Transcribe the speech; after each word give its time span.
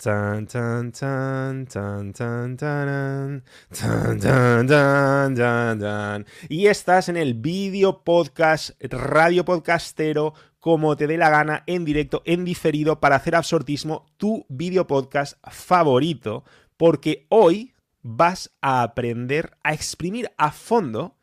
Tan, 0.00 0.46
tan, 0.46 0.92
tan, 0.92 1.66
tan, 1.66 2.12
tan, 2.12 2.56
tan, 2.56 2.56
tan, 2.56 3.42
tan, 3.68 4.66
tan, 4.68 5.34
tan, 5.34 5.80
tan. 5.80 6.26
Y 6.48 6.66
estás 6.68 7.08
en 7.08 7.16
el 7.16 7.34
vídeo 7.34 8.04
podcast, 8.04 8.80
radio 8.80 9.44
podcastero, 9.44 10.34
como 10.60 10.96
te 10.96 11.08
dé 11.08 11.16
la 11.16 11.30
gana, 11.30 11.64
en 11.66 11.84
directo, 11.84 12.22
en 12.26 12.44
diferido, 12.44 13.00
para 13.00 13.16
hacer 13.16 13.34
absortismo 13.34 14.06
tu 14.18 14.46
vídeo 14.48 14.86
podcast 14.86 15.36
favorito, 15.50 16.44
porque 16.76 17.26
hoy 17.28 17.74
vas 18.00 18.52
a 18.60 18.84
aprender 18.84 19.56
a 19.64 19.72
exprimir 19.72 20.30
a 20.38 20.52
fondo 20.52 21.16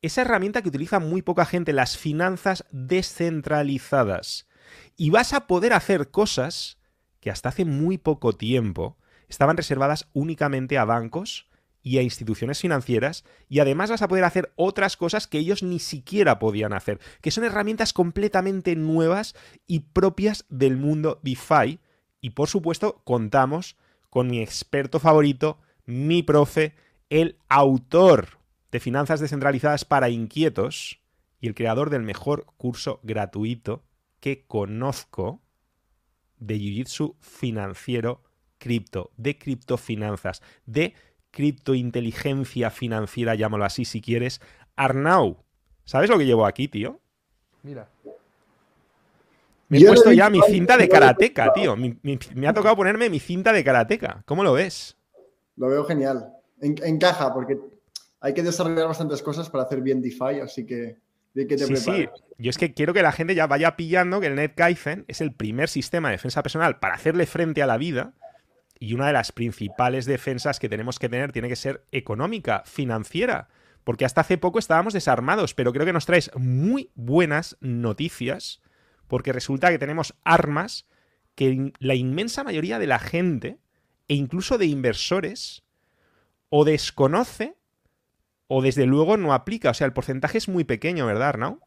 esa 0.00 0.22
herramienta 0.22 0.62
que 0.62 0.70
utiliza 0.70 1.00
muy 1.00 1.20
poca 1.20 1.44
gente, 1.44 1.74
las 1.74 1.98
finanzas 1.98 2.64
descentralizadas. 2.70 4.48
Y 4.96 5.10
vas 5.10 5.34
a 5.34 5.46
poder 5.46 5.74
hacer 5.74 6.10
cosas 6.10 6.78
que 7.22 7.30
hasta 7.30 7.50
hace 7.50 7.64
muy 7.64 7.98
poco 7.98 8.34
tiempo 8.34 8.98
estaban 9.28 9.56
reservadas 9.56 10.08
únicamente 10.12 10.76
a 10.76 10.84
bancos 10.84 11.46
y 11.80 11.98
a 11.98 12.02
instituciones 12.02 12.60
financieras 12.60 13.24
y 13.48 13.60
además 13.60 13.90
vas 13.90 14.02
a 14.02 14.08
poder 14.08 14.24
hacer 14.24 14.52
otras 14.56 14.96
cosas 14.96 15.28
que 15.28 15.38
ellos 15.38 15.62
ni 15.62 15.78
siquiera 15.78 16.40
podían 16.40 16.72
hacer, 16.72 16.98
que 17.20 17.30
son 17.30 17.44
herramientas 17.44 17.92
completamente 17.92 18.74
nuevas 18.74 19.36
y 19.68 19.80
propias 19.80 20.44
del 20.48 20.76
mundo 20.76 21.20
DeFi. 21.22 21.78
Y 22.20 22.30
por 22.30 22.48
supuesto 22.48 23.00
contamos 23.04 23.76
con 24.10 24.26
mi 24.26 24.42
experto 24.42 24.98
favorito, 24.98 25.58
mi 25.86 26.24
profe, 26.24 26.74
el 27.08 27.38
autor 27.48 28.38
de 28.72 28.80
Finanzas 28.80 29.20
Descentralizadas 29.20 29.84
para 29.84 30.08
Inquietos 30.08 30.98
y 31.40 31.46
el 31.46 31.54
creador 31.54 31.88
del 31.88 32.02
mejor 32.02 32.46
curso 32.56 32.98
gratuito 33.04 33.84
que 34.18 34.44
conozco 34.44 35.40
de 36.46 36.56
Jiu-Jitsu 36.56 37.16
financiero 37.20 38.22
cripto, 38.58 39.10
de 39.16 39.38
criptofinanzas, 39.38 40.42
de 40.66 40.94
criptointeligencia 41.30 42.70
financiera, 42.70 43.34
llámalo 43.34 43.64
así 43.64 43.84
si 43.84 44.00
quieres. 44.00 44.40
Arnau, 44.76 45.38
¿sabes 45.84 46.10
lo 46.10 46.18
que 46.18 46.26
llevo 46.26 46.46
aquí, 46.46 46.68
tío? 46.68 47.00
Mira. 47.62 47.88
Me 49.68 49.78
he 49.78 49.86
puesto 49.86 50.12
ya 50.12 50.28
mi 50.28 50.40
cinta 50.42 50.76
de 50.76 50.88
karateca, 50.88 51.52
tío. 51.52 51.76
me 51.76 52.46
ha 52.46 52.52
tocado 52.52 52.76
ponerme 52.76 53.08
mi 53.08 53.18
cinta 53.18 53.52
de 53.52 53.64
karateca. 53.64 54.22
¿Cómo 54.26 54.44
lo 54.44 54.52
ves? 54.52 54.96
Lo 55.56 55.68
veo 55.68 55.84
genial. 55.84 56.30
encaja, 56.60 57.32
porque 57.32 57.58
hay 58.20 58.34
que 58.34 58.42
desarrollar 58.42 58.86
bastantes 58.88 59.22
cosas 59.22 59.48
para 59.48 59.64
hacer 59.64 59.80
bien 59.80 60.02
DeFi, 60.02 60.40
así 60.42 60.66
que 60.66 60.98
sí, 61.34 61.76
sí. 61.76 62.08
Yo 62.38 62.50
es 62.50 62.58
que 62.58 62.74
quiero 62.74 62.92
que 62.92 63.02
la 63.02 63.12
gente 63.12 63.34
ya 63.34 63.46
vaya 63.46 63.76
pillando 63.76 64.20
que 64.20 64.26
el 64.26 64.34
NetKaizen 64.34 65.04
es 65.08 65.20
el 65.20 65.32
primer 65.32 65.68
sistema 65.68 66.08
de 66.08 66.16
defensa 66.16 66.42
personal 66.42 66.78
para 66.78 66.94
hacerle 66.94 67.26
frente 67.26 67.62
a 67.62 67.66
la 67.66 67.78
vida 67.78 68.14
y 68.78 68.94
una 68.94 69.06
de 69.06 69.12
las 69.12 69.30
principales 69.30 70.06
defensas 70.06 70.58
que 70.58 70.68
tenemos 70.68 70.98
que 70.98 71.08
tener 71.08 71.30
tiene 71.30 71.48
que 71.48 71.56
ser 71.56 71.84
económica, 71.92 72.64
financiera. 72.66 73.48
Porque 73.84 74.04
hasta 74.04 74.22
hace 74.22 74.38
poco 74.38 74.58
estábamos 74.58 74.92
desarmados, 74.92 75.54
pero 75.54 75.72
creo 75.72 75.86
que 75.86 75.92
nos 75.92 76.06
traes 76.06 76.30
muy 76.36 76.90
buenas 76.94 77.56
noticias 77.60 78.60
porque 79.06 79.32
resulta 79.32 79.70
que 79.70 79.78
tenemos 79.78 80.14
armas 80.24 80.86
que 81.34 81.72
la 81.78 81.94
inmensa 81.94 82.44
mayoría 82.44 82.78
de 82.78 82.86
la 82.86 82.98
gente 82.98 83.58
e 84.08 84.14
incluso 84.14 84.58
de 84.58 84.66
inversores 84.66 85.62
o 86.48 86.64
desconoce 86.64 87.56
o 88.54 88.60
desde 88.60 88.84
luego 88.84 89.16
no 89.16 89.32
aplica. 89.32 89.70
O 89.70 89.74
sea, 89.74 89.86
el 89.86 89.94
porcentaje 89.94 90.36
es 90.36 90.46
muy 90.46 90.64
pequeño, 90.64 91.06
¿verdad, 91.06 91.30
Arnau? 91.30 91.58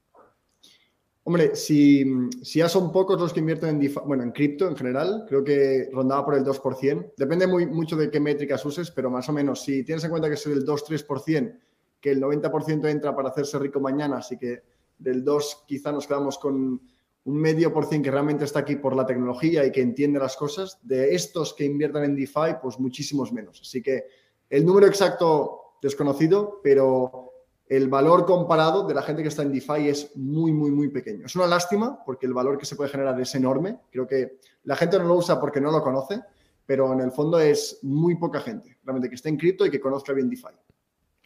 Hombre, 1.23 1.55
si, 1.55 2.05
ya 2.43 2.69
son 2.69 2.91
pocos 2.91 3.19
los 3.19 3.33
que 3.33 3.39
invierten 3.39 3.81
en 3.81 3.93
bueno, 4.05 4.21
en 4.21 4.31
cripto 4.31 4.67
en 4.67 4.75
general, 4.75 5.25
creo 5.27 5.43
que 5.43 5.89
rondaba 5.91 6.23
por 6.23 6.35
el 6.35 6.45
2%. 6.45 7.13
Depende 7.17 7.47
muy, 7.47 7.65
mucho 7.65 7.95
de 7.95 8.11
qué 8.11 8.19
métricas 8.19 8.63
uses, 8.63 8.91
pero 8.91 9.09
más 9.09 9.27
o 9.27 9.33
menos, 9.33 9.63
si 9.63 9.83
tienes 9.83 10.03
en 10.03 10.11
cuenta 10.11 10.27
que 10.27 10.35
es 10.35 10.45
el 10.45 10.63
2-3%, 10.63 11.57
que 11.99 12.11
el 12.11 12.21
90% 12.21 12.87
entra 12.87 13.15
para 13.15 13.29
hacerse 13.29 13.57
rico 13.57 13.79
mañana, 13.79 14.17
así 14.17 14.37
que 14.37 14.61
del 14.99 15.23
2 15.23 15.63
quizá 15.67 15.91
nos 15.91 16.05
quedamos 16.05 16.37
con 16.37 16.79
un 17.23 17.35
medio 17.35 17.73
por 17.73 17.87
cien 17.87 18.03
que 18.03 18.11
realmente 18.11 18.45
está 18.45 18.59
aquí 18.59 18.75
por 18.75 18.95
la 18.95 19.07
tecnología 19.07 19.65
y 19.65 19.71
que 19.71 19.81
entiende 19.81 20.19
las 20.19 20.37
cosas. 20.37 20.77
De 20.83 21.15
estos 21.15 21.55
que 21.55 21.65
inviertan 21.65 22.03
en 22.03 22.15
DeFi, 22.15 22.57
pues 22.61 22.77
muchísimos 22.77 23.33
menos. 23.33 23.59
Así 23.59 23.81
que 23.81 24.03
el 24.51 24.63
número 24.63 24.85
exacto 24.85 25.64
desconocido, 25.85 26.59
pero 26.63 27.31
el 27.67 27.87
valor 27.87 28.25
comparado 28.25 28.85
de 28.87 28.93
la 28.93 29.01
gente 29.01 29.21
que 29.21 29.29
está 29.29 29.43
en 29.43 29.51
DeFi 29.51 29.87
es 29.87 30.15
muy, 30.15 30.51
muy, 30.51 30.71
muy 30.71 30.89
pequeño. 30.89 31.25
Es 31.25 31.35
una 31.35 31.47
lástima 31.47 32.03
porque 32.03 32.25
el 32.25 32.33
valor 32.33 32.57
que 32.57 32.65
se 32.65 32.75
puede 32.75 32.89
generar 32.89 33.19
es 33.19 33.33
enorme. 33.35 33.79
Creo 33.91 34.07
que 34.07 34.39
la 34.63 34.75
gente 34.75 34.97
no 34.97 35.05
lo 35.05 35.15
usa 35.15 35.39
porque 35.39 35.61
no 35.61 35.71
lo 35.71 35.81
conoce, 35.81 36.21
pero 36.65 36.91
en 36.91 37.01
el 37.01 37.11
fondo 37.11 37.39
es 37.39 37.79
muy 37.83 38.15
poca 38.15 38.41
gente 38.41 38.77
realmente 38.83 39.09
que 39.09 39.15
esté 39.15 39.29
en 39.29 39.37
cripto 39.37 39.65
y 39.65 39.71
que 39.71 39.79
conozca 39.79 40.13
bien 40.13 40.29
DeFi. 40.29 40.55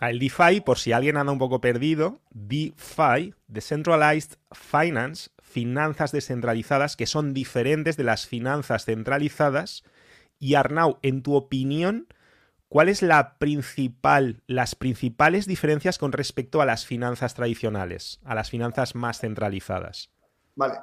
El 0.02 0.20
DeFi, 0.20 0.62
por 0.62 0.78
si 0.78 0.94
alguien 0.94 1.18
anda 1.18 1.34
un 1.34 1.40
poco 1.40 1.60
perdido, 1.60 2.20
DeFi, 2.32 3.34
Decentralized 3.48 4.38
Finance, 4.52 5.30
finanzas 5.42 6.12
descentralizadas 6.12 6.96
que 6.96 7.06
son 7.06 7.34
diferentes 7.34 7.98
de 7.98 8.04
las 8.04 8.28
finanzas 8.28 8.86
centralizadas. 8.86 9.84
Y 10.40 10.56
Arnau, 10.56 11.00
en 11.02 11.22
tu 11.22 11.36
opinión, 11.36 12.08
¿Cuál 12.70 12.88
es 12.88 13.02
la 13.02 13.40
principal, 13.40 14.44
las 14.46 14.76
principales 14.76 15.48
diferencias 15.48 15.98
con 15.98 16.12
respecto 16.12 16.62
a 16.62 16.68
las 16.68 16.86
finanzas 16.86 17.34
tradicionales, 17.34 18.20
a 18.24 18.36
las 18.36 18.52
finanzas 18.52 18.94
más 18.94 19.20
centralizadas? 19.20 20.12
Vale. 20.56 20.76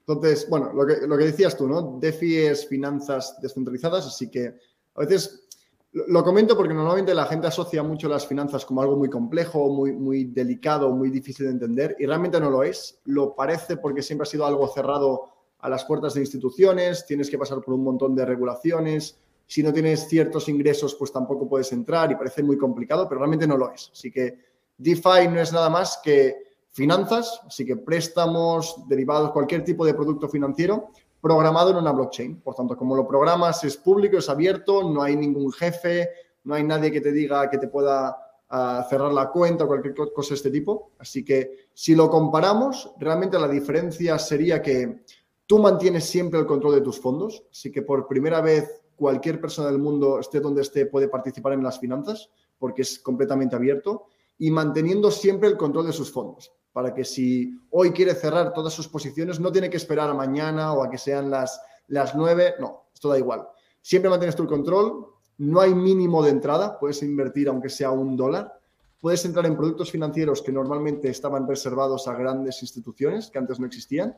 Entonces, 0.00 0.48
bueno, 0.50 0.72
lo 0.72 0.84
que, 0.84 1.06
lo 1.06 1.16
que 1.16 1.26
decías 1.26 1.56
tú, 1.56 1.68
¿no? 1.68 1.98
DeFi 2.00 2.38
es 2.38 2.66
finanzas 2.66 3.40
descentralizadas, 3.40 4.06
así 4.06 4.28
que 4.28 4.54
a 4.94 5.00
veces 5.00 5.48
lo 5.92 6.24
comento 6.24 6.56
porque 6.56 6.74
normalmente 6.74 7.14
la 7.14 7.26
gente 7.26 7.46
asocia 7.46 7.84
mucho 7.84 8.08
las 8.08 8.26
finanzas 8.26 8.64
como 8.64 8.82
algo 8.82 8.96
muy 8.96 9.08
complejo, 9.08 9.68
muy, 9.68 9.92
muy 9.92 10.24
delicado, 10.24 10.90
muy 10.90 11.10
difícil 11.10 11.46
de 11.46 11.52
entender 11.52 11.96
y 12.00 12.06
realmente 12.06 12.40
no 12.40 12.50
lo 12.50 12.64
es. 12.64 13.00
Lo 13.04 13.36
parece 13.36 13.76
porque 13.76 14.02
siempre 14.02 14.24
ha 14.24 14.30
sido 14.30 14.44
algo 14.44 14.66
cerrado 14.68 15.30
a 15.60 15.68
las 15.68 15.84
puertas 15.84 16.14
de 16.14 16.20
instituciones, 16.20 17.06
tienes 17.06 17.30
que 17.30 17.38
pasar 17.38 17.60
por 17.60 17.74
un 17.74 17.84
montón 17.84 18.14
de 18.14 18.24
regulaciones, 18.24 19.18
si 19.48 19.62
no 19.62 19.72
tienes 19.72 20.06
ciertos 20.08 20.46
ingresos, 20.50 20.94
pues 20.94 21.10
tampoco 21.10 21.48
puedes 21.48 21.72
entrar 21.72 22.12
y 22.12 22.16
parece 22.16 22.42
muy 22.42 22.58
complicado, 22.58 23.08
pero 23.08 23.20
realmente 23.20 23.46
no 23.46 23.56
lo 23.56 23.72
es. 23.72 23.90
Así 23.90 24.12
que 24.12 24.38
DeFi 24.76 25.26
no 25.30 25.40
es 25.40 25.54
nada 25.54 25.70
más 25.70 25.98
que 26.04 26.36
finanzas, 26.70 27.40
así 27.46 27.64
que 27.64 27.76
préstamos, 27.76 28.84
derivados, 28.86 29.32
cualquier 29.32 29.64
tipo 29.64 29.86
de 29.86 29.94
producto 29.94 30.28
financiero 30.28 30.90
programado 31.20 31.70
en 31.70 31.78
una 31.78 31.92
blockchain. 31.92 32.42
Por 32.42 32.54
tanto, 32.54 32.76
como 32.76 32.94
lo 32.94 33.08
programas 33.08 33.64
es 33.64 33.78
público, 33.78 34.18
es 34.18 34.28
abierto, 34.28 34.88
no 34.88 35.02
hay 35.02 35.16
ningún 35.16 35.50
jefe, 35.50 36.10
no 36.44 36.54
hay 36.54 36.62
nadie 36.62 36.92
que 36.92 37.00
te 37.00 37.10
diga 37.10 37.48
que 37.48 37.56
te 37.56 37.68
pueda 37.68 38.16
ah, 38.50 38.86
cerrar 38.88 39.12
la 39.12 39.30
cuenta 39.30 39.64
o 39.64 39.66
cualquier 39.66 39.94
cosa 39.94 40.28
de 40.28 40.34
este 40.34 40.50
tipo. 40.50 40.92
Así 40.98 41.24
que 41.24 41.68
si 41.72 41.94
lo 41.94 42.10
comparamos, 42.10 42.92
realmente 42.98 43.38
la 43.38 43.48
diferencia 43.48 44.18
sería 44.18 44.60
que 44.60 45.04
tú 45.46 45.58
mantienes 45.58 46.04
siempre 46.04 46.38
el 46.38 46.46
control 46.46 46.74
de 46.74 46.82
tus 46.82 47.00
fondos. 47.00 47.44
Así 47.50 47.72
que 47.72 47.80
por 47.80 48.06
primera 48.06 48.42
vez 48.42 48.82
cualquier 48.98 49.40
persona 49.40 49.68
del 49.70 49.78
mundo, 49.78 50.18
esté 50.18 50.40
donde 50.40 50.62
esté, 50.62 50.86
puede 50.86 51.08
participar 51.08 51.52
en 51.52 51.62
las 51.62 51.78
finanzas, 51.78 52.30
porque 52.58 52.82
es 52.82 52.98
completamente 52.98 53.54
abierto, 53.54 54.06
y 54.38 54.50
manteniendo 54.50 55.10
siempre 55.10 55.48
el 55.48 55.56
control 55.56 55.86
de 55.86 55.92
sus 55.92 56.10
fondos, 56.12 56.52
para 56.72 56.92
que 56.92 57.04
si 57.04 57.58
hoy 57.70 57.92
quiere 57.92 58.14
cerrar 58.14 58.52
todas 58.52 58.72
sus 58.72 58.88
posiciones, 58.88 59.38
no 59.40 59.52
tiene 59.52 59.70
que 59.70 59.76
esperar 59.76 60.10
a 60.10 60.14
mañana 60.14 60.72
o 60.72 60.82
a 60.82 60.90
que 60.90 60.98
sean 60.98 61.30
las, 61.30 61.60
las 61.86 62.14
9, 62.14 62.54
no, 62.58 62.88
esto 62.92 63.08
da 63.08 63.18
igual. 63.18 63.48
Siempre 63.80 64.10
mantienes 64.10 64.36
tu 64.36 64.46
control, 64.46 65.06
no 65.38 65.60
hay 65.60 65.72
mínimo 65.74 66.22
de 66.22 66.30
entrada, 66.30 66.78
puedes 66.78 67.02
invertir 67.02 67.48
aunque 67.48 67.68
sea 67.68 67.92
un 67.92 68.16
dólar, 68.16 68.60
puedes 69.00 69.24
entrar 69.24 69.46
en 69.46 69.56
productos 69.56 69.92
financieros 69.92 70.42
que 70.42 70.50
normalmente 70.50 71.08
estaban 71.08 71.46
reservados 71.46 72.08
a 72.08 72.14
grandes 72.14 72.62
instituciones 72.62 73.30
que 73.30 73.38
antes 73.38 73.60
no 73.60 73.66
existían 73.66 74.16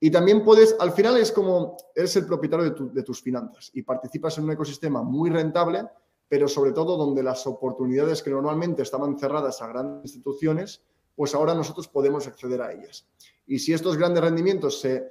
y 0.00 0.10
también 0.10 0.44
puedes, 0.44 0.76
al 0.78 0.92
final 0.92 1.16
es 1.16 1.32
como, 1.32 1.76
eres 1.94 2.14
el 2.16 2.26
propietario 2.26 2.70
de, 2.70 3.02
tus 3.02 3.20
finanzas 3.20 3.70
y 3.74 3.82
participas 3.82 4.38
en 4.38 4.44
un 4.44 4.52
ecosistema 4.52 5.02
muy 5.02 5.28
rentable, 5.28 5.86
pero 6.28 6.46
sobre 6.46 6.72
todo 6.72 6.96
donde 6.96 7.22
las 7.22 7.46
oportunidades 7.46 8.22
que 8.22 8.30
normalmente 8.30 8.82
estaban 8.82 9.18
cerradas 9.18 9.60
a 9.60 9.66
grandes 9.66 10.14
instituciones, 10.14 10.82
pues 11.16 11.34
ahora 11.34 11.54
nosotros 11.54 11.88
podemos 11.88 12.28
acceder 12.28 12.62
a 12.62 12.72
ellas. 12.72 13.08
Y 13.46 13.58
si 13.58 13.72
estos 13.72 13.96
grandes 13.96 14.22
rendimientos 14.22 14.80
se 14.80 15.10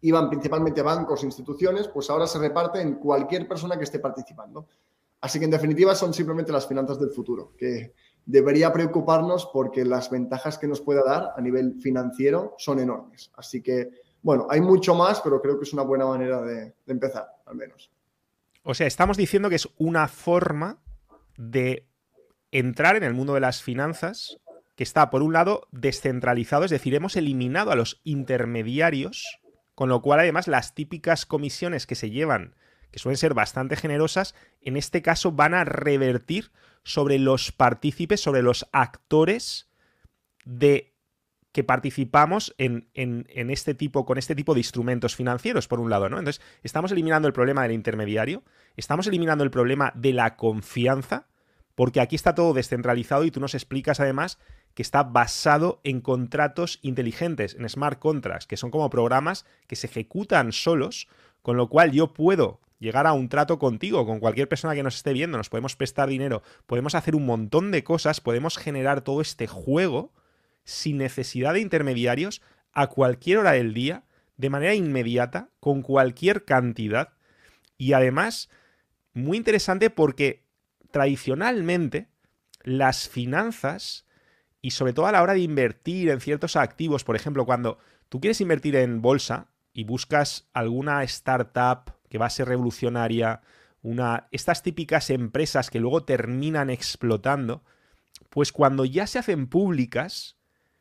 iban 0.00 0.28
principalmente 0.28 0.80
a 0.80 0.84
bancos 0.84 1.22
e 1.22 1.26
instituciones, 1.26 1.86
pues 1.86 2.10
ahora 2.10 2.26
se 2.26 2.40
reparte 2.40 2.80
en 2.80 2.96
cualquier 2.96 3.46
persona 3.46 3.76
que 3.78 3.84
esté 3.84 4.00
participando. 4.00 4.66
Así 5.20 5.38
que 5.38 5.44
en 5.44 5.52
definitiva 5.52 5.94
son 5.94 6.12
simplemente 6.12 6.50
las 6.50 6.66
finanzas 6.66 6.98
del 6.98 7.10
futuro, 7.10 7.52
que 7.56 7.94
debería 8.26 8.72
preocuparnos 8.72 9.48
porque 9.52 9.84
las 9.84 10.10
ventajas 10.10 10.58
que 10.58 10.68
nos 10.68 10.80
pueda 10.80 11.02
dar 11.04 11.30
a 11.36 11.40
nivel 11.40 11.74
financiero 11.80 12.54
son 12.58 12.78
enormes. 12.78 13.30
Así 13.36 13.62
que, 13.62 13.90
bueno, 14.22 14.46
hay 14.50 14.60
mucho 14.60 14.94
más, 14.94 15.20
pero 15.20 15.40
creo 15.40 15.58
que 15.58 15.64
es 15.64 15.72
una 15.72 15.82
buena 15.82 16.06
manera 16.06 16.40
de, 16.42 16.74
empezar, 16.86 17.26
al 17.46 17.56
menos. 17.56 17.90
O 18.62 18.74
sea, 18.74 18.86
estamos 18.86 19.16
diciendo 19.16 19.48
que 19.48 19.56
es 19.56 19.68
una 19.76 20.08
forma 20.08 20.78
de 21.36 21.88
entrar 22.52 22.96
en 22.96 23.02
el 23.02 23.14
mundo 23.14 23.34
de 23.34 23.40
las 23.40 23.62
finanzas 23.62 24.38
que 24.76 24.84
está, 24.84 25.10
por 25.10 25.22
un 25.22 25.32
lado, 25.32 25.66
descentralizado, 25.72 26.64
es 26.64 26.70
decir, 26.70 26.94
hemos 26.94 27.16
eliminado 27.16 27.72
a 27.72 27.76
los 27.76 28.00
intermediarios, 28.04 29.40
con 29.74 29.88
lo 29.88 30.00
cual 30.00 30.20
además 30.20 30.48
las 30.48 30.74
típicas 30.74 31.26
comisiones 31.26 31.86
que 31.86 31.94
se 31.94 32.10
llevan 32.10 32.54
que 32.92 32.98
suelen 32.98 33.16
ser 33.16 33.34
bastante 33.34 33.74
generosas, 33.74 34.34
en 34.60 34.76
este 34.76 35.02
caso 35.02 35.32
van 35.32 35.54
a 35.54 35.64
revertir 35.64 36.52
sobre 36.84 37.18
los 37.18 37.52
partícipes, 37.52 38.20
sobre 38.20 38.42
los 38.42 38.68
actores 38.72 39.68
de 40.44 40.92
que 41.52 41.64
participamos 41.64 42.54
en, 42.56 42.88
este 42.94 43.74
tipo, 43.74 44.06
con 44.06 44.16
este 44.16 44.34
tipo 44.34 44.54
de 44.54 44.60
instrumentos 44.60 45.14
financieros, 45.14 45.68
por 45.68 45.80
un 45.80 45.90
lado, 45.90 46.08
¿no? 46.08 46.18
Entonces, 46.18 46.42
estamos 46.62 46.90
eliminando 46.92 47.28
el 47.28 47.34
problema 47.34 47.62
del 47.62 47.72
intermediario, 47.72 48.42
estamos 48.76 49.06
eliminando 49.06 49.44
el 49.44 49.50
problema 49.50 49.92
de 49.94 50.14
la 50.14 50.36
confianza, 50.36 51.26
porque 51.74 52.00
aquí 52.00 52.16
está 52.16 52.34
todo 52.34 52.54
descentralizado 52.54 53.24
y 53.24 53.30
tú 53.30 53.38
nos 53.38 53.54
explicas 53.54 54.00
además 54.00 54.38
que 54.74 54.82
está 54.82 55.02
basado 55.02 55.80
en 55.84 56.00
contratos 56.00 56.78
inteligentes, 56.80 57.54
en 57.54 57.68
smart 57.68 57.98
contracts, 57.98 58.46
que 58.46 58.56
son 58.56 58.70
como 58.70 58.88
programas 58.88 59.44
que 59.66 59.76
se 59.76 59.88
ejecutan 59.88 60.52
solos, 60.52 61.06
con 61.42 61.58
lo 61.58 61.68
cual 61.68 61.92
yo 61.92 62.14
puedo 62.14 62.60
llegar 62.82 63.06
a 63.06 63.12
un 63.12 63.28
trato 63.28 63.58
contigo, 63.58 64.04
con 64.04 64.18
cualquier 64.18 64.48
persona 64.48 64.74
que 64.74 64.82
nos 64.82 64.96
esté 64.96 65.12
viendo, 65.12 65.38
nos 65.38 65.48
podemos 65.48 65.76
prestar 65.76 66.08
dinero, 66.08 66.42
podemos 66.66 66.96
hacer 66.96 67.14
un 67.14 67.24
montón 67.24 67.70
de 67.70 67.84
cosas, 67.84 68.20
podemos 68.20 68.58
generar 68.58 69.02
todo 69.02 69.20
este 69.20 69.46
juego 69.46 70.12
sin 70.64 70.98
necesidad 70.98 71.54
de 71.54 71.60
intermediarios 71.60 72.42
a 72.72 72.88
cualquier 72.88 73.38
hora 73.38 73.52
del 73.52 73.72
día, 73.72 74.04
de 74.36 74.50
manera 74.50 74.74
inmediata, 74.74 75.50
con 75.60 75.82
cualquier 75.82 76.44
cantidad. 76.44 77.10
Y 77.78 77.92
además, 77.92 78.50
muy 79.14 79.36
interesante 79.36 79.88
porque 79.88 80.44
tradicionalmente 80.90 82.08
las 82.64 83.08
finanzas, 83.08 84.06
y 84.60 84.72
sobre 84.72 84.92
todo 84.92 85.06
a 85.06 85.12
la 85.12 85.22
hora 85.22 85.34
de 85.34 85.40
invertir 85.40 86.10
en 86.10 86.20
ciertos 86.20 86.56
activos, 86.56 87.04
por 87.04 87.14
ejemplo, 87.14 87.46
cuando 87.46 87.78
tú 88.08 88.20
quieres 88.20 88.40
invertir 88.40 88.74
en 88.74 89.02
bolsa 89.02 89.48
y 89.72 89.84
buscas 89.84 90.48
alguna 90.52 91.04
startup 91.04 92.01
que 92.12 92.18
va 92.18 92.26
a 92.26 92.30
ser 92.30 92.46
revolucionaria, 92.46 93.40
una, 93.80 94.28
estas 94.32 94.62
típicas 94.62 95.08
empresas 95.08 95.70
que 95.70 95.80
luego 95.80 96.04
terminan 96.04 96.68
explotando, 96.68 97.64
pues 98.28 98.52
cuando 98.52 98.84
ya 98.84 99.06
se 99.06 99.18
hacen 99.18 99.46
públicas, 99.46 100.36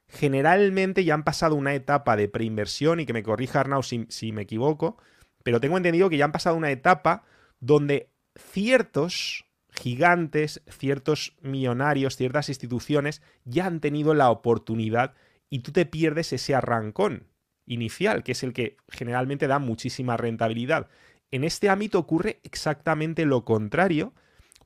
generalmente 0.09 1.05
ya 1.05 1.13
han 1.13 1.23
pasado 1.23 1.55
una 1.55 1.73
etapa 1.73 2.17
de 2.17 2.27
preinversión 2.27 2.99
y 2.99 3.05
que 3.05 3.13
me 3.13 3.23
corrija 3.23 3.61
Arnau 3.61 3.81
si, 3.81 4.07
si 4.09 4.33
me 4.33 4.41
equivoco, 4.41 4.97
pero 5.41 5.61
tengo 5.61 5.77
entendido 5.77 6.09
que 6.09 6.17
ya 6.17 6.25
han 6.25 6.33
pasado 6.33 6.57
una 6.57 6.69
etapa 6.69 7.23
donde 7.61 8.11
ciertos 8.35 9.45
gigantes, 9.71 10.61
ciertos 10.67 11.37
millonarios, 11.41 12.17
ciertas 12.17 12.49
instituciones 12.49 13.21
ya 13.45 13.67
han 13.67 13.79
tenido 13.79 14.13
la 14.15 14.31
oportunidad 14.31 15.13
y 15.49 15.59
tú 15.59 15.71
te 15.71 15.85
pierdes 15.85 16.33
ese 16.33 16.55
arrancón 16.55 17.31
inicial, 17.65 18.23
que 18.23 18.33
es 18.33 18.43
el 18.43 18.51
que 18.51 18.75
generalmente 18.89 19.47
da 19.47 19.59
muchísima 19.59 20.17
rentabilidad. 20.17 20.89
En 21.31 21.43
este 21.43 21.69
ámbito 21.69 21.97
ocurre 21.97 22.39
exactamente 22.43 23.25
lo 23.25 23.45
contrario, 23.45 24.13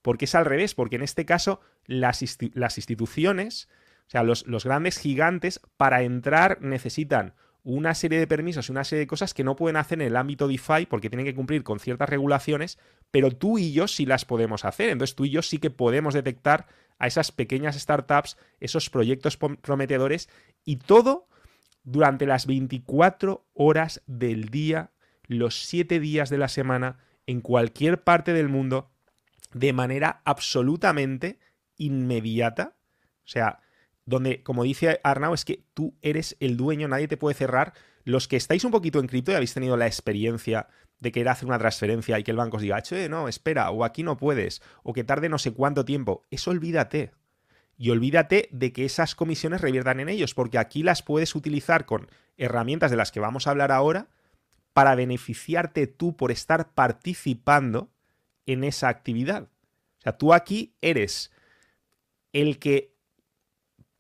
porque 0.02 0.26
es 0.26 0.36
al 0.36 0.46
revés, 0.46 0.76
porque 0.76 0.98
en 0.98 1.04
este 1.04 1.26
caso 1.26 1.62
las, 1.86 2.22
instituciones 2.22 3.70
o 4.08 4.10
sea, 4.10 4.24
los, 4.24 4.44
grandes 4.64 4.98
gigantes 4.98 5.60
para 5.78 6.04
entrar 6.04 6.62
necesitan 6.62 7.34
una 7.64 7.96
serie 7.96 8.20
de 8.20 8.28
permisos 8.28 8.70
y 8.70 8.72
una 8.72 8.84
serie 8.84 9.02
de 9.02 9.08
cosas 9.08 9.34
que 9.34 9.44
no 9.44 9.56
pueden 9.56 9.78
hacer 9.78 10.00
en 10.00 10.08
el 10.08 10.16
ámbito 10.16 10.48
DeFi 10.48 10.86
porque 10.88 11.10
tienen 11.10 11.26
que 11.26 11.34
cumplir 11.34 11.64
con 11.64 11.80
ciertas 11.80 12.08
regulaciones, 12.10 12.78
pero 13.10 13.32
tú 13.32 13.58
y 13.58 13.74
yo 13.74 13.88
sí 13.88 14.06
las 14.06 14.26
podemos 14.26 14.66
hacer. 14.66 14.90
Entonces 14.90 15.16
tú 15.16 15.26
y 15.26 15.32
yo 15.32 15.42
sí 15.42 15.58
que 15.58 15.72
podemos 15.72 16.14
detectar 16.14 16.68
a 17.00 17.08
esas 17.08 17.32
pequeñas 17.32 17.76
startups, 17.76 18.38
esos 18.60 18.92
proyectos 18.92 19.38
prometedores 19.38 20.30
y 20.64 20.78
todo 20.78 21.28
durante 21.84 22.28
las 22.28 22.46
24 22.46 23.46
horas 23.54 24.04
del 24.06 24.50
día, 24.50 24.92
los 25.28 25.66
7 25.66 26.00
días 26.00 26.30
de 26.30 26.38
la 26.38 26.48
semana, 26.48 26.98
en 27.28 27.42
cualquier 27.42 28.04
parte 28.04 28.34
del 28.34 28.50
mundo, 28.50 28.92
de 29.54 29.74
manera 29.74 30.22
absolutamente 30.26 31.40
inmediata. 31.78 32.76
O 33.24 33.28
sea, 33.28 33.60
donde, 34.06 34.44
como 34.44 34.64
dice 34.64 35.00
Arnau, 35.04 35.34
es 35.34 35.46
que 35.46 35.64
tú 35.74 35.96
eres 36.02 36.38
el 36.40 36.58
dueño, 36.58 36.88
nadie 36.88 37.08
te 37.08 37.18
puede 37.18 37.36
cerrar. 37.36 37.74
Los 38.04 38.28
que 38.28 38.36
estáis 38.36 38.64
un 38.64 38.72
poquito 38.72 39.00
en 39.00 39.08
cripto 39.08 39.32
y 39.32 39.36
habéis 39.36 39.54
tenido 39.54 39.78
la 39.78 39.88
experiencia 39.88 40.68
de 41.00 41.12
querer 41.12 41.30
hacer 41.30 41.48
una 41.48 41.58
transferencia 41.58 42.20
y 42.20 42.24
que 42.24 42.32
el 42.32 42.38
banco 42.38 42.58
os 42.58 42.62
diga, 42.62 42.82
che, 42.82 43.10
no, 43.10 43.28
espera, 43.28 43.72
o 43.72 43.84
aquí 43.84 44.04
no 44.04 44.18
puedes, 44.18 44.62
o 44.84 44.94
que 44.94 45.04
tarde 45.04 45.28
no 45.28 45.40
sé 45.40 45.52
cuánto 45.52 45.86
tiempo, 45.86 46.24
eso 46.30 46.52
olvídate. 46.52 47.12
Y 47.78 47.90
olvídate 47.90 48.48
de 48.52 48.72
que 48.72 48.86
esas 48.86 49.16
comisiones 49.16 49.62
reviertan 49.62 50.00
en 50.00 50.08
ellos, 50.08 50.34
porque 50.34 50.60
aquí 50.60 50.84
las 50.84 51.02
puedes 51.02 51.36
utilizar 51.36 51.86
con 51.86 52.08
herramientas 52.38 52.92
de 52.92 52.98
las 52.98 53.12
que 53.12 53.20
vamos 53.20 53.48
a 53.48 53.50
hablar 53.50 53.72
ahora 53.72 54.08
para 54.76 54.94
beneficiarte 54.94 55.88
tú 55.88 56.18
por 56.18 56.34
estar 56.34 56.74
participando 56.74 57.94
en 58.46 58.66
esa 58.66 58.90
actividad. 58.90 59.44
O 59.44 60.02
sea, 60.02 60.18
tú 60.18 60.34
aquí 60.34 60.76
eres 60.82 61.32
el 62.34 62.60
que 62.60 62.94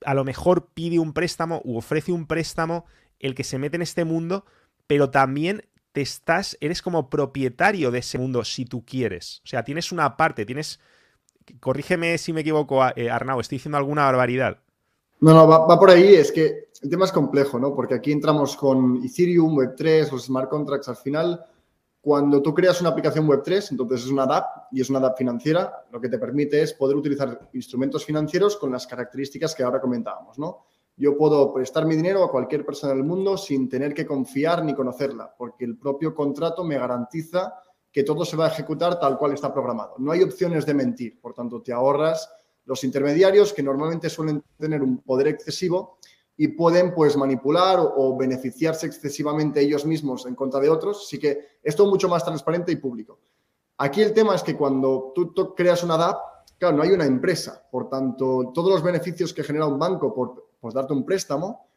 a 0.03 0.13
lo 0.13 0.25
mejor 0.25 0.73
pide 0.73 0.99
un 0.99 1.13
préstamo 1.13 1.61
u 1.63 1.77
ofrece 1.77 2.11
un 2.11 2.27
préstamo 2.27 2.83
el 3.19 3.35
que 3.35 3.45
se 3.45 3.57
mete 3.57 3.77
en 3.77 3.83
este 3.83 4.03
mundo, 4.03 4.45
pero 4.85 5.11
también 5.11 5.63
te 5.93 6.01
estás, 6.01 6.57
eres 6.59 6.81
como 6.81 7.09
propietario 7.09 7.89
de 7.89 7.99
ese 7.99 8.17
mundo 8.17 8.43
si 8.43 8.65
tú 8.65 8.83
quieres. 8.83 9.39
O 9.45 9.47
sea, 9.47 9.63
tienes 9.63 9.93
una 9.93 10.17
parte, 10.17 10.45
tienes... 10.45 10.81
Corrígeme 11.61 12.17
si 12.17 12.33
me 12.33 12.41
equivoco, 12.41 12.85
eh, 12.97 13.09
Arnau, 13.09 13.39
estoy 13.39 13.59
diciendo 13.59 13.77
alguna 13.77 14.03
barbaridad. 14.03 14.61
No, 15.25 15.33
no, 15.33 15.47
va, 15.47 15.79
por 15.79 15.89
ahí. 15.89 16.13
Es 16.13 16.31
que 16.31 16.69
el 16.83 16.87
tema 16.87 17.05
es 17.05 17.11
complejo, 17.11 17.57
¿no? 17.57 17.73
Porque 17.73 17.95
aquí 17.95 18.11
entramos 18.11 18.55
con 18.55 19.03
Ethereum, 19.03 19.55
Web3, 19.57 20.11
los 20.11 20.25
smart 20.25 20.51
contracts 20.51 20.87
al 20.87 20.97
final 20.97 21.43
cuando 21.99 22.39
tú 22.43 22.53
creas 22.53 22.79
una 22.81 22.91
aplicación 22.91 23.27
Web3, 23.27 23.71
entonces 23.71 24.01
es 24.01 24.11
una 24.11 24.27
DAP 24.27 24.45
y 24.71 24.81
es 24.81 24.91
una 24.91 24.99
DAP 24.99 25.17
financiera, 25.17 25.87
lo 25.91 25.99
que 25.99 26.07
te 26.07 26.19
permite 26.19 26.61
es 26.61 26.73
poder 26.73 26.95
utilizar 26.95 27.49
instrumentos 27.53 28.05
financieros 28.05 28.57
con 28.57 28.71
las 28.71 28.85
características 28.85 29.55
que 29.55 29.63
ahora 29.63 29.81
comentábamos, 29.81 30.37
¿no? 30.37 30.65
Yo 30.95 31.17
puedo 31.17 31.51
prestar 31.51 31.87
mi 31.87 31.95
dinero 31.95 32.23
a 32.23 32.29
cualquier 32.29 32.63
persona 32.63 32.93
del 32.93 33.03
mundo 33.03 33.35
sin 33.35 33.67
tener 33.67 33.95
que 33.95 34.05
confiar 34.05 34.63
ni 34.63 34.75
conocerla, 34.75 35.33
porque 35.35 35.65
el 35.65 35.79
propio 35.79 36.13
contrato 36.13 36.63
me 36.63 36.77
garantiza 36.77 37.55
que 37.91 38.03
todo 38.03 38.23
se 38.23 38.37
va 38.37 38.45
a 38.45 38.49
ejecutar 38.49 38.99
tal 38.99 39.17
cual 39.17 39.33
está 39.33 39.51
programado. 39.51 39.95
No 39.97 40.11
hay 40.11 40.21
opciones 40.21 40.67
de 40.67 40.75
mentir, 40.75 41.19
por 41.19 41.33
tanto, 41.33 41.63
te 41.63 41.73
ahorras 41.73 42.29
los 42.65 42.83
intermediarios 42.83 43.53
que 43.53 43.63
normalmente 43.63 44.09
suelen 44.09 44.43
tener 44.57 44.81
un 44.81 44.97
poder 44.97 45.27
excesivo 45.27 45.97
y 46.37 46.49
pueden 46.49 46.93
pues 46.93 47.15
manipular 47.15 47.79
o, 47.79 48.17
beneficiarse 48.17 48.87
excesivamente 48.87 49.61
ellos 49.61 49.85
mismos 49.85 50.25
en 50.25 50.35
contra 50.35 50.59
de 50.59 50.69
otros. 50.69 51.03
Así 51.05 51.17
que 51.17 51.59
esto 51.63 51.83
es 51.83 51.89
mucho 51.89 52.09
más 52.09 52.25
transparente 52.25 52.71
y 52.71 52.75
público. 52.75 53.19
Aquí 53.77 54.01
el 54.01 54.13
tema 54.13 54.35
es 54.35 54.43
que 54.43 54.55
cuando 54.55 55.11
tú, 55.13 55.53
creas 55.55 55.83
una 55.83 55.97
DAP, 55.97 56.17
claro, 56.57 56.77
no 56.77 56.83
hay 56.83 56.91
una 56.91 57.05
empresa. 57.05 57.65
Por 57.71 57.89
tanto, 57.89 58.51
todos 58.53 58.71
los 58.71 58.83
beneficios 58.83 59.33
que 59.33 59.43
genera 59.43 59.65
un 59.65 59.79
banco 59.79 60.13
por, 60.13 60.49
por 60.59 60.73
darte 60.73 60.93
un 60.93 61.05
préstamo, 61.05 61.67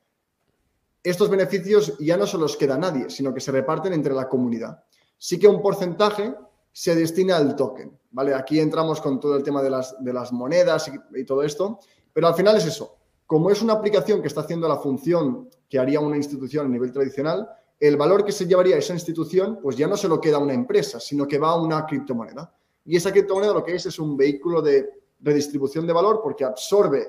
estos 1.02 1.28
beneficios 1.30 1.96
ya 1.98 2.16
no 2.16 2.26
se 2.26 2.38
los 2.38 2.56
queda 2.56 2.76
nadie, 2.76 3.10
sino 3.10 3.32
que 3.32 3.40
se 3.40 3.52
reparten 3.52 3.92
entre 3.92 4.14
la 4.14 4.28
comunidad. 4.28 4.82
Sí 5.16 5.38
que 5.38 5.48
un 5.48 5.62
porcentaje 5.62 6.34
se 6.72 6.94
destina 6.94 7.36
al 7.36 7.56
token, 7.56 7.97
¿vale? 8.10 8.34
Aquí 8.34 8.58
entramos 8.60 9.00
con 9.00 9.20
todo 9.20 9.36
el 9.36 9.42
tema 9.42 9.62
de 9.62 9.70
las, 9.70 10.02
de 10.02 10.12
las 10.12 10.32
monedas 10.32 10.90
y 11.14 11.24
todo 11.24 11.42
esto, 11.42 11.78
pero 12.12 12.26
al 12.26 12.34
final 12.34 12.56
es 12.56 12.66
eso 12.66 12.98
como 13.28 13.50
es 13.50 13.60
una 13.60 13.74
aplicación 13.74 14.22
que 14.22 14.28
está 14.28 14.40
haciendo 14.40 14.66
la 14.66 14.78
función 14.78 15.50
que 15.68 15.78
haría 15.78 16.00
una 16.00 16.16
institución 16.16 16.64
a 16.64 16.68
nivel 16.70 16.90
tradicional, 16.90 17.46
el 17.78 17.98
valor 17.98 18.24
que 18.24 18.32
se 18.32 18.46
llevaría 18.46 18.78
esa 18.78 18.94
institución, 18.94 19.58
pues 19.62 19.76
ya 19.76 19.86
no 19.86 19.98
se 19.98 20.08
lo 20.08 20.18
queda 20.18 20.38
a 20.38 20.40
una 20.40 20.54
empresa, 20.54 20.98
sino 20.98 21.28
que 21.28 21.38
va 21.38 21.50
a 21.50 21.60
una 21.60 21.84
criptomoneda. 21.84 22.50
Y 22.86 22.96
esa 22.96 23.12
criptomoneda 23.12 23.52
lo 23.52 23.62
que 23.62 23.74
es 23.74 23.84
es 23.84 23.98
un 23.98 24.16
vehículo 24.16 24.62
de 24.62 24.88
redistribución 25.20 25.86
de 25.86 25.92
valor 25.92 26.20
porque 26.22 26.42
absorbe 26.42 27.06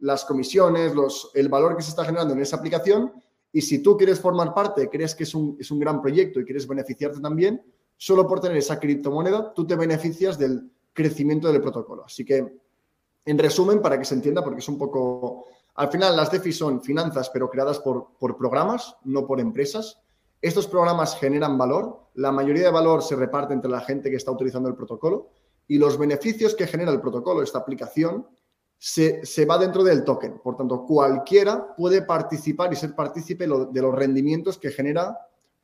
las 0.00 0.24
comisiones, 0.24 0.94
los, 0.94 1.32
el 1.34 1.50
valor 1.50 1.76
que 1.76 1.82
se 1.82 1.90
está 1.90 2.06
generando 2.06 2.32
en 2.32 2.40
esa 2.40 2.56
aplicación. 2.56 3.12
Y 3.52 3.60
si 3.60 3.82
tú 3.82 3.94
quieres 3.98 4.18
formar 4.20 4.54
parte, 4.54 4.88
crees 4.88 5.14
que 5.14 5.24
es 5.24 5.34
un, 5.34 5.58
es 5.60 5.70
un 5.70 5.80
gran 5.80 6.00
proyecto 6.00 6.40
y 6.40 6.46
quieres 6.46 6.66
beneficiarte 6.66 7.20
también, 7.20 7.60
solo 7.98 8.26
por 8.26 8.40
tener 8.40 8.56
esa 8.56 8.80
criptomoneda, 8.80 9.52
tú 9.52 9.66
te 9.66 9.76
beneficias 9.76 10.38
del 10.38 10.72
crecimiento 10.94 11.52
del 11.52 11.60
protocolo. 11.60 12.06
Así 12.06 12.24
que, 12.24 12.60
en 13.26 13.38
resumen, 13.38 13.82
para 13.82 13.98
que 13.98 14.06
se 14.06 14.14
entienda, 14.14 14.42
porque 14.42 14.60
es 14.60 14.68
un 14.68 14.78
poco 14.78 15.44
al 15.78 15.92
final, 15.92 16.16
las 16.16 16.32
DeFi 16.32 16.52
son 16.52 16.82
finanzas, 16.82 17.30
pero 17.30 17.48
creadas 17.48 17.78
por, 17.78 18.08
por 18.18 18.36
programas, 18.36 18.96
no 19.04 19.24
por 19.28 19.38
empresas. 19.38 20.00
Estos 20.42 20.66
programas 20.66 21.16
generan 21.16 21.56
valor, 21.56 22.08
la 22.14 22.32
mayoría 22.32 22.64
de 22.64 22.72
valor 22.72 23.00
se 23.00 23.14
reparte 23.14 23.54
entre 23.54 23.70
la 23.70 23.80
gente 23.80 24.10
que 24.10 24.16
está 24.16 24.32
utilizando 24.32 24.68
el 24.68 24.74
protocolo 24.74 25.28
y 25.68 25.78
los 25.78 25.96
beneficios 25.96 26.56
que 26.56 26.66
genera 26.66 26.90
el 26.90 27.00
protocolo, 27.00 27.42
esta 27.42 27.58
aplicación, 27.58 28.26
se, 28.76 29.22
va 29.48 29.56
dentro 29.56 29.84
del 29.84 30.02
token. 30.02 30.40
Por 30.40 30.56
tanto, 30.56 30.84
cualquiera 30.84 31.76
puede 31.76 32.02
participar 32.02 32.72
y 32.72 32.76
ser 32.76 32.96
partícipe 32.96 33.46
de 33.46 33.82
los 33.82 33.94
rendimientos 33.94 34.58
que 34.58 34.70
genera 34.70 35.16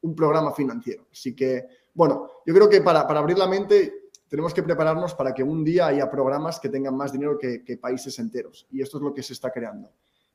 un 0.02 0.14
programa 0.14 0.52
financiero. 0.52 1.08
Así 1.10 1.34
que, 1.34 1.66
bueno, 1.94 2.30
yo 2.44 2.52
creo 2.52 2.68
que 2.68 2.80
para, 2.80 3.00
abrir 3.00 3.38
la 3.38 3.46
mente 3.46 4.10
tenemos 4.28 4.52
que 4.52 4.62
prepararnos 4.62 5.14
para 5.14 5.32
que 5.32 5.42
un 5.42 5.64
día 5.64 5.86
haya 5.86 6.10
programas 6.10 6.58
que 6.58 6.68
tengan 6.68 6.96
más 6.96 7.12
dinero 7.12 7.38
que, 7.38 7.78
países 7.80 8.18
enteros. 8.18 8.66
Y 8.70 8.82
esto 8.82 8.98
es 8.98 9.04
lo 9.04 9.14
que 9.14 9.22
se 9.22 9.32
está 9.32 9.50
creando. 9.50 9.90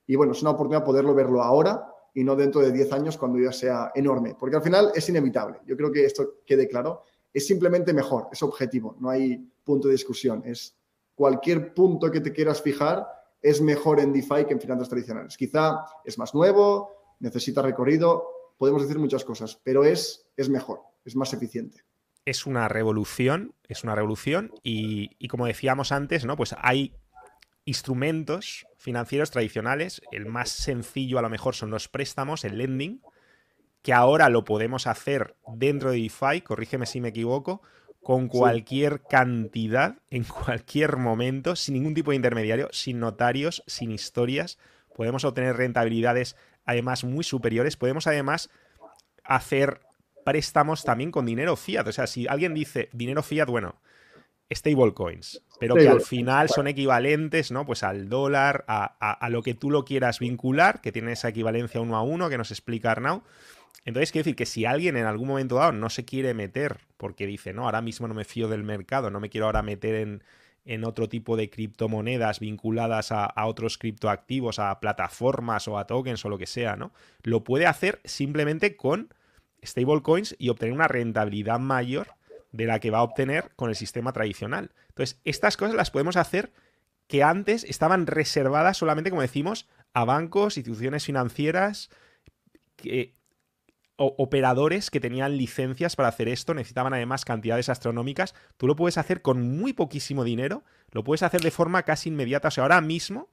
Y 0.07 0.15
bueno, 0.15 0.31
es 0.31 0.41
una 0.41 0.51
oportunidad 0.51 0.85
poderlo 0.85 1.13
verlo 1.13 1.43
ahora 1.43 1.85
y 2.13 2.23
no 2.23 2.35
dentro 2.35 2.61
de 2.61 2.71
10 2.71 2.93
años 2.93 3.17
cuando 3.17 3.39
ya 3.39 3.51
sea 3.51 3.91
enorme, 3.93 4.35
porque 4.39 4.55
al 4.55 4.63
final 4.63 4.91
es 4.95 5.07
inevitable. 5.09 5.59
Yo 5.65 5.77
creo 5.77 5.91
que 5.91 6.05
esto 6.05 6.37
quede 6.45 6.67
claro. 6.67 7.03
es 7.31 7.45
simplemente 7.45 7.93
mejor, 7.93 8.27
es 8.31 8.41
objetivo, 8.41 8.95
no 8.99 9.09
hay 9.09 9.37
punto 9.63 9.87
de 9.87 9.93
discusión. 9.93 10.41
Es 10.45 10.75
cualquier 11.13 11.73
punto 11.73 12.09
que 12.09 12.21
te 12.21 12.31
quieras 12.31 12.61
fijar 12.61 13.05
es 13.41 13.61
mejor 13.61 13.99
en 13.99 14.11
DeFi 14.13 14.45
que 14.45 14.53
en 14.53 14.59
finanzas 14.59 14.89
tradicionales. 14.89 15.37
Quizá 15.37 15.85
es 16.03 16.17
más 16.17 16.33
nuevo, 16.33 16.91
necesita 17.19 17.61
recorrido, 17.61 18.27
podemos 18.57 18.81
decir 18.81 18.99
muchas 18.99 19.23
cosas, 19.23 19.59
pero 19.63 19.83
es, 19.83 20.27
es 20.35 20.49
mejor, 20.49 20.81
es 21.05 21.15
más 21.15 21.33
eficiente. 21.33 21.83
Es 22.25 22.45
una 22.45 22.67
revolución, 22.67 23.55
es 23.67 23.83
una 23.83 23.95
revolución 23.95 24.51
y, 24.63 25.11
y 25.17 25.27
como 25.27 25.47
decíamos 25.47 25.91
antes, 25.91 26.25
¿no? 26.25 26.35
Pues 26.35 26.55
hay 26.59 26.93
instrumentos 27.65 28.65
financieros 28.77 29.31
tradicionales. 29.31 30.01
El 30.11 30.25
más 30.25 30.49
sencillo 30.49 31.19
a 31.19 31.21
lo 31.21 31.29
mejor 31.29 31.55
son 31.55 31.69
los 31.69 31.87
préstamos, 31.87 32.43
el 32.43 32.57
lending, 32.57 33.01
que 33.81 33.93
ahora 33.93 34.29
lo 34.29 34.43
podemos 34.43 34.87
hacer 34.87 35.35
dentro 35.55 35.91
de 35.91 36.01
DeFi, 36.01 36.41
corrígeme 36.41 36.85
si 36.85 36.99
me 36.99 37.09
equivoco, 37.09 37.61
con 38.01 38.27
cualquier 38.27 39.01
cantidad, 39.03 39.97
en 40.09 40.23
cualquier 40.23 40.97
momento, 40.97 41.55
sin 41.55 41.75
ningún 41.75 41.93
tipo 41.93 42.11
de 42.11 42.17
intermediario, 42.17 42.69
sin 42.71 42.99
notarios, 42.99 43.63
sin 43.67 43.91
historias. 43.91 44.57
Podemos 44.95 45.23
obtener 45.23 45.55
rentabilidades 45.55 46.35
además 46.65 47.03
muy 47.03 47.23
superiores. 47.23 47.77
Podemos 47.77 48.07
además 48.07 48.49
hacer 49.23 49.81
préstamos 50.29 50.83
también 50.83 51.09
con 51.09 51.25
dinero 51.25 51.55
fiat. 51.55 51.87
O 51.87 51.91
sea, 51.91 52.05
si 52.05 52.27
alguien 52.27 52.53
dice 52.53 52.87
dinero 52.93 53.23
fiat, 53.23 53.47
bueno, 53.47 53.75
stablecoins, 54.53 55.41
pero 55.59 55.73
que 55.73 55.87
al 55.87 56.01
final 56.01 56.49
son 56.49 56.67
equivalentes, 56.67 57.51
¿no? 57.51 57.65
Pues 57.65 57.81
al 57.81 58.09
dólar, 58.09 58.63
a, 58.67 59.27
lo 59.31 59.41
que 59.41 59.55
tú 59.55 59.71
lo 59.71 59.85
quieras 59.85 60.19
vincular, 60.19 60.81
que 60.81 60.91
tiene 60.91 61.13
esa 61.13 61.29
equivalencia 61.29 61.81
uno 61.81 61.97
a 61.97 62.03
uno 62.03 62.29
que 62.29 62.37
nos 62.37 62.51
explica 62.51 62.91
Arnau. 62.91 63.23
Entonces, 63.85 64.11
quiero 64.11 64.25
decir 64.25 64.35
que 64.35 64.45
si 64.45 64.65
alguien 64.65 64.97
en 64.97 65.05
algún 65.07 65.27
momento 65.27 65.55
dado 65.55 65.71
no 65.71 65.89
se 65.89 66.05
quiere 66.05 66.35
meter 66.35 66.77
porque 66.97 67.25
dice, 67.25 67.51
no, 67.51 67.65
ahora 67.65 67.81
mismo 67.81 68.07
no 68.07 68.13
me 68.13 68.23
fío 68.23 68.47
del 68.47 68.63
mercado, 68.63 69.09
no 69.09 69.19
me 69.19 69.29
quiero 69.29 69.47
ahora 69.47 69.63
meter 69.63 69.95
en, 69.95 70.23
en 70.65 70.83
otro 70.83 71.09
tipo 71.09 71.37
de 71.37 71.49
criptomonedas 71.49 72.39
vinculadas 72.39 73.11
a, 73.11 73.25
a, 73.25 73.47
otros 73.47 73.79
criptoactivos, 73.79 74.59
a 74.59 74.79
plataformas 74.79 75.67
o 75.67 75.79
a 75.79 75.87
tokens 75.87 76.23
o 76.23 76.29
lo 76.29 76.37
que 76.37 76.45
sea, 76.45 76.75
¿no? 76.75 76.91
Lo 77.23 77.43
puede 77.43 77.65
hacer 77.65 77.99
simplemente 78.03 78.75
con 78.75 79.11
stablecoins 79.63 80.35
y 80.37 80.49
obtener 80.49 80.73
una 80.73 80.87
rentabilidad 80.87 81.59
mayor 81.59 82.07
de 82.51 82.65
la 82.65 82.79
que 82.79 82.91
va 82.91 82.99
a 82.99 83.03
obtener 83.03 83.51
con 83.55 83.69
el 83.69 83.75
sistema 83.75 84.13
tradicional. 84.13 84.71
Entonces, 84.89 85.19
estas 85.23 85.57
cosas 85.57 85.75
las 85.75 85.91
podemos 85.91 86.17
hacer 86.17 86.51
que 87.07 87.23
antes 87.23 87.63
estaban 87.63 88.07
reservadas 88.07 88.77
solamente, 88.77 89.09
como 89.09 89.21
decimos, 89.21 89.67
a 89.93 90.05
bancos, 90.05 90.57
instituciones 90.57 91.05
financieras, 91.05 91.89
o, 93.97 94.15
operadores 94.17 94.89
que 94.89 94.99
tenían 94.99 95.37
licencias 95.37 95.95
para 95.95 96.09
hacer 96.09 96.29
esto, 96.29 96.53
necesitaban 96.53 96.93
además 96.93 97.25
cantidades 97.25 97.69
astronómicas. 97.69 98.33
Tú 98.57 98.67
lo 98.67 98.75
puedes 98.75 98.97
hacer 98.97 99.21
con 99.21 99.57
muy 99.57 99.73
poquísimo 99.73 100.23
dinero, 100.23 100.63
lo 100.91 101.03
puedes 101.03 101.23
hacer 101.23 101.41
de 101.41 101.51
forma 101.51 101.83
casi 101.83 102.09
inmediata. 102.09 102.47
O 102.47 102.51
sea, 102.51 102.63
ahora 102.63 102.81
mismo, 102.81 103.29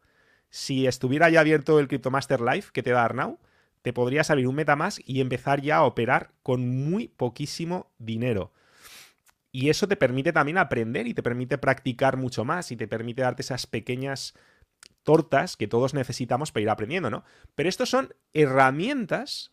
si 0.50 0.86
estuviera 0.86 1.30
ya 1.30 1.40
abierto 1.40 1.78
el 1.78 1.88
CryptoMaster 1.88 2.40
Live 2.40 2.66
que 2.72 2.82
te 2.82 2.90
da 2.90 3.04
Arnau, 3.04 3.38
te 3.86 3.92
podrías 3.92 4.30
abrir 4.30 4.48
un 4.48 4.56
MetaMask 4.56 5.00
y 5.06 5.20
empezar 5.20 5.62
ya 5.62 5.76
a 5.76 5.84
operar 5.84 6.32
con 6.42 6.68
muy 6.68 7.06
poquísimo 7.06 7.92
dinero. 7.98 8.52
Y 9.52 9.70
eso 9.70 9.86
te 9.86 9.94
permite 9.94 10.32
también 10.32 10.58
aprender 10.58 11.06
y 11.06 11.14
te 11.14 11.22
permite 11.22 11.56
practicar 11.56 12.16
mucho 12.16 12.44
más 12.44 12.72
y 12.72 12.76
te 12.76 12.88
permite 12.88 13.22
darte 13.22 13.42
esas 13.42 13.68
pequeñas 13.68 14.34
tortas 15.04 15.56
que 15.56 15.68
todos 15.68 15.94
necesitamos 15.94 16.50
para 16.50 16.62
ir 16.62 16.70
aprendiendo, 16.70 17.10
¿no? 17.10 17.22
Pero 17.54 17.68
estos 17.68 17.88
son 17.88 18.12
herramientas 18.32 19.52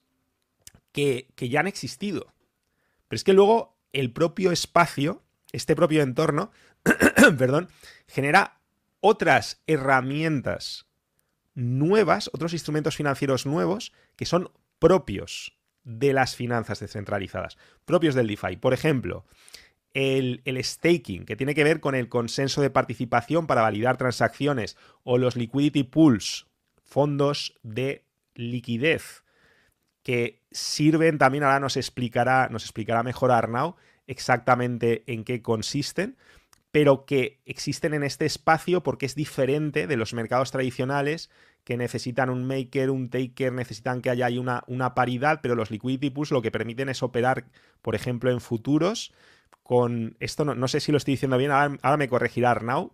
que, 0.91 1.27
que 1.35 1.49
ya 1.49 1.59
han 1.59 1.67
existido. 1.67 2.33
Pero 3.07 3.17
es 3.17 3.23
que 3.23 3.33
luego 3.33 3.77
el 3.91 4.11
propio 4.13 4.51
espacio, 4.51 5.21
este 5.51 5.75
propio 5.75 6.01
entorno, 6.01 6.49
perdón, 7.37 7.69
genera 8.07 8.61
otras 8.99 9.61
herramientas 9.67 10.87
nuevas, 11.55 12.29
otros 12.33 12.53
instrumentos 12.53 12.95
financieros 12.95 13.45
nuevos 13.45 13.93
que 14.15 14.25
son 14.25 14.49
propios 14.79 15.57
de 15.83 16.13
las 16.13 16.35
finanzas 16.35 16.79
descentralizadas, 16.79 17.57
propios 17.85 18.15
del 18.15 18.27
DeFi. 18.27 18.57
Por 18.57 18.73
ejemplo, 18.73 19.25
el, 19.93 20.41
staking, 20.63 21.25
que 21.25 21.35
tiene 21.35 21.55
que 21.55 21.63
ver 21.63 21.79
con 21.79 21.95
el 21.95 22.09
consenso 22.09 22.61
de 22.61 22.69
participación 22.69 23.47
para 23.47 23.61
validar 23.61 23.97
transacciones, 23.97 24.77
o 25.03 25.17
los 25.17 25.35
liquidity 25.35 25.83
pools, 25.83 26.47
fondos 26.83 27.59
de 27.63 28.05
liquidez, 28.35 29.23
que 30.01 30.41
sirven 30.51 31.17
también, 31.17 31.43
ahora 31.43 31.59
nos 31.59 31.77
explicará, 31.77 32.49
nos 32.49 32.63
explicará 32.63 33.03
mejor 33.03 33.31
Arnau 33.31 33.75
exactamente 34.05 35.03
en 35.07 35.23
qué 35.23 35.41
consisten, 35.41 36.17
pero 36.73 37.05
que 37.05 37.39
existen 37.45 37.93
en 37.93 38.01
este 38.01 38.25
espacio 38.25 38.81
porque 38.81 39.05
es 39.05 39.13
diferente 39.13 39.85
de 39.85 39.95
los 39.95 40.15
mercados 40.15 40.49
tradicionales 40.49 41.29
que 41.63 41.77
necesitan 41.77 42.31
un 42.31 42.47
maker, 42.47 42.89
un 42.89 43.11
taker, 43.11 43.53
necesitan 43.53 44.01
que 44.01 44.09
haya 44.09 44.25
ahí 44.25 44.39
una, 44.39 44.95
paridad, 44.95 45.39
pero 45.43 45.53
los 45.53 45.69
liquidity 45.69 46.09
pools 46.09 46.31
lo 46.31 46.41
que 46.41 46.49
permiten 46.49 46.89
es 46.89 47.03
operar, 47.03 47.45
por 47.83 47.93
ejemplo, 47.93 48.31
en 48.31 48.41
futuros 48.41 49.13
con 49.61 50.17
esto, 50.19 50.45
no, 50.45 50.67
sé 50.67 50.79
si 50.79 50.91
lo 50.91 50.97
estoy 50.97 51.13
diciendo 51.13 51.37
bien, 51.37 51.51
ahora, 51.51 51.97
me 51.97 52.09
corregirá 52.09 52.49
Arnau, 52.49 52.91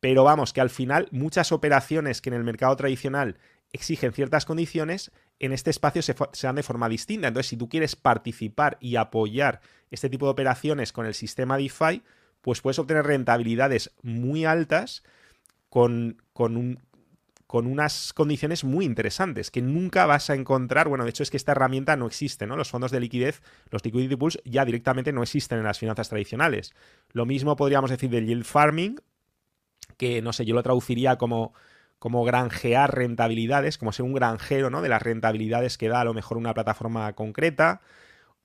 pero 0.00 0.24
vamos, 0.24 0.54
que 0.54 0.62
al 0.62 0.70
final 0.70 1.08
muchas 1.10 1.52
operaciones 1.52 2.22
que 2.22 2.30
en 2.30 2.34
el 2.34 2.44
mercado 2.44 2.74
tradicional 2.76 3.36
exigen 3.74 4.14
ciertas 4.14 4.46
condiciones, 4.46 5.12
en 5.38 5.52
este 5.52 5.68
espacio 5.68 6.00
se, 6.00 6.16
se, 6.32 6.46
dan 6.46 6.56
de 6.56 6.62
forma 6.62 6.88
distinta. 6.88 7.28
Entonces, 7.28 7.50
si 7.50 7.58
tú 7.58 7.68
quieres 7.68 7.94
participar 7.94 8.78
y 8.80 8.96
apoyar 8.96 9.60
este 9.90 10.08
tipo 10.08 10.24
de 10.24 10.32
operaciones 10.32 10.94
con 10.94 11.04
el 11.04 11.12
sistema 11.12 11.58
DeFi, 11.58 12.02
pues 12.48 12.62
puedes 12.62 12.78
obtener 12.78 13.04
rentabilidades 13.04 13.92
muy 14.00 14.46
altas 14.46 15.02
con, 15.68 16.22
con 16.32 16.56
un, 16.56 16.80
con 17.46 17.66
unas 17.66 18.14
condiciones 18.14 18.64
muy 18.64 18.86
interesantes 18.86 19.50
que 19.50 19.60
nunca 19.60 20.06
vas 20.06 20.30
a 20.30 20.34
encontrar. 20.34 20.88
Bueno, 20.88 21.04
de 21.04 21.10
hecho 21.10 21.22
es 21.22 21.30
que 21.30 21.36
esta 21.36 21.52
herramienta 21.52 21.94
no 21.96 22.06
existe, 22.06 22.46
¿no? 22.46 22.56
Los 22.56 22.70
fondos 22.70 22.90
de 22.90 23.00
liquidez, 23.00 23.42
los 23.68 23.84
liquidity 23.84 24.16
pools, 24.16 24.40
ya 24.46 24.64
directamente 24.64 25.12
no 25.12 25.22
existen 25.22 25.58
en 25.58 25.64
las 25.64 25.78
finanzas 25.78 26.08
tradicionales. 26.08 26.72
Lo 27.12 27.26
mismo 27.26 27.54
podríamos 27.54 27.90
decir 27.90 28.08
del 28.08 28.26
yield 28.26 28.46
farming, 28.46 28.98
que 29.98 30.22
no 30.22 30.32
sé, 30.32 30.46
yo 30.46 30.54
lo 30.54 30.62
traduciría 30.62 31.18
como, 31.18 31.52
como 31.98 32.24
granjear 32.24 32.94
rentabilidades, 32.96 33.76
como 33.76 33.92
ser 33.92 34.06
un 34.06 34.14
granjero, 34.14 34.70
¿no? 34.70 34.80
De 34.80 34.88
las 34.88 35.02
rentabilidades 35.02 35.76
que 35.76 35.90
da 35.90 36.00
a 36.00 36.04
lo 36.06 36.14
mejor 36.14 36.38
una 36.38 36.54
plataforma 36.54 37.12
concreta. 37.12 37.82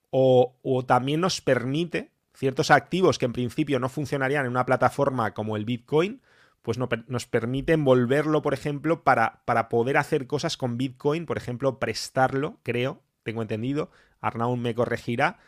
O, 0.10 0.58
o 0.62 0.84
también 0.84 1.22
nos 1.22 1.40
permite 1.40 2.13
ciertos 2.34 2.72
activos 2.72 3.20
que 3.20 3.26
en 3.26 3.34
principio 3.34 3.80
no 3.80 3.90
funcionarían 3.90 4.46
en 4.46 4.52
una 4.52 4.66
plataforma 4.66 5.34
como 5.34 5.56
el 5.56 5.66
Bitcoin, 5.66 6.22
pues 6.62 6.78
nos 6.78 7.26
permite 7.26 7.74
envolverlo, 7.74 8.42
por 8.42 8.54
ejemplo, 8.54 9.04
para, 9.04 9.42
para, 9.44 9.68
poder 9.68 9.98
hacer 9.98 10.28
cosas 10.28 10.56
con 10.56 10.78
Bitcoin, 10.78 11.26
por 11.26 11.38
ejemplo, 11.38 11.78
prestarlo, 11.78 12.58
creo, 12.64 13.02
tengo 13.24 13.42
entendido, 13.42 13.92
Arnaud 14.22 14.58
me 14.58 14.74
corregirá, 14.74 15.40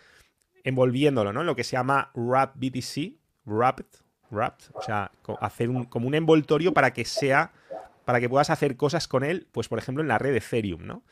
envolviéndolo, 0.66 1.32
¿no? 1.32 1.44
Lo 1.44 1.56
que 1.56 1.64
se 1.64 1.78
llama 1.78 2.12
Wrap 2.16 2.56
BTC, 2.56 3.14
Wrapped, 3.46 3.86
Wrapped, 4.30 4.66
o 4.74 4.82
sea, 4.82 5.12
hacer 5.40 5.70
un, 5.70 5.86
como 5.86 6.08
un 6.08 6.16
envoltorio 6.16 6.74
para 6.74 6.92
que 6.92 7.06
sea, 7.06 7.54
para 8.04 8.20
que 8.20 8.28
puedas 8.28 8.50
hacer 8.50 8.76
cosas 8.76 9.08
con 9.08 9.24
él, 9.24 9.48
pues 9.54 9.70
por 9.70 9.80
ejemplo 9.80 10.02
en 10.02 10.10
la 10.10 10.18
red 10.18 10.36
Ethereum, 10.36 10.86
¿no? 10.86 11.04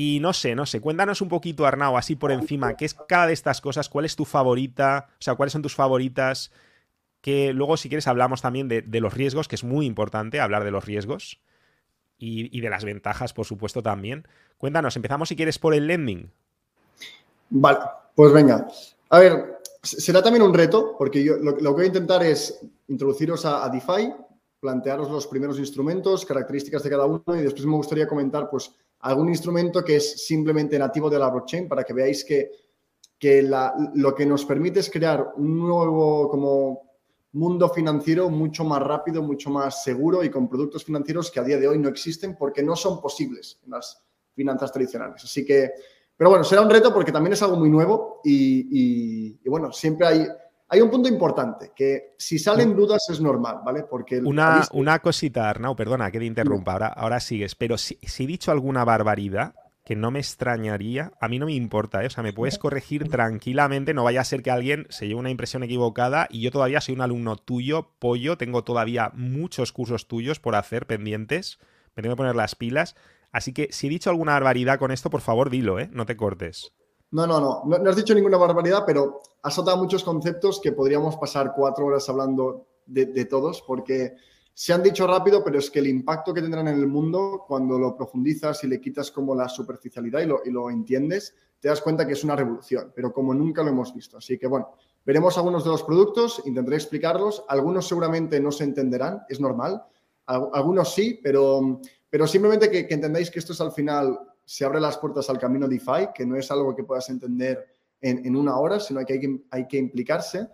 Y 0.00 0.20
no 0.20 0.32
sé, 0.32 0.54
no 0.54 0.64
sé, 0.64 0.80
cuéntanos 0.80 1.22
un 1.22 1.28
poquito, 1.28 1.66
Arnau, 1.66 1.96
así 1.96 2.14
por 2.14 2.30
encima, 2.30 2.76
¿qué 2.76 2.84
es 2.84 2.94
cada 2.94 3.26
de 3.26 3.32
estas 3.32 3.60
cosas? 3.60 3.88
¿Cuál 3.88 4.04
es 4.04 4.14
tu 4.14 4.24
favorita? 4.24 5.08
O 5.14 5.22
sea, 5.22 5.34
¿cuáles 5.34 5.52
son 5.52 5.62
tus 5.62 5.74
favoritas? 5.74 6.52
que 7.20 7.52
luego 7.52 7.76
si 7.76 7.88
quieres 7.88 8.06
hablamos 8.06 8.40
también 8.40 8.68
de, 8.68 9.00
los 9.00 9.12
riesgos, 9.12 9.48
que 9.48 9.56
es 9.56 9.64
muy 9.64 9.86
importante 9.86 10.38
hablar 10.38 10.62
de 10.62 10.70
los 10.70 10.84
riesgos 10.84 11.40
y, 12.16 12.60
de 12.60 12.70
las 12.70 12.84
ventajas, 12.84 13.32
por 13.32 13.44
supuesto, 13.44 13.82
también. 13.82 14.28
Cuéntanos, 14.56 14.94
empezamos 14.94 15.30
si 15.30 15.34
quieres 15.34 15.58
por 15.58 15.74
el 15.74 15.88
lending. 15.88 16.30
Vale, 17.50 17.80
pues 18.14 18.32
venga. 18.32 18.68
A 19.08 19.18
ver, 19.18 19.58
será 19.82 20.22
también 20.22 20.44
un 20.44 20.54
reto, 20.54 20.94
porque 20.96 21.24
yo 21.24 21.38
lo, 21.38 21.56
que 21.56 21.64
voy 21.64 21.82
a 21.82 21.88
intentar 21.88 22.22
es 22.22 22.60
introduciros 22.86 23.44
a, 23.44 23.64
a, 23.64 23.68
DeFi, 23.68 24.12
plantearos 24.60 25.10
los 25.10 25.26
primeros 25.26 25.58
instrumentos, 25.58 26.24
características 26.24 26.84
de 26.84 26.90
cada 26.90 27.04
uno 27.04 27.24
y 27.30 27.42
después 27.42 27.66
me 27.66 27.74
gustaría 27.74 28.06
comentar 28.06 28.48
pues 28.48 28.72
algún 29.00 29.28
instrumento 29.28 29.84
que 29.84 29.96
es 29.96 30.26
simplemente 30.26 30.78
nativo 30.78 31.08
de 31.08 31.18
la 31.18 31.30
blockchain 31.30 31.68
para 31.68 31.84
que 31.84 31.92
veáis 31.92 32.24
que, 32.24 32.50
que 33.18 33.42
lo 33.42 34.14
que 34.14 34.26
nos 34.26 34.44
permite 34.44 34.80
es 34.80 34.90
crear 34.90 35.32
un 35.36 35.58
nuevo 35.58 36.28
como 36.28 36.88
mundo 37.32 37.68
financiero 37.68 38.30
mucho 38.30 38.64
más 38.64 38.82
rápido, 38.82 39.22
mucho 39.22 39.50
más 39.50 39.82
seguro 39.82 40.24
y 40.24 40.30
con 40.30 40.48
productos 40.48 40.84
financieros 40.84 41.30
que 41.30 41.40
a 41.40 41.44
día 41.44 41.58
de 41.58 41.68
hoy 41.68 41.78
no 41.78 41.88
existen 41.88 42.36
porque 42.36 42.62
no 42.62 42.74
son 42.74 43.00
posibles 43.00 43.60
en 43.64 43.70
las 43.72 44.02
finanzas 44.34 44.72
tradicionales. 44.72 45.22
Así 45.24 45.44
que, 45.44 45.70
pero 46.16 46.30
bueno, 46.30 46.44
será 46.44 46.62
un 46.62 46.70
reto 46.70 46.92
porque 46.92 47.12
también 47.12 47.34
es 47.34 47.42
algo 47.42 47.56
muy 47.56 47.70
nuevo 47.70 48.20
y, 48.24 49.38
bueno, 49.48 49.72
siempre 49.72 50.06
hay, 50.06 50.26
hay 50.68 50.80
un 50.80 50.90
punto 50.90 51.08
importante, 51.08 51.72
que 51.74 52.14
si 52.18 52.38
salen 52.38 52.76
dudas 52.76 53.08
es 53.08 53.20
normal, 53.20 53.60
¿vale? 53.64 53.84
Porque... 53.88 54.18
Una, 54.18 54.62
una 54.72 54.98
cosita, 54.98 55.48
Arnau, 55.48 55.74
perdona 55.74 56.10
que 56.10 56.18
te 56.18 56.26
interrumpa, 56.26 56.72
ahora, 56.72 56.88
ahora 56.88 57.20
sigues, 57.20 57.54
pero 57.54 57.78
si, 57.78 57.98
si 58.02 58.24
he 58.24 58.26
dicho 58.26 58.50
alguna 58.50 58.84
barbaridad, 58.84 59.54
que 59.88 59.96
no 59.96 60.10
me 60.10 60.18
extrañaría, 60.18 61.12
a 61.18 61.28
mí 61.28 61.38
no 61.38 61.46
me 61.46 61.54
importa, 61.54 62.02
¿eh? 62.02 62.08
o 62.08 62.10
sea, 62.10 62.22
me 62.22 62.34
puedes 62.34 62.58
corregir 62.58 63.08
tranquilamente, 63.08 63.94
no 63.94 64.04
vaya 64.04 64.20
a 64.20 64.24
ser 64.24 64.42
que 64.42 64.50
alguien 64.50 64.86
se 64.90 65.08
lleve 65.08 65.18
una 65.18 65.30
impresión 65.30 65.62
equivocada 65.62 66.28
y 66.30 66.42
yo 66.42 66.50
todavía 66.50 66.82
soy 66.82 66.94
un 66.94 67.00
alumno 67.00 67.36
tuyo, 67.36 67.94
pollo, 67.98 68.36
tengo 68.36 68.64
todavía 68.64 69.10
muchos 69.14 69.72
cursos 69.72 70.06
tuyos 70.06 70.40
por 70.40 70.56
hacer 70.56 70.86
pendientes, 70.86 71.58
me 71.96 72.02
tengo 72.02 72.16
que 72.16 72.18
poner 72.18 72.36
las 72.36 72.54
pilas, 72.54 72.96
así 73.32 73.54
que 73.54 73.68
si 73.72 73.86
he 73.86 73.90
dicho 73.90 74.10
alguna 74.10 74.32
barbaridad 74.32 74.78
con 74.78 74.90
esto, 74.90 75.08
por 75.08 75.22
favor 75.22 75.48
dilo, 75.48 75.78
¿eh? 75.78 75.88
no 75.90 76.04
te 76.04 76.18
cortes. 76.18 76.74
No, 77.10 77.26
no, 77.26 77.40
no, 77.40 77.78
no, 77.78 77.90
has 77.90 77.96
dicho 77.96 78.14
ninguna 78.14 78.36
barbaridad, 78.36 78.84
pero 78.86 79.20
has 79.42 79.54
soltado 79.54 79.78
muchos 79.78 80.04
conceptos 80.04 80.60
que 80.60 80.72
podríamos 80.72 81.16
pasar 81.16 81.52
cuatro 81.56 81.86
horas 81.86 82.08
hablando 82.08 82.66
de, 82.84 83.24
todos, 83.24 83.62
porque 83.62 84.14
se 84.52 84.72
han 84.72 84.82
dicho 84.82 85.06
rápido, 85.06 85.42
pero 85.44 85.58
es 85.58 85.70
que 85.70 85.78
el 85.78 85.86
impacto 85.86 86.34
que 86.34 86.42
tendrán 86.42 86.68
en 86.68 86.78
el 86.78 86.86
mundo, 86.86 87.44
cuando 87.46 87.78
lo 87.78 87.96
profundizas 87.96 88.62
y 88.64 88.66
le 88.66 88.80
quitas 88.80 89.10
como 89.10 89.34
la 89.34 89.48
superficialidad 89.48 90.20
y 90.20 90.26
lo, 90.26 90.40
y 90.44 90.50
lo 90.50 90.70
entiendes, 90.70 91.34
te 91.60 91.68
das 91.68 91.80
cuenta 91.80 92.06
que 92.06 92.12
es 92.12 92.24
una 92.24 92.36
revolución, 92.36 92.92
pero 92.94 93.12
como 93.12 93.34
nunca 93.34 93.62
lo 93.62 93.70
hemos 93.70 93.94
visto. 93.94 94.18
Así 94.18 94.38
que 94.38 94.46
bueno, 94.46 94.74
veremos 95.04 95.36
algunos 95.36 95.64
de 95.64 95.70
los 95.70 95.82
productos, 95.82 96.42
intentaré 96.44 96.76
explicarlos. 96.76 97.44
Algunos 97.48 97.88
seguramente 97.88 98.40
no 98.40 98.52
se 98.52 98.64
entenderán, 98.64 99.22
es 99.28 99.40
normal. 99.40 99.82
Algunos 100.26 100.94
sí, 100.94 101.18
pero, 101.22 101.80
pero 102.08 102.26
simplemente 102.26 102.70
que, 102.70 102.86
entendáis 102.92 103.30
que 103.30 103.38
esto 103.38 103.54
es 103.54 103.60
al 103.60 103.72
final, 103.72 104.18
se 104.48 104.64
abre 104.64 104.80
las 104.80 104.96
puertas 104.96 105.28
al 105.28 105.38
camino 105.38 105.68
DeFi, 105.68 106.08
que 106.14 106.24
no 106.24 106.34
es 106.34 106.50
algo 106.50 106.74
que 106.74 106.82
puedas 106.82 107.10
entender 107.10 107.66
en, 108.00 108.34
una 108.34 108.56
hora, 108.56 108.80
sino 108.80 109.04
que 109.04 109.36
hay 109.50 109.68
que, 109.68 109.76
implicarse. 109.76 110.48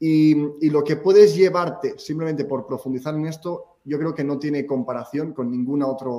Y, 0.00 0.34
lo 0.68 0.82
que 0.82 0.96
puedes 0.96 1.36
llevarte 1.36 1.96
simplemente 2.00 2.46
por 2.46 2.66
profundizar 2.66 3.14
en 3.14 3.26
esto, 3.26 3.78
yo 3.84 3.96
creo 3.96 4.12
que 4.12 4.24
no 4.24 4.40
tiene 4.40 4.66
comparación 4.66 5.34
con 5.34 5.52
ninguna 5.52 5.86
otra 5.86 6.10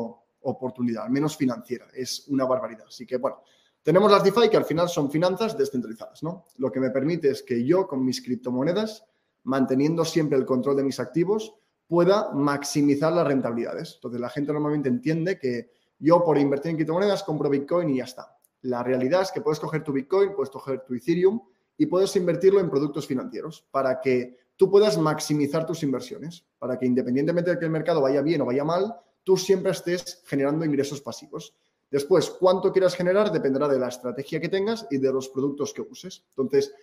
oportunidad, 0.44 1.04
al 1.04 1.12
menos 1.12 1.36
financiera. 1.36 1.88
Es 1.94 2.26
una 2.30 2.46
barbaridad. 2.46 2.86
Así 2.88 3.06
que, 3.06 3.18
bueno, 3.18 3.44
tenemos 3.84 4.10
las 4.10 4.24
DeFi 4.24 4.50
que 4.50 4.56
al 4.56 4.64
final 4.64 4.88
son 4.88 5.12
finanzas 5.12 5.58
descentralizadas, 5.58 6.24
¿no? 6.24 6.46
Lo 6.56 6.72
que 6.72 6.80
me 6.80 6.90
permite 6.90 7.32
es 7.32 7.44
que 7.44 7.66
yo 7.66 7.86
con 7.86 8.06
mis 8.06 8.24
criptomonedas, 8.24 9.04
manteniendo 9.44 10.06
siempre 10.06 10.38
el 10.38 10.46
control 10.46 10.78
de 10.78 10.84
mis 10.84 11.02
activos, 11.02 11.54
pueda 11.86 12.32
maximizar 12.32 13.12
las 13.12 13.28
rentabilidades. 13.28 13.96
Entonces, 13.96 14.22
la 14.22 14.30
gente 14.30 14.54
normalmente 14.54 14.88
entiende 14.88 15.38
que 15.38 15.79
yo 16.00 16.24
por 16.24 16.38
invertir 16.38 16.72
en 16.72 16.78
criptomonedas 16.78 17.24
compro 17.24 17.50
Bitcoin 17.50 17.90
y 17.90 17.98
ya 17.98 18.06
está. 18.06 18.36
La 18.62 18.84
realidad 18.84 19.22
es 19.22 19.32
que 19.32 19.42
puedes 19.42 19.60
coger 19.60 19.84
tu 19.84 19.94
Bitcoin, 19.94 20.34
puedes 20.34 20.50
coger 20.50 20.82
tu 20.82 20.94
Ethereum 20.94 21.40
y 21.78 21.86
puedes 21.86 22.16
invertirlo 22.16 22.60
en 22.60 22.70
productos 22.70 23.08
financieros 23.08 23.66
para 23.72 24.02
que 24.02 24.38
tú 24.56 24.70
puedas 24.70 24.98
maximizar 24.98 25.66
tus 25.66 25.84
inversiones, 25.84 26.46
para 26.58 26.78
que 26.78 26.86
independientemente 26.86 27.52
de 27.52 27.60
que 27.60 27.66
el 27.66 27.72
mercado 27.72 28.02
vaya 28.02 28.22
bien 28.22 28.42
o 28.42 28.46
vaya 28.46 28.64
mal, 28.66 28.96
tú 29.24 29.38
siempre 29.38 29.72
estés 29.72 30.22
generando 30.26 30.66
ingresos 30.66 31.02
pasivos. 31.02 31.56
Después, 31.90 32.30
cuánto 32.30 32.72
quieras 32.72 32.96
generar 32.96 33.32
dependerá 33.32 33.68
de 33.68 33.80
la 33.80 33.88
estrategia 33.88 34.40
que 34.40 34.50
tengas 34.50 34.86
y 34.92 34.98
de 34.98 35.12
los 35.12 35.30
productos 35.30 35.74
que 35.74 35.82
uses. 35.82 36.24
Entonces, 36.32 36.74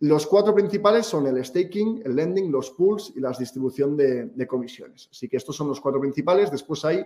los 0.00 0.26
cuatro 0.26 0.54
principales 0.54 1.06
son 1.06 1.26
el 1.26 1.44
staking, 1.44 2.02
el 2.04 2.16
lending, 2.16 2.50
los 2.50 2.70
pools 2.70 3.12
y 3.14 3.20
la 3.20 3.32
distribución 3.32 3.96
de, 3.96 4.46
comisiones. 4.46 5.08
Así 5.10 5.28
que 5.28 5.36
estos 5.36 5.54
son 5.54 5.68
los 5.68 5.80
cuatro 5.80 6.00
principales. 6.00 6.50
Después 6.50 6.84
hay 6.84 7.04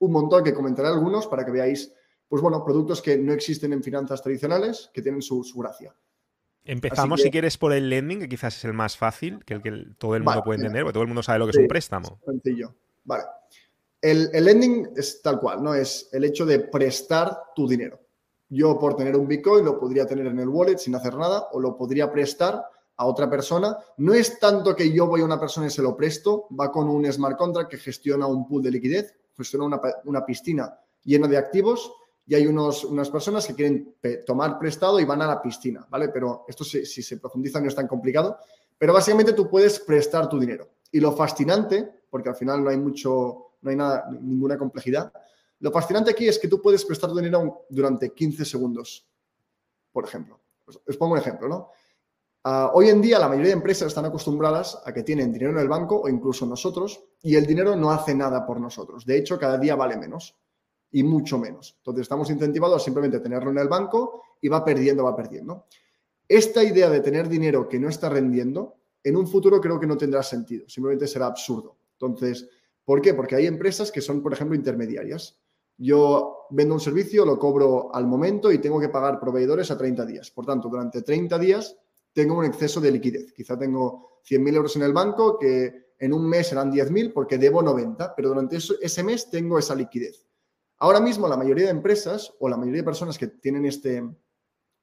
un 0.00 0.12
montón 0.12 0.44
que 0.44 0.54
comentaré 0.54 0.88
algunos 0.88 1.26
para 1.26 1.44
que 1.44 1.50
veáis, 1.50 1.92
pues 2.28 2.42
bueno, 2.42 2.64
productos 2.64 3.00
que 3.00 3.16
no 3.16 3.32
existen 3.32 3.72
en 3.72 3.82
finanzas 3.82 4.22
tradicionales, 4.22 4.90
que 4.92 5.02
tienen 5.02 5.22
su 5.22 5.42
gracia. 5.56 5.94
Empezamos, 6.64 7.20
si 7.20 7.30
quieres, 7.30 7.58
por 7.58 7.74
el 7.74 7.90
lending, 7.90 8.20
que 8.20 8.28
quizás 8.28 8.56
es 8.56 8.64
el 8.64 8.72
más 8.72 8.96
fácil, 8.96 9.44
que 9.44 9.54
el 9.54 9.62
que 9.62 9.70
todo 9.98 10.16
el 10.16 10.22
mundo 10.22 10.42
puede 10.42 10.60
entender, 10.60 10.82
porque 10.82 10.94
todo 10.94 11.02
el 11.02 11.08
mundo 11.08 11.22
sabe 11.22 11.38
lo 11.38 11.44
que 11.44 11.50
es 11.50 11.58
un 11.58 11.68
préstamo. 11.68 12.18
Sencillo. 12.24 12.74
Vale. 13.04 13.24
El, 14.00 14.30
el, 14.32 14.44
lending 14.44 14.88
es 14.96 15.20
tal 15.20 15.40
cual, 15.40 15.62
¿no? 15.62 15.74
Es 15.74 16.08
el 16.12 16.24
hecho 16.24 16.46
de 16.46 16.60
prestar 16.60 17.38
tu 17.54 17.68
dinero. 17.68 18.00
Yo, 18.48 18.78
por 18.78 18.96
tener 18.96 19.14
un 19.16 19.28
Bitcoin, 19.28 19.64
lo 19.64 19.78
podría 19.78 20.06
tener 20.06 20.26
en 20.26 20.38
el 20.38 20.48
wallet 20.48 20.78
sin 20.78 20.94
hacer 20.94 21.16
nada, 21.16 21.48
o 21.52 21.60
lo 21.60 21.76
podría 21.76 22.10
prestar 22.10 22.64
a 22.96 23.06
otra 23.06 23.28
persona. 23.28 23.76
No 23.98 24.14
es 24.14 24.38
tanto 24.38 24.74
que 24.74 24.90
yo 24.90 25.06
voy 25.06 25.20
a 25.20 25.24
una 25.24 25.40
persona 25.40 25.66
y 25.66 25.70
se 25.70 25.82
lo 25.82 25.94
presto, 25.96 26.46
va 26.58 26.72
con 26.72 26.88
un 26.88 27.10
smart 27.12 27.36
contract 27.36 27.70
que 27.70 27.78
gestiona 27.78 28.26
un 28.26 28.46
pool 28.46 28.62
de 28.62 28.70
liquidez, 28.70 29.14
gestiona 29.36 29.66
una, 29.66 29.80
una 30.04 30.24
piscina 30.24 30.78
llena 31.04 31.28
de 31.28 31.36
activos 31.36 31.92
y 32.26 32.34
hay 32.34 32.46
unos, 32.46 32.84
unas 32.84 33.10
personas 33.10 33.46
que 33.46 33.54
quieren 33.54 33.96
tomar 34.24 34.58
prestado 34.58 34.98
y 34.98 35.04
van 35.04 35.22
a 35.22 35.26
la 35.26 35.42
piscina, 35.42 35.86
¿vale? 35.90 36.08
Pero 36.08 36.44
esto 36.48 36.64
si, 36.64 36.84
se 36.84 37.16
profundiza 37.18 37.60
no 37.60 37.68
es 37.68 37.74
tan 37.74 37.86
complicado, 37.86 38.38
pero 38.78 38.92
básicamente 38.92 39.32
tú 39.32 39.48
puedes 39.48 39.78
prestar 39.80 40.28
tu 40.28 40.38
dinero. 40.38 40.68
Y 40.90 41.00
lo 41.00 41.12
fascinante, 41.12 42.04
porque 42.08 42.30
al 42.30 42.36
final 42.36 42.64
no 42.64 42.70
hay 42.70 42.78
mucho, 42.78 43.52
no 43.60 43.70
hay 43.70 43.76
nada, 43.76 44.08
ninguna 44.10 44.56
complejidad, 44.56 45.12
lo 45.60 45.70
fascinante 45.70 46.10
aquí 46.10 46.26
es 46.26 46.38
que 46.38 46.48
tú 46.48 46.60
puedes 46.60 46.84
prestar 46.84 47.10
tu 47.10 47.16
dinero 47.16 47.66
durante 47.68 48.12
15 48.12 48.44
segundos, 48.44 49.06
por 49.92 50.04
ejemplo. 50.04 50.40
Os, 50.66 50.96
pongo 50.96 51.12
un 51.12 51.18
ejemplo, 51.18 51.48
¿no? 51.48 51.70
Ah, 52.46 52.72
hoy 52.74 52.90
en 52.90 53.00
día 53.00 53.18
la 53.18 53.26
mayoría 53.26 53.48
de 53.48 53.54
empresas 53.54 53.88
están 53.88 54.04
acostumbradas 54.04 54.78
a 54.84 54.92
que 54.92 55.02
tienen 55.02 55.32
dinero 55.32 55.52
en 55.52 55.58
el 55.60 55.68
banco 55.68 56.02
o 56.02 56.10
incluso 56.10 56.44
nosotros 56.44 57.02
y 57.22 57.36
el 57.36 57.46
dinero 57.46 57.74
no 57.74 57.90
hace 57.90 58.14
nada 58.14 58.44
por 58.44 58.60
nosotros. 58.60 59.06
De 59.06 59.16
hecho, 59.16 59.38
cada 59.38 59.56
día 59.56 59.76
vale 59.76 59.96
menos 59.96 60.36
y 60.90 61.02
mucho 61.02 61.38
menos. 61.38 61.74
Entonces 61.78 62.02
estamos 62.02 62.28
incentivados 62.28 62.82
a 62.82 62.84
simplemente 62.84 63.20
tenerlo 63.20 63.50
en 63.50 63.56
el 63.56 63.68
banco 63.68 64.24
y 64.42 64.48
va 64.48 64.62
perdiendo, 64.62 65.04
va 65.04 65.16
perdiendo. 65.16 65.64
Esta 66.28 66.62
idea 66.62 66.90
de 66.90 67.00
tener 67.00 67.30
dinero 67.30 67.66
que 67.66 67.78
no 67.78 67.88
está 67.88 68.10
rendiendo, 68.10 68.74
en 69.02 69.16
un 69.16 69.26
futuro 69.26 69.58
creo 69.58 69.80
que 69.80 69.86
no 69.86 69.96
tendrá 69.96 70.22
sentido, 70.22 70.68
simplemente 70.68 71.06
será 71.06 71.26
absurdo. 71.26 71.78
Entonces, 71.92 72.46
¿por 72.84 73.00
qué? 73.00 73.14
Porque 73.14 73.36
hay 73.36 73.46
empresas 73.46 73.90
que 73.90 74.02
son, 74.02 74.22
por 74.22 74.34
ejemplo, 74.34 74.54
intermediarias. 74.54 75.38
Yo 75.78 76.46
vendo 76.50 76.74
un 76.74 76.80
servicio, 76.80 77.24
lo 77.24 77.38
cobro 77.38 77.94
al 77.94 78.06
momento 78.06 78.52
y 78.52 78.58
tengo 78.58 78.78
que 78.78 78.90
pagar 78.90 79.18
proveedores 79.18 79.70
a 79.70 79.78
30 79.78 80.04
días. 80.04 80.30
Por 80.30 80.44
tanto, 80.44 80.68
durante 80.68 81.00
30 81.00 81.38
días 81.38 81.78
tengo 82.14 82.38
un 82.38 82.46
exceso 82.46 82.80
de 82.80 82.92
liquidez. 82.92 83.32
Quizá 83.32 83.58
tengo 83.58 84.20
100.000 84.26 84.56
euros 84.56 84.76
en 84.76 84.82
el 84.82 84.92
banco 84.92 85.38
que 85.38 85.92
en 85.98 86.12
un 86.12 86.26
mes 86.26 86.48
serán 86.48 86.72
10.000 86.72 87.12
porque 87.12 87.36
debo 87.36 87.62
90, 87.62 88.14
pero 88.14 88.30
durante 88.30 88.56
ese 88.56 89.02
mes 89.02 89.28
tengo 89.30 89.58
esa 89.58 89.74
liquidez. 89.74 90.26
Ahora 90.78 91.00
mismo 91.00 91.28
la 91.28 91.36
mayoría 91.36 91.64
de 91.64 91.70
empresas 91.70 92.32
o 92.38 92.48
la 92.48 92.56
mayoría 92.56 92.80
de 92.80 92.86
personas 92.86 93.18
que 93.18 93.26
tienen 93.26 93.66
este, 93.66 94.02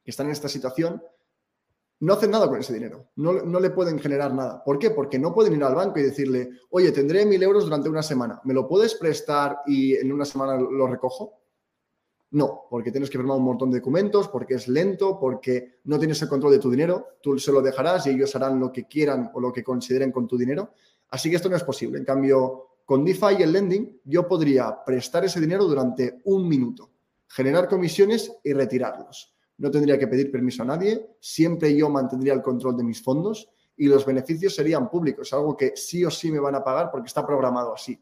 que 0.04 0.12
están 0.12 0.28
en 0.28 0.34
esta 0.34 0.50
situación, 0.50 1.02
no 2.00 2.14
hacen 2.14 2.32
nada 2.32 2.50
con 2.50 2.60
ese 2.60 2.74
dinero, 2.74 3.12
no, 3.16 3.34
no, 3.34 3.60
le 3.60 3.70
pueden 3.70 4.00
generar 4.00 4.34
nada. 4.34 4.64
¿Por 4.64 4.80
qué? 4.80 4.90
Porque 4.90 5.20
no 5.20 5.36
pueden 5.36 5.54
ir 5.54 5.64
al 5.64 5.76
banco 5.76 6.00
y 6.00 6.04
decirle, 6.04 6.50
oye, 6.72 6.92
tendré 6.92 7.26
mil 7.28 7.44
euros 7.44 7.66
durante 7.66 7.90
una 7.90 8.02
semana, 8.02 8.42
¿me 8.44 8.56
lo 8.56 8.68
puedes 8.68 8.96
prestar 8.96 9.60
y 9.68 9.96
en 9.96 10.12
una 10.12 10.26
semana 10.26 10.58
lo 10.58 10.88
recojo? 10.88 11.41
No, 12.32 12.66
porque 12.70 12.92
tienes 12.92 13.10
que 13.10 13.18
firmar 13.18 13.38
un 13.38 13.44
montón 13.44 13.70
de 13.72 13.80
documentos, 13.80 14.30
porque 14.30 14.54
es 14.54 14.70
lento, 14.70 15.20
porque 15.20 15.80
no 15.84 16.00
tienes 16.00 16.22
el 16.22 16.30
control 16.30 16.54
de 16.54 16.60
tu 16.60 16.72
dinero, 16.72 17.18
tú 17.22 17.38
se 17.38 17.52
lo 17.52 17.62
dejarás 17.62 18.08
y 18.08 18.12
ellos 18.12 18.34
harán 18.38 18.58
lo 18.58 18.72
que 18.72 18.88
quieran 18.88 19.32
o 19.34 19.42
lo 19.42 19.52
que 19.52 19.64
consideren 19.64 20.14
con 20.14 20.28
tu 20.28 20.38
dinero. 20.38 20.74
Así 21.10 21.30
que 21.30 21.36
esto 21.36 21.50
no 21.50 21.58
es 21.58 21.64
posible. 21.64 21.98
En 21.98 22.06
cambio, 22.06 22.68
con 22.86 23.04
DeFi 23.04 23.36
y 23.40 23.44
el 23.44 23.52
lending, 23.52 24.02
yo 24.06 24.28
podría 24.28 24.84
prestar 24.84 25.26
ese 25.26 25.42
dinero 25.42 25.66
durante 25.66 26.22
un 26.24 26.48
minuto, 26.48 26.90
generar 27.28 27.68
comisiones 27.68 28.32
y 28.44 28.54
retirarlos. 28.54 29.34
No 29.58 29.70
tendría 29.70 30.00
que 30.00 30.08
pedir 30.08 30.32
permiso 30.32 30.64
a 30.64 30.68
nadie, 30.68 31.16
siempre 31.20 31.76
yo 31.76 31.90
mantendría 31.90 32.34
el 32.34 32.42
control 32.42 32.78
de 32.78 32.84
mis 32.86 33.04
fondos 33.04 33.50
y 33.76 33.88
los 33.88 34.06
beneficios 34.06 34.56
serían 34.56 34.90
públicos, 34.90 35.34
algo 35.34 35.58
que 35.58 35.74
sí 35.76 36.06
o 36.06 36.10
sí 36.10 36.32
me 36.32 36.40
van 36.40 36.56
a 36.56 36.64
pagar 36.64 36.90
porque 36.92 37.08
está 37.08 37.26
programado 37.26 37.74
así. 37.74 38.00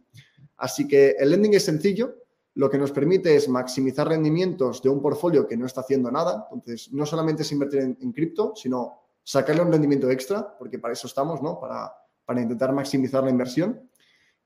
Así 0.57 0.87
que 0.87 1.15
el 1.17 1.31
lending 1.31 1.55
es 1.55 1.65
sencillo, 1.65 2.15
lo 2.60 2.69
que 2.69 2.78
nos 2.78 2.91
permite 2.91 3.38
es 3.38 3.48
maximizar 3.48 4.10
rendimientos 4.10 4.84
de 4.84 4.89
un 4.89 5.02
portfolio 5.02 5.48
que 5.48 5.56
no 5.56 5.65
está 5.65 5.80
haciendo 5.80 6.12
nada. 6.12 6.45
Entonces, 6.52 6.91
no 6.91 7.06
solamente 7.06 7.43
es 7.43 7.52
invertir 7.54 7.80
en, 7.80 8.12
cripto, 8.12 8.52
sino 8.54 9.00
sacarle 9.24 9.62
un 9.62 9.72
rendimiento 9.72 10.12
extra, 10.12 10.58
porque 10.58 10.78
para 10.78 10.91
eso 10.91 11.08
estamos, 11.08 11.41
¿no? 11.41 11.58
Para, 11.58 11.89
para 12.26 12.41
intentar 12.41 12.74
maximizar 12.74 13.24
la 13.24 13.30
inversión. 13.30 13.89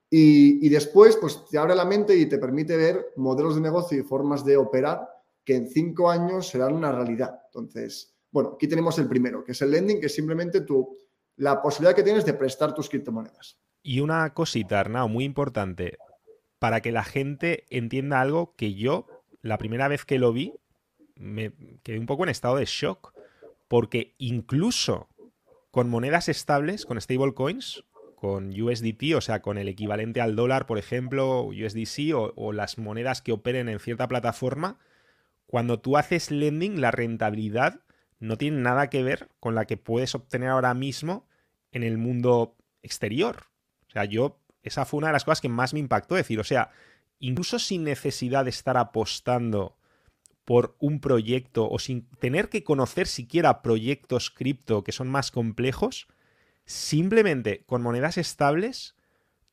Y, 0.08 0.68
después, 0.68 1.16
pues 1.16 1.44
te 1.50 1.58
abre 1.58 1.74
la 1.74 1.84
mente 1.84 2.16
y 2.16 2.26
te 2.26 2.38
permite 2.38 2.76
ver 2.76 3.04
modelos 3.16 3.56
de 3.56 3.62
negocio 3.62 3.98
y 3.98 4.04
formas 4.04 4.44
de 4.44 4.58
operar 4.58 5.08
que 5.44 5.56
en 5.56 5.68
cinco 5.68 6.08
años 6.08 6.46
serán 6.46 6.72
una 6.72 6.92
realidad. 6.92 7.40
Entonces, 7.46 8.14
bueno, 8.30 8.52
aquí 8.54 8.68
tenemos 8.68 8.96
el 9.00 9.08
primero, 9.08 9.42
que 9.42 9.50
es 9.50 9.62
el 9.62 9.72
lending, 9.72 9.98
que 9.98 10.06
es 10.06 10.14
simplemente 10.14 10.60
tu, 10.60 10.96
la 11.38 11.60
posibilidad 11.60 11.96
que 11.96 12.04
tienes 12.04 12.24
de 12.24 12.34
prestar 12.34 12.74
tus 12.74 12.88
criptomonedas. 12.88 13.58
Y 13.82 13.98
una 13.98 14.32
cosita, 14.32 14.78
Arnau, 14.78 15.08
muy 15.08 15.24
importante, 15.24 15.98
para 16.64 16.80
que 16.80 16.92
la 16.92 17.04
gente 17.04 17.66
entienda 17.68 18.22
algo 18.22 18.54
que 18.56 18.72
yo, 18.72 19.06
la 19.42 19.58
primera 19.58 19.86
vez 19.86 20.06
que 20.06 20.18
lo 20.18 20.32
vi, 20.32 20.54
me 21.14 21.52
quedé 21.82 21.98
un 21.98 22.06
poco 22.06 22.22
en 22.22 22.30
estado 22.30 22.56
de 22.56 22.64
shock, 22.64 23.12
porque 23.68 24.14
incluso 24.16 25.10
con 25.70 25.90
monedas 25.90 26.30
estables, 26.30 26.86
con 26.86 26.98
stablecoins, 26.98 27.84
con 28.16 28.58
USDT, 28.58 29.14
o 29.14 29.20
sea, 29.20 29.42
con 29.42 29.58
el 29.58 29.68
equivalente 29.68 30.22
al 30.22 30.36
dólar, 30.36 30.64
por 30.64 30.78
ejemplo, 30.78 31.42
USDC 31.42 32.14
o, 32.14 32.52
las 32.54 32.78
monedas 32.78 33.20
que 33.20 33.32
operen 33.32 33.68
en 33.68 33.78
cierta 33.78 34.08
plataforma, 34.08 34.78
cuando 35.46 35.80
tú 35.80 35.98
haces 35.98 36.30
lending, 36.30 36.80
la 36.80 36.92
rentabilidad 36.92 37.82
no 38.20 38.38
tiene 38.38 38.62
nada 38.62 38.88
que 38.88 39.02
ver 39.02 39.28
con 39.38 39.54
la 39.54 39.66
que 39.66 39.76
puedes 39.76 40.14
obtener 40.14 40.48
ahora 40.48 40.72
mismo 40.72 41.28
en 41.72 41.82
el 41.82 41.98
mundo 41.98 42.56
exterior. 42.82 43.48
O 43.86 43.90
sea, 43.90 44.06
yo, 44.06 44.40
esa 44.64 44.84
fue 44.84 44.98
una 44.98 45.08
de 45.08 45.12
las 45.12 45.24
cosas 45.24 45.40
que 45.40 45.48
más 45.48 45.72
me 45.74 45.80
impactó, 45.80 46.14
decir, 46.14 46.40
o 46.40 46.44
sea, 46.44 46.70
incluso 47.20 47.58
sin 47.58 47.84
necesidad 47.84 48.44
de 48.44 48.50
estar 48.50 48.76
apostando 48.76 49.76
por 50.44 50.76
un 50.78 51.00
proyecto 51.00 51.68
o 51.70 51.78
sin 51.78 52.08
tener 52.18 52.48
que 52.48 52.64
conocer 52.64 53.06
siquiera 53.06 53.62
proyectos 53.62 54.30
cripto 54.30 54.84
que 54.84 54.92
son 54.92 55.08
más 55.08 55.30
complejos, 55.30 56.08
simplemente 56.66 57.64
con 57.66 57.82
monedas 57.82 58.18
estables, 58.18 58.94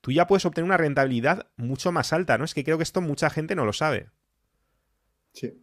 tú 0.01 0.11
ya 0.11 0.27
puedes 0.27 0.45
obtener 0.45 0.65
una 0.65 0.77
rentabilidad 0.77 1.47
mucho 1.55 1.91
más 1.91 2.13
alta, 2.13 2.37
¿no? 2.37 2.45
Es 2.45 2.53
que 2.53 2.63
creo 2.63 2.77
que 2.77 2.83
esto 2.83 3.01
mucha 3.01 3.29
gente 3.29 3.55
no 3.55 3.65
lo 3.65 3.73
sabe. 3.73 4.09
Sí. 5.33 5.53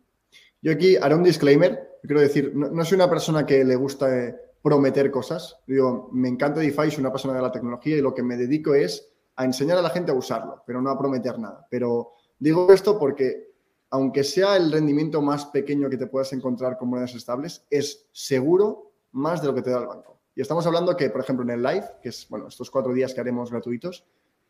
Yo 0.63 0.73
aquí 0.73 0.97
haré 0.97 1.15
un 1.15 1.25
disclaimer. 1.25 1.99
Quiero 2.03 2.21
decir, 2.21 2.53
no, 2.55 2.85
soy 2.85 2.97
una 2.97 3.11
persona 3.11 3.45
que 3.45 3.65
le 3.65 3.77
gusta 3.77 4.17
eh, 4.17 4.37
prometer 4.63 5.11
cosas. 5.11 5.59
Digo, 5.67 6.09
me 6.13 6.29
encanta 6.29 6.61
DeFi, 6.61 6.91
soy 6.91 7.01
una 7.01 7.13
persona 7.13 7.35
de 7.35 7.43
la 7.43 7.53
tecnología 7.53 7.97
y 7.97 8.01
lo 8.01 8.15
que 8.15 8.23
me 8.23 8.37
dedico 8.37 8.75
es 8.75 9.09
a 9.39 9.45
enseñar 9.45 9.79
a 9.79 9.83
la 9.83 9.91
gente 9.91 10.11
a 10.11 10.15
usarlo, 10.15 10.65
pero 10.67 10.83
no 10.83 10.91
a 10.91 10.99
prometer 10.99 11.39
nada. 11.39 11.65
Pero 11.71 12.15
digo 12.41 12.73
esto 12.73 12.99
porque, 12.99 13.53
aunque 13.91 14.25
sea 14.25 14.57
el 14.57 14.73
rendimiento 14.73 15.23
más 15.23 15.47
pequeño 15.47 15.89
que 15.89 15.97
te 15.97 16.09
puedas 16.09 16.33
encontrar 16.33 16.77
con 16.77 16.89
monedas 16.89 17.15
estables, 17.15 17.65
es 17.71 18.09
seguro 18.11 18.91
más 19.13 19.41
de 19.41 19.47
lo 19.47 19.55
que 19.55 19.63
te 19.63 19.71
da 19.71 19.79
el 19.79 19.87
banco. 19.87 20.19
Y 20.35 20.41
estamos 20.41 20.67
hablando 20.67 20.97
que, 20.97 21.09
por 21.11 21.21
ejemplo, 21.21 21.45
en 21.45 21.51
el 21.51 21.63
live, 21.63 21.87
que 22.03 22.09
es, 22.09 22.29
bueno, 22.29 22.49
estos 22.49 22.69
cuatro 22.69 22.93
días 22.93 23.15
que 23.15 23.21
haremos 23.21 23.53
gratuitos, 23.53 24.05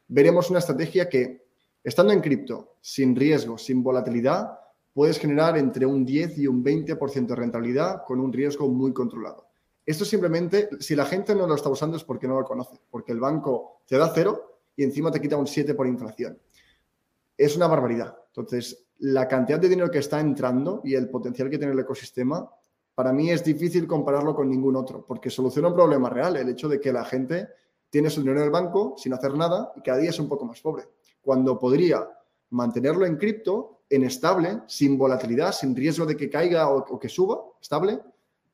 veremos 0.08 0.48
una 0.48 0.60
estrategia 0.60 1.06
que, 1.06 1.46
estando 1.84 2.14
en 2.14 2.22
cripto, 2.22 2.76
sin 2.80 3.14
riesgo, 3.14 3.58
sin 3.58 3.82
volatilidad, 3.82 4.58
puedes 4.94 5.18
generar 5.18 5.58
entre 5.58 5.84
un 5.84 6.06
10 6.06 6.38
y 6.38 6.46
un 6.46 6.64
20% 6.64 7.26
de 7.26 7.36
rentabilidad 7.36 8.04
con 8.06 8.20
un 8.20 8.32
riesgo 8.32 8.68
muy 8.68 8.94
controlado. 8.94 9.48
Esto 9.84 10.06
simplemente, 10.06 10.70
si 10.80 10.96
la 10.96 11.04
gente 11.04 11.34
no 11.34 11.46
lo 11.46 11.54
está 11.54 11.68
usando 11.68 11.98
es 11.98 12.04
porque 12.04 12.26
no 12.26 12.40
lo 12.40 12.46
conoce, 12.46 12.80
porque 12.90 13.12
el 13.12 13.20
banco 13.20 13.82
te 13.86 13.98
da 13.98 14.10
cero 14.14 14.57
y 14.78 14.84
encima 14.84 15.10
te 15.10 15.20
quita 15.20 15.36
un 15.36 15.48
7 15.48 15.74
por 15.74 15.88
inflación. 15.88 16.38
Es 17.36 17.56
una 17.56 17.66
barbaridad. 17.66 18.16
Entonces, 18.28 18.86
la 18.98 19.26
cantidad 19.26 19.58
de 19.58 19.68
dinero 19.68 19.90
que 19.90 19.98
está 19.98 20.20
entrando 20.20 20.82
y 20.84 20.94
el 20.94 21.10
potencial 21.10 21.50
que 21.50 21.58
tiene 21.58 21.72
el 21.72 21.80
ecosistema, 21.80 22.48
para 22.94 23.12
mí 23.12 23.28
es 23.32 23.42
difícil 23.42 23.88
compararlo 23.88 24.36
con 24.36 24.48
ningún 24.48 24.76
otro, 24.76 25.04
porque 25.04 25.30
soluciona 25.30 25.66
un 25.66 25.74
problema 25.74 26.08
real, 26.08 26.36
el 26.36 26.48
hecho 26.48 26.68
de 26.68 26.78
que 26.78 26.92
la 26.92 27.04
gente 27.04 27.48
tiene 27.90 28.08
su 28.08 28.20
dinero 28.20 28.38
en 28.38 28.44
el 28.44 28.50
banco 28.52 28.94
sin 28.96 29.12
hacer 29.14 29.34
nada 29.34 29.72
y 29.74 29.82
cada 29.82 29.98
día 29.98 30.10
es 30.10 30.20
un 30.20 30.28
poco 30.28 30.44
más 30.44 30.60
pobre. 30.60 30.84
Cuando 31.20 31.58
podría 31.58 32.08
mantenerlo 32.50 33.04
en 33.04 33.16
cripto, 33.16 33.82
en 33.90 34.04
estable, 34.04 34.60
sin 34.68 34.96
volatilidad, 34.96 35.50
sin 35.50 35.74
riesgo 35.74 36.06
de 36.06 36.16
que 36.16 36.30
caiga 36.30 36.68
o, 36.70 37.00
que 37.00 37.08
suba, 37.08 37.40
estable, 37.60 37.98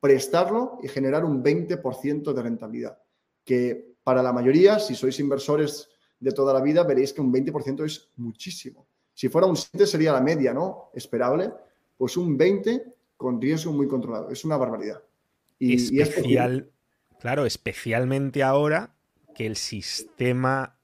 prestarlo 0.00 0.78
y 0.82 0.88
generar 0.88 1.22
un 1.22 1.44
20% 1.44 2.32
de 2.32 2.42
rentabilidad. 2.42 2.98
Que 3.44 3.94
para 4.02 4.22
la 4.22 4.32
mayoría, 4.32 4.78
si 4.78 4.94
sois 4.94 5.20
inversores 5.20 5.90
de 6.24 6.32
toda 6.32 6.54
la 6.54 6.60
vida, 6.60 6.82
veréis 6.82 7.12
que 7.12 7.20
un 7.20 7.32
20% 7.32 7.84
es 7.84 8.08
muchísimo. 8.16 8.86
Si 9.12 9.28
fuera 9.28 9.46
un 9.46 9.56
7 9.56 9.86
sería 9.86 10.12
la 10.12 10.22
media, 10.22 10.54
¿no? 10.54 10.90
Esperable. 10.94 11.52
Pues 11.98 12.16
un 12.16 12.36
20 12.36 12.82
con 13.16 13.40
riesgo 13.40 13.72
muy 13.72 13.86
controlado. 13.86 14.30
Es 14.30 14.44
una 14.44 14.56
barbaridad. 14.56 15.02
Y, 15.58 16.00
Especial, 16.00 16.70
claro, 17.20 17.46
especialmente 17.46 18.42
ahora 18.42 18.94
que 19.34 19.46
el 19.46 19.56
sistema 19.56 20.76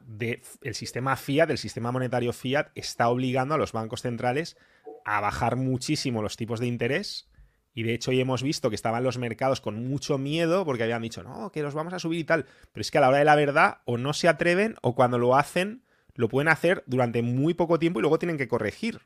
de, 0.00 0.40
el 0.62 0.74
sistema 0.74 1.16
fiat, 1.16 1.50
el 1.50 1.58
sistema 1.58 1.90
monetario 1.90 2.32
fiat, 2.32 2.68
está 2.74 3.08
obligando 3.08 3.54
a 3.54 3.58
los 3.58 3.72
bancos 3.72 4.02
centrales 4.02 4.56
a 5.04 5.20
bajar 5.20 5.56
muchísimo 5.56 6.22
los 6.22 6.36
tipos 6.36 6.60
de 6.60 6.68
interés. 6.68 7.28
Y 7.74 7.82
de 7.82 7.94
hecho 7.94 8.12
hoy 8.12 8.20
hemos 8.20 8.42
visto 8.42 8.70
que 8.70 8.76
estaban 8.76 9.02
los 9.02 9.18
mercados 9.18 9.60
con 9.60 9.88
mucho 9.88 10.16
miedo 10.16 10.64
porque 10.64 10.84
habían 10.84 11.02
dicho, 11.02 11.24
no, 11.24 11.50
que 11.50 11.62
los 11.62 11.74
vamos 11.74 11.92
a 11.92 11.98
subir 11.98 12.20
y 12.20 12.24
tal. 12.24 12.46
Pero 12.72 12.80
es 12.80 12.90
que 12.90 12.98
a 12.98 13.00
la 13.00 13.08
hora 13.08 13.18
de 13.18 13.24
la 13.24 13.34
verdad 13.34 13.78
o 13.84 13.98
no 13.98 14.12
se 14.12 14.28
atreven 14.28 14.76
o 14.80 14.94
cuando 14.94 15.18
lo 15.18 15.36
hacen 15.36 15.82
lo 16.14 16.28
pueden 16.28 16.48
hacer 16.48 16.84
durante 16.86 17.22
muy 17.22 17.54
poco 17.54 17.78
tiempo 17.80 17.98
y 17.98 18.02
luego 18.02 18.20
tienen 18.20 18.38
que 18.38 18.48
corregir. 18.48 19.00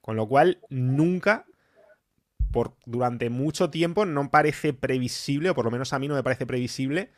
Con 0.00 0.16
lo 0.16 0.26
cual 0.26 0.58
nunca, 0.68 1.46
por, 2.50 2.74
durante 2.84 3.30
mucho 3.30 3.70
tiempo, 3.70 4.04
no 4.04 4.30
parece 4.30 4.72
previsible, 4.72 5.50
o 5.50 5.54
por 5.54 5.64
lo 5.64 5.70
menos 5.70 5.92
a 5.92 5.98
mí 5.98 6.08
no 6.08 6.14
me 6.14 6.22
parece 6.22 6.46
previsible, 6.46 7.10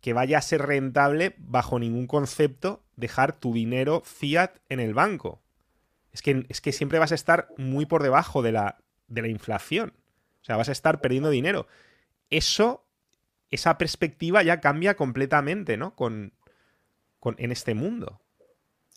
que 0.00 0.14
vaya 0.14 0.38
a 0.38 0.42
ser 0.42 0.62
rentable 0.62 1.34
bajo 1.38 1.78
ningún 1.78 2.06
concepto 2.06 2.82
dejar 2.96 3.38
tu 3.38 3.52
dinero 3.52 4.02
fiat 4.04 4.56
en 4.68 4.80
el 4.80 4.94
banco. 4.94 5.40
Es 6.10 6.22
que, 6.22 6.46
es 6.48 6.60
que 6.60 6.72
siempre 6.72 6.98
vas 6.98 7.12
a 7.12 7.16
estar 7.16 7.48
muy 7.56 7.86
por 7.86 8.02
debajo 8.02 8.42
de 8.42 8.52
la, 8.52 8.78
de 9.06 9.22
la 9.22 9.28
inflación. 9.28 9.92
O 10.42 10.44
sea, 10.44 10.56
vas 10.56 10.68
a 10.68 10.72
estar 10.72 11.00
perdiendo 11.00 11.30
dinero. 11.30 11.66
Eso, 12.30 12.84
esa 13.50 13.78
perspectiva 13.78 14.42
ya 14.42 14.60
cambia 14.60 14.94
completamente, 14.94 15.76
¿no? 15.76 15.94
Con, 15.94 16.32
con, 17.20 17.36
en 17.38 17.52
este 17.52 17.74
mundo. 17.74 18.20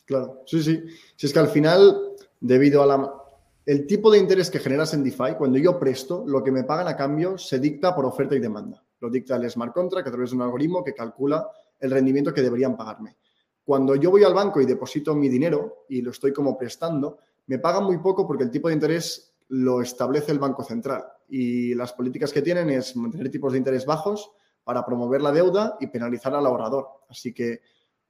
Claro, 0.04 0.42
sí, 0.46 0.62
sí. 0.62 0.84
Si 1.14 1.26
es 1.26 1.32
que 1.32 1.38
al 1.38 1.48
final, 1.48 2.14
debido 2.40 2.82
a 2.82 2.86
la, 2.86 3.12
el 3.64 3.86
tipo 3.86 4.10
de 4.10 4.18
interés 4.18 4.50
que 4.50 4.58
generas 4.58 4.94
en 4.94 5.04
DeFi, 5.04 5.34
cuando 5.36 5.58
yo 5.58 5.78
presto, 5.78 6.24
lo 6.26 6.42
que 6.42 6.52
me 6.52 6.64
pagan 6.64 6.88
a 6.88 6.96
cambio 6.96 7.38
se 7.38 7.58
dicta 7.58 7.94
por 7.94 8.04
oferta 8.04 8.34
y 8.34 8.40
demanda. 8.40 8.82
Lo 9.00 9.10
dicta 9.10 9.36
el 9.36 9.50
smart 9.50 9.74
contract 9.74 10.08
a 10.08 10.10
través 10.10 10.30
de 10.30 10.36
un 10.36 10.42
algoritmo 10.42 10.82
que 10.82 10.94
calcula 10.94 11.48
el 11.78 11.90
rendimiento 11.90 12.32
que 12.32 12.42
deberían 12.42 12.76
pagarme. 12.76 13.16
Cuando 13.64 13.96
yo 13.96 14.10
voy 14.10 14.22
al 14.22 14.34
banco 14.34 14.60
y 14.60 14.66
deposito 14.66 15.14
mi 15.14 15.28
dinero 15.28 15.84
y 15.88 16.00
lo 16.00 16.12
estoy 16.12 16.32
como 16.32 16.56
prestando, 16.56 17.18
me 17.46 17.58
pagan 17.58 17.84
muy 17.84 17.98
poco 17.98 18.26
porque 18.26 18.44
el 18.44 18.50
tipo 18.50 18.68
de 18.68 18.74
interés 18.74 19.34
lo 19.48 19.80
establece 19.80 20.32
el 20.32 20.38
Banco 20.38 20.62
Central. 20.62 21.04
Y 21.28 21.74
las 21.74 21.92
políticas 21.92 22.32
que 22.32 22.42
tienen 22.42 22.70
es 22.70 22.96
mantener 22.96 23.30
tipos 23.30 23.52
de 23.52 23.58
interés 23.58 23.84
bajos 23.84 24.30
para 24.64 24.84
promover 24.84 25.22
la 25.22 25.32
deuda 25.32 25.76
y 25.80 25.86
penalizar 25.86 26.34
al 26.34 26.46
ahorrador. 26.46 26.88
Así 27.08 27.32
que 27.32 27.60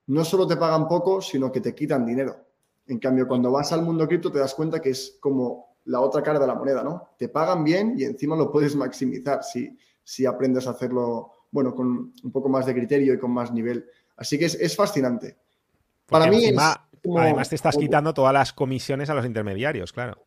no 0.07 0.25
solo 0.25 0.47
te 0.47 0.57
pagan 0.57 0.89
poco, 0.89 1.21
sino 1.21 1.51
que 1.51 1.61
te 1.61 1.75
quitan 1.75 2.07
dinero. 2.07 2.37
En 2.87 2.99
cambio, 2.99 3.27
cuando 3.27 3.51
vas 3.51 3.73
al 3.73 3.83
mundo 3.83 4.07
cripto 4.07 4.31
te 4.31 4.39
das 4.39 4.55
cuenta 4.55 4.81
que 4.81 4.91
es 4.91 5.19
como 5.21 5.77
la 5.87 6.01
otra 6.01 6.23
cara 6.23 6.39
de 6.39 6.47
la 6.47 6.55
moneda, 6.55 6.83
¿no? 6.83 7.11
Te 7.19 7.29
pagan 7.29 7.65
bien 7.65 7.95
y 7.97 8.05
encima 8.05 8.37
lo 8.37 8.51
puedes 8.51 8.77
maximizar. 8.77 9.43
Si, 9.43 9.77
si 10.03 10.25
aprendes 10.25 10.67
a 10.67 10.71
hacerlo, 10.71 11.33
bueno, 11.51 11.75
con 11.75 12.13
un 12.23 12.33
poco 12.33 12.49
más 12.49 12.67
de 12.67 12.75
criterio 12.75 13.15
y 13.15 13.19
con 13.19 13.33
más 13.33 13.53
nivel. 13.53 13.87
Así 14.17 14.39
que 14.39 14.47
es, 14.47 14.77
fascinante. 14.77 15.37
Para 16.07 16.31
mí 16.31 16.45
Además 16.47 17.49
te 17.49 17.55
estás 17.55 17.77
quitando 17.77 18.13
todas 18.15 18.33
las 18.33 18.53
comisiones 18.53 19.11
a 19.11 19.15
los 19.15 19.27
intermediarios, 19.27 19.93
claro. 19.93 20.26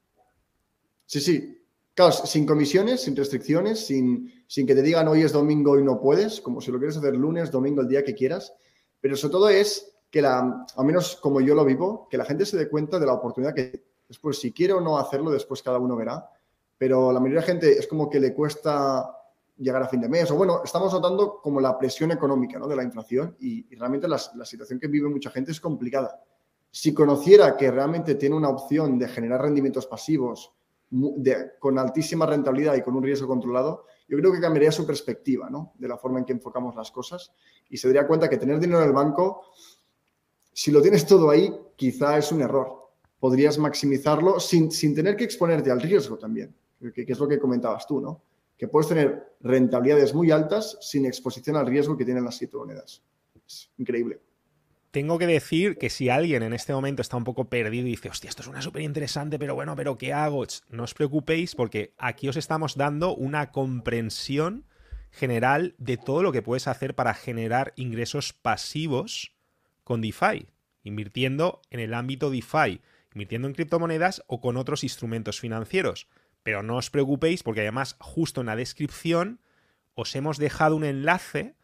Sí, 1.09 1.21
sí. 1.21 1.59
Claro, 1.95 2.11
sin 2.11 2.45
comisiones, 2.45 3.01
sin 3.01 3.15
restricciones, 3.15 3.83
sin, 3.83 4.31
sin 4.45 4.67
que 4.67 4.75
te 4.75 4.83
digan 4.83 5.07
hoy 5.07 5.23
es 5.23 5.31
domingo 5.31 5.79
y 5.79 5.83
no 5.83 5.99
puedes, 5.99 6.39
como 6.39 6.61
si 6.61 6.71
lo 6.71 6.77
quieres 6.77 6.97
hacer 6.97 7.15
lunes, 7.15 7.49
domingo, 7.49 7.81
el 7.81 7.87
día 7.87 8.03
que 8.03 8.13
quieras. 8.13 8.53
Pero 9.01 9.17
sobre 9.17 9.31
todo 9.31 9.49
es 9.49 9.91
que 10.11 10.21
la, 10.21 10.67
al 10.75 10.85
menos 10.85 11.15
como 11.15 11.41
yo 11.41 11.55
lo 11.55 11.65
vivo, 11.65 12.07
que 12.11 12.17
la 12.17 12.25
gente 12.25 12.45
se 12.45 12.57
dé 12.57 12.69
cuenta 12.69 12.99
de 12.99 13.07
la 13.07 13.13
oportunidad 13.13 13.55
que 13.55 13.83
después, 14.07 14.37
si 14.37 14.51
quiere 14.51 14.73
o 14.73 14.81
no 14.81 14.99
hacerlo, 14.99 15.31
después 15.31 15.63
cada 15.63 15.79
uno 15.79 15.95
verá. 15.95 16.29
Pero 16.77 17.11
la 17.11 17.19
mayoría 17.19 17.41
de 17.41 17.47
la 17.47 17.53
gente 17.53 17.79
es 17.79 17.87
como 17.87 18.07
que 18.07 18.19
le 18.19 18.31
cuesta 18.35 19.11
llegar 19.57 19.81
a 19.81 19.87
fin 19.87 20.01
de 20.01 20.09
mes. 20.09 20.29
O 20.29 20.35
bueno, 20.35 20.61
estamos 20.63 20.93
notando 20.93 21.41
como 21.41 21.59
la 21.59 21.75
presión 21.75 22.11
económica 22.11 22.59
¿no? 22.59 22.67
de 22.67 22.75
la 22.75 22.83
inflación 22.83 23.35
y, 23.39 23.63
realmente 23.75 24.07
la, 24.07 24.19
situación 24.19 24.79
que 24.79 24.87
vive 24.87 25.09
mucha 25.09 25.31
gente 25.31 25.53
es 25.53 25.59
complicada. 25.59 26.21
Si 26.69 26.93
conociera 26.93 27.57
que 27.57 27.71
realmente 27.71 28.13
tiene 28.13 28.35
una 28.35 28.49
opción 28.49 28.99
de 28.99 29.07
generar 29.07 29.41
rendimientos 29.41 29.87
pasivos 29.87 30.53
con 31.59 31.77
altísima 31.77 32.25
rentabilidad 32.25 32.75
y 32.75 32.81
con 32.81 32.95
un 32.95 33.03
riesgo 33.03 33.27
controlado, 33.27 33.85
yo 34.07 34.17
creo 34.17 34.31
que 34.31 34.39
cambiaría 34.39 34.71
su 34.71 34.85
perspectiva 34.87 35.49
¿no? 35.49 35.73
de 35.77 35.87
la 35.87 35.97
forma 35.97 36.19
en 36.19 36.25
que 36.25 36.33
enfocamos 36.33 36.75
las 36.75 36.89
cosas 36.91 37.31
y 37.69 37.77
se 37.77 37.87
daría 37.87 38.07
cuenta 38.07 38.29
que 38.29 38.37
tener 38.37 38.59
dinero 38.59 38.81
en 38.81 38.87
el 38.87 38.93
banco, 38.93 39.43
si 40.51 40.71
lo 40.71 40.81
tienes 40.81 41.05
todo 41.05 41.29
ahí, 41.29 41.53
quizá 41.75 42.17
es 42.17 42.31
un 42.31 42.41
error. 42.41 42.89
Podrías 43.19 43.57
maximizarlo 43.57 44.39
sin, 44.39 44.71
sin 44.71 44.95
tener 44.95 45.15
que 45.15 45.25
exponerte 45.25 45.69
al 45.69 45.81
riesgo 45.81 46.17
también, 46.17 46.55
que, 46.93 47.05
que 47.05 47.11
es 47.11 47.19
lo 47.19 47.27
que 47.27 47.39
comentabas 47.39 47.85
tú, 47.85 48.01
¿no? 48.01 48.23
que 48.57 48.67
puedes 48.67 48.89
tener 48.89 49.35
rentabilidades 49.39 50.13
muy 50.13 50.31
altas 50.31 50.77
sin 50.81 51.05
exposición 51.05 51.55
al 51.55 51.67
riesgo 51.67 51.95
que 51.95 52.03
tienen 52.03 52.25
las 52.25 52.37
criptomonedas. 52.37 53.01
Es 53.47 53.71
increíble. 53.77 54.19
Tengo 54.91 55.19
que 55.19 55.27
decir 55.27 55.77
que 55.77 55.91
si 55.91 56.09
alguien 56.09 56.41
en 56.41 56.53
este 56.53 56.73
momento 56.73 57.03
está 57.03 57.15
un 57.15 57.23
poco 57.23 57.47
perdido 57.47 57.85
y 57.85 57.91
dice, 57.91 58.09
hostia, 58.09 58.29
esto 58.29 58.41
es 58.41 58.47
una 58.47 58.61
súper 58.61 58.81
interesante, 58.81 59.37
pero 59.37 59.53
bueno, 59.53 59.75
pero 59.75 59.99
¿qué 59.99 60.13
hago? 60.13 60.45
No 60.69 60.83
os 60.83 60.95
preocupéis 60.95 61.53
porque 61.53 61.93
aquí 61.99 62.27
os 62.27 62.37
estamos 62.37 62.75
dando 62.75 63.15
una 63.15 63.51
comprensión 63.51 64.65
general 65.11 65.75
de 65.77 65.97
todo 65.97 66.23
lo 66.23 66.31
que 66.31 66.41
puedes 66.41 66.67
hacer 66.67 66.95
para 66.95 67.13
generar 67.13 67.73
ingresos 67.75 68.33
pasivos 68.33 69.35
con 69.83 70.01
DeFi, 70.01 70.47
invirtiendo 70.83 71.61
en 71.69 71.79
el 71.81 71.93
ámbito 71.93 72.31
DeFi, 72.31 72.81
invirtiendo 73.13 73.47
en 73.47 73.53
criptomonedas 73.53 74.23
o 74.27 74.41
con 74.41 74.57
otros 74.57 74.83
instrumentos 74.83 75.39
financieros. 75.39 76.07
Pero 76.41 76.63
no 76.63 76.77
os 76.77 76.89
preocupéis 76.89 77.43
porque 77.43 77.61
además 77.61 77.95
justo 77.99 78.41
en 78.41 78.47
la 78.47 78.55
descripción 78.55 79.39
os 79.93 80.15
hemos 80.15 80.37
dejado 80.37 80.75
un 80.75 80.83
enlace 80.83 81.55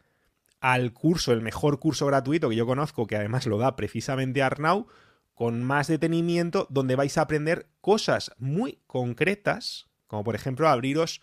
al 0.65 0.93
curso, 0.93 1.31
el 1.31 1.41
mejor 1.41 1.79
curso 1.79 2.07
gratuito 2.07 2.49
que 2.49 2.55
yo 2.55 2.65
conozco, 2.65 3.05
que 3.05 3.15
además 3.15 3.45
lo 3.45 3.59
da 3.59 3.75
precisamente 3.75 4.41
Arnau, 4.41 4.87
con 5.35 5.63
más 5.63 5.85
detenimiento, 5.85 6.65
donde 6.71 6.95
vais 6.95 7.19
a 7.19 7.21
aprender 7.21 7.67
cosas 7.81 8.31
muy 8.39 8.79
concretas, 8.87 9.85
como 10.07 10.23
por 10.23 10.33
ejemplo 10.33 10.67
abriros 10.67 11.21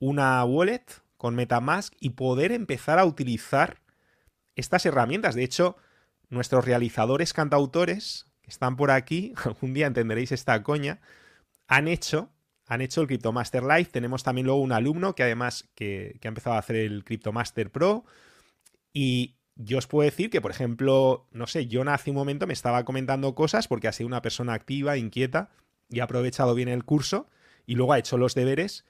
una 0.00 0.44
wallet 0.44 0.84
con 1.16 1.34
Metamask 1.34 1.94
y 1.98 2.10
poder 2.10 2.52
empezar 2.52 2.98
a 2.98 3.06
utilizar 3.06 3.80
estas 4.54 4.84
herramientas. 4.84 5.34
De 5.34 5.44
hecho, 5.44 5.78
nuestros 6.28 6.66
realizadores 6.66 7.32
cantautores, 7.32 8.26
que 8.42 8.50
están 8.50 8.76
por 8.76 8.90
aquí, 8.90 9.32
algún 9.46 9.72
día 9.72 9.86
entenderéis 9.86 10.30
esta 10.30 10.62
coña, 10.62 11.00
han 11.68 11.88
hecho 11.88 12.28
han 12.66 12.82
hecho 12.82 13.00
el 13.00 13.06
CryptoMaster 13.06 13.62
Live. 13.62 13.86
Tenemos 13.86 14.22
también 14.22 14.46
luego 14.46 14.60
un 14.60 14.72
alumno 14.72 15.14
que 15.14 15.22
además 15.22 15.70
que, 15.74 16.18
que 16.20 16.28
ha 16.28 16.30
empezado 16.30 16.56
a 16.56 16.58
hacer 16.58 16.76
el 16.76 17.02
CryptoMaster 17.04 17.70
Pro. 17.70 18.04
Y 18.94 19.34
yo 19.56 19.78
os 19.78 19.86
puedo 19.86 20.08
decir 20.08 20.30
que, 20.30 20.40
por 20.40 20.52
ejemplo, 20.52 21.26
no 21.32 21.46
sé, 21.46 21.68
John 21.70 21.88
hace 21.88 22.10
un 22.10 22.16
momento 22.16 22.46
me 22.46 22.52
estaba 22.52 22.84
comentando 22.84 23.34
cosas 23.34 23.68
porque 23.68 23.88
ha 23.88 23.92
sido 23.92 24.06
una 24.06 24.22
persona 24.22 24.54
activa, 24.54 24.96
inquieta 24.96 25.50
y 25.90 26.00
ha 26.00 26.04
aprovechado 26.04 26.54
bien 26.54 26.68
el 26.68 26.84
curso 26.84 27.28
y 27.66 27.74
luego 27.74 27.92
ha 27.92 27.98
hecho 27.98 28.16
los 28.16 28.34
deberes. 28.34 28.84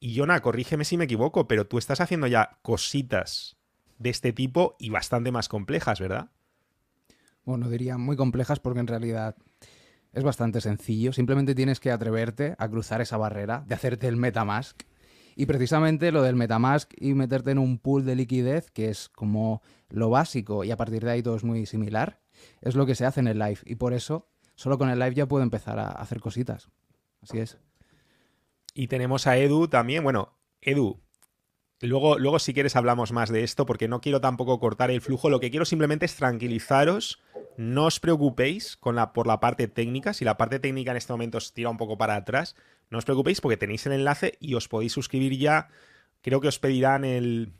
Y 0.00 0.16
Jonah, 0.16 0.40
corrígeme 0.40 0.84
si 0.84 0.96
me 0.96 1.04
equivoco, 1.04 1.48
pero 1.48 1.66
tú 1.66 1.76
estás 1.76 2.00
haciendo 2.00 2.28
ya 2.28 2.58
cositas 2.62 3.56
de 3.98 4.10
este 4.10 4.32
tipo 4.32 4.76
y 4.78 4.90
bastante 4.90 5.32
más 5.32 5.48
complejas, 5.48 5.98
¿verdad? 6.00 6.30
Bueno, 7.44 7.68
diría 7.68 7.98
muy 7.98 8.16
complejas 8.16 8.60
porque 8.60 8.80
en 8.80 8.86
realidad 8.86 9.34
es 10.12 10.22
bastante 10.22 10.60
sencillo. 10.60 11.12
Simplemente 11.12 11.54
tienes 11.54 11.80
que 11.80 11.90
atreverte 11.90 12.54
a 12.58 12.68
cruzar 12.68 13.00
esa 13.00 13.16
barrera 13.16 13.64
de 13.66 13.74
hacerte 13.74 14.06
el 14.06 14.16
MetaMask 14.16 14.82
y 15.38 15.46
precisamente 15.46 16.10
lo 16.10 16.22
del 16.22 16.34
Metamask 16.34 16.92
y 16.96 17.14
meterte 17.14 17.52
en 17.52 17.60
un 17.60 17.78
pool 17.78 18.04
de 18.04 18.16
liquidez, 18.16 18.72
que 18.72 18.90
es 18.90 19.08
como 19.08 19.62
lo 19.88 20.10
básico 20.10 20.64
y 20.64 20.72
a 20.72 20.76
partir 20.76 21.04
de 21.04 21.12
ahí 21.12 21.22
todo 21.22 21.36
es 21.36 21.44
muy 21.44 21.64
similar, 21.64 22.18
es 22.60 22.74
lo 22.74 22.86
que 22.86 22.96
se 22.96 23.06
hace 23.06 23.20
en 23.20 23.28
el 23.28 23.38
live. 23.38 23.60
Y 23.64 23.76
por 23.76 23.92
eso, 23.92 24.26
solo 24.56 24.78
con 24.78 24.90
el 24.90 24.98
live 24.98 25.14
ya 25.14 25.26
puedo 25.26 25.44
empezar 25.44 25.78
a 25.78 25.90
hacer 25.90 26.18
cositas. 26.18 26.70
Así 27.22 27.38
es. 27.38 27.56
Y 28.74 28.88
tenemos 28.88 29.28
a 29.28 29.36
Edu 29.36 29.68
también. 29.68 30.02
Bueno, 30.02 30.36
Edu, 30.60 31.00
luego, 31.80 32.18
luego 32.18 32.38
si 32.38 32.54
quieres 32.54 32.76
hablamos 32.76 33.12
más 33.12 33.30
de 33.30 33.44
esto 33.44 33.66
porque 33.66 33.88
no 33.88 34.00
quiero 34.00 34.20
tampoco 34.20 34.58
cortar 34.58 34.90
el 34.90 35.00
flujo. 35.00 35.30
Lo 35.30 35.40
que 35.40 35.50
quiero 35.50 35.64
simplemente 35.64 36.06
es 36.06 36.16
tranquilizaros. 36.16 37.20
No 37.56 37.86
os 37.86 38.00
preocupéis 38.00 38.76
por 38.76 39.26
la 39.26 39.40
parte 39.40 39.68
técnica. 39.68 40.12
Si 40.14 40.24
la 40.24 40.36
parte 40.36 40.60
técnica 40.60 40.92
en 40.92 40.96
este 40.96 41.12
momento 41.12 41.38
os 41.38 41.52
tira 41.52 41.70
un 41.70 41.76
poco 41.76 41.98
para 41.98 42.16
atrás, 42.16 42.54
no 42.90 42.98
os 42.98 43.04
preocupéis 43.04 43.40
porque 43.40 43.56
tenéis 43.56 43.86
el 43.86 43.92
enlace 43.92 44.36
y 44.40 44.54
os 44.54 44.68
podéis 44.68 44.92
suscribir 44.92 45.36
ya. 45.36 45.68
Creo 46.22 46.40
que 46.40 46.48
os 46.48 46.58
pedirán 46.58 47.04
el. 47.04 47.52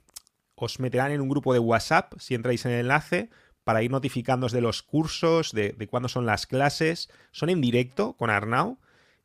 Os 0.55 0.81
meterán 0.81 1.13
en 1.13 1.21
un 1.21 1.29
grupo 1.29 1.53
de 1.53 1.61
WhatsApp 1.61 2.15
si 2.19 2.35
entráis 2.35 2.65
en 2.65 2.73
el 2.73 2.81
enlace 2.81 3.31
para 3.69 3.83
ir 3.83 3.91
notificándoos 3.91 4.51
de 4.53 4.61
los 4.61 4.83
cursos, 4.83 5.53
de, 5.53 5.75
cuándo 5.91 6.09
son 6.09 6.27
las 6.27 6.47
clases. 6.47 7.11
Son 7.33 7.51
en 7.51 7.61
directo 7.61 8.15
con 8.15 8.31
Arnau 8.31 8.79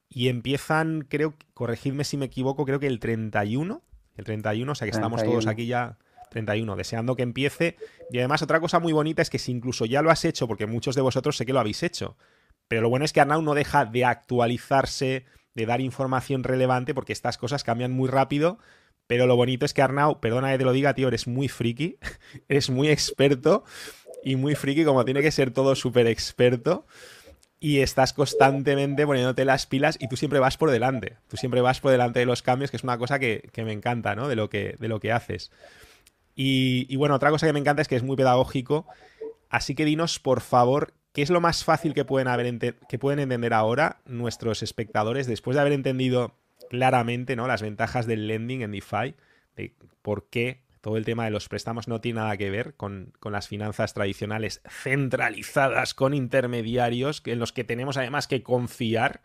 y 0.09 0.27
empiezan, 0.27 1.07
creo, 1.09 1.33
corregidme 1.53 2.03
si 2.03 2.17
me 2.17 2.25
equivoco, 2.25 2.65
creo 2.65 2.79
que 2.79 2.87
el 2.87 2.99
31. 2.99 3.81
El 4.15 4.25
31, 4.25 4.71
o 4.71 4.75
sea 4.75 4.85
que 4.85 4.91
estamos 4.91 5.23
todos 5.23 5.47
aquí 5.47 5.65
ya 5.65 5.97
31, 6.29 6.75
deseando 6.75 7.15
que 7.15 7.23
empiece. 7.23 7.77
Y 8.11 8.19
además 8.19 8.41
otra 8.41 8.59
cosa 8.59 8.79
muy 8.79 8.93
bonita 8.93 9.21
es 9.21 9.29
que 9.29 9.39
si 9.39 9.51
incluso 9.51 9.85
ya 9.85 10.01
lo 10.01 10.11
has 10.11 10.25
hecho, 10.25 10.47
porque 10.47 10.65
muchos 10.65 10.95
de 10.95 11.01
vosotros 11.01 11.37
sé 11.37 11.45
que 11.45 11.53
lo 11.53 11.59
habéis 11.59 11.83
hecho, 11.83 12.17
pero 12.67 12.81
lo 12.81 12.89
bueno 12.89 13.05
es 13.05 13.13
que 13.13 13.21
Arnau 13.21 13.41
no 13.41 13.53
deja 13.53 13.85
de 13.85 14.05
actualizarse, 14.05 15.25
de 15.53 15.65
dar 15.65 15.81
información 15.81 16.43
relevante, 16.43 16.93
porque 16.93 17.13
estas 17.13 17.37
cosas 17.37 17.63
cambian 17.63 17.91
muy 17.91 18.09
rápido. 18.09 18.59
Pero 19.05 19.27
lo 19.27 19.35
bonito 19.35 19.65
es 19.65 19.73
que 19.73 19.81
Arnau, 19.81 20.19
perdona 20.19 20.51
que 20.51 20.57
te 20.57 20.63
lo 20.63 20.71
diga, 20.71 20.93
tío, 20.93 21.07
eres 21.09 21.27
muy 21.27 21.49
friki, 21.49 21.97
eres 22.47 22.69
muy 22.69 22.89
experto 22.89 23.63
y 24.23 24.35
muy 24.35 24.55
friki, 24.55 24.85
como 24.85 25.05
tiene 25.05 25.21
que 25.21 25.31
ser 25.31 25.51
todo 25.51 25.75
súper 25.75 26.07
experto. 26.07 26.85
Y 27.63 27.79
estás 27.79 28.11
constantemente 28.11 29.05
poniéndote 29.05 29.45
las 29.45 29.65
pilas 29.65 29.97
y 30.01 30.09
tú 30.09 30.17
siempre 30.17 30.39
vas 30.39 30.57
por 30.57 30.69
delante. 30.69 31.15
Tú 31.29 31.37
siempre 31.37 31.61
vas 31.61 31.79
por 31.79 31.91
delante 31.91 32.19
de 32.19 32.25
los 32.25 32.41
cambios, 32.41 32.71
que 32.71 32.77
es 32.77 32.83
una 32.83 32.97
cosa 32.97 33.19
que, 33.19 33.49
me 33.55 33.71
encanta, 33.71 34.15
¿no? 34.15 34.27
De 34.27 34.35
lo 34.35 34.49
que, 34.49 34.75
de 34.79 34.87
lo 34.89 34.99
que 34.99 35.13
haces. 35.13 35.49
Y, 36.35 36.85
y, 36.89 36.97
bueno, 36.97 37.15
otra 37.15 37.29
cosa 37.29 37.47
que 37.47 37.53
me 37.53 37.59
encanta 37.59 37.81
es 37.81 37.87
que 37.87 37.95
es 37.95 38.03
muy 38.03 38.17
pedagógico. 38.17 38.85
Así 39.49 39.75
que 39.75 39.85
dinos, 39.85 40.19
por 40.19 40.41
favor, 40.41 40.93
¿Qué 41.13 41.21
es 41.21 41.29
lo 41.29 41.41
más 41.41 41.63
fácil 41.63 41.93
que 41.93 42.05
pueden, 42.05 42.27
haber 42.27 42.75
que 42.89 42.97
pueden 42.97 43.19
entender 43.19 43.53
ahora 43.53 44.01
nuestros 44.05 44.63
espectadores 44.63 45.27
después 45.27 45.53
de 45.53 45.61
haber 45.61 45.73
entendido 45.73 46.35
claramente 46.71 47.35
¿no? 47.35 47.45
las 47.45 47.61
ventajas 47.61 48.07
del 48.07 48.27
lending 48.27 48.63
en 48.63 48.71
DeFi? 48.71 49.13
De 49.55 49.75
por 50.01 50.25
qué 50.29 50.63
todo 50.83 50.97
el 50.97 51.05
tema 51.05 51.23
de 51.23 51.31
los 51.31 51.47
préstamos 51.47 51.87
no 51.87 52.01
tiene 52.01 52.19
nada 52.19 52.35
que 52.35 52.49
ver 52.49 52.75
con, 52.75 53.13
las 53.23 53.47
finanzas 53.47 53.93
tradicionales 53.93 54.61
centralizadas 54.67 55.93
con 55.93 56.13
intermediarios 56.13 57.23
en 57.25 57.39
los 57.39 57.53
que 57.53 57.63
tenemos 57.63 57.95
además 57.95 58.27
que 58.27 58.43
confiar, 58.43 59.21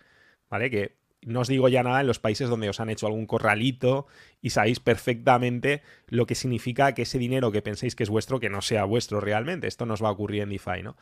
¿vale? 0.49 0.71
Que 0.71 0.99
no 1.21 1.40
os 1.40 1.49
digo 1.49 1.68
ya 1.68 1.83
nada 1.83 2.01
en 2.01 2.07
los 2.07 2.21
países 2.21 2.49
donde 2.49 2.68
os 2.68 2.79
han 2.79 2.90
hecho 2.90 3.09
algún 3.09 3.27
corralito 3.27 4.07
y 4.40 4.51
sabéis 4.51 4.79
perfectamente 4.79 5.83
lo 6.07 6.27
que 6.27 6.37
significa 6.37 6.94
que 6.94 7.03
ese 7.03 7.18
dinero 7.18 7.51
que 7.51 7.61
penséis 7.61 7.97
que 7.97 8.05
es 8.05 8.09
vuestro, 8.09 8.38
que 8.38 8.51
no 8.51 8.62
sea 8.62 8.85
vuestro 8.85 9.21
realmente. 9.21 9.66
Esto 9.66 9.85
nos 9.85 10.01
va 10.01 10.11
a 10.11 10.12
ocurrir 10.12 10.42
en 10.42 10.51
DeFi, 10.51 10.85
¿no? 10.85 10.97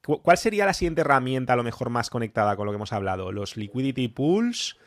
¿Cuál 0.00 0.38
sería 0.38 0.64
la 0.64 0.72
siguiente 0.72 1.02
herramienta 1.02 1.52
a 1.52 1.56
lo 1.56 1.62
mejor 1.62 1.90
más 1.90 2.08
conectada 2.08 2.56
con 2.56 2.64
lo 2.64 2.72
que 2.72 2.76
hemos 2.76 2.94
hablado? 2.94 3.32
¿Los 3.32 3.58
liquidity 3.58 4.08
pools, 4.08 4.78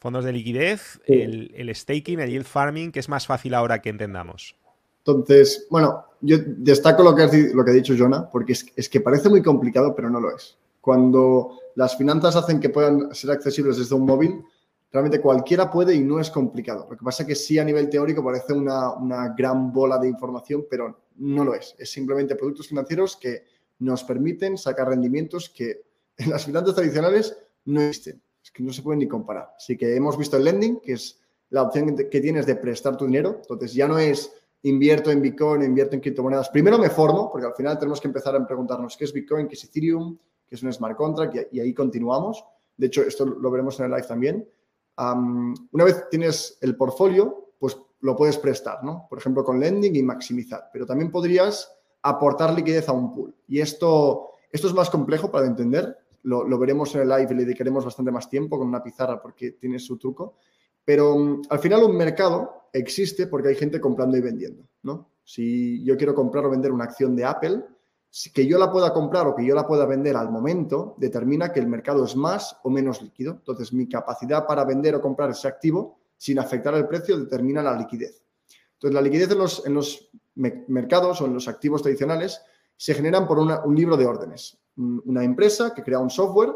fondos 0.00 0.24
de 0.24 0.32
liquidez, 0.32 0.98
el, 1.04 1.70
staking, 1.74 2.20
el 2.20 2.30
yield 2.30 2.46
farming, 2.46 2.90
que 2.90 3.00
es 3.00 3.08
más 3.08 3.26
fácil 3.26 3.52
ahora 3.54 3.80
que 3.82 3.90
entendamos? 3.90 4.56
Entonces, 5.04 5.66
bueno, 5.70 6.06
yo 6.22 6.38
destaco 6.40 7.02
lo 7.02 7.14
que, 7.14 7.50
lo 7.54 7.64
que 7.64 7.70
ha 7.70 7.74
dicho 7.74 7.94
Jonah, 7.96 8.28
porque 8.30 8.54
es, 8.54 8.88
que 8.88 9.00
parece 9.00 9.28
muy 9.28 9.42
complicado, 9.42 9.94
pero 9.94 10.08
no 10.08 10.18
lo 10.18 10.34
es. 10.34 10.56
Cuando 10.80 11.58
las 11.74 11.96
finanzas 11.98 12.34
hacen 12.34 12.60
que 12.60 12.70
puedan 12.70 13.14
ser 13.14 13.30
accesibles 13.30 13.76
desde 13.76 13.94
un 13.94 14.06
móvil, 14.06 14.42
realmente 14.90 15.20
cualquiera 15.20 15.70
puede 15.70 15.94
y 15.94 16.00
no 16.00 16.18
es 16.18 16.30
complicado. 16.30 16.86
Lo 16.90 16.96
que 16.96 17.04
pasa 17.04 17.22
es 17.22 17.26
que 17.28 17.34
sí 17.34 17.58
a 17.58 17.64
nivel 17.64 17.90
teórico 17.90 18.24
parece 18.24 18.54
una, 18.54 18.94
una 18.94 19.34
gran 19.36 19.70
bola 19.70 19.98
de 19.98 20.08
información, 20.08 20.64
pero 20.68 20.98
no 21.16 21.44
lo 21.44 21.54
es. 21.54 21.74
Es 21.78 21.92
simplemente 21.92 22.36
productos 22.36 22.68
financieros 22.68 23.16
que 23.16 23.44
nos 23.80 24.02
permiten 24.02 24.56
sacar 24.56 24.88
rendimientos 24.88 25.50
que 25.50 25.82
en 26.16 26.30
las 26.30 26.46
finanzas 26.46 26.74
tradicionales 26.74 27.36
no 27.66 27.82
existen. 27.82 28.22
Que 28.52 28.62
no 28.62 28.72
se 28.72 28.82
pueden 28.82 29.00
ni 29.00 29.08
comparar. 29.08 29.54
Así 29.56 29.76
que 29.76 29.94
hemos 29.94 30.16
visto 30.18 30.36
el 30.36 30.44
lending, 30.44 30.80
que 30.80 30.92
es 30.94 31.20
la 31.50 31.62
opción 31.62 31.96
que 31.96 32.20
tienes 32.20 32.46
de 32.46 32.56
prestar 32.56 32.96
tu 32.96 33.06
dinero. 33.06 33.38
Entonces 33.40 33.74
ya 33.74 33.86
no 33.86 33.98
es 33.98 34.32
invierto 34.62 35.10
en 35.10 35.22
Bitcoin, 35.22 35.62
invierto 35.62 35.94
en 35.94 36.00
criptomonedas. 36.00 36.48
Primero 36.50 36.78
me 36.78 36.90
formo, 36.90 37.30
porque 37.30 37.46
al 37.46 37.54
final 37.54 37.78
tenemos 37.78 38.00
que 38.00 38.08
empezar 38.08 38.34
a 38.36 38.46
preguntarnos 38.46 38.96
qué 38.96 39.04
es 39.04 39.12
Bitcoin, 39.12 39.48
qué 39.48 39.54
es 39.54 39.64
Ethereum, 39.64 40.18
qué 40.46 40.54
es 40.54 40.62
un 40.62 40.72
smart 40.72 40.96
contract, 40.96 41.52
y, 41.52 41.60
ahí 41.60 41.72
continuamos. 41.72 42.44
De 42.76 42.86
hecho, 42.86 43.02
esto 43.02 43.24
lo 43.24 43.50
veremos 43.50 43.78
en 43.78 43.86
el 43.86 43.92
live 43.92 44.06
también. 44.06 44.48
una 44.96 45.84
vez 45.84 46.08
tienes 46.10 46.58
el 46.60 46.76
portfolio, 46.76 47.52
pues 47.58 47.78
lo 48.00 48.16
puedes 48.16 48.38
prestar, 48.38 48.82
¿no? 48.82 49.06
Por 49.08 49.18
ejemplo, 49.18 49.44
con 49.44 49.60
lending 49.60 49.94
y 49.96 50.02
maximizar. 50.02 50.70
Pero 50.72 50.86
también 50.86 51.10
podrías 51.10 51.70
aportar 52.02 52.54
liquidez 52.54 52.88
a 52.88 52.92
un 52.92 53.12
pool. 53.12 53.34
Y 53.46 53.60
esto, 53.60 54.30
esto 54.50 54.68
es 54.68 54.74
más 54.74 54.88
complejo 54.88 55.30
para 55.30 55.46
entender. 55.46 55.98
Lo, 56.22 56.58
veremos 56.58 56.94
en 56.94 57.02
el 57.02 57.08
live 57.08 57.28
y 57.30 57.34
le 57.34 57.44
dedicaremos 57.44 57.84
bastante 57.84 58.10
más 58.10 58.28
tiempo 58.28 58.58
con 58.58 58.68
una 58.68 58.82
pizarra 58.82 59.20
porque 59.20 59.52
tiene 59.52 59.78
su 59.78 59.96
truco. 59.96 60.36
Pero 60.84 61.16
mm, 61.16 61.42
al 61.48 61.58
final 61.58 61.84
un 61.84 61.96
mercado 61.96 62.68
existe 62.72 63.26
porque 63.26 63.48
hay 63.48 63.54
gente 63.54 63.80
comprando 63.80 64.16
y 64.16 64.20
vendiendo, 64.20 64.64
¿no? 64.82 65.10
Si 65.24 65.84
yo 65.84 65.96
quiero 65.96 66.14
comprar 66.14 66.44
o 66.46 66.50
vender 66.50 66.72
una 66.72 66.84
acción 66.84 67.14
de 67.14 67.24
Apple, 67.24 67.64
que 68.34 68.46
yo 68.46 68.58
la 68.58 68.72
pueda 68.72 68.92
comprar 68.92 69.26
o 69.28 69.36
que 69.36 69.44
yo 69.44 69.54
la 69.54 69.66
pueda 69.66 69.86
vender 69.86 70.16
al 70.16 70.30
momento 70.30 70.96
determina 70.98 71.52
que 71.52 71.60
el 71.60 71.68
mercado 71.68 72.04
es 72.04 72.16
más 72.16 72.56
o 72.64 72.70
menos 72.70 73.00
líquido. 73.00 73.34
Entonces, 73.34 73.72
mi 73.72 73.88
capacidad 73.88 74.46
para 74.46 74.64
vender 74.64 74.96
o 74.96 75.00
comprar 75.00 75.30
ese 75.30 75.46
activo 75.46 76.00
sin 76.16 76.38
afectar 76.38 76.74
el 76.74 76.88
precio 76.88 77.18
determina 77.18 77.62
la 77.62 77.76
liquidez. 77.76 78.22
Entonces, 78.74 78.94
la 78.94 79.02
liquidez 79.02 79.30
en 79.30 79.38
los, 79.38 79.66
en 79.66 79.74
los 79.74 80.10
mercados 80.34 81.20
o 81.20 81.26
en 81.26 81.34
los 81.34 81.46
activos 81.48 81.82
tradicionales 81.82 82.42
se 82.76 82.94
generan 82.94 83.28
por 83.28 83.38
un 83.38 83.76
libro 83.76 83.96
de 83.96 84.06
órdenes. 84.06 84.58
Una 85.04 85.24
empresa 85.24 85.74
que 85.74 85.82
crea 85.82 85.98
un 85.98 86.10
software 86.10 86.54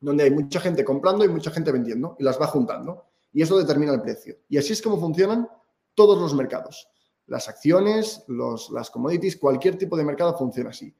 donde 0.00 0.24
hay 0.24 0.30
mucha 0.30 0.60
gente 0.60 0.84
comprando 0.84 1.24
y 1.24 1.28
mucha 1.28 1.50
gente 1.50 1.72
vendiendo 1.72 2.16
y 2.18 2.24
las 2.24 2.40
va 2.40 2.46
juntando. 2.46 3.04
Y 3.32 3.42
eso 3.42 3.58
determina 3.58 3.92
el 3.92 4.02
precio. 4.02 4.36
Y 4.48 4.58
así 4.58 4.72
es 4.72 4.82
como 4.82 4.98
funcionan 4.98 5.48
todos 5.94 6.18
los 6.18 6.34
mercados. 6.34 6.88
Las 7.26 7.48
acciones, 7.48 8.24
los, 8.26 8.70
las 8.70 8.90
commodities, 8.90 9.36
cualquier 9.36 9.78
tipo 9.78 9.96
de 9.96 10.04
mercado 10.04 10.36
funciona 10.36 10.70
así. 10.70 10.92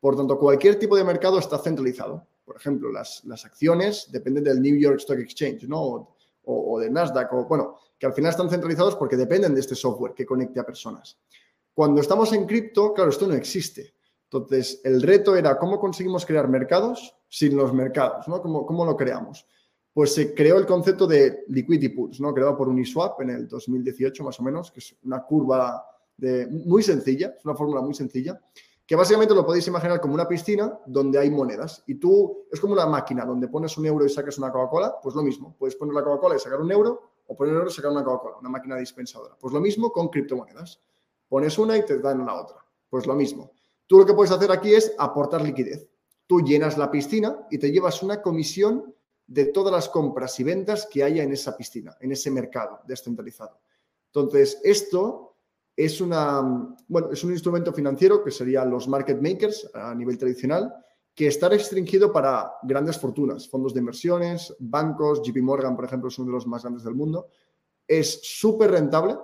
Por 0.00 0.16
tanto, 0.16 0.38
cualquier 0.38 0.78
tipo 0.78 0.96
de 0.96 1.04
mercado 1.04 1.38
está 1.38 1.58
centralizado. 1.58 2.26
Por 2.44 2.56
ejemplo, 2.56 2.90
las, 2.90 3.24
las 3.24 3.44
acciones 3.44 4.10
dependen 4.10 4.44
del 4.44 4.60
New 4.60 4.76
York 4.76 4.98
Stock 4.98 5.18
Exchange, 5.18 5.68
¿no? 5.68 5.82
O, 5.82 6.16
o, 6.44 6.78
de 6.78 6.90
Nasdaq, 6.90 7.32
o 7.32 7.44
bueno, 7.44 7.76
que 7.98 8.06
al 8.06 8.12
final 8.12 8.30
están 8.30 8.48
centralizados 8.48 8.94
porque 8.94 9.16
dependen 9.16 9.52
de 9.52 9.60
este 9.60 9.74
software 9.74 10.14
que 10.14 10.24
conecte 10.24 10.60
a 10.60 10.66
personas. 10.66 11.18
Cuando 11.74 12.00
estamos 12.00 12.32
en 12.32 12.46
cripto, 12.46 12.94
claro, 12.94 13.10
esto 13.10 13.26
no 13.26 13.34
existe. 13.34 13.95
Entonces, 14.30 14.80
el 14.84 15.02
reto 15.02 15.36
era 15.36 15.56
cómo 15.56 15.78
conseguimos 15.78 16.26
crear 16.26 16.48
mercados 16.48 17.14
sin 17.28 17.56
los 17.56 17.72
mercados, 17.72 18.26
¿no? 18.28 18.42
¿Cómo, 18.42 18.66
cómo 18.66 18.84
lo 18.84 18.96
creamos? 18.96 19.46
Pues 19.92 20.14
se 20.14 20.34
creó 20.34 20.58
el 20.58 20.66
concepto 20.66 21.06
de 21.06 21.44
liquidity 21.48 21.90
pools, 21.90 22.20
¿no? 22.20 22.34
Creado 22.34 22.56
por 22.56 22.68
Uniswap 22.68 23.20
en 23.22 23.30
el 23.30 23.48
2018 23.48 24.24
más 24.24 24.38
o 24.40 24.42
menos, 24.42 24.70
que 24.70 24.80
es 24.80 24.96
una 25.04 25.22
curva 25.22 25.84
de, 26.16 26.46
muy 26.46 26.82
sencilla, 26.82 27.34
es 27.38 27.44
una 27.44 27.54
fórmula 27.54 27.80
muy 27.80 27.94
sencilla, 27.94 28.40
que 28.86 28.96
básicamente 28.96 29.34
lo 29.34 29.44
podéis 29.44 29.66
imaginar 29.68 30.00
como 30.00 30.14
una 30.14 30.28
piscina 30.28 30.78
donde 30.86 31.18
hay 31.18 31.30
monedas 31.30 31.82
y 31.86 31.96
tú 31.96 32.46
es 32.50 32.60
como 32.60 32.72
una 32.74 32.86
máquina 32.86 33.24
donde 33.24 33.48
pones 33.48 33.76
un 33.78 33.86
euro 33.86 34.04
y 34.04 34.08
sacas 34.08 34.38
una 34.38 34.52
Coca-Cola, 34.52 34.96
pues 35.02 35.14
lo 35.14 35.22
mismo, 35.22 35.56
puedes 35.58 35.76
poner 35.76 35.94
la 35.94 36.04
Coca-Cola 36.04 36.36
y 36.36 36.38
sacar 36.38 36.60
un 36.60 36.70
euro 36.70 37.02
o 37.26 37.36
poner 37.36 37.52
un 37.52 37.58
euro 37.58 37.70
y 37.70 37.74
sacar 37.74 37.90
una 37.90 38.04
Coca-Cola, 38.04 38.36
una 38.38 38.48
máquina 38.48 38.76
dispensadora. 38.76 39.36
Pues 39.40 39.52
lo 39.52 39.60
mismo 39.60 39.90
con 39.90 40.08
criptomonedas. 40.08 40.80
Pones 41.28 41.58
una 41.58 41.76
y 41.76 41.84
te 41.84 41.98
dan 41.98 42.20
una 42.20 42.34
otra. 42.34 42.64
Pues 42.88 43.06
lo 43.06 43.14
mismo. 43.14 43.50
Tú 43.86 43.98
lo 43.98 44.06
que 44.06 44.14
puedes 44.14 44.32
hacer 44.32 44.50
aquí 44.50 44.74
es 44.74 44.94
aportar 44.98 45.42
liquidez. 45.42 45.88
Tú 46.26 46.40
llenas 46.40 46.76
la 46.76 46.90
piscina 46.90 47.46
y 47.50 47.58
te 47.58 47.70
llevas 47.70 48.02
una 48.02 48.20
comisión 48.20 48.94
de 49.26 49.46
todas 49.46 49.72
las 49.72 49.88
compras 49.88 50.38
y 50.40 50.44
ventas 50.44 50.86
que 50.90 51.02
haya 51.02 51.22
en 51.22 51.32
esa 51.32 51.56
piscina, 51.56 51.96
en 52.00 52.12
ese 52.12 52.30
mercado 52.30 52.80
descentralizado. 52.86 53.60
Entonces, 54.06 54.60
esto 54.62 55.36
es, 55.76 56.00
una, 56.00 56.74
bueno, 56.88 57.10
es 57.12 57.22
un 57.22 57.32
instrumento 57.32 57.72
financiero 57.72 58.24
que 58.24 58.30
serían 58.30 58.70
los 58.70 58.88
market 58.88 59.20
makers 59.20 59.68
a 59.74 59.94
nivel 59.94 60.16
tradicional, 60.16 60.72
que 61.14 61.26
está 61.28 61.48
restringido 61.48 62.12
para 62.12 62.52
grandes 62.62 62.98
fortunas, 62.98 63.48
fondos 63.48 63.72
de 63.72 63.80
inversiones, 63.80 64.54
bancos, 64.58 65.22
JP 65.22 65.38
Morgan, 65.42 65.74
por 65.74 65.84
ejemplo, 65.84 66.08
es 66.08 66.18
uno 66.18 66.28
de 66.28 66.34
los 66.34 66.46
más 66.46 66.62
grandes 66.62 66.84
del 66.84 66.94
mundo. 66.94 67.28
Es 67.86 68.20
súper 68.22 68.70
rentable, 68.70 69.16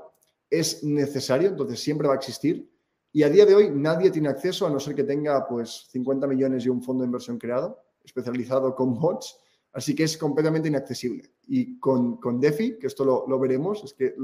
es 0.49 0.83
necesario, 0.85 1.49
entonces 1.49 1.81
siempre 1.81 2.09
va 2.09 2.15
a 2.15 2.17
existir. 2.17 2.72
Y 3.13 3.23
a 3.23 3.29
día 3.29 3.45
de 3.45 3.55
hoy 3.55 3.71
nadie 3.71 4.11
tiene 4.11 4.29
acceso 4.29 4.67
a 4.67 4.71
no 4.71 4.81
ser 4.81 4.95
que 4.95 5.05
tenga 5.05 5.47
pues 5.47 5.87
50 5.91 6.27
millones 6.27 6.65
y 6.65 6.71
un 6.71 6.83
fondo 6.83 7.03
de 7.03 7.07
inversión 7.07 7.39
creado, 7.39 7.85
especializado 8.03 8.75
con 8.75 8.95
bots. 8.95 9.39
Así 9.75 9.95
que 9.95 10.05
es 10.05 10.17
completamente 10.17 10.69
inaccesible. 10.69 11.31
Y 11.47 11.79
con, 11.79 12.17
con 12.17 12.41
DeFi, 12.41 12.79
que 12.79 12.87
esto 12.87 13.05
lo, 13.05 13.39
veremos, 13.39 13.85
es 13.85 13.95
que 13.95 14.15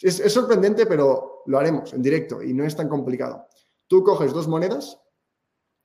es, 0.00 0.20
es, 0.20 0.32
sorprendente, 0.32 0.86
pero 0.86 1.42
lo 1.46 1.58
haremos 1.58 1.92
en 1.94 2.02
directo 2.02 2.42
y 2.42 2.52
no 2.52 2.64
es 2.64 2.76
tan 2.76 2.88
complicado. 2.88 3.46
Tú 3.86 4.04
coges 4.04 4.32
dos 4.32 4.48
monedas, 4.48 5.00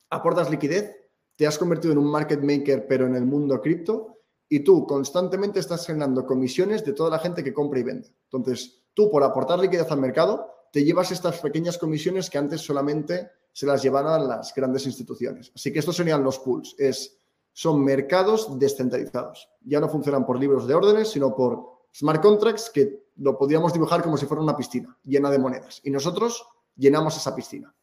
aportas 0.09 0.49
liquidez, 0.49 0.95
te 1.35 1.47
has 1.47 1.57
convertido 1.57 1.93
en 1.93 1.99
un 1.99 2.09
market 2.09 2.41
maker, 2.41 2.87
pero 2.87 3.07
en 3.07 3.15
el 3.15 3.25
mundo 3.25 3.59
cripto, 3.61 4.15
y 4.47 4.59
tú 4.59 4.85
constantemente 4.85 5.59
estás 5.59 5.85
generando 5.85 6.25
comisiones 6.25 6.85
de 6.85 6.93
toda 6.93 7.09
la 7.09 7.19
gente 7.19 7.43
que 7.43 7.53
compra 7.53 7.79
y 7.79 7.83
vende. 7.83 8.15
Entonces, 8.25 8.83
tú 8.93 9.09
por 9.09 9.23
aportar 9.23 9.59
liquidez 9.59 9.91
al 9.91 9.99
mercado, 9.99 10.54
te 10.75 10.83
llevas 10.83 11.09
estas 11.09 11.39
pequeñas 11.39 11.77
comisiones 11.77 12.29
que 12.29 12.37
antes 12.37 12.59
solamente 12.59 13.31
se 13.53 13.65
las 13.65 13.81
llevaban 13.81 14.27
las 14.27 14.53
grandes 14.53 14.85
instituciones. 14.85 15.49
Así 15.55 15.71
que 15.71 15.79
estos 15.79 15.95
serían 15.95 16.21
los 16.21 16.37
pools. 16.39 16.75
Es, 16.77 17.17
son 17.53 17.81
mercados 17.81 18.59
descentralizados. 18.59 19.49
Ya 19.61 19.79
no 19.79 19.87
funcionan 19.87 20.25
por 20.25 20.37
libros 20.37 20.67
de 20.67 20.73
órdenes, 20.73 21.11
sino 21.11 21.33
por 21.33 21.85
smart 21.95 22.21
contracts 22.21 22.69
que 22.69 23.05
lo 23.15 23.37
podríamos 23.37 23.71
dibujar 23.71 24.03
como 24.03 24.17
si 24.17 24.25
fuera 24.25 24.43
una 24.43 24.57
piscina 24.57 24.97
llena 25.05 25.31
de 25.31 25.39
monedas. 25.39 25.79
Y 25.85 25.91
nosotros 25.91 26.45
llenamos 26.75 27.15
esa 27.15 27.33
piscina. 27.33 27.73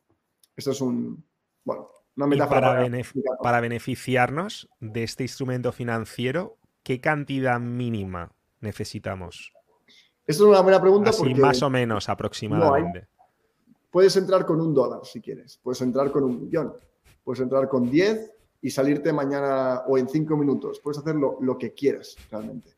Esto 0.55 0.73
es 0.73 0.81
un, 0.83 1.25
bueno, 1.65 1.89
una 2.15 2.27
metáfora. 2.27 2.61
Para, 2.61 2.91
para, 3.43 3.61
beneficiarnos 3.63 4.69
de 4.81 5.05
este 5.05 5.23
instrumento 5.25 5.73
financiero, 5.73 6.59
¿qué 6.83 7.01
cantidad 7.01 7.59
mínima 7.59 8.33
necesitamos? 8.61 9.55
Esto 10.27 10.45
es 10.45 10.51
una 10.51 10.61
buena 10.61 10.81
pregunta. 10.81 11.11
Así 11.11 11.35
más 11.35 11.63
o 11.63 11.71
menos 11.71 12.09
aproximadamente. 12.09 13.07
puedes 13.91 14.17
entrar 14.17 14.47
con 14.47 14.61
un 14.61 14.73
dólar 14.73 15.01
si 15.05 15.21
quieres, 15.21 15.59
puedes 15.63 15.81
entrar 15.83 16.11
con 16.11 16.25
un 16.25 16.45
millón, 16.45 16.73
puedes 17.25 17.41
entrar 17.41 17.69
con 17.69 17.91
10 17.91 18.33
y 18.63 18.71
salirte 18.71 19.13
mañana 19.13 19.83
o 19.87 19.99
en 19.99 20.09
5 20.09 20.37
minutos. 20.37 20.81
Puedes 20.81 20.99
hacer 20.99 21.17
lo, 21.17 21.59
que 21.59 21.75
quieras 21.75 22.17
realmente. 22.31 22.71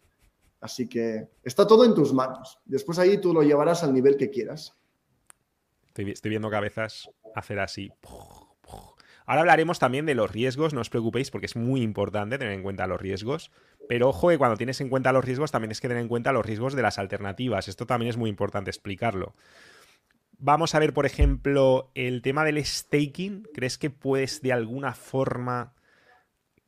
Así 0.61 0.89
que 0.89 1.29
está 1.43 1.67
todo 1.67 1.85
en 1.85 1.95
tus 1.95 2.15
manos. 2.15 2.59
Después 2.65 2.99
ahí 2.99 3.19
tú 3.19 3.35
lo 3.35 3.43
llevarás 3.43 3.85
al 3.85 3.93
nivel 3.93 4.17
que 4.17 4.31
quieras. 4.31 4.75
Estoy, 5.89 6.11
estoy 6.11 6.31
viendo 6.31 6.49
cabezas 6.49 7.11
hacer 7.35 7.61
así. 7.61 7.93
Ahora 9.27 9.41
hablaremos 9.41 9.79
también 9.79 10.05
de 10.05 10.15
los 10.15 10.31
riesgos, 10.31 10.75
no 10.75 10.81
os 10.83 10.91
preocupéis 10.91 11.31
porque 11.31 11.47
es 11.47 11.57
muy 11.57 11.83
importante 11.83 12.39
tener 12.39 12.53
en 12.53 12.63
cuenta 12.63 12.87
los 12.87 13.01
riesgos, 13.01 13.51
pero 13.89 14.09
ojo 14.09 14.29
que 14.29 14.39
cuando 14.39 14.57
tienes 14.57 14.81
en 14.81 14.89
cuenta 14.89 15.13
los 15.13 15.25
riesgos 15.25 15.51
también 15.51 15.71
es 15.71 15.81
que 15.81 15.89
tener 15.89 16.03
en 16.03 16.09
cuenta 16.09 16.33
los 16.33 16.45
riesgos 16.45 16.75
de 16.75 16.83
las 16.83 16.99
alternativas, 16.99 17.69
esto 17.69 17.87
también 17.87 18.11
es 18.11 18.17
muy 18.17 18.31
importante 18.31 18.71
explicarlo. 18.71 19.35
Vamos 20.39 20.75
a 20.75 20.79
ver, 20.79 20.93
por 20.93 21.07
ejemplo, 21.07 21.91
el 21.95 22.21
tema 22.23 22.45
del 22.45 22.63
staking, 22.65 23.49
¿crees 23.55 23.79
que 23.79 23.91
puedes 23.91 24.43
de 24.43 24.53
alguna 24.53 24.95
forma 24.95 25.75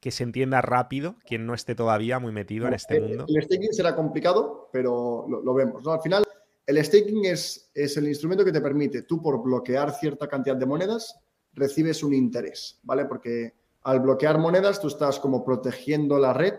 que 0.01 0.11
se 0.11 0.23
entienda 0.23 0.63
rápido 0.63 1.17
quien 1.27 1.47
no 1.47 1.55
esté 1.55 1.75
todavía 1.75 2.19
muy 2.19 2.33
metido 2.33 2.67
en 2.69 2.75
este 2.75 3.01
mundo? 3.01 3.27
El 3.29 3.43
staking 3.43 3.73
será 3.73 3.95
complicado, 3.95 4.71
pero 4.73 5.27
lo, 5.29 5.55
vemos. 5.55 5.83
¿no? 5.85 5.93
Al 5.93 6.01
final, 6.01 6.25
el 6.67 6.83
staking 6.83 7.25
es, 7.25 7.71
es 7.75 7.97
el 7.97 8.07
instrumento 8.07 8.45
que 8.45 8.53
te 8.53 8.61
permite 8.61 9.03
tú 9.03 9.21
por 9.21 9.43
bloquear 9.43 9.93
cierta 9.93 10.29
cantidad 10.29 10.57
de 10.57 10.67
monedas 10.67 11.21
recibes 11.57 12.03
un 12.03 12.15
interés, 12.15 12.79
¿vale? 12.83 13.07
Porque 13.07 13.55
al 13.83 14.01
bloquear 14.01 14.39
monedas 14.39 14.81
tú 14.81 14.89
estás 14.89 15.19
como 15.19 15.45
protegiendo 15.45 16.19
la 16.19 16.33
red 16.33 16.55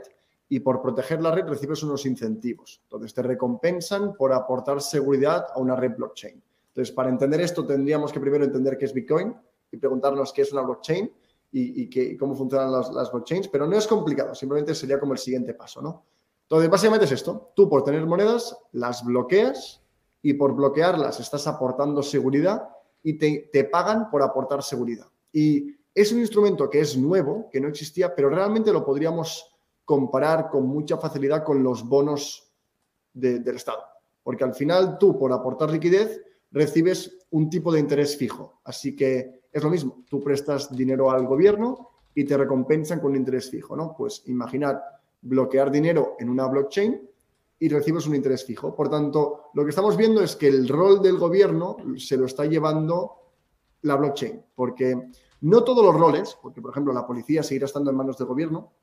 y 0.49 0.59
por 0.59 0.81
proteger 0.81 1.21
la 1.21 1.31
red 1.31 1.45
recibes 1.47 1.83
unos 1.83 2.05
incentivos. 2.05 2.81
Entonces 2.83 3.13
te 3.13 3.21
recompensan 3.21 4.13
por 4.13 4.33
aportar 4.33 4.81
seguridad 4.81 5.45
a 5.53 5.59
una 5.59 5.75
red 5.75 5.95
blockchain. 5.95 6.41
Entonces, 6.69 6.93
para 6.93 7.09
entender 7.09 7.41
esto 7.41 7.65
tendríamos 7.65 8.11
que 8.11 8.19
primero 8.19 8.45
entender 8.45 8.77
qué 8.77 8.85
es 8.85 8.93
Bitcoin 8.93 9.35
y 9.71 9.77
preguntarnos 9.77 10.31
qué 10.31 10.43
es 10.43 10.53
una 10.53 10.61
blockchain 10.61 11.11
y, 11.51 12.17
cómo 12.17 12.35
funcionan 12.35 12.71
las, 12.71 12.91
las, 12.91 13.11
blockchains, 13.11 13.47
pero 13.47 13.65
no 13.65 13.77
es 13.77 13.87
complicado, 13.87 14.35
simplemente 14.35 14.75
sería 14.75 14.99
como 14.99 15.13
el 15.13 15.19
siguiente 15.19 15.53
paso, 15.53 15.81
¿no? 15.81 16.03
Entonces, 16.43 16.69
básicamente 16.69 17.05
es 17.05 17.11
esto. 17.11 17.51
Tú 17.55 17.67
por 17.67 17.83
tener 17.83 18.05
monedas 18.05 18.57
las 18.71 19.03
bloqueas 19.03 19.81
y 20.21 20.33
por 20.33 20.55
bloquearlas 20.55 21.19
estás 21.19 21.47
aportando 21.47 22.01
seguridad 22.01 22.69
y 23.03 23.13
te, 23.17 23.63
pagan 23.65 24.09
por 24.09 24.21
aportar 24.21 24.63
seguridad. 24.63 25.07
Y 25.31 25.75
es 25.93 26.11
un 26.11 26.19
instrumento 26.19 26.69
que 26.69 26.79
es 26.79 26.97
nuevo, 26.97 27.49
que 27.51 27.59
no 27.59 27.67
existía, 27.67 28.13
pero 28.13 28.29
realmente 28.29 28.71
lo 28.71 28.85
podríamos 28.85 29.56
comparar 29.87 30.49
con 30.49 30.67
mucha 30.67 30.97
facilidad 30.97 31.45
con 31.45 31.63
los 31.63 31.87
bonos 31.87 32.51
del 33.13 33.55
Estado. 33.55 33.81
Porque 34.21 34.43
al 34.43 34.53
final 34.53 34.97
tú, 34.97 35.17
por 35.17 35.31
aportar 35.31 35.71
liquidez, 35.71 36.21
recibes 36.51 37.25
un 37.31 37.49
tipo 37.49 37.71
de 37.71 37.79
interés 37.79 38.17
fijo. 38.17 38.59
Así 38.65 38.97
que 38.97 39.43
es 39.49 39.63
lo 39.63 39.69
mismo, 39.69 40.03
tú 40.09 40.21
prestas 40.21 40.75
dinero 40.75 41.09
al 41.09 41.25
gobierno 41.25 41.91
y 42.13 42.25
te 42.25 42.35
recompensan 42.35 42.99
con 42.99 43.11
un 43.11 43.15
interés 43.15 43.49
fijo, 43.49 43.77
¿no? 43.77 43.95
Pues 43.97 44.23
imaginar 44.25 44.83
bloquear 45.21 45.71
dinero 45.71 46.17
en 46.19 46.27
una 46.27 46.47
blockchain 46.47 47.09
y 47.57 47.69
recibes 47.69 48.07
un 48.07 48.15
interés 48.15 48.43
fijo. 48.43 48.75
Por 48.75 48.89
tanto, 48.89 49.51
lo 49.53 49.63
que 49.63 49.69
estamos 49.69 49.95
viendo 49.95 50.21
es 50.21 50.35
que 50.35 50.49
el 50.49 50.67
rol 50.67 51.01
del 51.01 51.17
gobierno 51.17 51.77
se 51.95 52.17
lo 52.17 52.25
está 52.25 52.43
llevando 52.43 53.13
la 53.83 53.95
blockchain, 53.95 54.43
porque 54.53 55.11
no 55.39 55.63
todos 55.63 55.85
los 55.85 55.95
roles, 55.95 56.37
porque 56.41 56.61
por 56.61 56.71
ejemplo 56.71 56.91
la 56.91 57.07
policía 57.07 57.41
seguirá 57.41 57.67
estando 57.67 57.89
en 57.89 57.95
manos 57.95 58.17
del 58.17 58.27
gobierno, 58.27 58.73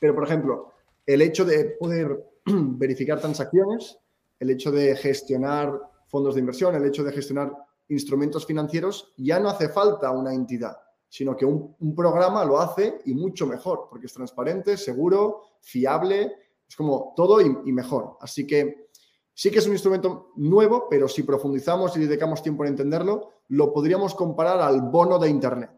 pero 0.00 0.14
por 0.14 0.24
ejemplo, 0.24 0.72
el 1.06 1.22
hecho 1.22 1.44
de 1.44 1.76
poder 1.78 2.26
verificar 2.46 3.20
transacciones, 3.20 3.98
el 4.40 4.50
hecho 4.50 4.72
de 4.72 4.96
gestionar 4.96 5.78
fondos 6.08 6.34
de 6.34 6.40
inversión, 6.40 6.74
el 6.74 6.86
hecho 6.86 7.04
de 7.04 7.12
gestionar 7.12 7.52
instrumentos 7.88 8.46
financieros, 8.46 9.12
ya 9.16 9.38
no 9.38 9.48
hace 9.48 9.68
falta 9.68 10.10
una 10.10 10.32
entidad, 10.32 10.76
sino 11.08 11.36
que 11.36 11.44
un, 11.44 11.76
programa 11.94 12.44
lo 12.44 12.58
hace 12.58 13.00
y 13.04 13.14
mucho 13.14 13.46
mejor, 13.46 13.86
porque 13.90 14.06
es 14.06 14.12
transparente, 14.12 14.76
seguro, 14.76 15.42
fiable 15.60 16.32
es 16.68 16.76
como 16.76 17.12
todo 17.16 17.40
y, 17.40 17.72
mejor. 17.72 18.16
Así 18.20 18.46
que 18.46 18.88
sí 19.34 19.50
que 19.50 19.58
es 19.58 19.66
un 19.66 19.72
instrumento 19.72 20.30
nuevo, 20.36 20.86
pero 20.88 21.08
si 21.08 21.24
profundizamos 21.24 21.96
y 21.96 22.00
dedicamos 22.00 22.42
tiempo 22.42 22.64
en 22.64 22.70
entenderlo, 22.70 23.32
lo 23.48 23.72
podríamos 23.72 24.14
comparar 24.14 24.60
al 24.60 24.82
bono 24.82 25.18
de 25.18 25.28
Internet. 25.28 25.72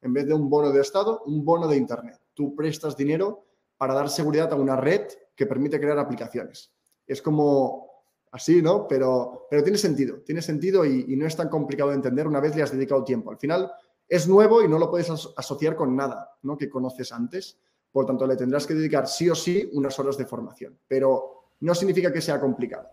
En 0.00 0.14
vez 0.14 0.26
de 0.26 0.32
un 0.32 0.48
bono 0.48 0.70
de 0.70 0.80
Estado, 0.80 1.22
un 1.26 1.44
bono 1.44 1.68
de 1.68 1.76
Internet. 1.76 2.18
Tú 2.32 2.54
prestas 2.54 2.96
dinero 2.96 3.47
para 3.78 3.94
dar 3.94 4.10
seguridad 4.10 4.52
a 4.52 4.56
una 4.56 4.76
red 4.76 5.06
que 5.34 5.46
permite 5.46 5.80
crear 5.80 5.98
aplicaciones. 5.98 6.74
Es 7.06 7.22
como 7.22 7.88
así, 8.32 8.60
¿no? 8.60 8.86
Pero, 8.86 9.46
pero 9.48 9.62
tiene 9.62 9.78
sentido, 9.78 10.20
tiene 10.20 10.42
sentido 10.42 10.84
y, 10.84 11.16
no 11.16 11.26
es 11.26 11.36
tan 11.36 11.48
complicado 11.48 11.90
de 11.90 11.96
entender 11.96 12.26
una 12.26 12.40
vez 12.40 12.54
le 12.54 12.62
has 12.62 12.72
dedicado 12.72 13.04
tiempo. 13.04 13.30
Al 13.30 13.38
final 13.38 13.70
es 14.08 14.28
nuevo 14.28 14.62
y 14.62 14.68
no 14.68 14.78
lo 14.78 14.90
puedes 14.90 15.10
asociar 15.10 15.76
con 15.76 15.96
nada 15.96 16.36
¿no? 16.42 16.58
que 16.58 16.68
conoces 16.68 17.12
antes. 17.12 17.58
Por 17.90 18.04
tanto, 18.04 18.26
le 18.26 18.36
tendrás 18.36 18.66
que 18.66 18.74
dedicar 18.74 19.06
sí 19.06 19.30
o 19.30 19.34
sí 19.34 19.70
unas 19.72 19.98
horas 19.98 20.18
de 20.18 20.26
formación, 20.26 20.78
pero 20.86 21.54
no 21.60 21.74
significa 21.74 22.12
que 22.12 22.20
sea 22.20 22.38
complicado. 22.38 22.88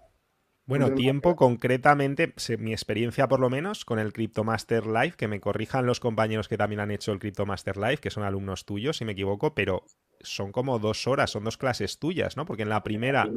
Bueno, 0.67 0.95
tiempo 0.95 1.35
concretamente, 1.35 2.33
mi 2.57 2.71
experiencia 2.71 3.27
por 3.27 3.39
lo 3.39 3.51
menos 3.51 3.85
con 3.85 3.99
el 3.99 4.13
Cryptomaster 4.13 4.87
Live, 4.87 5.13
que 5.15 5.27
me 5.27 5.39
corrijan 5.39 5.85
los 5.85 5.99
compañeros 5.99 6.47
que 6.47 6.57
también 6.57 6.79
han 6.79 6.89
hecho 6.89 7.11
el 7.11 7.19
Cryptomaster 7.19 7.77
Live, 7.77 7.97
que 7.97 8.09
son 8.09 8.23
alumnos 8.23 8.65
tuyos, 8.65 8.97
si 8.97 9.05
me 9.05 9.11
equivoco, 9.11 9.53
pero 9.53 9.83
son 10.25 10.51
como 10.51 10.79
dos 10.79 11.07
horas, 11.07 11.31
son 11.31 11.43
dos 11.43 11.57
clases 11.57 11.99
tuyas, 11.99 12.37
¿no? 12.37 12.45
Porque 12.45 12.63
en 12.63 12.69
la 12.69 12.83
primera 12.83 13.29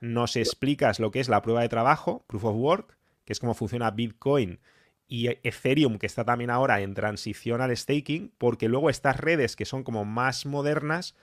nos 0.00 0.36
explicas 0.36 1.00
lo 1.00 1.10
que 1.10 1.20
es 1.20 1.28
la 1.28 1.42
prueba 1.42 1.62
de 1.62 1.68
trabajo, 1.68 2.24
Proof 2.26 2.44
of 2.44 2.56
Work, 2.56 2.98
que 3.24 3.32
es 3.32 3.40
cómo 3.40 3.54
funciona 3.54 3.90
Bitcoin 3.90 4.60
y 5.06 5.28
Ethereum, 5.28 5.98
que 5.98 6.06
está 6.06 6.24
también 6.24 6.50
ahora 6.50 6.80
en 6.80 6.94
transición 6.94 7.60
al 7.60 7.76
staking, 7.76 8.32
porque 8.38 8.68
luego 8.68 8.90
estas 8.90 9.18
redes 9.18 9.56
que 9.56 9.64
son 9.64 9.84
como 9.84 10.04
más 10.04 10.46
modernas, 10.46 11.14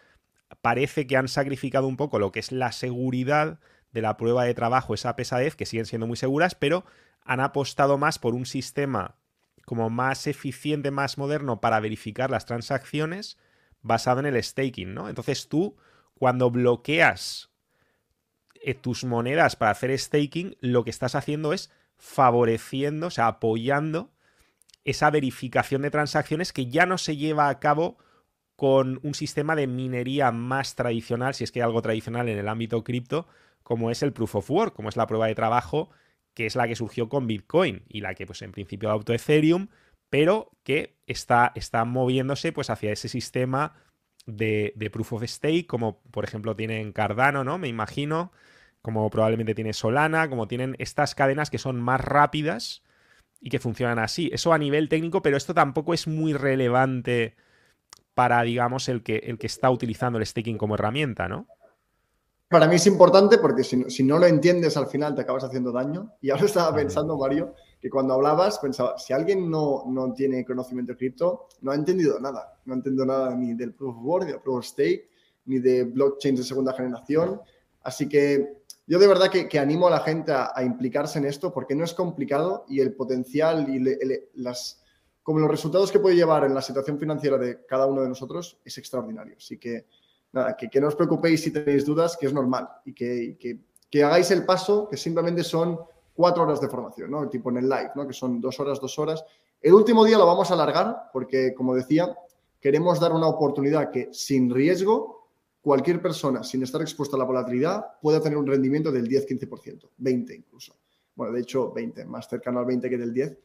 parece 0.61 1.07
que 1.07 1.17
han 1.17 1.28
sacrificado 1.28 1.88
un 1.88 1.97
poco 1.97 2.19
lo 2.19 2.32
que 2.32 2.39
es 2.39 2.51
la 2.51 2.72
seguridad 2.72 3.59
de 3.91 4.01
la 4.01 4.17
prueba 4.17 4.43
de 4.43 4.53
trabajo, 4.53 4.93
esa 4.93 5.15
pesadez, 5.15 5.55
que 5.55 5.65
siguen 5.65 5.86
siendo 5.86 6.07
muy 6.07 6.17
seguras, 6.17 6.55
pero 6.55 6.86
han 7.24 7.39
apostado 7.39 7.97
más 7.97 8.19
por 8.19 8.34
un 8.34 8.45
sistema 8.45 9.15
como 9.65 9.89
más 9.89 10.28
eficiente, 10.28 10.91
más 10.91 11.17
moderno 11.17 11.61
para 11.61 11.80
verificar 11.80 12.30
las 12.30 12.45
transacciones 12.45 13.38
basado 13.82 14.19
en 14.19 14.25
el 14.25 14.41
staking, 14.41 14.93
¿no? 14.93 15.09
Entonces 15.09 15.47
tú, 15.47 15.75
cuando 16.13 16.51
bloqueas 16.51 17.49
eh, 18.63 18.73
tus 18.73 19.03
monedas 19.03 19.55
para 19.55 19.71
hacer 19.71 19.97
staking, 19.97 20.55
lo 20.59 20.84
que 20.84 20.89
estás 20.89 21.15
haciendo 21.15 21.53
es 21.53 21.71
favoreciendo, 21.97 23.07
o 23.07 23.11
sea, 23.11 23.27
apoyando 23.27 24.11
esa 24.84 25.09
verificación 25.11 25.84
de 25.84 25.91
transacciones 25.91 26.53
que 26.53 26.67
ya 26.67 26.86
no 26.86 26.97
se 26.97 27.15
lleva 27.15 27.49
a 27.49 27.59
cabo 27.59 27.97
con 28.55 28.99
un 29.03 29.15
sistema 29.15 29.55
de 29.55 29.67
minería 29.67 30.32
más 30.32 30.75
tradicional, 30.75 31.34
si 31.34 31.43
es 31.43 31.51
que 31.51 31.59
hay 31.59 31.65
algo 31.65 31.82
tradicional 31.82 32.29
en 32.29 32.38
el 32.38 32.47
ámbito 32.47 32.84
cripto, 32.84 33.27
como 33.63 33.89
es 33.89 34.03
el 34.03 34.13
proof 34.13 34.36
of 34.36 34.51
work, 34.51 34.75
como 34.75 34.89
es 34.89 34.97
la 34.97 35.07
prueba 35.07 35.27
de 35.27 35.36
trabajo, 35.36 35.89
que 36.34 36.45
es 36.45 36.55
la 36.55 36.67
que 36.67 36.75
surgió 36.75 37.09
con 37.09 37.27
Bitcoin 37.27 37.84
y 37.88 38.01
la 38.01 38.13
que 38.13 38.25
pues 38.25 38.41
en 38.41 38.51
principio 38.51 38.89
adoptó 38.89 39.13
Ethereum, 39.13 39.69
pero 40.12 40.51
que 40.64 40.97
está, 41.07 41.53
está 41.55 41.86
moviéndose 41.86 42.51
pues 42.51 42.70
hacia 42.70 42.91
ese 42.91 43.07
sistema 43.07 43.74
de, 44.28 44.74
de, 44.76 44.89
proof 44.91 45.14
of 45.14 45.24
stake, 45.24 45.66
como 45.66 46.01
por 46.12 46.26
ejemplo 46.26 46.55
tienen 46.55 46.91
Cardano, 46.91 47.43
¿no? 47.43 47.57
Me 47.57 47.70
imagino, 47.70 48.32
como 48.82 49.09
probablemente 49.09 49.55
tiene 49.55 49.74
Solana, 49.74 50.30
como 50.30 50.49
tienen 50.49 50.76
estas 50.80 51.16
cadenas 51.16 51.49
que 51.49 51.57
son 51.57 51.80
más 51.80 52.01
rápidas 52.01 52.84
y 53.39 53.49
que 53.49 53.59
funcionan 53.59 53.99
así. 53.99 54.30
Eso 54.34 54.51
a 54.51 54.57
nivel 54.57 54.89
técnico, 54.89 55.22
pero 55.22 55.38
esto 55.38 55.53
tampoco 55.53 55.93
es 55.93 56.07
muy 56.07 56.34
relevante 56.34 57.36
para, 58.14 58.43
digamos, 58.43 58.89
el 58.89 59.03
que, 59.03 59.16
el 59.16 59.39
que 59.39 59.47
está 59.47 59.72
utilizando 59.72 60.20
el 60.20 60.26
staking 60.26 60.57
como 60.57 60.76
herramienta, 60.76 61.30
¿no? 61.30 61.47
Para 62.49 62.68
mí 62.68 62.76
es 62.76 62.86
importante 62.86 63.38
porque 63.38 63.64
si 63.64 63.89
si 63.89 64.03
no 64.03 64.20
lo 64.20 64.26
entiendes 64.26 64.76
al 64.76 64.88
final 64.88 65.16
te 65.16 65.22
acabas 65.22 65.45
haciendo 65.45 65.72
daño. 65.72 66.12
Y 66.20 66.32
ahora 66.32 66.45
estaba 66.45 66.76
pensando, 66.76 67.18
Mario, 67.18 67.55
que 67.82 67.89
cuando 67.89 68.13
hablabas 68.13 68.59
pensaba, 68.59 68.97
si 68.99 69.11
alguien 69.11 69.49
no, 69.49 69.86
no 69.88 70.13
tiene 70.13 70.45
conocimiento 70.45 70.91
de 70.91 70.97
cripto, 70.99 71.47
no 71.61 71.71
ha 71.71 71.75
entendido 71.75 72.19
nada. 72.19 72.59
No 72.65 72.73
ha 72.73 72.77
entendido 72.77 73.05
nada 73.05 73.36
ni 73.36 73.55
del 73.55 73.73
proof 73.73 73.97
of 73.97 74.03
work, 74.03 74.25
ni 74.25 74.32
del 74.32 74.41
proof 74.41 74.59
of 74.59 74.65
stake, 74.65 75.09
ni 75.45 75.59
de 75.59 75.84
blockchain 75.86 76.36
de 76.36 76.43
segunda 76.43 76.73
generación. 76.73 77.41
Así 77.82 78.07
que 78.07 78.61
yo 78.86 78.99
de 78.99 79.07
verdad 79.07 79.32
que, 79.32 79.57
animo 79.59 79.88
a 79.88 79.91
la 79.91 80.01
gente 80.01 80.32
a, 80.32 80.53
implicarse 80.63 81.17
en 81.17 81.25
esto 81.25 81.53
porque 81.53 81.75
no 81.75 81.84
es 81.84 81.93
complicado 81.93 82.65
y 82.67 82.82
el 82.82 82.93
potencial 82.93 83.67
y 83.69 83.79
las, 84.36 84.84
como 85.23 85.39
los 85.39 85.49
resultados 85.49 85.91
que 85.91 85.99
puede 85.99 86.15
llevar 86.15 86.43
en 86.43 86.53
la 86.53 86.61
situación 86.61 86.99
financiera 86.99 87.38
de 87.38 87.65
cada 87.65 87.86
uno 87.86 88.01
de 88.01 88.09
nosotros 88.09 88.59
es 88.65 88.77
extraordinario. 88.77 89.36
Así 89.38 89.57
que 89.57 89.86
nada, 90.34 90.57
que, 90.57 90.82
no 90.82 90.88
os 90.88 90.95
preocupéis 90.95 91.41
si 91.41 91.51
tenéis 91.51 91.86
dudas, 91.86 92.17
que 92.17 92.25
es 92.27 92.34
normal 92.34 92.69
y 92.86 92.93
que, 92.93 93.38
que, 93.89 94.03
hagáis 94.03 94.29
el 94.32 94.45
paso, 94.45 94.88
que 94.89 94.97
simplemente 94.97 95.43
son 95.43 95.79
cuatro 96.14 96.43
horas 96.43 96.62
de 96.62 96.70
formación, 96.70 97.12
¿no? 97.12 97.30
Tipo 97.30 97.49
en 97.49 97.57
el 97.57 97.70
live, 97.70 97.91
¿no? 97.95 98.07
Que 98.07 98.14
son 98.14 98.39
dos 98.39 98.59
horas, 98.59 98.80
dos 98.80 98.97
horas. 98.99 99.24
El 99.62 99.74
último 99.74 100.03
día 100.05 100.18
lo 100.18 100.26
vamos 100.26 100.49
a 100.51 100.53
alargar 100.53 101.09
porque, 101.14 101.53
como 101.53 101.76
decía, 101.76 102.16
queremos 102.59 102.99
dar 102.99 103.14
una 103.14 103.28
oportunidad 103.28 103.91
que 103.91 104.09
sin 104.12 104.53
riesgo 104.53 105.30
cualquier 105.62 106.01
persona 106.01 106.43
sin 106.43 106.64
estar 106.64 106.82
expuesta 106.82 107.16
a 107.16 107.20
la 107.20 107.26
volatilidad 107.26 107.99
puede 108.01 108.20
tener 108.20 108.38
un 108.38 108.47
rendimiento 108.47 108.91
del 108.91 109.07
10-15%, 109.07 109.89
20 109.97 110.36
incluso. 110.36 110.76
Bueno, 111.16 111.34
de 111.34 111.41
hecho, 111.41 111.72
20, 111.72 112.05
más 112.05 112.28
cercano 112.28 112.59
al 112.59 112.66
20 112.66 112.89
que 112.89 112.97
del 112.97 113.14
10. 113.14 113.38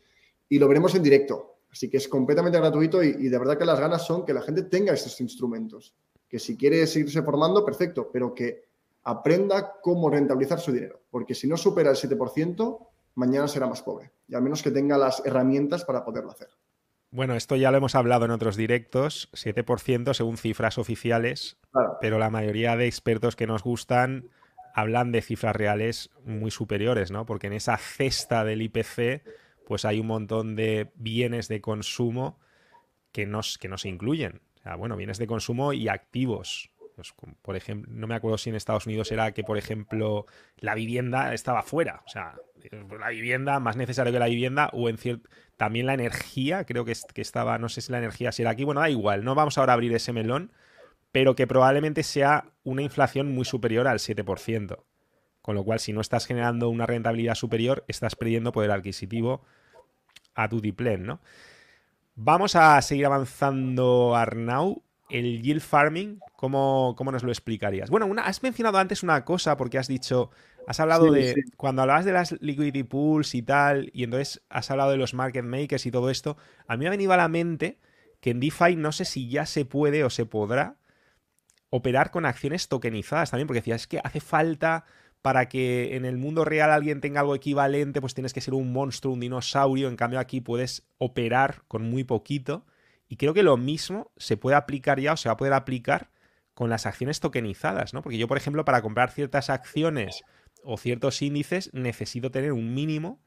Y 0.48 0.58
lo 0.58 0.68
veremos 0.68 0.94
en 0.94 1.02
directo. 1.02 1.56
Así 1.70 1.90
que 1.90 1.98
es 1.98 2.08
completamente 2.08 2.58
gratuito 2.58 3.02
y, 3.02 3.28
de 3.28 3.38
verdad 3.38 3.58
que 3.58 3.66
las 3.66 3.78
ganas 3.78 4.06
son 4.06 4.24
que 4.24 4.32
la 4.32 4.40
gente 4.40 4.62
tenga 4.62 4.94
estos 4.94 5.20
instrumentos. 5.20 5.94
Que 6.28 6.38
si 6.38 6.56
quiere 6.56 6.86
seguirse 6.86 7.22
formando, 7.22 7.64
perfecto, 7.64 8.08
pero 8.10 8.34
que 8.34 8.65
aprenda 9.06 9.74
cómo 9.80 10.10
rentabilizar 10.10 10.58
su 10.58 10.72
dinero. 10.72 11.00
Porque 11.10 11.34
si 11.34 11.46
no 11.46 11.56
supera 11.56 11.90
el 11.90 11.96
7%, 11.96 12.88
mañana 13.14 13.46
será 13.46 13.68
más 13.68 13.80
pobre. 13.80 14.10
Y 14.28 14.34
al 14.34 14.42
menos 14.42 14.62
que 14.62 14.72
tenga 14.72 14.98
las 14.98 15.24
herramientas 15.24 15.84
para 15.84 16.04
poderlo 16.04 16.32
hacer. 16.32 16.48
Bueno, 17.12 17.36
esto 17.36 17.54
ya 17.54 17.70
lo 17.70 17.78
hemos 17.78 17.94
hablado 17.94 18.24
en 18.24 18.32
otros 18.32 18.56
directos, 18.56 19.30
7% 19.32 20.12
según 20.12 20.36
cifras 20.36 20.76
oficiales, 20.76 21.56
pero 22.00 22.18
la 22.18 22.30
mayoría 22.30 22.76
de 22.76 22.88
expertos 22.88 23.36
que 23.36 23.46
nos 23.46 23.62
gustan 23.62 24.28
hablan 24.74 25.12
de 25.12 25.22
cifras 25.22 25.54
reales 25.54 26.10
muy 26.24 26.50
superiores, 26.50 27.12
¿no? 27.12 27.24
Porque 27.24 27.46
en 27.46 27.52
esa 27.52 27.78
cesta 27.78 28.44
del 28.44 28.60
IPC, 28.60 29.22
pues 29.66 29.84
hay 29.84 30.00
un 30.00 30.08
montón 30.08 30.56
de 30.56 30.90
bienes 30.96 31.46
de 31.46 31.60
consumo 31.60 32.40
que 33.12 33.24
no, 33.24 33.40
que 33.60 33.68
no 33.68 33.78
se 33.78 33.88
incluyen. 33.88 34.42
O 34.58 34.62
sea, 34.62 34.74
bueno, 34.74 34.96
bienes 34.96 35.18
de 35.18 35.28
consumo 35.28 35.72
y 35.72 35.88
activos. 35.88 36.70
Pues, 36.96 37.12
por 37.42 37.56
ejemplo, 37.56 37.92
no 37.94 38.06
me 38.06 38.14
acuerdo 38.14 38.38
si 38.38 38.48
en 38.48 38.56
Estados 38.56 38.86
Unidos 38.86 39.12
era 39.12 39.32
que, 39.32 39.44
por 39.44 39.58
ejemplo, 39.58 40.24
la 40.56 40.74
vivienda 40.74 41.34
estaba 41.34 41.62
fuera. 41.62 42.02
O 42.06 42.08
sea, 42.08 42.36
la 42.98 43.10
vivienda, 43.10 43.60
más 43.60 43.76
necesario 43.76 44.14
que 44.14 44.18
la 44.18 44.26
vivienda, 44.26 44.70
o 44.72 44.88
en 44.88 44.96
cierto 44.96 45.28
también 45.58 45.86
la 45.86 45.92
energía, 45.92 46.64
creo 46.64 46.86
que, 46.86 46.92
estaba, 47.16 47.58
no 47.58 47.68
sé 47.68 47.82
si 47.82 47.92
la 47.92 47.98
energía 47.98 48.32
será 48.32 48.50
aquí, 48.50 48.64
bueno, 48.64 48.80
da 48.80 48.88
igual, 48.88 49.24
no 49.24 49.34
vamos 49.34 49.58
ahora 49.58 49.72
a 49.72 49.74
abrir 49.74 49.92
ese 49.94 50.14
melón, 50.14 50.52
pero 51.12 51.34
que 51.34 51.46
probablemente 51.46 52.02
sea 52.02 52.46
una 52.64 52.82
inflación 52.82 53.30
muy 53.30 53.44
superior 53.44 53.86
al 53.86 53.98
7%. 53.98 54.84
Con 55.42 55.54
lo 55.54 55.64
cual, 55.64 55.80
si 55.80 55.92
no 55.92 56.00
estás 56.00 56.26
generando 56.26 56.70
una 56.70 56.86
rentabilidad 56.86 57.34
superior, 57.34 57.84
estás 57.88 58.16
perdiendo 58.16 58.52
poder 58.52 58.70
adquisitivo 58.70 59.44
a 60.34 60.48
tu 60.48 60.60
diplen, 60.60 61.04
¿no? 61.04 61.20
Vamos 62.14 62.56
a 62.56 62.80
seguir 62.80 63.04
avanzando, 63.04 64.16
Arnau. 64.16 64.82
El 65.08 65.42
yield 65.42 65.60
farming, 65.60 66.18
¿cómo, 66.36 66.94
cómo 66.96 67.12
nos 67.12 67.22
lo 67.22 67.30
explicarías? 67.30 67.90
Bueno, 67.90 68.06
una, 68.06 68.22
has 68.22 68.42
mencionado 68.42 68.78
antes 68.78 69.02
una 69.02 69.24
cosa 69.24 69.56
porque 69.56 69.78
has 69.78 69.86
dicho 69.86 70.30
Has 70.66 70.80
hablado 70.80 71.12
de. 71.12 71.44
Cuando 71.56 71.82
hablabas 71.82 72.04
de 72.04 72.12
las 72.12 72.32
liquidity 72.40 72.82
pools 72.82 73.34
y 73.34 73.42
tal, 73.42 73.90
y 73.94 74.02
entonces 74.02 74.42
has 74.48 74.70
hablado 74.70 74.90
de 74.90 74.96
los 74.96 75.14
market 75.14 75.44
makers 75.44 75.86
y 75.86 75.92
todo 75.92 76.10
esto, 76.10 76.36
a 76.66 76.76
mí 76.76 76.80
me 76.80 76.88
ha 76.88 76.90
venido 76.90 77.12
a 77.12 77.16
la 77.16 77.28
mente 77.28 77.78
que 78.20 78.30
en 78.30 78.40
DeFi 78.40 78.74
no 78.74 78.90
sé 78.90 79.04
si 79.04 79.28
ya 79.28 79.46
se 79.46 79.64
puede 79.64 80.02
o 80.02 80.10
se 80.10 80.26
podrá 80.26 80.76
operar 81.70 82.10
con 82.10 82.26
acciones 82.26 82.68
tokenizadas 82.68 83.30
también, 83.30 83.46
porque 83.46 83.60
decía, 83.60 83.76
es 83.76 83.86
que 83.86 84.00
hace 84.02 84.20
falta 84.20 84.84
para 85.22 85.48
que 85.48 85.96
en 85.96 86.04
el 86.04 86.16
mundo 86.16 86.44
real 86.44 86.70
alguien 86.70 87.00
tenga 87.00 87.20
algo 87.20 87.34
equivalente, 87.34 88.00
pues 88.00 88.14
tienes 88.14 88.32
que 88.32 88.40
ser 88.40 88.54
un 88.54 88.72
monstruo, 88.72 89.14
un 89.14 89.20
dinosaurio, 89.20 89.88
en 89.88 89.96
cambio 89.96 90.18
aquí 90.18 90.40
puedes 90.40 90.86
operar 90.98 91.62
con 91.68 91.82
muy 91.82 92.02
poquito. 92.02 92.66
Y 93.08 93.16
creo 93.16 93.34
que 93.34 93.42
lo 93.42 93.56
mismo 93.56 94.10
se 94.16 94.36
puede 94.36 94.56
aplicar 94.56 95.00
ya 95.00 95.12
o 95.12 95.16
se 95.16 95.28
va 95.28 95.34
a 95.34 95.36
poder 95.36 95.52
aplicar 95.52 96.10
con 96.54 96.70
las 96.70 96.86
acciones 96.86 97.20
tokenizadas, 97.20 97.92
¿no? 97.94 98.02
Porque 98.02 98.18
yo, 98.18 98.28
por 98.28 98.38
ejemplo, 98.38 98.64
para 98.64 98.82
comprar 98.82 99.10
ciertas 99.10 99.50
acciones 99.50 100.24
o 100.64 100.76
ciertos 100.78 101.20
índices 101.22 101.70
necesito 101.72 102.30
tener 102.30 102.52
un 102.52 102.74
mínimo. 102.74 103.20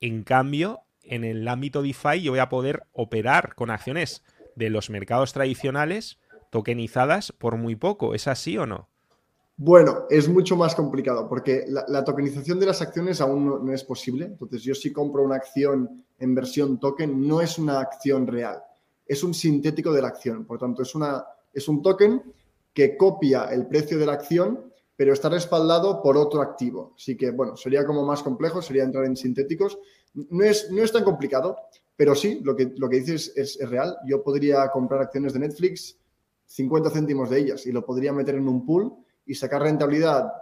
En 0.00 0.22
cambio, 0.22 0.82
en 1.02 1.24
el 1.24 1.46
ámbito 1.48 1.82
DeFi 1.82 2.22
yo 2.22 2.32
voy 2.32 2.38
a 2.38 2.48
poder 2.48 2.84
operar 2.92 3.54
con 3.54 3.70
acciones 3.70 4.22
de 4.54 4.70
los 4.70 4.90
mercados 4.90 5.32
tradicionales 5.32 6.18
tokenizadas 6.50 7.32
por 7.32 7.56
muy 7.56 7.76
poco. 7.76 8.14
¿Es 8.14 8.28
así 8.28 8.56
o 8.56 8.66
no? 8.66 8.88
Bueno, 9.56 10.04
es 10.08 10.28
mucho 10.28 10.56
más 10.56 10.76
complicado 10.76 11.28
porque 11.28 11.64
la, 11.66 12.04
tokenización 12.04 12.60
de 12.60 12.66
las 12.66 12.80
acciones 12.80 13.20
aún 13.20 13.44
no, 13.44 13.58
no, 13.58 13.72
es 13.72 13.82
posible. 13.82 14.26
Entonces, 14.26 14.62
yo 14.62 14.72
si 14.72 14.92
compro 14.92 15.24
una 15.24 15.34
acción 15.34 16.04
en 16.20 16.34
versión 16.34 16.78
token, 16.78 17.26
no 17.26 17.40
es 17.40 17.58
una 17.58 17.80
acción 17.80 18.28
real, 18.28 18.62
es 19.08 19.24
un 19.24 19.34
sintético 19.34 19.92
de 19.92 20.02
la 20.02 20.08
acción. 20.08 20.44
Por 20.44 20.58
tanto, 20.58 20.82
es, 20.82 20.94
una, 20.94 21.24
es 21.52 21.66
un 21.66 21.82
token 21.82 22.22
que 22.72 22.96
copia 22.96 23.46
el 23.46 23.66
precio 23.66 23.98
de 23.98 24.06
la 24.06 24.12
acción 24.12 24.68
pero 24.98 25.12
está 25.12 25.28
respaldado 25.28 26.02
por 26.02 26.16
otro 26.16 26.42
activo. 26.42 26.92
Así 26.96 27.16
que, 27.16 27.30
bueno, 27.30 27.56
sería 27.56 27.86
como 27.86 28.04
más 28.04 28.20
complejo, 28.20 28.60
sería 28.60 28.82
entrar 28.82 29.04
en 29.04 29.16
sintéticos. 29.16 29.78
No 30.12 30.42
es, 30.42 30.72
no 30.72 30.82
es 30.82 30.90
tan 30.90 31.04
complicado, 31.04 31.56
pero 31.94 32.16
sí, 32.16 32.40
lo 32.42 32.56
que, 32.56 32.72
lo 32.76 32.88
que 32.88 32.96
dices 32.96 33.32
es, 33.36 33.60
real. 33.70 33.96
Yo 34.04 34.24
podría 34.24 34.68
comprar 34.72 35.00
acciones 35.02 35.34
de 35.34 35.38
Netflix, 35.38 35.96
50 36.46 36.90
céntimos 36.90 37.30
de 37.30 37.38
ellas, 37.38 37.64
y 37.66 37.70
lo 37.70 37.86
podría 37.86 38.12
meter 38.12 38.34
en 38.34 38.48
un 38.48 38.66
pool 38.66 38.92
y 39.24 39.36
sacar 39.36 39.62
rentabilidad 39.62 40.32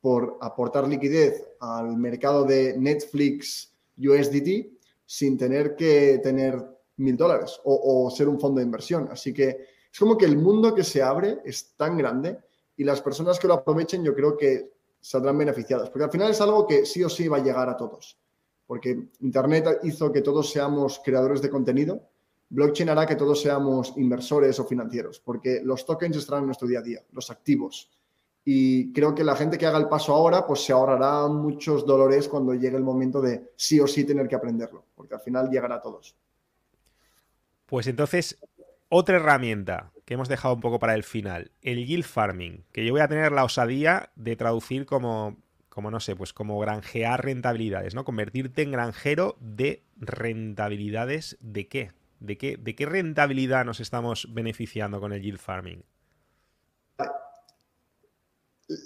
por 0.00 0.38
aportar 0.40 0.88
liquidez 0.88 1.46
al 1.60 1.96
mercado 1.96 2.44
de 2.44 2.76
Netflix 2.76 3.76
USDT 3.96 4.72
sin 5.06 5.38
tener 5.38 5.76
que 5.76 6.18
tener 6.20 6.60
mil 7.00 7.16
dólares 7.16 7.60
o, 7.64 8.10
ser 8.10 8.28
un 8.28 8.38
fondo 8.38 8.58
de 8.58 8.66
inversión. 8.66 9.08
Así 9.10 9.32
que 9.32 9.48
es 9.92 9.98
como 9.98 10.16
que 10.16 10.26
el 10.26 10.38
mundo 10.38 10.74
que 10.74 10.84
se 10.84 11.02
abre 11.02 11.38
es 11.44 11.74
tan 11.76 11.96
grande 11.96 12.38
y 12.76 12.84
las 12.84 13.00
personas 13.00 13.38
que 13.38 13.48
lo 13.48 13.54
aprovechen 13.54 14.04
yo 14.04 14.14
creo 14.14 14.36
que 14.36 14.72
saldrán 15.00 15.38
beneficiadas, 15.38 15.88
porque 15.88 16.04
al 16.04 16.10
final 16.10 16.30
es 16.30 16.40
algo 16.40 16.66
que 16.66 16.84
sí 16.84 17.02
o 17.02 17.08
sí 17.08 17.26
va 17.26 17.38
a 17.38 17.42
llegar 17.42 17.68
a 17.68 17.76
todos, 17.76 18.18
porque 18.66 19.08
Internet 19.20 19.80
hizo 19.82 20.12
que 20.12 20.20
todos 20.20 20.50
seamos 20.50 21.00
creadores 21.02 21.40
de 21.40 21.48
contenido, 21.48 22.02
blockchain 22.50 22.90
hará 22.90 23.06
que 23.06 23.16
todos 23.16 23.40
seamos 23.40 23.94
inversores 23.96 24.58
o 24.60 24.66
financieros, 24.66 25.20
porque 25.20 25.62
los 25.64 25.86
tokens 25.86 26.16
estarán 26.16 26.42
en 26.42 26.46
nuestro 26.46 26.68
día 26.68 26.80
a 26.80 26.82
día, 26.82 27.02
los 27.12 27.30
activos. 27.30 27.90
Y 28.44 28.92
creo 28.92 29.14
que 29.14 29.22
la 29.22 29.36
gente 29.36 29.58
que 29.58 29.66
haga 29.66 29.78
el 29.78 29.88
paso 29.88 30.14
ahora, 30.14 30.46
pues 30.46 30.64
se 30.64 30.72
ahorrará 30.72 31.28
muchos 31.28 31.86
dolores 31.86 32.28
cuando 32.28 32.54
llegue 32.54 32.76
el 32.76 32.82
momento 32.82 33.20
de 33.20 33.52
sí 33.56 33.78
o 33.80 33.86
sí 33.86 34.04
tener 34.04 34.26
que 34.28 34.34
aprenderlo, 34.34 34.84
porque 34.94 35.14
al 35.14 35.20
final 35.20 35.50
llegará 35.50 35.76
a 35.76 35.80
todos. 35.80 36.16
Pues 37.70 37.86
entonces, 37.86 38.36
otra 38.88 39.16
herramienta 39.16 39.92
que 40.04 40.14
hemos 40.14 40.28
dejado 40.28 40.54
un 40.54 40.60
poco 40.60 40.80
para 40.80 40.96
el 40.96 41.04
final, 41.04 41.52
el 41.62 41.86
yield 41.86 42.04
farming, 42.04 42.64
que 42.72 42.84
yo 42.84 42.92
voy 42.92 43.00
a 43.00 43.06
tener 43.06 43.30
la 43.30 43.44
osadía 43.44 44.10
de 44.16 44.34
traducir 44.34 44.86
como, 44.86 45.36
como 45.68 45.92
no 45.92 46.00
sé, 46.00 46.16
pues 46.16 46.32
como 46.32 46.58
granjear 46.58 47.24
rentabilidades, 47.24 47.94
¿no? 47.94 48.04
Convertirte 48.04 48.62
en 48.62 48.72
granjero 48.72 49.36
de 49.38 49.84
rentabilidades 49.96 51.38
de 51.40 51.68
qué? 51.68 51.92
¿De 52.18 52.36
qué, 52.36 52.56
de 52.56 52.74
qué 52.74 52.86
rentabilidad 52.86 53.64
nos 53.64 53.78
estamos 53.78 54.26
beneficiando 54.34 55.00
con 55.00 55.12
el 55.12 55.22
yield 55.22 55.38
farming? 55.38 55.84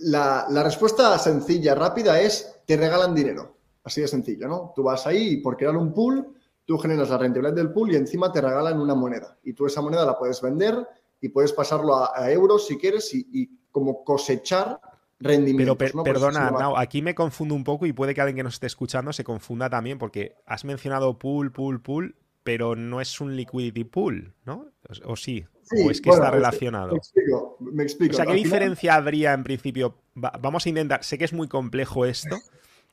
La, 0.02 0.44
la, 0.50 0.62
respuesta 0.62 1.18
sencilla, 1.18 1.74
rápida 1.74 2.20
es 2.20 2.60
te 2.66 2.76
regalan 2.76 3.14
dinero. 3.14 3.56
Así 3.82 4.02
de 4.02 4.08
sencillo, 4.08 4.46
¿no? 4.46 4.74
Tú 4.76 4.82
vas 4.82 5.06
ahí 5.06 5.38
por 5.38 5.56
crear 5.56 5.74
un 5.74 5.94
pool, 5.94 6.34
tú 6.64 6.78
generas 6.78 7.10
la 7.10 7.18
rentabilidad 7.18 7.54
del 7.54 7.72
pool 7.72 7.92
y 7.92 7.96
encima 7.96 8.32
te 8.32 8.40
regalan 8.40 8.80
una 8.80 8.94
moneda. 8.94 9.38
Y 9.42 9.52
tú 9.52 9.66
esa 9.66 9.82
moneda 9.82 10.04
la 10.04 10.18
puedes 10.18 10.40
vender 10.40 10.86
y 11.20 11.28
puedes 11.28 11.52
pasarlo 11.52 11.96
a, 11.96 12.30
euros 12.30 12.66
si 12.66 12.76
quieres 12.78 13.12
y, 13.14 13.50
como 13.70 14.04
cosechar 14.04 14.80
rendimientos. 15.18 15.76
Pero 15.78 16.02
perdona, 16.02 16.52
aquí 16.76 17.02
me 17.02 17.14
confundo 17.14 17.54
un 17.54 17.64
poco 17.64 17.86
y 17.86 17.92
puede 17.92 18.14
que 18.14 18.20
alguien 18.20 18.36
que 18.36 18.42
nos 18.42 18.54
esté 18.54 18.66
escuchando 18.66 19.12
se 19.12 19.24
confunda 19.24 19.68
también 19.68 19.98
porque 19.98 20.36
has 20.46 20.64
mencionado 20.64 21.18
pool, 21.18 21.50
pool, 21.52 21.80
pool, 21.80 22.16
pero 22.42 22.76
no 22.76 23.00
es 23.00 23.20
un 23.20 23.36
liquidity 23.36 23.84
pool, 23.84 24.34
¿no? 24.44 24.66
¿O, 25.06 25.16
sí? 25.16 25.44
¿O 25.84 25.90
es 25.90 26.00
que 26.00 26.10
está 26.10 26.30
relacionado? 26.30 26.92
Me 26.92 26.98
explico, 26.98 27.56
me 27.60 27.82
explico. 27.82 28.12
O 28.12 28.16
sea, 28.16 28.26
¿qué 28.26 28.34
diferencia 28.34 28.94
habría 28.94 29.32
en 29.32 29.44
principio? 29.44 29.96
vamos 30.14 30.64
a 30.64 30.68
intentar, 30.68 31.02
sé 31.02 31.18
que 31.18 31.24
es 31.24 31.32
muy 31.32 31.48
complejo 31.48 32.04
esto, 32.04 32.36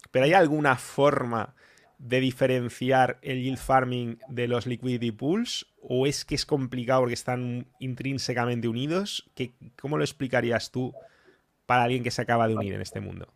pero 0.09 0.25
¿hay 0.25 0.33
alguna 0.33 0.75
forma 0.77 1.53
de 2.01 2.19
diferenciar 2.19 3.19
el 3.21 3.43
yield 3.43 3.59
farming 3.59 4.17
de 4.27 4.47
los 4.47 4.65
liquidity 4.65 5.11
pools? 5.11 5.67
¿O 5.81 6.07
es 6.07 6.25
que 6.25 6.35
es 6.35 6.45
complicado 6.45 7.01
porque 7.01 7.13
están 7.13 7.67
intrínsecamente 7.79 8.67
unidos? 8.67 9.29
¿Qué, 9.35 9.53
¿Cómo 9.79 9.97
lo 9.97 10.03
explicarías 10.03 10.71
tú 10.71 10.93
para 11.65 11.83
alguien 11.83 12.03
que 12.03 12.11
se 12.11 12.21
acaba 12.21 12.47
de 12.47 12.55
unir 12.55 12.73
en 12.73 12.81
este 12.81 12.99
mundo? 12.99 13.27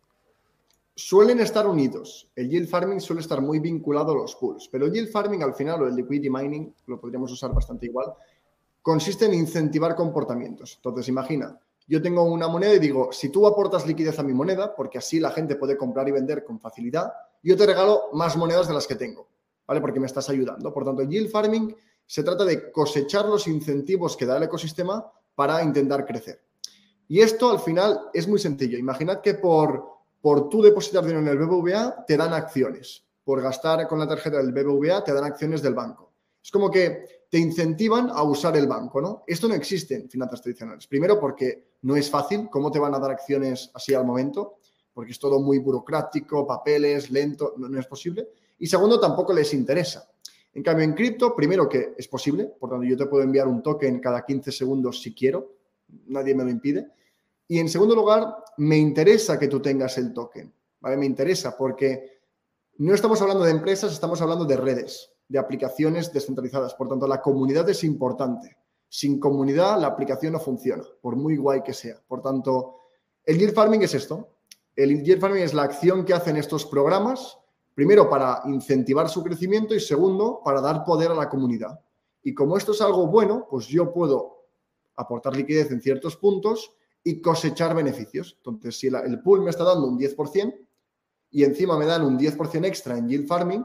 Suelen 0.94 1.40
estar 1.40 1.66
unidos. 1.66 2.28
El 2.34 2.50
yield 2.50 2.68
farming 2.68 3.00
suele 3.00 3.20
estar 3.20 3.40
muy 3.40 3.60
vinculado 3.60 4.12
a 4.12 4.16
los 4.16 4.34
pools, 4.34 4.68
pero 4.68 4.86
el 4.86 4.92
yield 4.92 5.10
farming 5.10 5.42
al 5.42 5.54
final 5.54 5.82
o 5.82 5.86
el 5.86 5.94
liquidity 5.94 6.30
mining, 6.30 6.74
lo 6.86 7.00
podríamos 7.00 7.30
usar 7.30 7.52
bastante 7.54 7.86
igual, 7.86 8.12
consiste 8.82 9.26
en 9.26 9.34
incentivar 9.34 9.94
comportamientos. 9.94 10.74
Entonces, 10.76 11.08
imagina, 11.08 11.58
yo 11.86 12.02
tengo 12.02 12.24
una 12.24 12.48
moneda 12.48 12.74
y 12.74 12.78
digo, 12.78 13.12
si 13.12 13.28
tú 13.28 13.46
aportas 13.46 13.86
liquidez 13.86 14.18
a 14.18 14.22
mi 14.22 14.32
moneda, 14.32 14.74
porque 14.74 14.98
así 14.98 15.20
la 15.20 15.30
gente 15.30 15.56
puede 15.56 15.76
comprar 15.76 16.08
y 16.08 16.12
vender 16.12 16.44
con 16.44 16.58
facilidad, 16.58 17.12
yo 17.42 17.56
te 17.56 17.66
regalo 17.66 18.10
más 18.12 18.36
monedas 18.36 18.68
de 18.68 18.74
las 18.74 18.86
que 18.86 18.94
tengo, 18.94 19.28
¿vale? 19.66 19.80
Porque 19.80 20.00
me 20.00 20.06
estás 20.06 20.28
ayudando. 20.28 20.72
Por 20.72 20.84
tanto, 20.84 21.02
yield 21.02 21.30
farming 21.30 21.74
se 22.06 22.22
trata 22.22 22.44
de 22.44 22.70
cosechar 22.70 23.26
los 23.26 23.46
incentivos 23.46 24.16
que 24.16 24.26
da 24.26 24.36
el 24.36 24.44
ecosistema 24.44 25.10
para 25.34 25.62
intentar 25.62 26.06
crecer. 26.06 26.40
Y 27.08 27.20
esto 27.20 27.50
al 27.50 27.60
final 27.60 28.10
es 28.12 28.26
muy 28.26 28.38
sencillo. 28.38 28.78
Imaginad 28.78 29.20
que 29.20 29.34
por, 29.34 29.84
por 30.20 30.48
tú 30.48 30.62
depositar 30.62 31.04
dinero 31.04 31.20
en 31.20 31.28
el 31.28 31.38
BBVA 31.38 32.04
te 32.06 32.16
dan 32.16 32.32
acciones. 32.32 33.04
Por 33.24 33.42
gastar 33.42 33.86
con 33.88 33.98
la 33.98 34.08
tarjeta 34.08 34.38
del 34.38 34.52
BBVA 34.52 35.04
te 35.04 35.12
dan 35.12 35.24
acciones 35.24 35.62
del 35.62 35.74
banco. 35.74 36.12
Es 36.42 36.50
como 36.50 36.70
que 36.70 37.26
te 37.28 37.38
incentivan 37.38 38.08
a 38.10 38.22
usar 38.22 38.56
el 38.56 38.68
banco, 38.68 39.00
¿no? 39.00 39.24
Esto 39.26 39.48
no 39.48 39.54
existe 39.54 39.96
en 39.96 40.08
finanzas 40.08 40.40
tradicionales. 40.40 40.86
Primero 40.86 41.18
porque 41.18 41.70
no 41.82 41.96
es 41.96 42.08
fácil. 42.08 42.48
¿Cómo 42.50 42.70
te 42.70 42.78
van 42.78 42.94
a 42.94 42.98
dar 42.98 43.10
acciones 43.10 43.70
así 43.74 43.94
al 43.94 44.04
momento? 44.04 44.58
Porque 44.96 45.12
es 45.12 45.18
todo 45.18 45.38
muy 45.40 45.58
burocrático, 45.58 46.46
papeles, 46.46 47.10
lento, 47.10 47.52
no, 47.58 47.78
es 47.78 47.86
posible. 47.86 48.30
Y 48.58 48.66
segundo, 48.66 48.98
tampoco 48.98 49.34
les 49.34 49.52
interesa. 49.52 50.08
En 50.54 50.62
cambio, 50.62 50.86
en 50.86 50.94
cripto, 50.94 51.36
primero 51.36 51.68
que 51.68 51.92
es 51.98 52.08
posible, 52.08 52.46
por 52.58 52.70
tanto, 52.70 52.82
yo 52.86 52.96
te 52.96 53.04
puedo 53.04 53.22
enviar 53.22 53.46
un 53.46 53.62
token 53.62 54.00
cada 54.00 54.24
15 54.24 54.50
segundos 54.50 55.02
si 55.02 55.12
quiero, 55.12 55.52
nadie 56.06 56.34
me 56.34 56.44
lo 56.44 56.48
impide. 56.48 56.86
Y 57.46 57.58
en 57.58 57.68
segundo 57.68 57.94
lugar, 57.94 58.36
me 58.56 58.78
interesa 58.78 59.38
que 59.38 59.48
tú 59.48 59.60
tengas 59.60 59.98
el 59.98 60.14
token, 60.14 60.50
¿vale? 60.80 60.96
Me 60.96 61.04
interesa 61.04 61.54
porque 61.58 62.22
no 62.78 62.94
estamos 62.94 63.20
hablando 63.20 63.44
de 63.44 63.50
empresas, 63.50 63.92
estamos 63.92 64.22
hablando 64.22 64.46
de 64.46 64.56
redes, 64.56 65.10
de 65.28 65.38
aplicaciones 65.38 66.10
descentralizadas. 66.10 66.72
Por 66.72 66.88
tanto, 66.88 67.06
la 67.06 67.20
comunidad 67.20 67.68
es 67.68 67.84
importante. 67.84 68.56
Sin 68.88 69.20
comunidad, 69.20 69.78
la 69.78 69.88
aplicación 69.88 70.32
no 70.32 70.40
funciona, 70.40 70.84
por 71.02 71.16
muy 71.16 71.36
guay 71.36 71.62
que 71.62 71.74
sea. 71.74 72.00
Por 72.08 72.22
tanto, 72.22 72.76
el 73.26 73.38
yield 73.38 73.52
farming 73.52 73.82
es 73.82 73.92
esto, 73.92 74.35
el 74.76 75.02
yield 75.02 75.20
farming 75.20 75.42
es 75.42 75.54
la 75.54 75.62
acción 75.62 76.04
que 76.04 76.12
hacen 76.12 76.36
estos 76.36 76.66
programas, 76.66 77.38
primero 77.74 78.08
para 78.08 78.42
incentivar 78.44 79.08
su 79.08 79.22
crecimiento 79.22 79.74
y 79.74 79.80
segundo 79.80 80.42
para 80.44 80.60
dar 80.60 80.84
poder 80.84 81.10
a 81.10 81.14
la 81.14 81.28
comunidad. 81.28 81.80
Y 82.22 82.34
como 82.34 82.56
esto 82.56 82.72
es 82.72 82.80
algo 82.82 83.06
bueno, 83.06 83.46
pues 83.50 83.66
yo 83.66 83.92
puedo 83.92 84.44
aportar 84.96 85.34
liquidez 85.34 85.70
en 85.70 85.80
ciertos 85.80 86.16
puntos 86.16 86.72
y 87.02 87.20
cosechar 87.20 87.74
beneficios. 87.74 88.34
Entonces, 88.38 88.78
si 88.78 88.88
el 88.88 89.20
pool 89.22 89.42
me 89.42 89.50
está 89.50 89.64
dando 89.64 89.86
un 89.86 89.98
10% 89.98 90.54
y 91.30 91.44
encima 91.44 91.78
me 91.78 91.86
dan 91.86 92.02
un 92.02 92.18
10% 92.18 92.66
extra 92.66 92.98
en 92.98 93.08
yield 93.08 93.26
farming, 93.26 93.64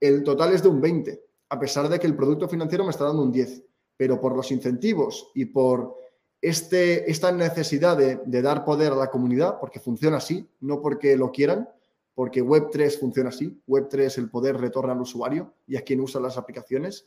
el 0.00 0.24
total 0.24 0.52
es 0.52 0.62
de 0.62 0.68
un 0.68 0.80
20%, 0.80 1.20
a 1.50 1.60
pesar 1.60 1.88
de 1.88 2.00
que 2.00 2.06
el 2.06 2.16
producto 2.16 2.48
financiero 2.48 2.84
me 2.84 2.90
está 2.90 3.04
dando 3.04 3.22
un 3.22 3.32
10%. 3.32 3.64
Pero 3.96 4.20
por 4.20 4.34
los 4.34 4.50
incentivos 4.50 5.30
y 5.34 5.44
por 5.44 5.94
este, 6.42 7.08
esta 7.08 7.30
necesidad 7.30 7.96
de, 7.96 8.42
dar 8.42 8.64
poder 8.64 8.92
a 8.92 8.96
la 8.96 9.10
comunidad, 9.10 9.60
porque 9.60 9.78
funciona 9.78 10.16
así, 10.16 10.46
no 10.60 10.82
porque 10.82 11.16
lo 11.16 11.30
quieran, 11.30 11.68
porque 12.14 12.42
Web3 12.42 12.98
funciona 12.98 13.28
así, 13.28 13.62
Web3 13.68 14.18
el 14.18 14.28
poder 14.28 14.56
retorna 14.56 14.92
al 14.92 15.00
usuario 15.00 15.54
y 15.68 15.76
a 15.76 15.82
quien 15.82 16.00
usa 16.00 16.20
las 16.20 16.36
aplicaciones, 16.36 17.06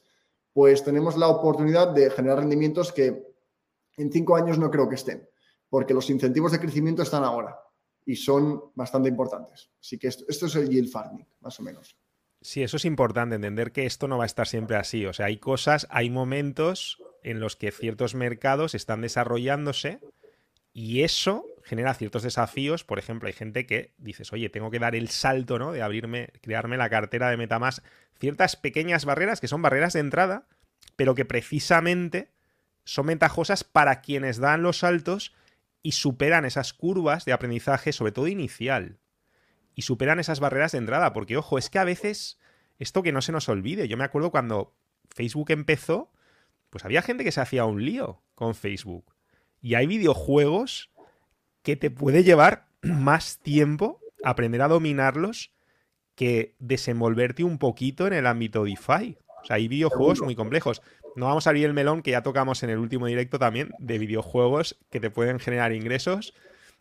pues 0.53 0.83
tenemos 0.85 1.17
la 1.17 1.27
oportunidad 1.27 1.89
de 1.89 2.09
generar 2.09 2.39
rendimientos 2.39 2.93
que 2.93 3.27
en 3.97 4.11
cinco 4.11 4.37
años 4.37 4.57
no 4.57 4.71
creo 4.71 4.87
que 4.87 4.95
estén, 4.95 5.27
porque 5.69 5.93
los 5.93 6.09
incentivos 6.09 6.53
de 6.53 6.59
crecimiento 6.59 7.03
están 7.03 7.25
ahora 7.25 7.59
y 8.05 8.15
son 8.15 8.71
bastante 8.73 9.09
importantes. 9.09 9.69
Así 9.81 9.99
que 9.99 10.07
esto, 10.07 10.23
esto 10.29 10.45
es 10.45 10.55
el 10.55 10.69
yield 10.69 10.89
farming, 10.89 11.27
más 11.41 11.59
o 11.59 11.63
menos. 11.63 11.97
Sí, 12.41 12.63
eso 12.63 12.77
es 12.77 12.85
importante, 12.85 13.35
entender 13.35 13.73
que 13.73 13.85
esto 13.85 14.07
no 14.07 14.17
va 14.17 14.23
a 14.23 14.27
estar 14.27 14.47
siempre 14.47 14.77
así. 14.77 15.05
O 15.05 15.11
sea, 15.11 15.25
hay 15.25 15.37
cosas, 15.37 15.87
hay 15.89 16.09
momentos 16.09 17.01
en 17.25 17.39
los 17.39 17.55
que 17.55 17.71
ciertos 17.71 18.13
mercados 18.13 18.75
están 18.75 19.01
desarrollándose 19.01 19.99
y 20.73 21.01
eso 21.01 21.47
genera 21.63 21.95
ciertos 21.95 22.21
desafíos. 22.21 22.83
Por 22.83 22.99
ejemplo, 22.99 23.25
hay 23.25 23.33
gente 23.33 23.65
que 23.65 23.93
dices, 23.97 24.31
oye, 24.31 24.49
tengo 24.49 24.69
que 24.69 24.77
dar 24.77 24.95
el 24.95 25.09
salto, 25.09 25.57
¿no? 25.57 25.71
De 25.71 25.81
abrirme, 25.81 26.29
crearme 26.41 26.77
la 26.77 26.89
cartera 26.89 27.31
de 27.31 27.37
Metamask. 27.37 27.83
Ciertas 28.19 28.55
pequeñas 28.55 29.05
barreras 29.05 29.41
que 29.41 29.47
son 29.47 29.63
barreras 29.63 29.93
de 29.93 30.01
entrada, 30.01 30.47
pero 30.95 31.15
que 31.15 31.25
precisamente 31.25 32.31
son 32.83 33.07
ventajosas 33.07 33.63
para 33.63 34.01
quienes 34.01 34.37
dan 34.37 34.61
los 34.61 34.77
saltos 34.79 35.33
y 35.81 35.93
superan 35.93 36.45
esas 36.45 36.73
curvas 36.73 37.25
de 37.25 37.33
aprendizaje, 37.33 37.91
sobre 37.91 38.11
todo 38.11 38.27
inicial. 38.27 38.99
Y 39.73 39.81
superan 39.81 40.19
esas 40.19 40.39
barreras 40.39 40.73
de 40.73 40.77
entrada, 40.77 41.11
porque 41.11 41.37
ojo, 41.37 41.57
es 41.57 41.71
que 41.71 41.79
a 41.79 41.85
veces, 41.85 42.37
esto 42.77 43.01
que 43.01 43.11
no 43.11 43.23
se 43.23 43.31
nos 43.31 43.49
olvide, 43.49 43.87
yo 43.87 43.97
me 43.97 44.03
acuerdo 44.03 44.29
cuando 44.29 44.75
Facebook 45.09 45.49
empezó, 45.49 46.11
pues 46.69 46.85
había 46.85 47.01
gente 47.01 47.23
que 47.23 47.31
se 47.31 47.41
hacía 47.41 47.65
un 47.65 47.83
lío 47.83 48.21
con 48.35 48.55
Facebook. 48.55 49.13
Y 49.61 49.75
hay 49.75 49.87
videojuegos 49.87 50.91
que 51.63 51.75
te 51.75 51.89
puede 51.89 52.23
llevar 52.23 52.67
más 52.81 53.39
tiempo 53.39 53.99
aprender 54.23 54.61
a 54.61 54.67
dominarlos 54.67 55.51
que 56.15 56.55
desenvolverte 56.59 57.43
un 57.43 57.57
poquito 57.57 58.07
en 58.07 58.13
el 58.13 58.25
ámbito 58.25 58.63
DeFi. 58.63 59.17
O 59.43 59.45
sea, 59.45 59.57
hay 59.57 59.67
videojuegos 59.67 60.21
muy 60.21 60.35
complejos. 60.35 60.81
No 61.15 61.27
vamos 61.27 61.45
a 61.45 61.51
abrir 61.51 61.65
el 61.65 61.73
melón 61.73 62.01
que 62.01 62.11
ya 62.11 62.23
tocamos 62.23 62.63
en 62.63 62.69
el 62.69 62.79
último 62.79 63.07
directo 63.07 63.37
también 63.37 63.73
de 63.79 63.99
videojuegos 63.99 64.77
que 64.89 64.99
te 64.99 65.09
pueden 65.09 65.39
generar 65.39 65.71
ingresos. 65.71 66.33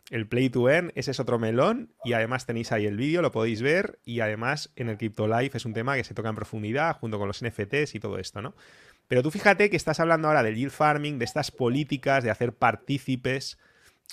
El 0.09 0.27
Play 0.27 0.49
to 0.49 0.69
Earn, 0.69 0.91
ese 0.95 1.11
es 1.11 1.19
otro 1.19 1.39
melón 1.39 1.93
y 2.03 2.13
además 2.13 2.45
tenéis 2.45 2.71
ahí 2.71 2.85
el 2.85 2.95
vídeo, 2.95 3.21
lo 3.21 3.31
podéis 3.31 3.61
ver 3.61 3.99
y 4.03 4.19
además 4.19 4.71
en 4.75 4.89
el 4.89 4.97
Crypto 4.97 5.27
Life 5.27 5.57
es 5.57 5.65
un 5.65 5.73
tema 5.73 5.95
que 5.95 6.03
se 6.03 6.13
toca 6.13 6.29
en 6.29 6.35
profundidad 6.35 6.95
junto 6.97 7.17
con 7.17 7.27
los 7.27 7.43
NFTs 7.43 7.95
y 7.95 7.99
todo 7.99 8.19
esto, 8.19 8.41
¿no? 8.41 8.53
Pero 9.07 9.21
tú 9.21 9.31
fíjate 9.31 9.69
que 9.69 9.77
estás 9.77 9.99
hablando 9.99 10.27
ahora 10.27 10.43
del 10.43 10.55
yield 10.55 10.71
farming, 10.71 11.19
de 11.19 11.25
estas 11.25 11.51
políticas, 11.51 12.23
de 12.23 12.31
hacer 12.31 12.53
partícipes 12.53 13.57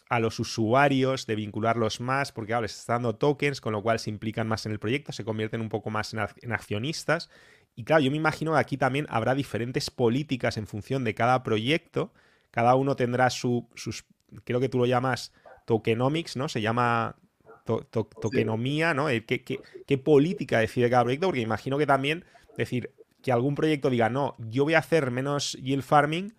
a 0.08 0.20
los 0.20 0.38
usuarios, 0.38 1.26
de 1.26 1.34
vincularlos 1.34 2.00
más, 2.00 2.32
porque 2.32 2.52
ahora 2.52 2.62
les 2.62 2.72
estás 2.72 2.88
dando 2.88 3.16
tokens, 3.16 3.60
con 3.60 3.72
lo 3.72 3.82
cual 3.82 3.98
se 3.98 4.10
implican 4.10 4.46
más 4.46 4.66
en 4.66 4.72
el 4.72 4.78
proyecto, 4.78 5.12
se 5.12 5.24
convierten 5.24 5.60
un 5.60 5.70
poco 5.70 5.90
más 5.90 6.12
en, 6.12 6.52
accionistas. 6.52 7.30
Y 7.74 7.84
claro, 7.84 8.02
yo 8.02 8.10
me 8.10 8.18
imagino 8.18 8.52
que 8.52 8.58
aquí 8.58 8.76
también 8.76 9.06
habrá 9.08 9.34
diferentes 9.34 9.90
políticas 9.90 10.58
en 10.58 10.66
función 10.66 11.04
de 11.04 11.14
cada 11.14 11.42
proyecto. 11.42 12.12
Cada 12.50 12.74
uno 12.74 12.96
tendrá 12.96 13.30
su, 13.30 13.66
sus, 13.74 14.04
creo 14.44 14.60
que 14.60 14.68
tú 14.68 14.78
lo 14.78 14.84
llamas 14.84 15.32
tokenomics, 15.64 16.36
¿no? 16.36 16.50
Se 16.50 16.60
llama 16.60 17.16
tokenomía, 17.64 18.92
¿no? 18.92 19.06
¿Qué, 19.06 19.42
qué 19.86 19.98
política 19.98 20.58
decide 20.58 20.90
cada 20.90 21.04
proyecto? 21.04 21.28
Porque 21.28 21.40
imagino 21.40 21.78
que 21.78 21.86
también, 21.86 22.26
decir, 22.58 22.92
que 23.22 23.32
algún 23.32 23.54
proyecto 23.54 23.90
diga, 23.90 24.10
no, 24.10 24.36
yo 24.38 24.64
voy 24.64 24.74
a 24.74 24.78
hacer 24.78 25.10
menos 25.10 25.52
yield 25.54 25.82
farming, 25.82 26.34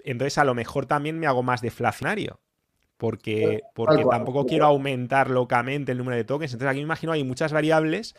entonces 0.00 0.38
a 0.38 0.44
lo 0.44 0.54
mejor 0.54 0.86
también 0.86 1.18
me 1.18 1.26
hago 1.26 1.42
más 1.42 1.60
deflacionario. 1.60 2.40
Porque, 2.96 3.62
porque 3.74 4.04
tampoco 4.08 4.46
quiero 4.46 4.66
aumentar 4.66 5.28
locamente 5.28 5.90
el 5.90 5.98
número 5.98 6.16
de 6.16 6.22
tokens. 6.22 6.52
Entonces 6.52 6.70
aquí 6.70 6.78
me 6.78 6.84
imagino 6.84 7.10
hay 7.10 7.24
muchas 7.24 7.52
variables 7.52 8.14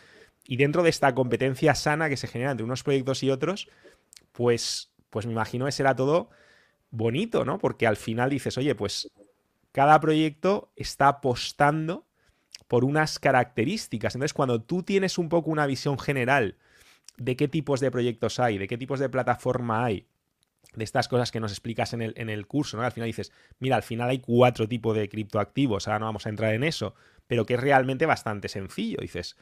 y 0.45 0.57
dentro 0.57 0.83
de 0.83 0.89
esta 0.89 1.15
competencia 1.15 1.73
sana 1.73 2.09
que 2.09 2.17
se 2.17 2.27
genera 2.27 2.51
entre 2.51 2.65
unos 2.65 2.83
proyectos 2.83 3.23
y 3.23 3.29
otros, 3.29 3.69
pues, 4.33 4.91
pues 5.09 5.25
me 5.25 5.31
imagino 5.31 5.65
que 5.65 5.71
será 5.71 5.95
todo 5.95 6.29
bonito, 6.91 7.45
¿no? 7.45 7.59
Porque 7.59 7.87
al 7.87 7.95
final 7.95 8.29
dices, 8.29 8.57
oye, 8.57 8.75
pues 8.75 9.09
cada 9.71 9.99
proyecto 10.01 10.71
está 10.75 11.07
apostando 11.07 12.05
por 12.67 12.83
unas 12.83 13.19
características. 13.19 14.15
Entonces, 14.15 14.33
cuando 14.33 14.61
tú 14.61 14.83
tienes 14.83 15.17
un 15.17 15.29
poco 15.29 15.49
una 15.49 15.65
visión 15.65 15.97
general 15.97 16.57
de 17.17 17.35
qué 17.35 17.47
tipos 17.47 17.79
de 17.79 17.91
proyectos 17.91 18.39
hay, 18.39 18.57
de 18.57 18.67
qué 18.67 18.77
tipos 18.77 18.99
de 18.99 19.09
plataforma 19.09 19.85
hay, 19.85 20.07
de 20.75 20.83
estas 20.83 21.07
cosas 21.07 21.31
que 21.31 21.39
nos 21.39 21.51
explicas 21.51 21.93
en 21.93 22.01
el, 22.01 22.13
en 22.17 22.29
el 22.29 22.47
curso, 22.47 22.77
¿no? 22.77 22.83
Al 22.83 22.91
final 22.91 23.07
dices, 23.07 23.31
mira, 23.59 23.75
al 23.75 23.83
final 23.83 24.09
hay 24.09 24.19
cuatro 24.19 24.67
tipos 24.67 24.95
de 24.95 25.09
criptoactivos, 25.09 25.87
ahora 25.87 25.99
no 25.99 26.05
vamos 26.05 26.25
a 26.25 26.29
entrar 26.29 26.53
en 26.53 26.63
eso, 26.63 26.95
pero 27.27 27.45
que 27.45 27.55
es 27.55 27.59
realmente 27.59 28.05
bastante 28.05 28.47
sencillo. 28.47 28.97
Dices, 29.01 29.37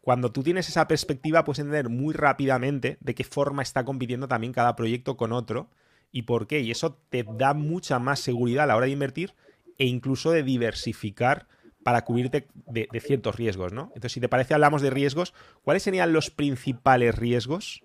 cuando 0.00 0.32
tú 0.32 0.42
tienes 0.42 0.68
esa 0.68 0.88
perspectiva, 0.88 1.44
puedes 1.44 1.60
entender 1.60 1.88
muy 1.88 2.12
rápidamente 2.12 2.98
de 3.00 3.14
qué 3.14 3.22
forma 3.22 3.62
está 3.62 3.84
compitiendo 3.84 4.26
también 4.26 4.52
cada 4.52 4.74
proyecto 4.74 5.16
con 5.16 5.32
otro 5.32 5.70
y 6.10 6.22
por 6.22 6.48
qué. 6.48 6.60
Y 6.60 6.72
eso 6.72 6.98
te 7.08 7.24
da 7.24 7.54
mucha 7.54 8.00
más 8.00 8.18
seguridad 8.18 8.64
a 8.64 8.66
la 8.66 8.76
hora 8.76 8.86
de 8.86 8.92
invertir 8.92 9.34
e 9.78 9.86
incluso 9.86 10.32
de 10.32 10.42
diversificar 10.42 11.46
para 11.82 12.04
cubrirte 12.04 12.48
de, 12.66 12.88
ciertos 13.00 13.36
riesgos, 13.36 13.72
¿no? 13.72 13.84
Entonces, 13.94 14.12
si 14.12 14.20
te 14.20 14.28
parece, 14.28 14.54
hablamos 14.54 14.82
de 14.82 14.90
riesgos. 14.90 15.34
¿Cuáles 15.62 15.82
serían 15.82 16.12
los 16.12 16.30
principales 16.30 17.14
riesgos 17.14 17.84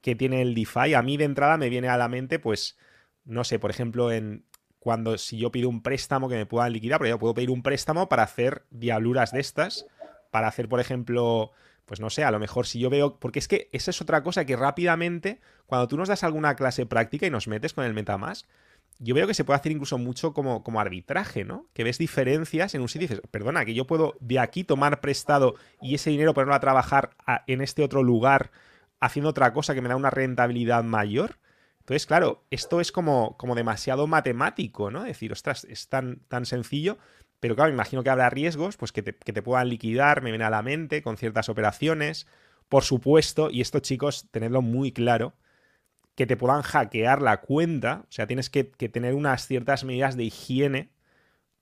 que 0.00 0.14
tiene 0.14 0.42
el 0.42 0.54
DeFi? 0.54 0.94
A 0.94 1.02
mí 1.02 1.16
de 1.16 1.24
entrada 1.24 1.56
me 1.56 1.68
viene 1.68 1.88
a 1.88 1.96
la 1.96 2.08
mente, 2.08 2.38
pues, 2.38 2.78
no 3.24 3.44
sé, 3.44 3.58
por 3.58 3.70
ejemplo, 3.70 4.10
en 4.10 4.44
cuando 4.78 5.16
si 5.16 5.38
yo 5.38 5.52
pido 5.52 5.68
un 5.68 5.82
préstamo 5.82 6.28
que 6.28 6.34
me 6.34 6.46
puedan 6.46 6.72
liquidar, 6.72 6.98
porque 6.98 7.10
yo 7.10 7.18
puedo 7.18 7.34
pedir 7.34 7.50
un 7.50 7.62
préstamo 7.62 8.08
para 8.08 8.24
hacer 8.24 8.64
diabluras 8.70 9.30
de 9.30 9.40
estas, 9.40 9.86
para 10.30 10.48
hacer, 10.48 10.68
por 10.68 10.80
ejemplo, 10.80 11.52
pues 11.84 12.00
no 12.00 12.10
sé, 12.10 12.24
a 12.24 12.30
lo 12.30 12.40
mejor 12.40 12.66
si 12.66 12.80
yo 12.80 12.90
veo, 12.90 13.18
porque 13.18 13.38
es 13.38 13.46
que 13.46 13.68
esa 13.72 13.90
es 13.90 14.00
otra 14.00 14.22
cosa 14.22 14.44
que 14.44 14.56
rápidamente, 14.56 15.40
cuando 15.66 15.86
tú 15.86 15.96
nos 15.96 16.08
das 16.08 16.24
alguna 16.24 16.56
clase 16.56 16.86
práctica 16.86 17.26
y 17.26 17.30
nos 17.30 17.46
metes 17.46 17.74
con 17.74 17.84
el 17.84 17.94
Metamask, 17.94 18.46
yo 18.98 19.14
veo 19.14 19.26
que 19.26 19.34
se 19.34 19.44
puede 19.44 19.58
hacer 19.58 19.72
incluso 19.72 19.98
mucho 19.98 20.32
como, 20.32 20.62
como 20.62 20.80
arbitraje, 20.80 21.44
¿no? 21.44 21.66
Que 21.72 21.84
ves 21.84 21.98
diferencias 21.98 22.74
en 22.74 22.82
un 22.82 22.88
sitio 22.88 23.06
y 23.06 23.08
dices, 23.08 23.22
perdona, 23.30 23.64
que 23.64 23.74
yo 23.74 23.86
puedo 23.86 24.16
de 24.20 24.38
aquí 24.38 24.64
tomar 24.64 25.00
prestado 25.00 25.54
y 25.80 25.94
ese 25.94 26.10
dinero 26.10 26.34
ponerlo 26.34 26.54
a 26.54 26.60
trabajar 26.60 27.10
en 27.46 27.60
este 27.62 27.82
otro 27.82 28.02
lugar 28.02 28.52
haciendo 29.00 29.30
otra 29.30 29.52
cosa 29.52 29.74
que 29.74 29.80
me 29.80 29.88
da 29.88 29.96
una 29.96 30.10
rentabilidad 30.10 30.84
mayor. 30.84 31.38
Entonces, 31.80 32.06
claro, 32.06 32.44
esto 32.50 32.80
es 32.80 32.92
como, 32.92 33.36
como 33.36 33.56
demasiado 33.56 34.06
matemático, 34.06 34.92
¿no? 34.92 35.02
Decir, 35.02 35.32
ostras, 35.32 35.64
es 35.64 35.88
tan, 35.88 36.20
tan 36.28 36.46
sencillo, 36.46 36.98
pero 37.40 37.56
claro, 37.56 37.70
me 37.70 37.74
imagino 37.74 38.04
que 38.04 38.10
habrá 38.10 38.30
riesgos, 38.30 38.76
pues 38.76 38.92
que 38.92 39.02
te, 39.02 39.16
que 39.16 39.32
te 39.32 39.42
puedan 39.42 39.68
liquidar, 39.68 40.22
me 40.22 40.30
viene 40.30 40.44
a 40.44 40.50
la 40.50 40.62
mente, 40.62 41.02
con 41.02 41.16
ciertas 41.16 41.48
operaciones. 41.48 42.28
Por 42.68 42.84
supuesto, 42.84 43.50
y 43.50 43.60
esto 43.60 43.80
chicos, 43.80 44.28
tenedlo 44.30 44.62
muy 44.62 44.92
claro, 44.92 45.34
que 46.14 46.26
te 46.26 46.36
puedan 46.36 46.62
hackear 46.62 47.22
la 47.22 47.40
cuenta. 47.40 48.04
O 48.08 48.12
sea, 48.12 48.26
tienes 48.26 48.50
que, 48.50 48.64
tener 48.64 49.14
unas 49.14 49.46
ciertas 49.46 49.84
medidas 49.84 50.16
de 50.16 50.24
higiene 50.24 50.90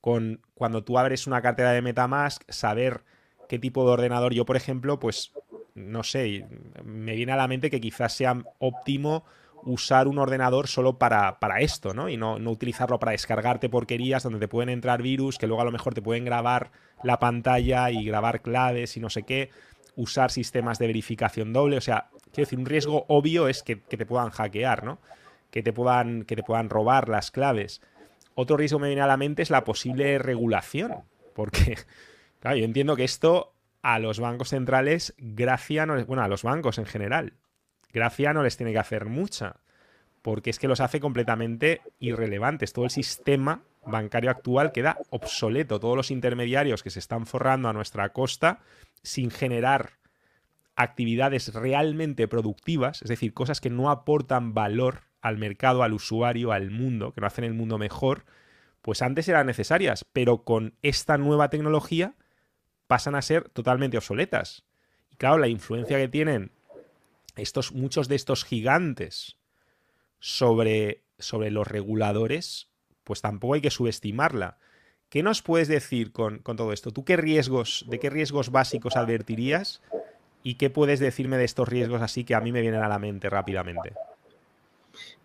con 0.01 0.41
cuando 0.55 0.83
tú 0.85 0.99
abres 0.99 1.27
una 1.27 1.43
cartera 1.43 1.73
de 1.73 1.83
Metamask, 1.83 2.43
saber 2.49 3.05
qué 3.49 3.59
tipo 3.59 3.85
de 3.85 3.93
ordenador. 3.93 4.35
Yo, 4.35 4.47
por 4.47 4.57
ejemplo, 4.57 4.99
pues 4.99 5.33
no 5.75 6.03
sé, 6.03 6.47
me 6.85 7.15
viene 7.15 7.33
a 7.33 7.37
la 7.37 7.49
mente 7.49 7.71
que 7.71 7.81
quizás 7.81 8.13
sea 8.13 8.43
óptimo 8.59 9.25
usar 9.63 10.09
un 10.09 10.19
ordenador 10.19 10.69
solo 10.69 10.99
para, 10.99 11.39
para 11.39 11.61
esto, 11.61 11.93
¿no? 11.93 12.09
Y 12.09 12.17
no, 12.17 12.39
no, 12.39 12.51
utilizarlo 12.51 12.99
para 12.99 13.13
descargarte 13.13 13.69
porquerías 13.69 14.23
donde 14.23 14.39
te 14.39 14.49
pueden 14.49 14.71
entrar 14.71 15.03
virus, 15.03 15.39
que 15.39 15.47
luego 15.47 15.63
a 15.63 15.67
lo 15.67 15.73
mejor 15.73 15.95
te 15.95 16.03
pueden 16.03 16.25
grabar 16.25 16.73
la 17.03 17.19
pantalla 17.19 17.91
y 17.91 18.05
grabar 18.05 18.43
claves 18.43 18.97
y 18.97 19.01
no 19.01 19.11
sé 19.11 19.25
qué. 19.25 19.51
Usar 19.97 20.31
sistemas 20.31 20.79
de 20.79 20.87
verificación 20.87 21.53
doble. 21.53 21.77
O 21.77 21.81
sea, 21.81 22.11
quiero 22.33 22.47
decir, 22.47 22.59
un 22.59 22.67
riesgo 22.67 23.05
obvio 23.09 23.49
es 23.49 23.63
que, 23.63 23.77
te 23.77 24.07
puedan 24.07 24.31
hackear, 24.31 24.85
¿no? 24.85 24.99
Que 25.51 25.63
te 25.63 25.73
puedan, 25.73 26.25
que 26.25 26.37
te 26.37 26.43
puedan 26.43 26.71
robar 26.71 27.09
las 27.09 27.31
claves. 27.31 27.83
Otro 28.35 28.57
riesgo 28.57 28.79
que 28.79 28.83
me 28.83 28.89
viene 28.89 29.03
a 29.03 29.07
la 29.07 29.17
mente 29.17 29.43
es 29.43 29.51
la 29.51 29.65
posible 29.65 30.19
regulación. 30.19 31.03
Porque, 31.35 31.79
claro, 32.41 32.57
yo 32.57 32.65
entiendo 32.65 32.97
que 32.97 33.05
esto 33.05 33.53
a 33.83 33.99
los 33.99 34.21
bancos 34.21 34.51
centrales, 34.51 35.15
gracia, 35.19 35.87
no, 35.87 36.05
bueno, 36.05 36.23
a 36.23 36.29
los 36.29 36.43
bancos 36.43 36.79
en 36.79 36.87
general, 36.87 37.35
gracia 37.93 38.33
no 38.33 38.43
les 38.43 38.57
tiene 38.57 38.73
que 38.73 38.79
hacer 38.79 39.07
mucha, 39.07 39.57
porque 40.23 40.51
es 40.51 40.59
que 40.59 40.69
los 40.69 40.81
hace 40.81 41.01
completamente 41.01 41.81
irrelevantes. 41.99 42.73
Todo 42.73 42.85
el 42.85 42.91
sistema 42.91 43.63
bancario 43.87 44.31
actual 44.31 44.73
queda 44.73 44.99
obsoleto. 45.11 45.81
Todos 45.81 45.97
los 45.97 46.11
intermediarios 46.11 46.83
que 46.83 46.91
se 46.91 46.99
están 46.99 47.27
forrando 47.27 47.69
a 47.69 47.73
nuestra 47.73 48.11
costa 48.11 48.61
sin 49.03 49.31
generar 49.31 50.00
actividades 50.81 51.53
realmente 51.53 52.27
productivas, 52.27 53.03
es 53.03 53.09
decir, 53.09 53.35
cosas 53.35 53.61
que 53.61 53.69
no 53.69 53.91
aportan 53.91 54.55
valor 54.55 55.03
al 55.21 55.37
mercado, 55.37 55.83
al 55.83 55.93
usuario, 55.93 56.53
al 56.53 56.71
mundo, 56.71 57.13
que 57.13 57.21
no 57.21 57.27
hacen 57.27 57.45
el 57.45 57.53
mundo 57.53 57.77
mejor, 57.77 58.25
pues 58.81 59.03
antes 59.03 59.29
eran 59.29 59.47
necesarias, 59.47 60.07
pero 60.15 60.43
con 60.43 60.75
esta 60.81 61.19
nueva 61.19 61.51
tecnología 61.51 62.15
pasan 62.87 63.15
a 63.15 63.21
ser 63.21 63.51
totalmente 63.51 63.99
obsoletas. 63.99 64.65
Y 65.11 65.17
claro, 65.17 65.37
la 65.37 65.49
influencia 65.49 65.99
que 65.99 66.09
tienen 66.09 66.51
estos, 67.37 67.73
muchos 67.73 68.09
de 68.09 68.17
estos 68.17 68.45
gigantes 68.45 69.37
sobre, 70.19 71.05
sobre 71.19 71.51
los 71.51 71.69
reguladores, 71.69 72.71
pues 73.05 73.21
tampoco 73.21 73.53
hay 73.53 73.61
que 73.61 73.71
subestimarla. 73.71 74.57
¿Qué 75.11 75.23
nos 75.23 75.43
puedes 75.43 75.69
decir 75.69 76.13
con, 76.13 76.39
con, 76.39 76.57
todo 76.57 76.73
esto? 76.73 76.91
¿Tú 76.91 77.05
qué 77.05 77.19
riesgos, 77.19 77.85
de 77.89 77.99
qué 77.99 78.09
riesgos 78.09 78.51
básicos 78.51 78.97
advertirías? 78.97 79.83
¿Y 80.43 80.55
qué 80.55 80.71
puedes 80.71 81.01
decirme 81.01 81.37
de 81.37 81.45
estos 81.45 81.69
riesgos 81.69 82.03
así 82.03 82.25
que 82.25 82.35
a 82.35 82.41
mí 82.41 82.53
me 82.53 82.61
vienen 82.61 82.83
a 82.83 82.89
la 82.89 82.99
mente 82.99 83.29
rápidamente? 83.29 83.93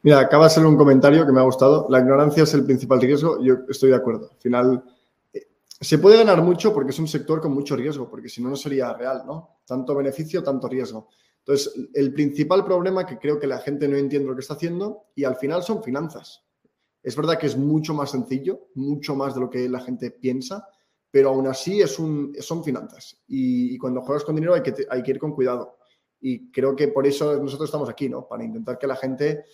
Mira, 0.03 0.19
acaba 0.19 0.45
de 0.45 0.51
ser 0.51 0.65
un 0.65 0.77
comentario 0.77 1.25
que 1.25 1.31
me 1.31 1.39
ha 1.39 1.43
gustado. 1.43 1.87
La 1.89 1.99
ignorancia 1.99 2.43
es 2.43 2.53
el 2.53 2.63
principal 2.63 3.01
riesgo. 3.01 3.41
Yo 3.41 3.55
estoy 3.69 3.89
de 3.89 3.95
acuerdo. 3.95 4.29
Al 4.31 4.37
final, 4.37 4.83
eh, 5.33 5.47
se 5.67 5.97
puede 5.97 6.17
ganar 6.17 6.41
mucho 6.41 6.73
porque 6.73 6.91
es 6.91 6.99
un 6.99 7.07
sector 7.07 7.41
con 7.41 7.53
mucho 7.53 7.75
riesgo, 7.75 8.09
porque 8.09 8.29
si 8.29 8.41
no, 8.41 8.49
no 8.49 8.55
sería 8.55 8.93
real, 8.93 9.23
¿no? 9.25 9.57
Tanto 9.65 9.95
beneficio, 9.95 10.43
tanto 10.43 10.67
riesgo. 10.67 11.09
Entonces, 11.39 11.73
el 11.93 12.13
principal 12.13 12.65
problema 12.65 13.05
que 13.05 13.17
creo 13.17 13.39
que 13.39 13.47
la 13.47 13.59
gente 13.59 13.87
no 13.87 13.95
entiende 13.95 14.27
lo 14.27 14.35
que 14.35 14.41
está 14.41 14.55
haciendo 14.55 15.05
y 15.15 15.23
al 15.23 15.37
final 15.37 15.63
son 15.63 15.83
finanzas. 15.83 16.43
Es 17.01 17.15
verdad 17.15 17.37
que 17.37 17.45
es 17.45 17.55
mucho 17.55 17.93
más 17.93 18.11
sencillo, 18.11 18.67
mucho 18.73 19.15
más 19.15 19.35
de 19.35 19.41
lo 19.41 19.49
que 19.49 19.69
la 19.69 19.79
gente 19.79 20.09
piensa, 20.09 20.67
pero 21.15 21.29
aún 21.29 21.47
así 21.47 21.81
son 21.87 22.61
finanzas. 22.61 23.23
Y, 23.25 23.77
cuando 23.77 24.01
juegas 24.01 24.25
con 24.25 24.35
dinero 24.35 24.53
hay 24.53 24.61
que, 24.61 25.11
ir 25.11 25.17
con 25.17 25.31
cuidado. 25.31 25.77
Y 26.19 26.51
creo 26.51 26.75
que 26.75 26.89
por 26.89 27.07
eso 27.07 27.41
nosotros 27.41 27.69
estamos 27.69 27.87
aquí, 27.87 28.09
¿no? 28.09 28.27
Para 28.27 28.43
intentar 28.43 28.77
que 28.77 28.85
la 28.85 28.97
gente 28.97 29.45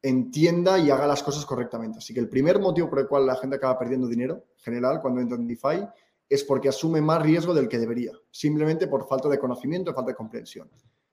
entienda 0.00 0.78
y 0.78 0.88
haga 0.88 1.06
las 1.06 1.22
cosas 1.22 1.44
correctamente. 1.44 1.98
Así 1.98 2.14
que 2.14 2.20
el 2.20 2.30
primer 2.30 2.58
motivo 2.58 2.88
por 2.88 3.00
el 3.00 3.06
cual 3.06 3.26
la 3.26 3.36
gente 3.36 3.56
acaba 3.56 3.78
perdiendo 3.78 4.08
dinero, 4.08 4.46
en 4.56 4.62
general, 4.64 5.02
cuando 5.02 5.20
entra 5.20 5.36
en 5.36 5.46
DeFi, 5.46 5.86
es 6.26 6.42
porque 6.42 6.70
asume 6.70 7.02
más 7.02 7.20
riesgo 7.20 7.52
del 7.52 7.68
que 7.68 7.78
debería, 7.78 8.12
simplemente 8.30 8.86
por 8.86 9.06
falta 9.06 9.28
de 9.28 9.38
conocimiento, 9.38 9.92
falta 9.92 10.12
de 10.12 10.16
comprensión. 10.16 10.70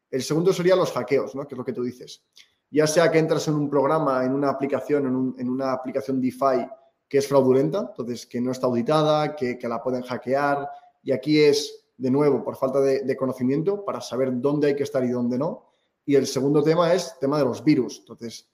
El 0.10 0.24
segundo 0.24 0.54
sería 0.54 0.78
los 0.78 0.94
hackeos, 0.94 1.36
¿no? 1.36 1.46
que 1.46 1.54
es 1.54 1.58
lo 1.58 1.66
que 1.66 1.74
tú 1.74 1.84
dices. 1.84 2.24
Ya 2.70 2.88
sea 2.88 3.12
que 3.12 3.20
entras 3.20 3.46
en 3.50 3.56
un 3.56 3.70
programa, 3.70 4.24
en 4.24 4.32
una 4.32 4.52
aplicación, 4.52 5.06
en, 5.06 5.36
en 5.38 5.50
una 5.50 5.74
aplicación 5.74 6.22
DeFi 6.22 6.66
que 7.12 7.18
es 7.18 7.28
fraudulenta, 7.28 7.88
entonces 7.89 8.26
que 8.26 8.39
no 8.39 8.51
está 8.51 8.68
auditada, 8.68 9.36
que, 9.36 9.57
que, 9.57 9.68
la 9.68 9.84
pueden 9.84 10.01
hackear. 10.01 10.70
Y 11.03 11.12
aquí 11.12 11.41
es, 11.41 11.89
de 11.97 12.09
nuevo, 12.09 12.41
por 12.41 12.55
falta 12.55 12.80
de, 12.80 13.01
de, 13.01 13.18
conocimiento 13.18 13.84
para 13.84 13.99
saber 13.99 14.30
dónde 14.39 14.68
hay 14.68 14.76
que 14.78 14.84
estar 14.84 15.03
y 15.03 15.09
dónde 15.09 15.38
no. 15.38 15.66
Y 16.05 16.16
el 16.16 16.26
segundo 16.26 16.64
tema 16.64 16.93
es 16.93 17.20
tema 17.20 17.38
de 17.38 17.43
los 17.43 17.66
virus. 17.66 17.99
Entonces, 17.99 18.49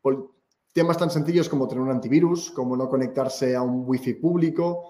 por 0.00 0.32
temas 0.72 0.98
tan 0.98 1.12
sencillos 1.12 1.48
como 1.48 1.68
tener 1.68 1.80
un 1.80 1.90
antivirus, 1.90 2.50
como 2.50 2.76
no 2.76 2.88
conectarse 2.88 3.54
a 3.54 3.62
un 3.62 3.84
wifi 3.86 4.14
público, 4.14 4.82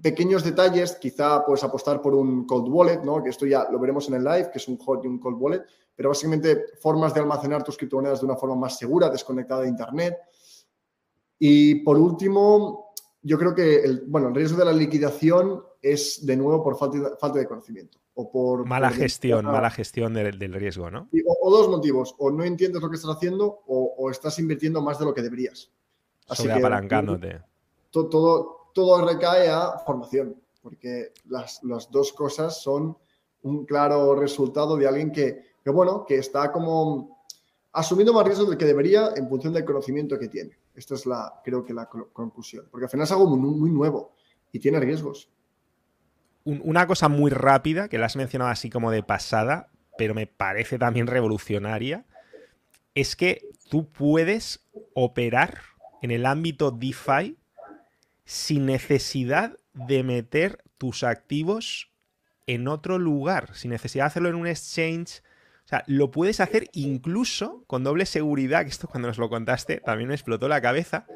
pequeños 0.00 0.42
detalles, 0.42 0.96
quizá 0.96 1.44
puedes 1.44 1.62
apostar 1.62 2.00
por 2.00 2.14
un 2.14 2.46
cold 2.46 2.68
wallet, 2.68 3.02
¿no? 3.02 3.22
que 3.22 3.28
esto 3.28 3.44
ya 3.44 3.68
lo 3.70 3.78
veremos 3.78 4.08
en 4.08 4.14
el 4.14 4.24
live, 4.24 4.50
que 4.50 4.56
es 4.56 4.66
un 4.66 4.78
hot 4.78 5.04
y 5.04 5.08
un 5.08 5.18
cold 5.18 5.36
wallet, 5.38 5.62
pero 5.94 6.08
básicamente 6.08 6.64
formas 6.80 7.12
de 7.12 7.20
almacenar 7.20 7.62
tus 7.62 7.76
criptomonedas 7.76 8.20
de 8.20 8.26
una 8.26 8.36
forma 8.36 8.56
más 8.56 8.78
segura, 8.78 9.10
desconectada 9.10 9.60
de 9.60 9.68
Internet. 9.68 10.16
Y 11.38 11.76
por 11.76 11.98
último, 11.98 12.92
yo 13.22 13.38
creo 13.38 13.54
que 13.54 13.76
el, 13.80 14.04
bueno, 14.06 14.28
el 14.28 14.34
riesgo 14.34 14.58
de 14.58 14.64
la 14.64 14.72
liquidación 14.72 15.62
es 15.82 16.24
de 16.24 16.36
nuevo 16.36 16.62
por 16.62 16.78
falta 16.78 16.98
de, 16.98 17.16
falta 17.16 17.38
de 17.38 17.46
conocimiento. 17.46 17.98
O 18.14 18.30
por, 18.30 18.66
mala 18.66 18.88
por 18.88 18.96
gestión, 18.96 19.44
mala 19.44 19.70
gestión 19.70 20.14
del, 20.14 20.38
del 20.38 20.54
riesgo, 20.54 20.90
¿no? 20.90 21.08
O, 21.26 21.48
o, 21.48 21.50
dos 21.50 21.68
motivos, 21.68 22.14
o 22.18 22.30
no 22.30 22.44
entiendes 22.44 22.80
lo 22.80 22.88
que 22.88 22.96
estás 22.96 23.14
haciendo 23.14 23.62
o, 23.66 23.94
o 23.98 24.10
estás 24.10 24.38
invirtiendo 24.38 24.80
más 24.80 24.98
de 24.98 25.04
lo 25.04 25.12
que 25.12 25.20
deberías. 25.20 25.70
Así 26.28 26.44
Sobre 26.44 26.54
apalancándote. 26.54 27.42
Todo, 27.90 28.08
todo, 28.08 28.56
todo 28.72 29.06
recae 29.06 29.48
a 29.48 29.78
formación, 29.84 30.36
porque 30.62 31.12
las, 31.26 31.62
las, 31.62 31.90
dos 31.90 32.12
cosas 32.12 32.62
son 32.62 32.96
un 33.42 33.64
claro 33.64 34.14
resultado 34.14 34.76
de 34.76 34.88
alguien 34.88 35.12
que, 35.12 35.42
que, 35.62 35.70
bueno, 35.70 36.04
que 36.06 36.16
está 36.16 36.50
como 36.50 37.24
asumiendo 37.72 38.12
más 38.12 38.24
riesgos 38.24 38.48
del 38.48 38.58
que 38.58 38.64
debería 38.64 39.10
en 39.14 39.28
función 39.28 39.52
del 39.52 39.64
conocimiento 39.64 40.18
que 40.18 40.28
tiene. 40.28 40.56
Esta 40.76 40.94
es 40.94 41.06
la, 41.06 41.40
creo 41.44 41.64
que 41.64 41.72
la 41.72 41.86
conclusión, 41.86 42.68
porque 42.70 42.84
al 42.84 42.90
final 42.90 43.04
es 43.04 43.12
algo 43.12 43.34
muy, 43.36 43.58
muy 43.58 43.70
nuevo 43.70 44.14
y 44.52 44.58
tiene 44.58 44.78
riesgos. 44.78 45.30
Una 46.44 46.86
cosa 46.86 47.08
muy 47.08 47.30
rápida, 47.30 47.88
que 47.88 47.98
la 47.98 48.06
has 48.06 48.14
mencionado 48.14 48.50
así 48.50 48.70
como 48.70 48.92
de 48.92 49.02
pasada, 49.02 49.70
pero 49.98 50.14
me 50.14 50.26
parece 50.26 50.78
también 50.78 51.06
revolucionaria, 51.06 52.04
es 52.94 53.16
que 53.16 53.48
tú 53.68 53.90
puedes 53.90 54.66
operar 54.94 55.60
en 56.02 56.10
el 56.10 56.24
ámbito 56.24 56.70
DeFi 56.70 57.36
sin 58.24 58.66
necesidad 58.66 59.56
de 59.72 60.02
meter 60.02 60.62
tus 60.78 61.04
activos 61.04 61.90
en 62.46 62.68
otro 62.68 62.98
lugar, 62.98 63.54
sin 63.54 63.70
necesidad 63.70 64.04
de 64.04 64.08
hacerlo 64.08 64.28
en 64.28 64.36
un 64.36 64.46
exchange. 64.46 65.22
O 65.66 65.68
sea, 65.68 65.82
lo 65.88 66.12
puedes 66.12 66.38
hacer 66.38 66.70
incluso 66.74 67.64
con 67.66 67.82
doble 67.82 68.06
seguridad, 68.06 68.62
que 68.62 68.70
esto 68.70 68.86
cuando 68.86 69.08
nos 69.08 69.18
lo 69.18 69.28
contaste 69.28 69.80
también 69.80 70.08
me 70.08 70.14
explotó 70.14 70.46
la 70.46 70.60
cabeza, 70.60 71.06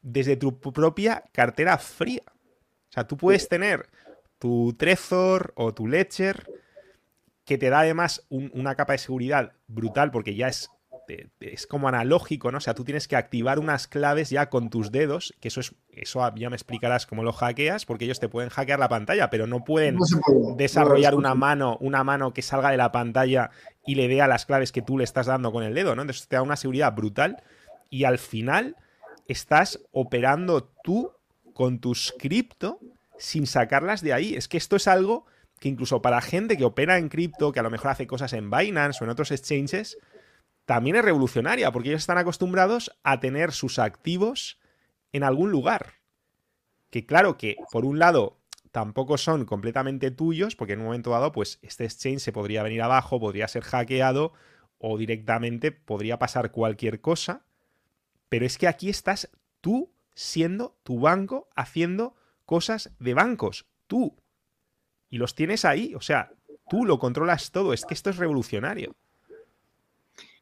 desde 0.00 0.36
tu 0.36 0.60
propia 0.60 1.24
cartera 1.32 1.76
fría. 1.78 2.22
O 2.28 2.92
sea, 2.92 3.08
tú 3.08 3.16
puedes 3.16 3.48
tener 3.48 3.88
tu 4.38 4.74
Trezor 4.78 5.52
o 5.56 5.74
tu 5.74 5.88
Ledger, 5.88 6.48
que 7.44 7.58
te 7.58 7.68
da 7.68 7.80
además 7.80 8.24
un, 8.28 8.48
una 8.54 8.76
capa 8.76 8.92
de 8.92 8.98
seguridad 8.98 9.54
brutal 9.66 10.12
porque 10.12 10.36
ya 10.36 10.46
es 10.46 10.70
es 11.40 11.66
como 11.66 11.88
analógico, 11.88 12.50
¿no? 12.50 12.58
O 12.58 12.60
sea, 12.60 12.74
tú 12.74 12.84
tienes 12.84 13.08
que 13.08 13.16
activar 13.16 13.58
unas 13.58 13.86
claves 13.86 14.30
ya 14.30 14.48
con 14.48 14.70
tus 14.70 14.90
dedos, 14.90 15.34
que 15.40 15.48
eso 15.48 15.60
es, 15.60 15.74
eso 15.90 16.20
ya 16.36 16.50
me 16.50 16.56
explicarás 16.56 17.06
cómo 17.06 17.22
lo 17.22 17.32
hackeas, 17.32 17.86
porque 17.86 18.04
ellos 18.04 18.20
te 18.20 18.28
pueden 18.28 18.50
hackear 18.50 18.78
la 18.78 18.88
pantalla, 18.88 19.30
pero 19.30 19.46
no 19.46 19.64
pueden 19.64 19.98
desarrollar 20.56 21.14
una 21.14 21.34
mano, 21.34 21.76
una 21.80 22.04
mano 22.04 22.32
que 22.32 22.42
salga 22.42 22.70
de 22.70 22.76
la 22.76 22.92
pantalla 22.92 23.50
y 23.84 23.94
le 23.94 24.08
vea 24.08 24.26
las 24.28 24.46
claves 24.46 24.72
que 24.72 24.82
tú 24.82 24.98
le 24.98 25.04
estás 25.04 25.26
dando 25.26 25.52
con 25.52 25.62
el 25.62 25.74
dedo, 25.74 25.94
¿no? 25.94 26.02
Entonces 26.02 26.28
te 26.28 26.36
da 26.36 26.42
una 26.42 26.56
seguridad 26.56 26.92
brutal 26.92 27.42
y 27.90 28.04
al 28.04 28.18
final 28.18 28.76
estás 29.28 29.80
operando 29.92 30.70
tú 30.82 31.12
con 31.52 31.78
tus 31.78 32.14
cripto 32.18 32.80
sin 33.18 33.46
sacarlas 33.46 34.02
de 34.02 34.12
ahí. 34.12 34.34
Es 34.34 34.48
que 34.48 34.58
esto 34.58 34.76
es 34.76 34.88
algo 34.88 35.26
que 35.58 35.68
incluso 35.68 36.02
para 36.02 36.20
gente 36.20 36.56
que 36.56 36.64
opera 36.64 36.98
en 36.98 37.08
cripto, 37.08 37.52
que 37.52 37.60
a 37.60 37.62
lo 37.62 37.70
mejor 37.70 37.90
hace 37.90 38.06
cosas 38.06 38.32
en 38.32 38.50
Binance 38.50 38.98
o 39.00 39.04
en 39.04 39.10
otros 39.10 39.30
exchanges, 39.30 39.96
también 40.66 40.96
es 40.96 41.04
revolucionaria, 41.04 41.70
porque 41.72 41.90
ellos 41.90 42.02
están 42.02 42.18
acostumbrados 42.18 42.96
a 43.04 43.20
tener 43.20 43.52
sus 43.52 43.78
activos 43.78 44.60
en 45.12 45.22
algún 45.22 45.50
lugar. 45.50 45.94
Que 46.90 47.06
claro 47.06 47.38
que, 47.38 47.56
por 47.70 47.84
un 47.84 47.98
lado, 47.98 48.40
tampoco 48.72 49.16
son 49.16 49.44
completamente 49.46 50.10
tuyos, 50.10 50.56
porque 50.56 50.74
en 50.74 50.80
un 50.80 50.86
momento 50.86 51.10
dado, 51.10 51.32
pues 51.32 51.60
este 51.62 51.84
exchange 51.84 52.20
se 52.20 52.32
podría 52.32 52.64
venir 52.64 52.82
abajo, 52.82 53.20
podría 53.20 53.48
ser 53.48 53.62
hackeado 53.62 54.32
o 54.78 54.98
directamente 54.98 55.70
podría 55.72 56.18
pasar 56.18 56.50
cualquier 56.50 57.00
cosa. 57.00 57.46
Pero 58.28 58.44
es 58.44 58.58
que 58.58 58.66
aquí 58.66 58.90
estás 58.90 59.30
tú 59.60 59.94
siendo 60.14 60.76
tu 60.82 60.98
banco 60.98 61.48
haciendo 61.54 62.16
cosas 62.44 62.90
de 62.98 63.14
bancos, 63.14 63.66
tú. 63.86 64.16
Y 65.08 65.18
los 65.18 65.36
tienes 65.36 65.64
ahí, 65.64 65.94
o 65.94 66.00
sea, 66.00 66.32
tú 66.68 66.84
lo 66.84 66.98
controlas 66.98 67.52
todo, 67.52 67.72
es 67.72 67.84
que 67.84 67.94
esto 67.94 68.10
es 68.10 68.16
revolucionario. 68.16 68.96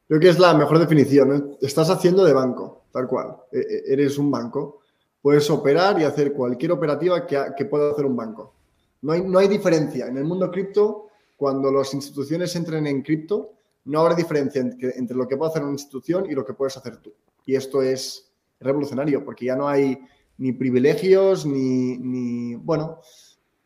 Creo 0.07 0.21
que 0.21 0.29
es 0.29 0.39
la 0.39 0.55
mejor 0.55 0.79
definición. 0.79 1.35
¿eh? 1.35 1.57
Estás 1.63 1.91
haciendo 1.91 2.25
de 2.25 2.33
banco, 2.33 2.85
tal 2.93 3.07
cual. 3.07 3.37
E, 3.51 3.59
e, 3.59 3.93
eres 3.93 4.19
un 4.19 4.31
banco. 4.31 4.81
Puedes 5.23 5.49
operar 5.51 6.01
y 6.01 6.05
hacer 6.05 6.33
cualquier 6.33 6.73
operativa 6.73 7.27
que, 7.27 7.65
pueda 7.65 7.93
hacer 7.93 8.05
un 8.05 8.17
banco. 8.17 8.55
No 9.03 9.13
hay, 9.13 9.23
no 9.23 9.39
hay 9.39 9.49
diferencia. 9.49 10.07
En 10.07 10.19
el 10.19 10.25
mundo 10.25 10.51
cripto, 10.51 11.09
cuando 11.37 11.73
las 11.73 11.95
instituciones 11.95 12.55
entren 12.57 12.87
en 12.87 13.03
cripto, 13.03 13.53
no 13.87 14.01
habrá 14.01 14.15
diferencia 14.15 14.61
entre, 14.61 14.99
entre, 14.99 15.17
lo 15.17 15.27
que 15.27 15.37
puede 15.37 15.51
hacer 15.51 15.63
una 15.63 15.73
institución 15.73 16.27
y 16.31 16.35
lo 16.35 16.45
que 16.45 16.53
puedes 16.53 16.77
hacer 16.77 16.99
tú. 16.99 17.13
Y 17.47 17.55
esto 17.55 17.83
es 17.83 18.31
revolucionario, 18.61 19.25
porque 19.25 19.47
ya 19.47 19.57
no 19.57 19.69
hay 19.69 19.99
ni 20.39 20.53
privilegios, 20.53 21.47
ni, 21.47 21.97
ni 21.99 22.55
bueno, 22.57 23.01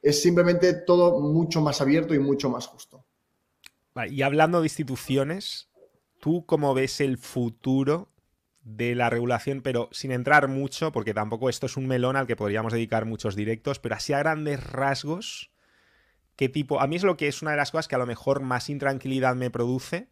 es 0.03 0.23
simplemente 0.23 0.75
todo 0.75 1.21
mucho 1.21 1.61
más 1.61 1.81
abierto 1.81 2.15
y 2.15 2.19
mucho 2.19 2.51
más 2.51 2.67
justo. 2.67 3.05
Y 4.11 4.23
hablando 4.23 4.61
de 4.61 4.67
instituciones, 4.67 5.68
¿Tú 6.21 6.45
cómo 6.47 6.75
ves 6.75 7.01
el 7.01 7.19
futuro 7.19 8.13
de 8.69 8.95
la 8.95 9.09
regulación, 9.09 9.63
pero 9.63 9.89
sin 9.93 10.13
entrar 10.13 10.49
mucho, 10.49 10.93
porque 10.93 11.15
tampoco 11.15 11.49
esto 11.49 11.67
es 11.67 11.77
un 11.77 11.87
melón 11.87 12.17
al 12.17 12.27
que 12.27 12.37
podríamos 12.37 12.73
dedicar 12.73 13.07
muchos 13.07 13.35
directos, 13.35 13.79
pero 13.79 13.95
así 13.95 14.13
a 14.13 14.19
grandes 14.19 14.63
rasgos, 14.63 15.51
¿qué 16.37 16.49
tipo? 16.51 16.81
A 16.81 16.87
mí 16.87 16.97
es 16.97 17.03
lo 17.03 17.17
que 17.17 17.29
es 17.29 17.41
una 17.41 17.53
de 17.53 17.57
las 17.57 17.71
cosas 17.71 17.89
que 17.89 17.95
a 17.95 17.99
lo 17.99 18.07
mejor 18.07 18.41
más 18.43 18.69
intranquilidad 18.69 19.37
me 19.37 19.51
produce. 19.51 20.11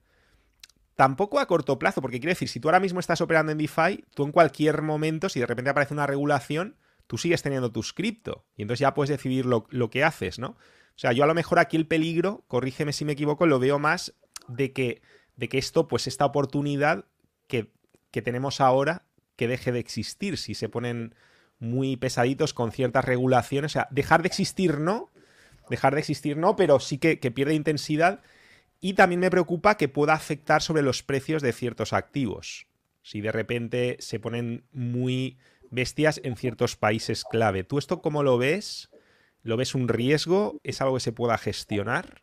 Tampoco 0.95 1.39
a 1.39 1.47
corto 1.47 1.79
plazo, 1.79 2.01
porque 2.01 2.19
quiero 2.19 2.31
decir, 2.31 2.49
si 2.49 2.59
tú 2.59 2.69
ahora 2.69 2.81
mismo 2.81 2.99
estás 2.99 3.21
operando 3.21 3.53
en 3.53 3.59
DeFi, 3.59 4.05
tú 4.15 4.25
en 4.25 4.33
cualquier 4.33 4.81
momento, 4.81 5.29
si 5.29 5.41
de 5.41 5.47
repente 5.47 5.71
aparece 5.71 5.93
una 5.93 6.07
regulación, 6.07 6.77
tú 7.07 7.19
sigues 7.19 7.43
teniendo 7.43 7.71
tu 7.71 7.83
cripto. 7.95 8.47
Y 8.57 8.63
entonces 8.63 8.81
ya 8.81 8.95
puedes 8.95 9.11
decidir 9.11 9.45
lo, 9.45 9.67
lo 9.69 9.91
que 9.91 10.03
haces, 10.03 10.39
¿no? 10.39 10.49
O 10.49 10.99
sea, 10.99 11.13
yo 11.13 11.25
a 11.25 11.27
lo 11.27 11.35
mejor 11.35 11.59
aquí 11.59 11.77
el 11.77 11.87
peligro, 11.87 12.45
corrígeme 12.49 12.95
si 12.95 13.05
me 13.05 13.13
equivoco, 13.13 13.45
lo 13.45 13.59
veo 13.59 13.79
más 13.79 14.15
de 14.49 14.73
que 14.73 15.03
de 15.37 15.49
que 15.49 15.59
esto, 15.59 15.89
pues 15.89 16.07
esta 16.07 16.25
oportunidad 16.25 17.05
que, 17.47 17.71
tenemos 18.23 18.63
ahora, 18.63 19.05
que 19.37 19.47
deje 19.47 19.73
de 19.73 19.79
existir 19.79 20.39
si 20.39 20.55
se 20.55 20.71
ponen 20.71 21.15
muy 21.59 21.99
pesaditos 21.99 22.55
con 22.55 22.73
ciertas 22.73 23.05
regulaciones. 23.05 23.73
O 23.73 23.75
sea, 23.75 23.89
dejar 23.91 24.23
de 24.23 24.29
existir 24.29 24.79
no, 24.79 25.11
dejar 25.69 25.93
de 25.93 26.01
existir 26.01 26.39
no, 26.39 26.57
pero 26.57 26.81
sí 26.81 26.97
que, 26.97 27.21
que 27.21 27.31
pierde 27.31 27.53
intensidad. 27.53 28.23
Y 28.81 28.95
también 28.95 29.21
me 29.21 29.31
preocupa 29.31 29.77
que 29.77 29.89
pueda 29.89 30.15
afectar 30.15 30.63
sobre 30.63 30.83
los 30.83 31.03
precios 31.03 31.43
de 31.43 31.53
ciertos 31.53 31.93
activos. 31.93 32.67
Si 33.03 33.21
de 33.21 33.33
repente 33.33 33.97
se 34.01 34.19
ponen 34.19 34.65
muy 34.73 35.37
bestias 35.71 36.21
en 36.25 36.37
ciertos 36.37 36.77
países 36.77 37.25
clave. 37.25 37.65
¿Tú 37.65 37.79
esto 37.79 38.01
cómo 38.01 38.23
lo 38.23 38.39
ves? 38.39 38.91
¿Lo 39.43 39.57
ves 39.57 39.75
un 39.75 39.89
riesgo? 39.89 40.59
¿Es 40.65 40.81
algo 40.81 40.95
que 40.95 41.01
se 41.01 41.13
pueda 41.13 41.39
gestionar? 41.39 42.23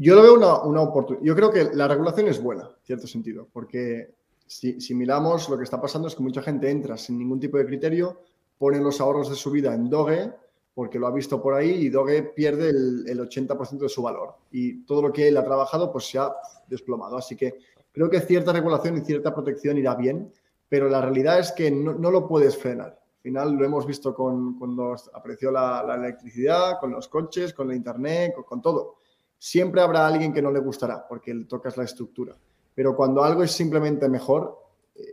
Yo 0.00 0.14
lo 0.14 0.22
veo 0.22 0.34
una, 0.34 0.80
oportunidad. 0.80 1.24
Yo 1.24 1.34
creo 1.34 1.50
que 1.50 1.70
la 1.74 1.88
regulación 1.88 2.28
es 2.28 2.40
buena, 2.40 2.62
en 2.62 2.84
cierto 2.84 3.08
sentido, 3.08 3.48
porque 3.52 4.14
si, 4.46 4.94
miramos, 4.94 5.48
lo 5.48 5.58
que 5.58 5.64
está 5.64 5.80
pasando 5.80 6.06
es 6.06 6.14
que 6.14 6.22
mucha 6.22 6.40
gente 6.40 6.70
entra 6.70 6.96
sin 6.96 7.18
ningún 7.18 7.40
tipo 7.40 7.58
de 7.58 7.66
criterio, 7.66 8.20
pone 8.56 8.78
los 8.78 9.00
ahorros 9.00 9.28
de 9.28 9.34
su 9.34 9.50
vida 9.50 9.74
en 9.74 9.90
Doge, 9.90 10.32
porque 10.72 11.00
lo 11.00 11.08
ha 11.08 11.10
visto 11.10 11.42
por 11.42 11.54
ahí, 11.54 11.70
y 11.70 11.88
Doge 11.88 12.22
pierde 12.22 12.68
el, 12.68 13.18
80% 13.18 13.78
de 13.78 13.88
su 13.88 14.00
valor. 14.00 14.36
Y 14.52 14.84
todo 14.84 15.02
lo 15.02 15.12
que 15.12 15.26
él 15.26 15.36
ha 15.36 15.44
trabajado, 15.44 15.90
pues 15.90 16.06
se 16.06 16.18
ha 16.20 16.32
desplomado. 16.68 17.16
Así 17.16 17.34
que 17.34 17.58
creo 17.90 18.08
que 18.08 18.20
cierta 18.20 18.52
regulación 18.52 18.96
y 18.98 19.00
cierta 19.00 19.34
protección 19.34 19.78
irá 19.78 19.96
bien, 19.96 20.32
pero 20.68 20.88
la 20.88 21.00
realidad 21.00 21.40
es 21.40 21.50
que 21.50 21.72
no, 21.72 21.92
lo 21.94 22.28
puedes 22.28 22.56
frenar. 22.56 23.00
Al 23.16 23.22
final 23.22 23.52
lo 23.54 23.64
hemos 23.64 23.84
visto 23.84 24.14
con, 24.14 24.56
cuando 24.60 24.94
apareció 25.12 25.50
la, 25.50 25.92
electricidad, 25.96 26.78
con 26.78 26.92
los 26.92 27.08
coches, 27.08 27.52
con 27.52 27.66
la 27.66 27.74
internet, 27.74 28.34
con 28.46 28.62
todo 28.62 28.98
Siempre 29.38 29.80
habrá 29.80 30.06
alguien 30.06 30.32
que 30.32 30.42
no 30.42 30.50
le 30.50 30.60
gustará 30.60 31.06
porque 31.06 31.34
tocas 31.48 31.76
la 31.76 31.84
estructura. 31.84 32.36
Pero 32.74 32.94
cuando 32.96 33.22
algo 33.22 33.42
es 33.42 33.52
simplemente 33.52 34.08
mejor, 34.08 34.58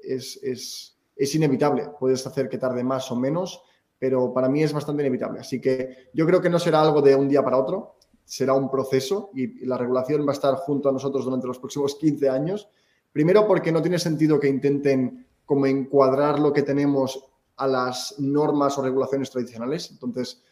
es, 0.04 0.40
es, 0.44 1.36
inevitable. 1.36 1.90
Puedes 2.00 2.26
hacer 2.26 2.50
que 2.50 2.58
tarde 2.58 2.84
más 2.84 3.12
o 3.12 3.16
menos, 3.16 3.62
pero 3.98 4.34
para 4.34 4.50
mí 4.50 4.64
es 4.64 4.74
bastante 4.74 5.04
inevitable. 5.04 5.40
Así 5.40 5.62
que 5.62 6.10
yo 6.14 6.26
creo 6.26 6.42
que 6.42 6.50
no 6.50 6.60
será 6.60 6.82
algo 6.82 7.02
de 7.02 7.16
un 7.16 7.30
día 7.30 7.44
para 7.44 7.58
otro, 7.58 7.96
será 8.24 8.54
un 8.54 8.70
proceso 8.70 9.30
y 9.34 9.66
la 9.66 9.78
regulación 9.78 10.26
va 10.26 10.32
a 10.32 10.34
estar 10.34 10.56
junto 10.56 10.90
a 10.90 10.92
nosotros 10.92 11.26
durante 11.26 11.48
los 11.48 11.60
próximos 11.60 11.96
15 11.96 12.30
años. 12.30 12.70
Primero 13.12 13.48
porque 13.48 13.72
no 13.72 13.82
tiene 13.82 14.00
sentido 14.00 14.40
que 14.40 14.48
intenten 14.48 15.28
como 15.46 15.68
encuadrar 15.68 16.40
lo 16.40 16.52
que 16.52 16.64
tenemos 16.64 17.30
a 17.58 17.68
las 17.68 18.16
normas 18.20 18.78
o 18.78 18.82
regulaciones 18.82 19.30
tradicionales. 19.30 19.90
Entonces, 19.92 20.44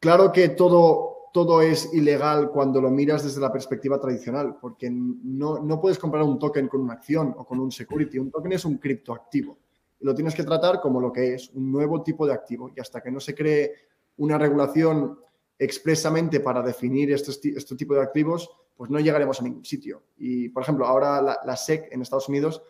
claro 0.00 0.32
que 0.32 0.50
todo 0.50 1.17
todo 1.32 1.62
es 1.62 1.92
ilegal 1.92 2.50
cuando 2.50 2.80
lo 2.80 2.90
miras 2.90 3.24
desde 3.24 3.40
la 3.40 3.52
perspectiva 3.52 4.00
tradicional, 4.00 4.56
porque 4.60 4.90
no, 4.90 5.80
puedes 5.80 5.98
comprar 5.98 6.22
un 6.22 6.38
token 6.38 6.68
con 6.68 6.80
una 6.80 6.94
acción 6.94 7.34
o 7.36 7.44
con 7.44 7.60
un 7.60 7.70
security. 7.70 8.18
Un 8.18 8.30
token 8.30 8.52
es 8.52 8.64
un 8.64 8.78
criptoactivo. 8.78 9.58
Y 10.00 10.04
lo 10.04 10.14
tienes 10.14 10.34
que 10.34 10.44
tratar 10.44 10.80
como 10.80 11.00
lo 11.00 11.12
que 11.12 11.34
es, 11.34 11.50
un 11.50 11.70
nuevo 11.70 12.02
tipo 12.02 12.26
de 12.26 12.32
activo. 12.32 12.70
Y 12.74 12.80
hasta 12.80 13.00
que 13.00 13.10
no 13.10 13.20
se 13.20 13.34
cree 13.34 13.74
una 14.18 14.38
regulación 14.38 15.18
expresamente 15.58 16.40
para 16.40 16.62
definir 16.62 17.12
este, 17.12 17.50
este 17.56 17.76
tipo 17.76 17.94
de 17.94 18.02
activos, 18.02 18.48
pues 18.78 18.90
no 18.90 19.00
llegaremos 19.00 19.40
a 19.40 19.44
ningún 19.44 19.64
sitio. 19.64 20.04
Y, 20.16 20.50
por 20.50 20.62
ejemplo, 20.62 20.86
ahora 20.86 21.20
la, 21.20 21.56
SEC 21.56 21.88
en 21.90 22.00
Estados 22.00 22.28
Unidos 22.28 22.62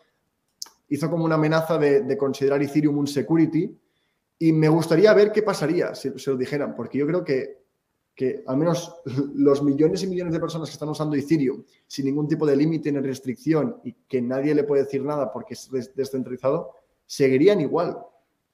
hizo 0.88 1.11
como 1.11 1.26
una 1.26 1.34
amenaza 1.34 1.76
de, 1.76 2.16
considerar 2.16 2.62
Ethereum 2.62 2.96
un 2.96 3.06
security 3.06 3.78
y 4.38 4.52
me 4.52 4.70
gustaría 4.70 5.12
ver 5.12 5.32
qué 5.32 5.42
pasaría 5.42 5.94
si 5.94 6.18
se 6.18 6.30
lo 6.30 6.38
dijeran, 6.38 6.74
porque 6.74 6.96
yo 6.96 7.06
creo 7.06 7.22
que 7.22 7.59
que 8.18 8.42
al 8.48 8.56
menos 8.56 8.96
los 9.36 9.62
millones 9.62 10.02
y 10.02 10.08
millones 10.08 10.32
de 10.32 10.40
personas 10.40 10.68
que 10.68 10.72
están 10.72 10.88
usando 10.88 11.14
Ethereum 11.14 11.62
sin 11.86 12.06
ningún 12.06 12.26
tipo 12.26 12.44
de 12.44 12.56
límite 12.56 12.90
ni 12.90 12.98
restricción 12.98 13.76
y 13.84 13.92
que 13.92 14.20
nadie 14.20 14.56
le 14.56 14.64
puede 14.64 14.82
decir 14.82 15.04
nada 15.04 15.32
porque 15.32 15.54
es 15.54 15.70
descentralizado, 15.94 16.72
seguirían 17.06 17.60
igual. 17.60 17.96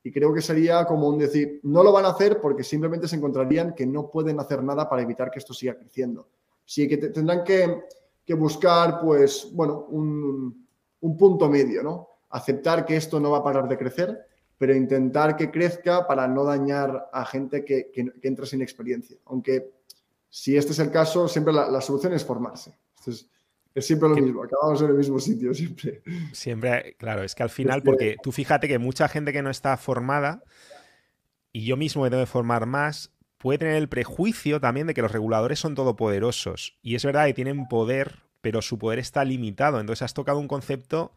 Y 0.03 0.13
creo 0.13 0.35
que 0.35 0.43
sería 0.43 0.85
como 0.85 1.09
un 1.09 1.17
decir, 1.17 1.61
no 1.63 1.83
lo 1.83 1.93
van 1.93 2.05
a 2.05 2.11
hacer 2.11 2.43
porque 2.43 2.63
simplemente 2.63 3.09
se 3.09 3.17
encontrarían 3.17 3.75
que 3.75 3.87
no 3.87 4.11
pueden 4.11 4.39
hacer 4.39 4.63
nada 4.63 4.87
para 4.87 5.01
evitar 5.01 5.31
que 5.31 5.39
esto 5.39 5.55
siga 5.55 5.79
creciendo. 5.79 6.29
Sí 6.67 6.87
que 6.87 6.99
tendrán 6.99 7.43
que, 7.43 8.35
buscar, 8.35 9.01
pues, 9.01 9.49
bueno, 9.55 9.87
un, 9.89 10.67
un 11.01 11.17
punto 11.17 11.49
medio, 11.49 11.83
¿no? 11.83 12.09
Aceptar 12.29 12.85
que 12.85 12.97
esto 12.97 13.19
no 13.19 13.31
va 13.31 13.39
a 13.39 13.45
parar 13.45 13.67
de 13.67 13.79
crecer, 13.79 14.27
pero 14.59 14.75
intentar 14.75 15.37
que 15.37 15.51
crezca 15.51 16.07
para 16.07 16.29
no 16.29 16.45
dañar 16.45 17.09
a 17.13 17.25
gente 17.25 17.65
que, 17.65 17.91
que, 17.93 18.13
entra 18.23 18.47
sin 18.47 18.63
experiencia. 18.63 19.17
Aunque 19.27 19.73
si 20.29 20.57
este 20.57 20.73
es 20.73 20.79
el 20.79 20.91
caso, 20.91 21.29
siempre 21.29 21.53
la, 21.53 21.81
solución 21.81 22.13
es 22.13 22.25
formarse. 22.25 22.77
Es, 23.07 23.29
siempre 23.85 24.09
lo 24.09 24.17
mismo, 24.17 24.43
acabamos 24.43 24.81
en 24.83 24.89
el 24.89 24.95
mismo 24.95 25.19
sitio 25.19 25.53
siempre. 25.55 26.03
Siempre, 26.33 26.97
claro, 26.99 27.23
es 27.23 27.35
que 27.35 27.43
al 27.43 27.51
final, 27.51 27.83
porque 27.83 28.17
tú 28.23 28.33
fíjate 28.33 28.69
que 28.69 28.79
mucha 28.79 29.09
gente 29.09 29.33
que 29.33 29.43
no 29.43 29.51
está 29.51 29.77
formada, 29.77 30.43
y 31.53 31.67
yo 31.67 31.77
mismo 31.77 32.03
me 32.03 32.11
debo 32.11 32.27
formar 32.27 32.67
más, 32.67 33.13
puede 33.39 33.59
tener 33.59 33.77
el 33.77 33.89
prejuicio 33.89 34.61
también 34.61 34.87
de 34.87 34.95
que 34.95 35.03
los 35.03 35.13
reguladores 35.13 35.59
son 35.59 35.75
todopoderosos. 35.75 36.79
Y 36.83 36.95
es 36.95 37.05
verdad 37.05 37.27
que 37.27 37.35
tienen 37.35 37.69
poder, 37.69 38.21
pero 38.41 38.63
su 38.63 38.79
poder 38.79 38.99
está 38.99 39.25
limitado. 39.25 39.81
Entonces 39.81 40.03
has 40.03 40.15
tocado 40.15 40.39
un 40.39 40.49
concepto 40.49 41.13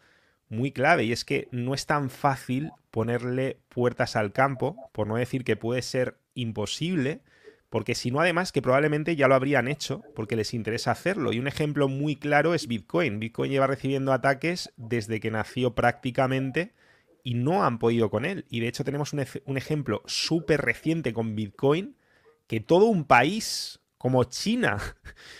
muy 0.50 0.72
clave 0.72 1.04
y 1.04 1.12
es 1.12 1.26
que 1.26 1.48
no 1.52 1.74
es 1.74 1.86
tan 1.86 2.10
fácil 2.10 2.72
ponerle 2.92 3.60
puertas 3.70 4.16
al 4.16 4.32
campo, 4.32 4.90
por 4.92 5.08
no 5.08 5.16
decir 5.16 5.44
que 5.44 5.56
puede 5.56 5.82
ser 5.82 6.18
imposible, 6.34 7.22
Porque 7.70 7.96
si 7.96 8.12
no, 8.12 8.22
además, 8.22 8.54
que 8.54 8.62
probablemente 8.62 9.18
ya 9.18 9.28
lo 9.28 9.36
habrían 9.36 9.68
hecho 9.68 10.02
porque 10.16 10.38
les 10.38 10.54
interesa 10.54 10.92
hacerlo. 10.92 11.34
Y 11.34 11.40
un 11.40 11.50
ejemplo 11.50 11.90
muy 11.90 12.16
claro 12.16 12.54
es 12.54 12.66
Bitcoin. 12.66 13.20
Bitcoin 13.20 13.52
lleva 13.52 13.68
recibiendo 13.68 14.14
ataques 14.14 14.72
desde 14.78 15.20
que 15.20 15.32
nació 15.32 15.76
prácticamente 15.76 16.74
y 17.24 17.34
no 17.34 17.66
han 17.66 17.78
podido 17.78 18.10
con 18.10 18.24
él. 18.24 18.46
Y 18.50 18.62
de 18.62 18.70
hecho 18.70 18.86
tenemos 18.86 19.12
un, 19.12 19.58
ejemplo 19.58 20.02
súper 20.06 20.62
reciente 20.62 21.12
con 21.12 21.36
Bitcoin 21.36 21.98
que 22.48 22.62
todo 22.62 22.86
un 22.86 23.04
país 23.04 23.82
como 23.98 24.24
China, 24.24 24.78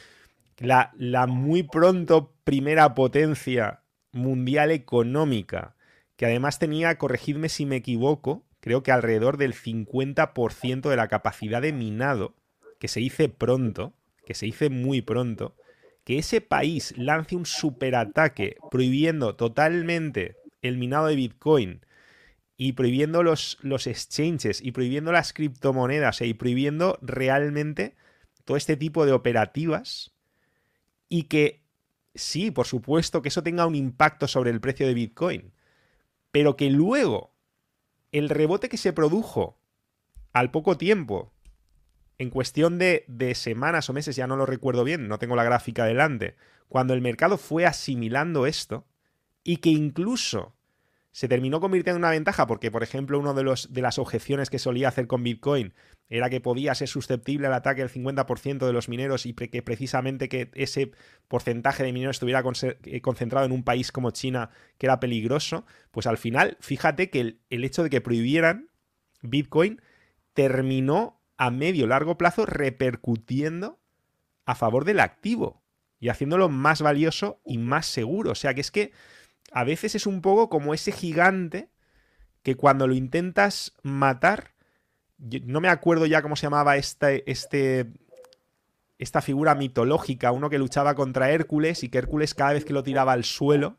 la, 0.58 0.92
la 0.98 1.28
muy 1.28 1.64
pronto 1.64 2.34
primera 2.44 2.94
potencia 2.94 3.84
mundial 4.18 4.72
económica, 4.72 5.76
que 6.18 6.26
además 6.26 6.60
tenía, 6.60 6.98
corregidme 6.98 7.50
si 7.50 7.66
me 7.66 7.78
equivoco, 7.78 8.44
creo 8.60 8.84
que 8.84 8.92
alrededor 8.92 9.38
del 9.38 9.54
50% 9.54 10.90
de 10.90 10.96
la 10.96 11.08
capacidad 11.08 11.62
de 11.62 11.72
minado, 11.72 12.36
que 12.80 12.88
se 12.88 13.02
hice 13.02 13.30
pronto, 13.30 13.94
que 14.26 14.34
se 14.34 14.48
hice 14.48 14.70
muy 14.70 15.02
pronto, 15.02 15.56
que 16.04 16.18
ese 16.18 16.42
país 16.42 16.94
lance 16.98 17.36
un 17.36 17.46
superataque 17.46 18.58
prohibiendo 18.72 19.36
totalmente 19.36 20.38
el 20.62 20.78
minado 20.78 21.08
de 21.08 21.16
Bitcoin 21.16 21.86
y 22.58 22.74
prohibiendo 22.74 23.24
los, 23.24 23.58
los 23.62 23.88
exchanges 23.88 24.62
y 24.62 24.72
prohibiendo 24.72 25.12
las 25.12 25.34
criptomonedas 25.34 26.22
y 26.22 26.34
prohibiendo 26.34 26.98
realmente 27.02 27.96
todo 28.46 28.58
este 28.58 28.78
tipo 28.78 29.06
de 29.06 29.12
operativas 29.12 30.12
y 31.10 31.24
que 31.24 31.62
sí, 32.18 32.52
por 32.52 32.68
supuesto 32.68 33.22
que 33.22 33.30
eso 33.30 33.44
tenga 33.44 33.66
un 33.66 33.76
impacto 33.76 34.28
sobre 34.28 34.52
el 34.52 34.60
precio 34.60 34.88
de 34.88 34.94
Bitcoin, 34.94 35.54
pero 36.32 36.56
que 36.56 36.70
luego 36.70 37.34
el 38.12 38.30
rebote 38.30 38.70
que 38.70 38.78
se 38.78 38.94
produjo 38.94 39.60
al 40.34 40.52
poco 40.52 40.78
tiempo, 40.78 41.34
en 42.18 42.30
cuestión 42.30 42.78
de, 42.78 43.06
de, 43.08 43.36
semanas 43.36 43.90
o 43.90 43.94
meses, 43.94 44.16
ya 44.16 44.28
no 44.28 44.36
lo 44.36 44.46
recuerdo 44.46 44.84
bien, 44.84 45.08
no 45.08 45.20
tengo 45.20 45.36
la 45.36 45.44
gráfica 45.44 45.86
delante, 45.86 46.36
cuando 46.68 46.94
el 46.94 47.02
mercado 47.02 47.38
fue 47.38 47.66
asimilando 47.66 48.46
esto 48.46 48.86
y 49.44 49.58
que 49.58 49.70
incluso 49.70 50.57
se 51.18 51.28
terminó 51.28 51.60
convirtiendo 51.60 51.96
en 51.96 52.04
una 52.04 52.12
ventaja 52.12 52.46
porque, 52.46 52.70
por 52.70 52.84
ejemplo, 52.84 53.18
una 53.18 53.34
de, 53.34 53.44
de 53.70 53.82
las 53.82 53.98
objeciones 53.98 54.52
que 54.52 54.60
solía 54.60 54.90
hacer 54.90 55.08
con 55.08 55.24
Bitcoin 55.24 55.74
era 56.10 56.30
que 56.30 56.42
podía 56.42 56.76
ser 56.76 56.88
susceptible 56.88 57.48
al 57.48 57.56
ataque 57.56 57.82
del 57.82 57.90
50% 57.90 58.68
de 58.68 58.72
los 58.72 58.88
mineros 58.88 59.26
y 59.26 59.34
que 59.34 59.64
precisamente 59.64 60.30
que 60.30 60.52
ese 60.54 60.92
porcentaje 61.28 61.84
de 61.84 61.92
mineros 61.92 62.18
estuviera 62.18 62.44
eh, 62.84 63.02
concentrado 63.02 63.48
en 63.48 63.52
un 63.52 63.64
país 63.64 63.92
como 63.92 64.12
China 64.12 64.52
que 64.78 64.86
era 64.86 65.00
peligroso, 65.00 65.66
pues 65.90 66.06
al 66.06 66.20
final, 66.20 66.56
fíjate 66.60 67.10
que 67.10 67.20
el, 67.20 67.42
el 67.50 67.64
hecho 67.64 67.82
de 67.82 67.90
que 67.90 68.00
prohibieran 68.00 68.70
Bitcoin 69.24 69.82
terminó 70.36 71.20
a 71.36 71.50
medio 71.50 71.88
largo 71.88 72.20
plazo 72.20 72.46
repercutiendo 72.46 73.80
a 74.46 74.54
favor 74.54 74.86
del 74.86 75.00
activo 75.00 75.64
y 76.00 76.10
haciéndolo 76.10 76.48
más 76.48 76.84
valioso 76.84 77.42
y 77.44 77.58
más 77.58 77.88
seguro. 77.88 78.34
O 78.34 78.36
sea 78.36 78.54
que 78.54 78.62
es 78.62 78.70
que 78.70 78.92
a 79.52 79.64
veces 79.64 79.96
es 79.96 80.06
un 80.06 80.22
poco 80.22 80.50
como 80.50 80.74
ese 80.74 80.92
gigante 80.92 81.70
que 82.44 82.56
cuando 82.56 82.88
lo 82.88 82.94
intentas 82.94 83.74
matar, 83.84 84.52
no 85.18 85.60
me 85.60 85.70
acuerdo 85.70 86.06
ya 86.06 86.22
cómo 86.22 86.36
se 86.36 86.44
llamaba 86.44 86.78
este, 86.78 87.30
este, 87.30 87.88
esta 89.00 89.22
figura 89.22 89.56
mitológica, 89.56 90.32
uno 90.32 90.50
que 90.50 90.60
luchaba 90.60 90.96
contra 90.96 91.32
Hércules 91.32 91.84
y 91.84 91.90
que 91.90 91.98
Hércules 91.98 92.34
cada 92.34 92.54
vez 92.54 92.66
que 92.66 92.74
lo 92.74 92.84
tiraba 92.84 93.14
al 93.14 93.24
suelo, 93.24 93.78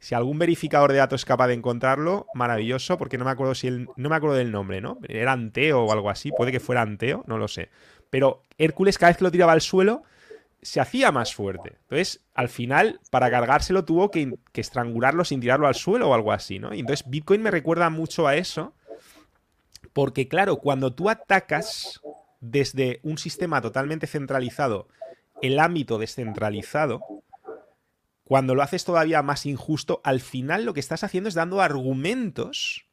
si 0.00 0.14
algún 0.14 0.38
verificador 0.38 0.92
de 0.92 0.98
datos 0.98 1.22
es 1.22 1.24
capaz 1.24 1.48
de 1.48 1.54
encontrarlo, 1.54 2.26
maravilloso, 2.34 2.98
porque 2.98 3.18
no 3.18 3.24
me 3.24 3.32
acuerdo 3.32 3.54
si 3.54 3.70
no 3.70 4.08
me 4.08 4.14
acuerdo 4.14 4.36
del 4.36 4.52
nombre, 4.52 4.80
¿no? 4.80 4.98
Era 5.08 5.32
Anteo 5.32 5.84
o 5.84 5.92
algo 5.92 6.08
así, 6.08 6.30
puede 6.30 6.52
que 6.52 6.60
fuera 6.60 6.82
Anteo, 6.82 7.24
no 7.26 7.36
lo 7.36 7.48
sé. 7.48 7.70
Pero 8.10 8.42
Hércules 8.58 8.96
cada 8.96 9.10
vez 9.10 9.18
que 9.18 9.24
lo 9.24 9.32
tiraba 9.32 9.52
al 9.52 9.60
suelo 9.60 10.02
se 10.62 10.80
hacía 10.80 11.12
más 11.12 11.34
fuerte. 11.34 11.76
Entonces, 11.82 12.24
al 12.34 12.48
final, 12.48 13.00
para 13.10 13.30
cargárselo 13.30 13.84
tuvo 13.84 14.10
que, 14.10 14.38
estrangularlo 14.54 15.24
sin 15.24 15.40
tirarlo 15.40 15.66
al 15.66 15.74
suelo 15.74 16.10
o 16.10 16.14
algo 16.14 16.32
así, 16.32 16.58
¿no? 16.58 16.74
Y 16.74 16.80
entonces 16.80 17.08
Bitcoin 17.08 17.42
me 17.42 17.50
recuerda 17.50 17.90
mucho 17.90 18.26
a 18.26 18.36
eso, 18.36 18.74
porque 19.92 20.28
claro, 20.28 20.56
cuando 20.56 20.92
tú 20.92 21.10
atacas 21.10 22.00
desde 22.40 23.00
un 23.02 23.18
sistema 23.18 23.60
totalmente 23.60 24.06
centralizado 24.06 24.88
el 25.40 25.60
ámbito 25.60 25.98
descentralizado, 25.98 27.00
cuando 28.24 28.54
lo 28.54 28.62
haces 28.62 28.84
todavía 28.84 29.22
más 29.22 29.46
injusto, 29.46 30.00
al 30.04 30.20
final 30.20 30.64
lo 30.64 30.74
que 30.74 30.80
estás 30.80 31.04
haciendo 31.04 31.28
es 31.28 31.34
dando 31.34 31.60
argumentos 31.60 32.86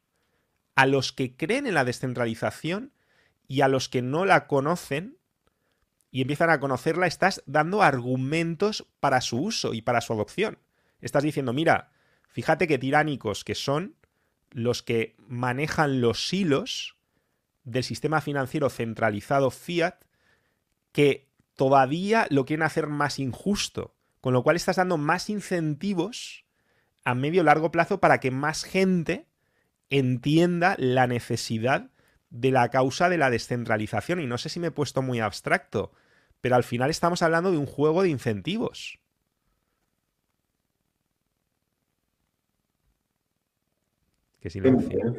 a 0.76 0.86
los 0.86 1.12
que 1.12 1.36
creen 1.36 1.66
en 1.66 1.74
la 1.74 1.84
descentralización 1.84 2.92
y 3.48 3.62
a 3.62 3.68
los 3.68 3.88
que 3.88 4.02
no 4.02 4.24
la 4.24 4.46
conocen 4.46 5.18
y 6.10 6.22
empiezan 6.22 6.50
a 6.50 6.60
conocerla, 6.60 7.06
estás 7.06 7.42
dando 7.46 7.82
argumentos 7.82 8.86
para 9.00 9.20
su 9.20 9.38
uso 9.38 9.74
y 9.74 9.82
para 9.82 10.00
su 10.00 10.12
adopción. 10.12 10.58
Estás 11.00 11.22
diciendo, 11.22 11.52
mira, 11.52 11.90
fíjate 12.28 12.66
qué 12.66 12.78
tiránicos 12.78 13.44
que 13.44 13.54
son 13.54 13.96
los 14.50 14.82
que 14.82 15.16
manejan 15.18 16.00
los 16.00 16.32
hilos 16.32 16.96
del 17.64 17.84
sistema 17.84 18.20
financiero 18.20 18.70
centralizado 18.70 19.50
fiat 19.50 19.96
que 20.92 21.28
todavía 21.56 22.26
lo 22.30 22.44
quieren 22.44 22.62
hacer 22.62 22.86
más 22.86 23.18
injusto, 23.18 23.94
con 24.20 24.32
lo 24.32 24.42
cual 24.42 24.56
estás 24.56 24.76
dando 24.76 24.96
más 24.96 25.28
incentivos 25.28 26.44
a 27.04 27.14
medio 27.14 27.42
largo 27.42 27.70
plazo 27.70 28.00
para 28.00 28.18
que 28.18 28.30
más 28.30 28.64
gente 28.64 29.26
entienda 29.90 30.76
la 30.78 31.06
necesidad 31.06 31.90
de 32.36 32.50
la 32.50 32.68
causa 32.70 33.08
de 33.08 33.18
la 33.18 33.30
descentralización. 33.30 34.20
Y 34.20 34.26
no 34.26 34.38
sé 34.38 34.48
si 34.48 34.60
me 34.60 34.68
he 34.68 34.70
puesto 34.70 35.02
muy 35.02 35.20
abstracto, 35.20 35.92
pero 36.40 36.56
al 36.56 36.64
final 36.64 36.90
estamos 36.90 37.22
hablando 37.22 37.50
de 37.50 37.58
un 37.58 37.66
juego 37.66 38.02
de 38.02 38.10
incentivos. 38.10 38.98
Qué 44.40 44.50
silencio. 44.50 45.16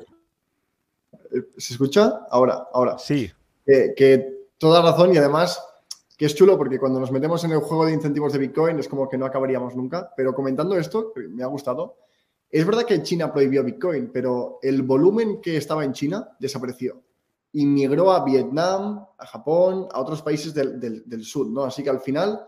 Eh, 1.34 1.42
¿Se 1.58 1.74
escucha? 1.74 2.22
Ahora, 2.30 2.68
ahora. 2.72 2.98
Sí. 2.98 3.32
que 3.66 4.48
toda 4.58 4.82
razón 4.82 5.14
y 5.14 5.18
además 5.18 5.62
que 6.18 6.26
es 6.26 6.34
chulo 6.34 6.58
porque 6.58 6.80
cuando 6.80 7.00
nos 7.00 7.12
metemos 7.12 7.44
en 7.44 7.52
el 7.52 7.60
juego 7.60 7.86
de 7.86 7.94
incentivos 7.94 8.34
de 8.34 8.40
Bitcoin 8.40 8.80
es 8.80 8.88
como 8.88 9.08
que 9.08 9.18
no 9.18 9.26
acabaríamos 9.26 9.76
nunca. 9.76 10.12
Pero 10.16 10.34
comentando 10.34 10.78
esto, 10.78 11.14
me 11.16 11.44
ha 11.44 11.48
gustado, 11.48 11.98
es 12.50 12.66
verdad 12.66 12.86
que 12.86 13.04
China 13.04 13.34
prohibió 13.34 13.64
Bitcoin, 13.64 14.12
pero 14.12 14.60
el 14.62 14.82
volumen 14.82 15.42
que 15.42 15.58
estaba 15.58 15.84
en 15.84 15.94
China 15.94 16.36
desapareció 16.40 17.04
inmigró 17.60 18.12
a 18.12 18.24
Vietnam, 18.24 19.04
a 19.18 19.26
Japón, 19.26 19.88
a 19.92 20.00
otros 20.00 20.22
países 20.22 20.54
del, 20.54 20.80
del, 20.80 21.24
sur, 21.24 21.48
¿no? 21.48 21.64
Así 21.64 21.84
que 21.84 21.90
al 21.90 22.00
final 22.00 22.40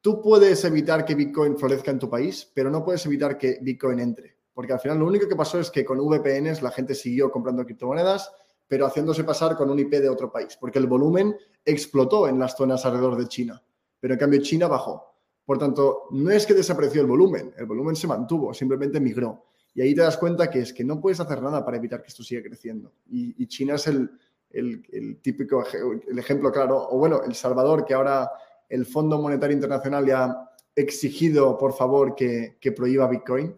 tú 0.00 0.22
puedes 0.22 0.64
evitar 0.64 1.04
que 1.04 1.14
Bitcoin 1.14 1.58
florezca 1.58 1.90
en 1.90 1.98
tu 1.98 2.08
país, 2.08 2.50
pero 2.54 2.70
no 2.70 2.82
puedes 2.82 3.04
evitar 3.04 3.36
que 3.36 3.58
Bitcoin 3.60 4.00
entre. 4.00 4.38
Porque 4.54 4.72
al 4.72 4.80
final 4.80 4.98
lo 4.98 5.06
único 5.06 5.28
que 5.28 5.36
pasó 5.36 5.60
es 5.60 5.70
que 5.70 5.84
con 5.84 5.98
VPNs 5.98 6.62
la 6.62 6.70
gente 6.70 6.94
siguió 6.94 7.30
comprando 7.30 7.64
criptomonedas, 7.64 8.32
pero 8.66 8.86
haciéndose 8.86 9.22
pasar 9.24 9.54
con 9.54 9.68
un 9.68 9.78
IP 9.78 9.90
de 9.90 10.08
otro 10.08 10.32
país, 10.32 10.56
porque 10.58 10.78
el 10.78 10.86
volumen 10.86 11.36
explotó 11.62 12.26
en 12.26 12.38
las 12.38 12.56
zonas 12.56 12.86
alrededor 12.86 13.18
de 13.18 13.28
China, 13.28 13.62
pero 14.00 14.14
en 14.14 14.20
cambio 14.20 14.40
China 14.40 14.66
bajó. 14.66 15.14
Por 15.44 15.58
tanto, 15.58 16.04
no 16.12 16.30
es 16.30 16.46
que 16.46 16.54
desapareció 16.54 17.02
el 17.02 17.06
volumen, 17.06 17.52
el 17.58 17.66
volumen 17.66 17.96
se 17.96 18.06
mantuvo, 18.06 18.54
simplemente 18.54 18.98
migró. 18.98 19.44
Y 19.74 19.82
ahí 19.82 19.94
te 19.94 20.00
das 20.00 20.16
cuenta 20.16 20.48
que 20.48 20.60
es 20.60 20.72
que 20.72 20.84
no 20.84 21.00
puedes 21.00 21.20
hacer 21.20 21.42
nada 21.42 21.62
para 21.64 21.76
evitar 21.76 22.00
que 22.00 22.08
esto 22.08 22.22
siga 22.22 22.42
creciendo. 22.42 22.94
y 23.10 23.46
China 23.46 23.74
es 23.74 23.86
el, 23.88 24.08
el, 24.54 25.18
típico 25.20 25.64
el 26.08 26.18
ejemplo 26.18 26.52
claro, 26.52 26.88
o 26.90 26.98
bueno, 26.98 27.22
El 27.24 27.34
Salvador, 27.34 27.84
que 27.84 27.94
ahora 27.94 28.30
el 28.68 28.86
Fondo 28.86 29.20
Monetario 29.20 29.54
Internacional 29.54 30.04
le 30.04 30.12
ha 30.12 30.50
exigido, 30.74 31.56
por 31.58 31.74
favor, 31.74 32.14
que, 32.14 32.56
prohíba 32.74 33.08
Bitcoin. 33.08 33.56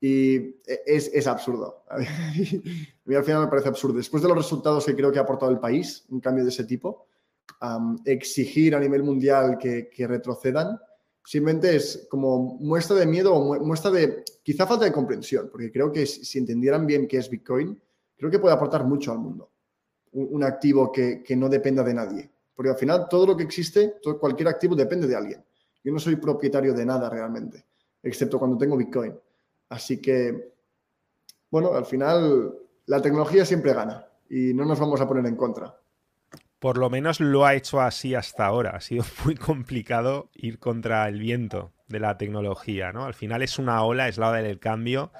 Y 0.00 0.56
es, 0.84 1.10
es 1.14 1.26
absurdo. 1.28 1.84
A 1.88 1.98
mí 1.98 3.14
al 3.14 3.24
final 3.24 3.42
me 3.42 3.46
parece 3.48 3.68
absurdo. 3.68 3.98
Después 3.98 4.22
de 4.22 4.28
los 4.28 4.36
resultados 4.36 4.84
que 4.84 4.96
creo 4.96 5.12
que 5.12 5.18
ha 5.18 5.22
aportado 5.22 5.52
el 5.52 5.60
país, 5.60 6.04
un 6.08 6.20
cambio 6.20 6.42
de 6.44 6.50
ese 6.50 6.64
tipo, 6.64 7.06
exigir 8.04 8.74
a 8.74 8.80
nivel 8.80 9.04
mundial 9.04 9.58
que, 9.58 9.88
que, 9.88 10.06
retrocedan, 10.08 10.80
simplemente 11.24 11.76
es 11.76 12.08
como 12.10 12.56
muestra 12.58 12.96
de 12.96 13.06
miedo 13.06 13.32
o 13.32 13.64
muestra 13.64 13.92
de 13.92 14.24
quizá 14.42 14.66
falta 14.66 14.84
de 14.84 14.92
comprensión, 14.92 15.48
porque 15.50 15.70
creo 15.70 15.92
que 15.92 16.04
si 16.04 16.38
entendieran 16.38 16.84
bien 16.84 17.06
qué 17.06 17.18
es 17.18 17.30
Bitcoin, 17.30 17.80
creo 18.16 18.30
que 18.30 18.40
puede 18.40 18.54
aportar 18.54 18.84
mucho 18.84 19.12
al 19.12 19.18
mundo 19.18 19.51
un, 20.12 20.44
activo 20.44 20.92
que, 20.92 21.24
no 21.36 21.48
dependa 21.48 21.82
de 21.82 21.94
nadie. 21.94 22.30
Porque 22.54 22.70
al 22.70 22.76
final 22.76 23.06
todo 23.08 23.26
lo 23.26 23.36
que 23.36 23.44
existe, 23.44 23.96
todo, 24.02 24.18
cualquier 24.18 24.48
activo 24.48 24.74
depende 24.74 25.06
de 25.06 25.16
alguien. 25.16 25.44
Yo 25.82 25.92
no 25.92 25.98
soy 25.98 26.16
propietario 26.16 26.74
de 26.74 26.86
nada 26.86 27.08
realmente, 27.10 27.64
excepto 28.02 28.38
cuando 28.38 28.58
tengo 28.58 28.76
Bitcoin. 28.76 29.14
Así 29.68 30.00
que, 30.00 30.52
bueno, 31.50 31.74
al 31.74 31.86
final 31.86 32.54
la 32.86 33.00
tecnología 33.00 33.44
siempre 33.44 33.72
gana 33.72 34.06
y 34.28 34.54
no 34.54 34.64
nos 34.64 34.78
vamos 34.78 35.00
a 35.00 35.08
poner 35.08 35.26
en 35.26 35.36
contra. 35.36 35.76
Por 36.58 36.78
lo 36.78 36.90
menos 36.90 37.18
lo 37.18 37.44
ha 37.44 37.54
hecho 37.54 37.80
así 37.80 38.14
hasta 38.14 38.46
ahora. 38.46 38.70
Ha 38.76 38.80
sido 38.80 39.04
muy 39.24 39.34
complicado 39.34 40.30
ir 40.34 40.58
contra 40.58 41.08
el 41.08 41.18
viento 41.18 41.72
de 41.88 42.00
la 42.00 42.16
tecnología, 42.16 42.92
¿no? 42.92 43.04
Al 43.04 43.14
final 43.14 43.42
es 43.42 43.58
una 43.58 43.82
ola, 43.82 44.08
es 44.08 44.18
la 44.18 44.28
ola 44.28 44.42
del 44.42 44.60
cambio 44.60 45.10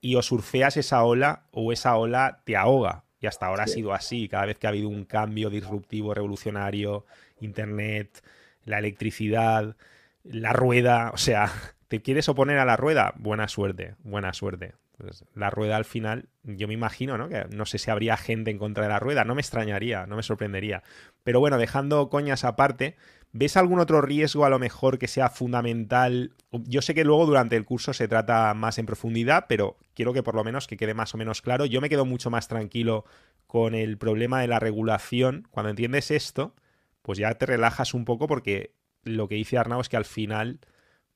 y 0.00 0.16
o 0.16 0.22
surfeas 0.22 0.76
esa 0.76 1.02
ola 1.02 1.46
o 1.50 1.72
esa 1.72 1.96
ola 1.96 2.42
te 2.44 2.56
ahoga 2.56 3.03
Y 3.24 3.26
hasta 3.26 3.46
ahora 3.46 3.64
ha 3.64 3.66
sido 3.66 3.94
así. 3.94 4.28
Cada 4.28 4.44
vez 4.44 4.58
que 4.58 4.66
ha 4.66 4.70
habido 4.70 4.90
un 4.90 5.06
cambio 5.06 5.48
disruptivo, 5.48 6.12
revolucionario, 6.12 7.06
Internet, 7.40 8.22
la 8.66 8.78
electricidad, 8.78 9.76
la 10.24 10.52
rueda, 10.52 11.10
o 11.14 11.16
sea, 11.16 11.50
¿te 11.88 12.02
quieres 12.02 12.28
oponer 12.28 12.58
a 12.58 12.66
la 12.66 12.76
rueda? 12.76 13.14
Buena 13.16 13.48
suerte, 13.48 13.94
buena 14.02 14.34
suerte. 14.34 14.74
Pues 14.98 15.24
la 15.34 15.48
rueda 15.48 15.78
al 15.78 15.86
final, 15.86 16.28
yo 16.42 16.68
me 16.68 16.74
imagino, 16.74 17.16
¿no? 17.16 17.30
Que 17.30 17.46
no 17.48 17.64
sé 17.64 17.78
si 17.78 17.90
habría 17.90 18.18
gente 18.18 18.50
en 18.50 18.58
contra 18.58 18.82
de 18.82 18.90
la 18.90 19.00
rueda, 19.00 19.24
no 19.24 19.34
me 19.34 19.40
extrañaría, 19.40 20.06
no 20.06 20.16
me 20.16 20.22
sorprendería. 20.22 20.82
Pero 21.22 21.40
bueno, 21.40 21.56
dejando 21.56 22.10
coñas 22.10 22.44
aparte, 22.44 22.94
¿ves 23.34 23.56
algún 23.56 23.80
otro 23.80 24.00
riesgo 24.00 24.44
a 24.44 24.48
lo 24.48 24.60
mejor 24.60 24.98
que 24.98 25.08
sea 25.08 25.28
fundamental? 25.28 26.32
Yo 26.52 26.80
sé 26.80 26.94
que 26.94 27.04
luego 27.04 27.26
durante 27.26 27.56
el 27.56 27.64
curso 27.64 27.92
se 27.92 28.08
trata 28.08 28.54
más 28.54 28.78
en 28.78 28.86
profundidad, 28.86 29.46
pero 29.48 29.76
quiero 29.92 30.12
que 30.12 30.22
por 30.22 30.36
lo 30.36 30.44
menos 30.44 30.68
que 30.68 30.76
quede 30.76 30.94
más 30.94 31.14
o 31.14 31.18
menos 31.18 31.42
claro. 31.42 31.66
Yo 31.66 31.80
me 31.80 31.88
quedo 31.88 32.06
mucho 32.06 32.30
más 32.30 32.46
tranquilo 32.46 33.04
con 33.48 33.74
el 33.74 33.98
problema 33.98 34.40
de 34.40 34.46
la 34.46 34.60
regulación. 34.60 35.48
Cuando 35.50 35.70
entiendes 35.70 36.12
esto, 36.12 36.54
pues 37.02 37.18
ya 37.18 37.34
te 37.34 37.44
relajas 37.44 37.92
un 37.92 38.04
poco 38.04 38.28
porque 38.28 38.72
lo 39.02 39.28
que 39.28 39.34
dice 39.34 39.58
Arnau 39.58 39.80
es 39.80 39.88
que 39.88 39.96
al 39.96 40.04
final 40.04 40.60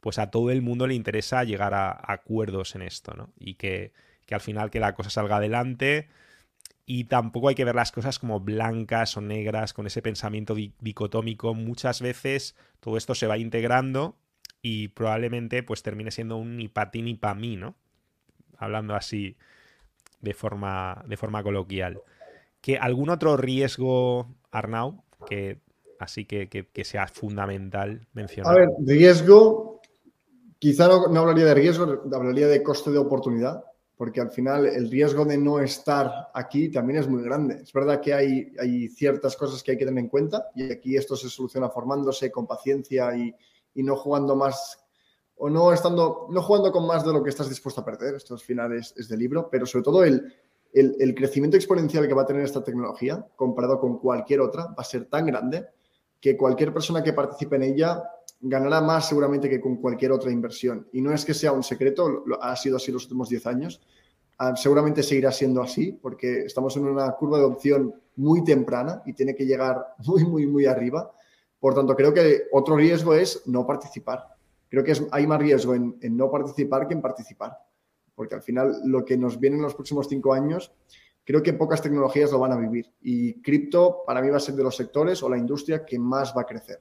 pues 0.00 0.18
a 0.18 0.30
todo 0.30 0.50
el 0.50 0.60
mundo 0.60 0.86
le 0.86 0.94
interesa 0.94 1.44
llegar 1.44 1.74
a, 1.74 1.96
acuerdos 2.12 2.74
en 2.74 2.82
esto, 2.82 3.14
¿no? 3.14 3.32
Y 3.38 3.54
que, 3.54 3.92
que, 4.26 4.34
al 4.34 4.40
final 4.40 4.70
que 4.70 4.80
la 4.80 4.94
cosa 4.94 5.10
salga 5.10 5.36
adelante 5.36 6.08
y 6.90 7.04
tampoco 7.04 7.50
hay 7.50 7.54
que 7.54 7.66
ver 7.66 7.74
las 7.74 7.92
cosas 7.92 8.18
como 8.18 8.40
blancas 8.40 9.14
o 9.18 9.20
negras 9.20 9.74
con 9.74 9.86
ese 9.86 10.00
pensamiento 10.00 10.54
di 10.54 10.72
dicotómico. 10.80 11.52
Muchas 11.52 12.00
veces 12.00 12.56
todo 12.80 12.96
esto 12.96 13.14
se 13.14 13.26
va 13.26 13.36
integrando 13.36 14.16
y 14.62 14.88
probablemente 14.88 15.62
pues 15.62 15.82
termine 15.82 16.10
siendo 16.10 16.38
un 16.38 16.56
ni 16.56 16.68
para 16.68 16.90
ti 16.90 17.02
ni 17.02 17.12
para 17.12 17.34
mí, 17.34 17.56
¿no? 17.56 17.74
Hablando 18.56 18.94
así 18.94 19.36
de 20.22 20.32
forma, 20.32 21.04
de 21.06 21.18
forma 21.18 21.42
coloquial. 21.42 22.00
¿Que 22.62 22.78
¿Algún 22.78 23.10
otro 23.10 23.36
riesgo, 23.36 24.34
Arnau, 24.50 25.04
que 25.26 25.60
así 25.98 26.24
que, 26.24 26.48
que, 26.48 26.68
que 26.68 26.84
sea 26.84 27.06
fundamental 27.06 28.08
mencionar? 28.14 28.50
A 28.50 28.60
ver, 28.60 28.68
riesgo, 28.86 29.82
quizá 30.58 30.88
no, 30.88 31.08
no, 31.08 31.20
hablaría 31.20 31.44
de 31.44 31.54
riesgo, 31.54 32.02
hablaría 32.14 32.48
de 32.48 32.62
coste 32.62 32.90
de 32.90 32.98
oportunidad, 32.98 33.62
porque 33.98 34.20
al 34.20 34.30
final 34.30 34.64
el 34.64 34.88
riesgo 34.88 35.24
de 35.24 35.36
no 35.36 35.58
estar 35.58 36.30
aquí 36.32 36.70
también 36.70 37.00
es 37.00 37.08
muy 37.08 37.20
grande. 37.20 37.58
Es 37.62 37.72
verdad 37.72 38.00
que 38.00 38.14
hay, 38.14 38.88
ciertas 38.88 39.36
cosas 39.36 39.60
que 39.60 39.72
hay 39.72 39.76
que 39.76 39.84
tener 39.84 40.04
en 40.04 40.08
cuenta 40.08 40.50
y 40.54 40.70
aquí 40.70 40.96
esto 40.96 41.16
se 41.16 41.28
soluciona 41.28 41.68
formándose 41.68 42.30
con 42.30 42.46
paciencia 42.46 43.14
y, 43.16 43.34
no 43.74 43.96
jugando 43.96 44.34
más 44.34 44.84
o 45.36 45.48
no 45.50 45.72
estando, 45.72 46.26
no 46.30 46.42
jugando 46.42 46.72
con 46.72 46.86
más 46.86 47.04
de 47.04 47.12
lo 47.12 47.22
que 47.22 47.30
estás 47.30 47.48
dispuesto 47.48 47.80
a 47.80 47.84
perder. 47.84 48.14
Esto 48.14 48.34
al 48.34 48.40
final 48.40 48.72
es, 48.72 48.94
es 48.96 49.08
de 49.08 49.16
libro, 49.16 49.48
pero 49.50 49.66
sobre 49.66 49.84
todo 49.84 50.04
el, 50.04 50.32
el, 50.72 51.14
crecimiento 51.14 51.56
exponencial 51.56 52.06
que 52.06 52.14
va 52.14 52.22
a 52.22 52.26
tener 52.26 52.42
esta 52.42 52.62
tecnología 52.62 53.26
comparado 53.34 53.80
con 53.80 53.98
cualquier 53.98 54.40
otra 54.40 54.66
va 54.66 54.74
a 54.78 54.84
ser 54.84 55.06
tan 55.06 55.26
grande 55.26 55.66
que 56.20 56.36
cualquier 56.36 56.72
persona 56.72 57.02
que 57.02 57.12
participe 57.12 57.56
en 57.56 57.62
ella 57.62 58.02
ganará 58.40 58.80
más 58.80 59.08
seguramente 59.08 59.48
que 59.48 59.60
con 59.60 59.76
cualquier 59.76 60.12
otra 60.12 60.30
inversión. 60.30 60.88
Y 60.92 61.00
no 61.00 61.12
es 61.12 61.24
que 61.24 61.34
sea 61.34 61.52
un 61.52 61.62
secreto, 61.62 62.24
ha 62.40 62.54
sido 62.56 62.76
así 62.76 62.92
los 62.92 63.04
últimos 63.04 63.28
10 63.28 63.46
años. 63.46 63.80
Uh, 64.40 64.54
seguramente 64.56 65.02
seguirá 65.02 65.32
siendo 65.32 65.60
así 65.60 65.92
porque 66.00 66.42
estamos 66.42 66.76
en 66.76 66.86
una 66.86 67.10
curva 67.12 67.38
de 67.38 67.44
opción 67.44 67.92
muy 68.14 68.44
temprana 68.44 69.02
y 69.04 69.12
tiene 69.12 69.34
que 69.34 69.44
llegar 69.44 69.94
muy, 70.06 70.24
muy, 70.24 70.46
muy 70.46 70.66
arriba. 70.66 71.12
Por 71.58 71.74
tanto, 71.74 71.96
creo 71.96 72.14
que 72.14 72.44
otro 72.52 72.76
riesgo 72.76 73.14
es 73.14 73.42
no 73.46 73.66
participar. 73.66 74.24
Creo 74.68 74.84
que 74.84 74.94
hay 75.10 75.26
más 75.26 75.40
riesgo 75.40 75.74
en, 75.74 75.96
en 76.00 76.16
no 76.16 76.30
participar 76.30 76.86
que 76.86 76.94
en 76.94 77.02
participar. 77.02 77.58
Porque 78.14 78.34
al 78.34 78.42
final 78.42 78.80
lo 78.84 79.04
que 79.04 79.16
nos 79.16 79.40
viene 79.40 79.56
en 79.56 79.62
los 79.62 79.74
próximos 79.74 80.06
cinco 80.08 80.32
años 80.32 80.72
creo 81.24 81.42
que 81.42 81.52
pocas 81.52 81.82
tecnologías 81.82 82.32
lo 82.32 82.38
van 82.38 82.52
a 82.52 82.56
vivir. 82.56 82.90
Y 83.02 83.42
cripto 83.42 84.02
para 84.06 84.22
mí 84.22 84.30
va 84.30 84.38
a 84.38 84.40
ser 84.40 84.54
de 84.54 84.62
los 84.62 84.74
sectores 84.74 85.22
o 85.22 85.28
la 85.28 85.36
industria 85.36 85.84
que 85.84 85.98
más 85.98 86.32
va 86.34 86.40
a 86.40 86.46
crecer. 86.46 86.80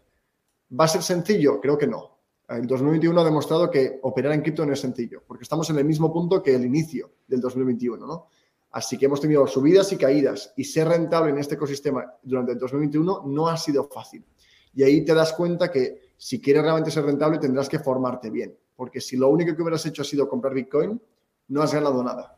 ¿Va 0.72 0.86
a 0.86 0.88
ser 0.88 1.02
sencillo? 1.02 1.60
Creo 1.62 1.78
que 1.78 1.88
no. 1.88 2.18
El 2.50 2.66
2021 2.66 3.20
ha 3.20 3.26
demostrado 3.26 3.70
que 3.70 4.00
operar 4.04 4.34
en 4.34 4.42
cripto 4.42 4.66
no 4.66 4.74
es 4.74 4.80
sencillo, 4.80 5.22
porque 5.28 5.44
estamos 5.44 5.70
en 5.70 5.78
el 5.78 5.86
mismo 5.86 6.12
punto 6.14 6.42
que 6.42 6.56
el 6.56 6.66
inicio 6.66 7.12
del 7.28 7.42
2021, 7.42 8.06
¿no? 8.06 8.28
Así 8.72 8.98
que 8.98 9.06
hemos 9.06 9.20
tenido 9.20 9.46
subidas 9.48 9.92
y 9.92 9.98
caídas 9.98 10.54
y 10.56 10.64
ser 10.64 10.88
rentable 10.88 11.32
en 11.32 11.38
este 11.40 11.56
ecosistema 11.56 12.06
durante 12.22 12.54
el 12.54 12.60
2021 12.60 13.24
no 13.26 13.48
ha 13.48 13.58
sido 13.58 13.86
fácil. 13.86 14.26
Y 14.74 14.84
ahí 14.84 15.04
te 15.04 15.14
das 15.14 15.34
cuenta 15.34 15.72
que 15.72 16.14
si 16.18 16.40
quieres 16.42 16.64
realmente 16.64 16.92
ser 16.92 17.06
rentable 17.06 17.40
tendrás 17.40 17.68
que 17.68 17.80
formarte 17.80 18.30
bien, 18.30 18.58
porque 18.76 19.02
si 19.02 19.18
lo 19.18 19.30
único 19.30 19.56
que 19.56 19.62
hubieras 19.62 19.86
hecho 19.86 20.02
ha 20.02 20.06
sido 20.06 20.30
comprar 20.30 20.54
Bitcoin, 20.54 21.02
no 21.50 21.62
has 21.62 21.74
ganado 21.74 22.04
nada 22.04 22.38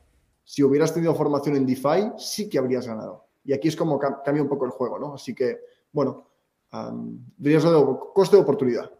si 0.49 0.63
hubieras 0.63 0.91
tenido 0.91 1.13
formación 1.13 1.57
en 1.57 1.67
DeFi, 1.67 2.13
sí 2.17 2.49
que 2.49 2.57
habrías 2.57 2.87
ganado. 2.87 3.27
Y 3.43 3.53
aquí 3.53 3.67
es 3.67 3.75
como 3.75 3.99
cambia 3.99 4.41
un 4.41 4.49
poco 4.49 4.65
el 4.65 4.71
juego, 4.71 4.97
¿no? 4.97 5.13
Así 5.13 5.35
que, 5.35 5.59
bueno, 5.91 6.28
riesgo 7.37 7.71
de 7.71 8.13
coste 8.13 8.35
de 8.35 8.41
oportunidad 8.41 8.91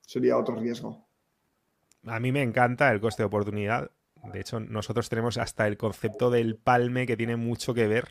sería 0.00 0.38
otro 0.38 0.56
riesgo. 0.56 1.06
A 2.06 2.20
mí 2.20 2.32
me 2.32 2.42
encanta 2.42 2.90
el 2.90 3.00
coste 3.00 3.22
de 3.22 3.26
oportunidad. 3.26 3.90
De 4.32 4.40
hecho, 4.40 4.60
nosotros 4.60 5.08
tenemos 5.08 5.36
hasta 5.38 5.66
el 5.66 5.76
concepto 5.76 6.30
del 6.30 6.56
palme 6.56 7.06
que 7.06 7.16
tiene 7.16 7.36
mucho 7.36 7.74
que 7.74 7.86
ver. 7.86 8.08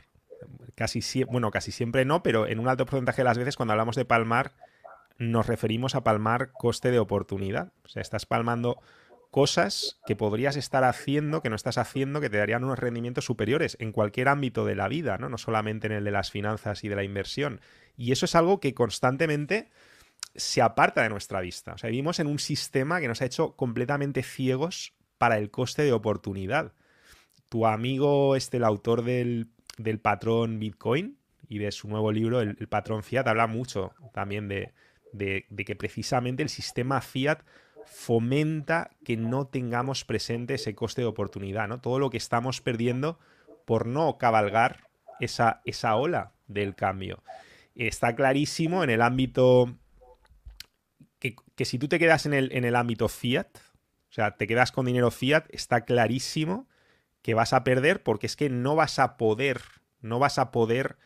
Casi 0.75 1.01
bueno, 1.23 1.49
casi 1.49 1.71
siempre 1.71 2.05
no, 2.05 2.21
pero 2.21 2.47
en 2.47 2.59
un 2.59 2.67
alto 2.67 2.85
porcentaje 2.85 3.21
de 3.21 3.25
las 3.25 3.37
veces 3.37 3.55
cuando 3.55 3.73
hablamos 3.73 3.95
de 3.95 4.05
palmar, 4.05 4.53
nos 5.17 5.47
referimos 5.47 5.95
a 5.95 6.03
palmar 6.03 6.51
coste 6.51 6.91
de 6.91 6.99
oportunidad. 6.99 7.73
O 7.83 7.87
sea, 7.87 8.01
estás 8.01 8.25
palmando 8.25 8.79
cosas 9.37 9.99
que 10.07 10.15
podrías 10.15 10.55
estar 10.55 10.83
haciendo, 10.83 11.43
que 11.43 11.51
no 11.51 11.55
estás 11.55 11.77
haciendo, 11.77 12.19
que 12.19 12.29
te 12.31 12.37
darían 12.37 12.63
unos 12.63 12.79
rendimientos 12.79 13.25
superiores 13.25 13.77
en 13.79 13.91
cualquier 13.91 14.29
ámbito 14.29 14.65
de 14.65 14.73
la 14.73 14.87
vida, 14.87 15.19
¿no? 15.19 15.29
No 15.29 15.37
solamente 15.37 15.85
en 15.85 15.93
el 15.93 16.03
de 16.03 16.09
las 16.09 16.31
finanzas 16.31 16.83
y 16.83 16.87
de 16.87 16.95
la 16.95 17.03
inversión. 17.03 17.61
Y 17.95 18.13
eso 18.13 18.25
es 18.25 18.33
algo 18.33 18.59
que 18.59 18.73
constantemente 18.73 19.69
se 20.33 20.63
aparta 20.63 21.03
de 21.03 21.09
nuestra 21.09 21.39
vista. 21.39 21.73
O 21.73 21.77
sea, 21.77 21.91
vivimos 21.91 22.19
en 22.19 22.25
un 22.25 22.39
sistema 22.39 22.99
que 22.99 23.07
nos 23.07 23.21
ha 23.21 23.25
hecho 23.25 23.55
completamente 23.55 24.23
ciegos 24.23 24.95
para 25.19 25.37
el 25.37 25.51
coste 25.51 25.83
de 25.83 25.93
oportunidad. 25.93 26.73
Tu 27.47 27.67
amigo, 27.67 28.35
este, 28.35 28.57
el 28.57 28.63
autor 28.63 29.03
del, 29.03 29.51
del 29.77 29.99
patrón 29.99 30.57
Bitcoin 30.57 31.19
y 31.47 31.59
de 31.59 31.71
su 31.71 31.87
nuevo 31.87 32.11
libro, 32.11 32.41
el, 32.41 32.55
patrón 32.69 33.03
Fiat, 33.03 33.27
habla 33.27 33.45
mucho 33.45 33.93
también 34.15 34.47
de, 34.47 34.73
de 35.13 35.45
que 35.63 35.75
precisamente 35.75 36.41
el 36.41 36.49
sistema 36.49 37.01
Fiat 37.01 37.43
fomenta 37.87 38.91
que 39.03 39.17
no 39.17 39.47
tengamos 39.47 40.05
presente 40.05 40.55
ese 40.55 40.75
coste 40.75 41.01
de 41.01 41.07
oportunidad, 41.07 41.67
¿no? 41.67 41.79
Todo 41.81 41.99
lo 41.99 42.09
que 42.09 42.17
estamos 42.17 42.61
perdiendo 42.61 43.19
por 43.65 43.85
no 43.85 44.17
cabalgar 44.17 44.87
esa, 45.19 45.61
esa 45.65 45.95
ola 45.95 46.33
del 46.47 46.75
cambio. 46.75 47.23
Está 47.75 48.15
clarísimo 48.15 48.83
en 48.83 48.89
el 48.89 49.01
ámbito 49.01 49.75
que, 51.19 51.35
que 51.55 51.65
si 51.65 51.79
tú 51.79 51.87
te 51.87 51.99
quedas 51.99 52.25
en 52.25 52.33
el, 52.33 52.51
en 52.53 52.65
el 52.65 52.75
ámbito 52.75 53.07
fiat, 53.07 53.47
o 54.09 54.13
sea, 54.13 54.37
te 54.37 54.47
quedas 54.47 54.71
con 54.71 54.85
dinero 54.85 55.11
fiat, 55.11 55.45
está 55.49 55.81
clarísimo 55.81 56.67
que 57.21 57.33
vas 57.33 57.53
a 57.53 57.63
perder 57.63 58.03
porque 58.03 58.25
es 58.25 58.35
que 58.35 58.49
no 58.49 58.75
vas 58.75 58.99
a 58.99 59.17
poder, 59.17 59.61
no 60.01 60.19
vas 60.19 60.39
a 60.39 60.51
poder 60.51 60.97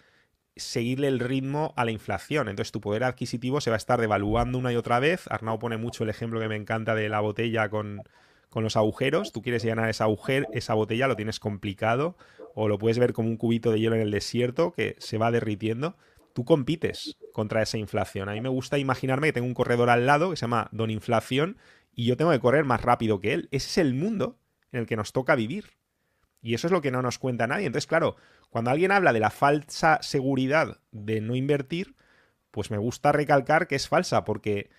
seguirle 0.56 1.08
el 1.08 1.20
ritmo 1.20 1.74
a 1.76 1.86
la 1.86 1.92
inflación. 1.92 2.50
Entonces 2.50 2.72
tu 2.72 2.82
poder 2.82 3.04
adquisitivo 3.04 3.62
se 3.62 3.70
va 3.70 3.76
a 3.76 3.78
estar 3.78 4.00
devaluando 4.00 4.58
una 4.58 4.74
y 4.74 4.76
otra 4.76 5.00
vez. 5.00 5.26
Arnau 5.30 5.60
pone 5.60 5.78
mucho 5.78 6.04
el 6.04 6.10
ejemplo 6.10 6.40
que 6.40 6.48
me 6.48 6.56
encanta 6.56 6.96
de 6.96 7.10
la 7.10 7.20
botella 7.20 7.70
con, 7.70 8.04
con 8.50 8.64
los 8.64 8.76
agujeros. 8.76 9.32
Tú 9.32 9.42
quieres 9.42 9.64
llenar 9.64 9.90
esa, 9.90 10.08
esa 10.54 10.74
botella, 10.74 11.08
lo 11.08 11.16
tienes 11.16 11.40
complicado. 11.40 12.18
O 12.54 12.68
lo 12.68 12.78
puedes 12.78 13.00
ver 13.00 13.14
como 13.14 13.30
un 13.30 13.38
cubito 13.38 13.72
de 13.72 13.80
hielo 13.80 13.96
en 13.96 14.02
el 14.02 14.12
desierto 14.12 14.74
que 14.74 14.96
se 15.00 15.18
va 15.18 15.32
derritiendo. 15.32 15.96
Tú 16.34 16.46
compites 16.46 17.18
contra 17.34 17.62
esa 17.62 17.78
inflación. 17.78 18.30
A 18.30 18.34
mí 18.34 18.42
me 18.42 18.50
gusta 18.50 18.78
imaginarme 18.78 19.28
que 19.28 19.34
tengo 19.34 19.48
un 19.48 19.54
corredor 19.54 19.90
al 19.90 20.06
lado 20.06 20.30
que 20.30 20.36
se 20.36 20.42
llama 20.42 20.70
Don 20.72 20.90
Inflación 20.90 21.58
y 21.94 22.06
yo 22.06 22.18
tengo 22.18 22.32
que 22.32 22.40
correr 22.40 22.66
más 22.66 22.82
rápido 22.82 23.20
que 23.20 23.34
él. 23.34 23.48
Ese 23.52 23.68
es 23.68 23.78
el 23.78 23.94
mundo 23.94 24.38
en 24.72 24.82
el 24.82 24.86
que 24.86 24.96
nos 24.96 25.12
toca 25.12 25.36
vivir. 25.36 25.81
Y 26.42 26.54
eso 26.56 26.68
es 26.68 26.72
lo 26.72 26.82
que 26.82 26.92
no 26.92 27.02
nos 27.02 27.20
cuenta 27.20 27.48
nadie. 27.48 27.68
Entonces, 27.68 27.88
claro, 27.88 28.16
cuando 28.50 28.72
alguien 28.72 28.92
habla 28.92 29.14
de 29.14 29.20
la 29.20 29.30
falsa 29.30 30.00
seguridad 30.02 30.80
de 30.92 31.22
no 31.22 31.36
invertir, 31.36 31.96
pues 32.50 32.72
me 32.72 32.78
gusta 32.78 33.12
recalcar 33.12 33.68
que 33.68 33.76
es 33.76 33.88
falsa, 33.88 34.26
porque, 34.26 34.70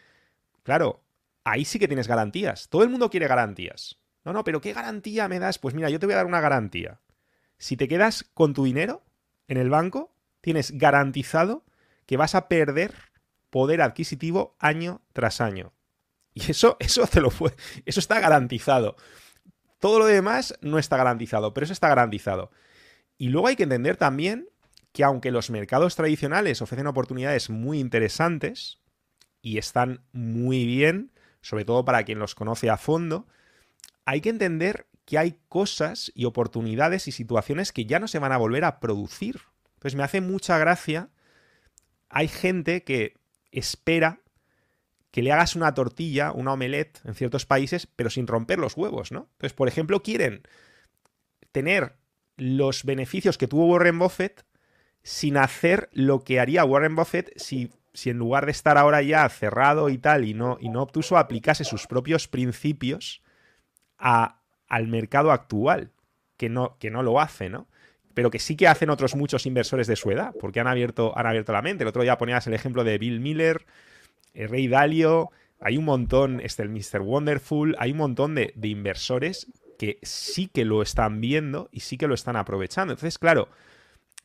claro, 0.62 1.02
ahí 1.44 1.64
sí 1.64 1.78
que 1.78 1.88
tienes 1.88 2.08
garantías. 2.08 2.68
Todo 2.68 2.82
el 2.82 2.90
mundo 2.90 3.10
quiere 3.10 3.28
garantías. 3.28 3.98
No, 4.24 4.32
no, 4.32 4.44
pero 4.44 4.60
¿qué 4.60 4.72
garantía 4.72 5.28
me 5.28 5.38
das? 5.38 5.58
Pues 5.58 5.74
mira, 5.74 5.90
yo 5.90 5.98
te 5.98 6.06
voy 6.06 6.14
a 6.14 6.16
dar 6.16 6.26
una 6.26 6.40
garantía. 6.40 7.00
Si 7.58 7.76
te 7.76 7.88
quedas 7.88 8.24
con 8.34 8.54
tu 8.54 8.64
dinero 8.64 9.02
en 9.48 9.56
el 9.56 9.70
banco, 9.70 10.14
tienes 10.40 10.72
garantizado 10.72 11.64
que 12.06 12.16
vas 12.16 12.34
a 12.34 12.48
perder 12.48 12.94
poder 13.50 13.82
adquisitivo 13.82 14.56
año 14.58 15.02
tras 15.12 15.40
año. 15.40 15.72
Y 16.34 16.50
eso, 16.50 16.76
eso 16.80 17.06
te 17.06 17.20
lo 17.20 17.30
fue, 17.30 17.54
eso 17.84 18.00
está 18.00 18.20
garantizado. 18.20 18.96
Todo 19.83 19.99
lo 19.99 20.07
demás 20.07 20.57
no 20.61 20.78
está 20.78 20.97
garantizado, 20.97 21.53
pero 21.53 21.64
eso 21.64 21.72
está 21.72 21.89
garantizado. 21.89 22.53
Y 23.18 23.30
luego 23.30 23.49
hay 23.49 23.57
que 23.57 23.64
entender 23.64 23.97
también 23.97 24.49
que 24.93 25.03
aunque 25.03 25.33
los 25.33 25.51
mercados 25.51 25.97
tradicionales 25.97 26.62
ofrecen 26.62 26.87
oportunidades 26.87 27.51
muy 27.51 27.80
interesantes 27.80 28.78
y 29.41 29.59
están 29.59 30.05
muy 30.12 30.66
bien, 30.66 31.11
sobre 31.41 31.64
todo 31.64 31.85
para 31.85 32.05
quien 32.05 32.20
los 32.20 32.37
conoce 32.37 32.70
a 32.70 32.76
fondo, 32.76 33.26
hay 34.05 34.20
que 34.20 34.28
entender 34.28 34.87
que 35.05 35.18
hay 35.18 35.41
cosas 35.49 36.12
y 36.14 36.26
oportunidades 36.26 37.09
y 37.09 37.11
situaciones 37.11 37.72
que 37.72 37.85
ya 37.85 37.99
no 37.99 38.07
se 38.07 38.20
van 38.20 38.30
a 38.30 38.39
volver 38.39 38.64
a 38.64 38.78
producir. 38.78 39.41
Entonces 39.74 39.97
me 39.97 40.05
hace 40.05 40.20
mucha 40.20 40.59
gracia. 40.59 41.09
Hay 42.09 42.28
gente 42.28 42.85
que 42.85 43.16
espera 43.51 44.20
que 45.12 45.22
le 45.22 45.30
hagas 45.30 45.54
una 45.54 45.74
tortilla, 45.74 46.32
una 46.32 46.54
omelette 46.54 47.00
en 47.04 47.14
ciertos 47.14 47.46
países, 47.46 47.86
pero 47.86 48.10
sin 48.10 48.26
romper 48.26 48.58
los 48.58 48.76
huevos, 48.76 49.12
¿no? 49.12 49.28
Entonces, 49.32 49.52
por 49.52 49.68
ejemplo, 49.68 50.02
quieren 50.02 50.42
tener 51.52 51.96
los 52.38 52.84
beneficios 52.84 53.36
que 53.36 53.46
tuvo 53.46 53.66
Warren 53.66 53.98
Buffett 53.98 54.44
sin 55.02 55.36
hacer 55.36 55.90
lo 55.92 56.24
que 56.24 56.40
haría 56.40 56.64
Warren 56.64 56.96
Buffett 56.96 57.30
si, 57.36 57.70
si 57.92 58.08
en 58.08 58.16
lugar 58.18 58.46
de 58.46 58.52
estar 58.52 58.78
ahora 58.78 59.02
ya 59.02 59.28
cerrado 59.28 59.90
y 59.90 59.98
tal 59.98 60.24
y 60.24 60.32
no, 60.32 60.56
y 60.60 60.70
no 60.70 60.82
obtuso, 60.82 61.18
aplicase 61.18 61.64
sus 61.64 61.86
propios 61.86 62.26
principios 62.26 63.22
al 63.98 64.88
mercado 64.88 65.30
actual, 65.30 65.92
que 66.38 66.48
no, 66.48 66.78
que 66.78 66.90
no 66.90 67.02
lo 67.02 67.20
hace, 67.20 67.50
¿no? 67.50 67.68
Pero 68.14 68.30
que 68.30 68.38
sí 68.38 68.56
que 68.56 68.66
hacen 68.66 68.88
otros 68.88 69.14
muchos 69.14 69.44
inversores 69.44 69.86
de 69.86 69.96
su 69.96 70.10
edad, 70.10 70.34
porque 70.40 70.60
han 70.60 70.66
abierto, 70.66 71.16
han 71.16 71.26
abierto 71.26 71.52
la 71.52 71.62
mente. 71.62 71.84
El 71.84 71.88
otro 71.88 72.02
día 72.02 72.18
ponías 72.18 72.46
el 72.46 72.54
ejemplo 72.54 72.82
de 72.82 72.98
Bill 72.98 73.20
Miller, 73.20 73.66
Rey 74.35 74.68
Dalio, 74.68 75.30
hay 75.61 75.76
un 75.76 75.85
montón, 75.85 76.41
este, 76.41 76.62
el 76.62 76.70
Mr. 76.70 77.01
Wonderful, 77.01 77.76
hay 77.78 77.93
un 77.93 77.99
montón 77.99 78.35
de, 78.35 78.53
de 78.57 78.68
inversores 78.68 79.47
que 79.78 79.99
sí 80.03 80.49
que 80.49 80.64
lo 80.64 80.83
están 80.83 81.20
viendo 81.20 81.68
y 81.72 81.80
sí 81.80 81.99
que 81.99 82.09
lo 82.09 82.14
están 82.14 82.37
aprovechando. 82.37 82.93
Entonces, 82.93 83.18
claro, 83.18 83.49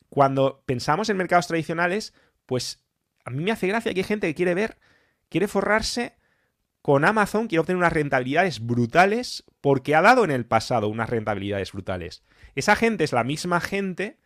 cuando 0.08 0.62
pensamos 0.66 1.08
en 1.08 1.16
mercados 1.16 1.46
tradicionales, 1.46 2.14
pues 2.46 2.84
a 3.24 3.30
mí 3.30 3.42
me 3.42 3.52
hace 3.52 3.66
gracia 3.66 3.92
que 3.92 4.00
hay 4.00 4.04
gente 4.04 4.26
que 4.26 4.34
quiere 4.34 4.54
ver, 4.54 4.78
quiere 5.28 5.48
forrarse 5.48 6.16
con 6.80 7.04
Amazon, 7.04 7.48
quiere 7.48 7.60
obtener 7.60 7.78
unas 7.78 7.92
rentabilidades 7.92 8.64
brutales 8.64 9.44
porque 9.60 9.94
ha 9.94 10.00
dado 10.00 10.24
en 10.24 10.30
el 10.30 10.46
pasado 10.46 10.88
unas 10.88 11.10
rentabilidades 11.10 11.72
brutales. 11.72 12.22
Esa 12.54 12.76
gente 12.76 13.04
es 13.04 13.12
la 13.12 13.24
misma 13.24 13.60
gente 13.60 14.18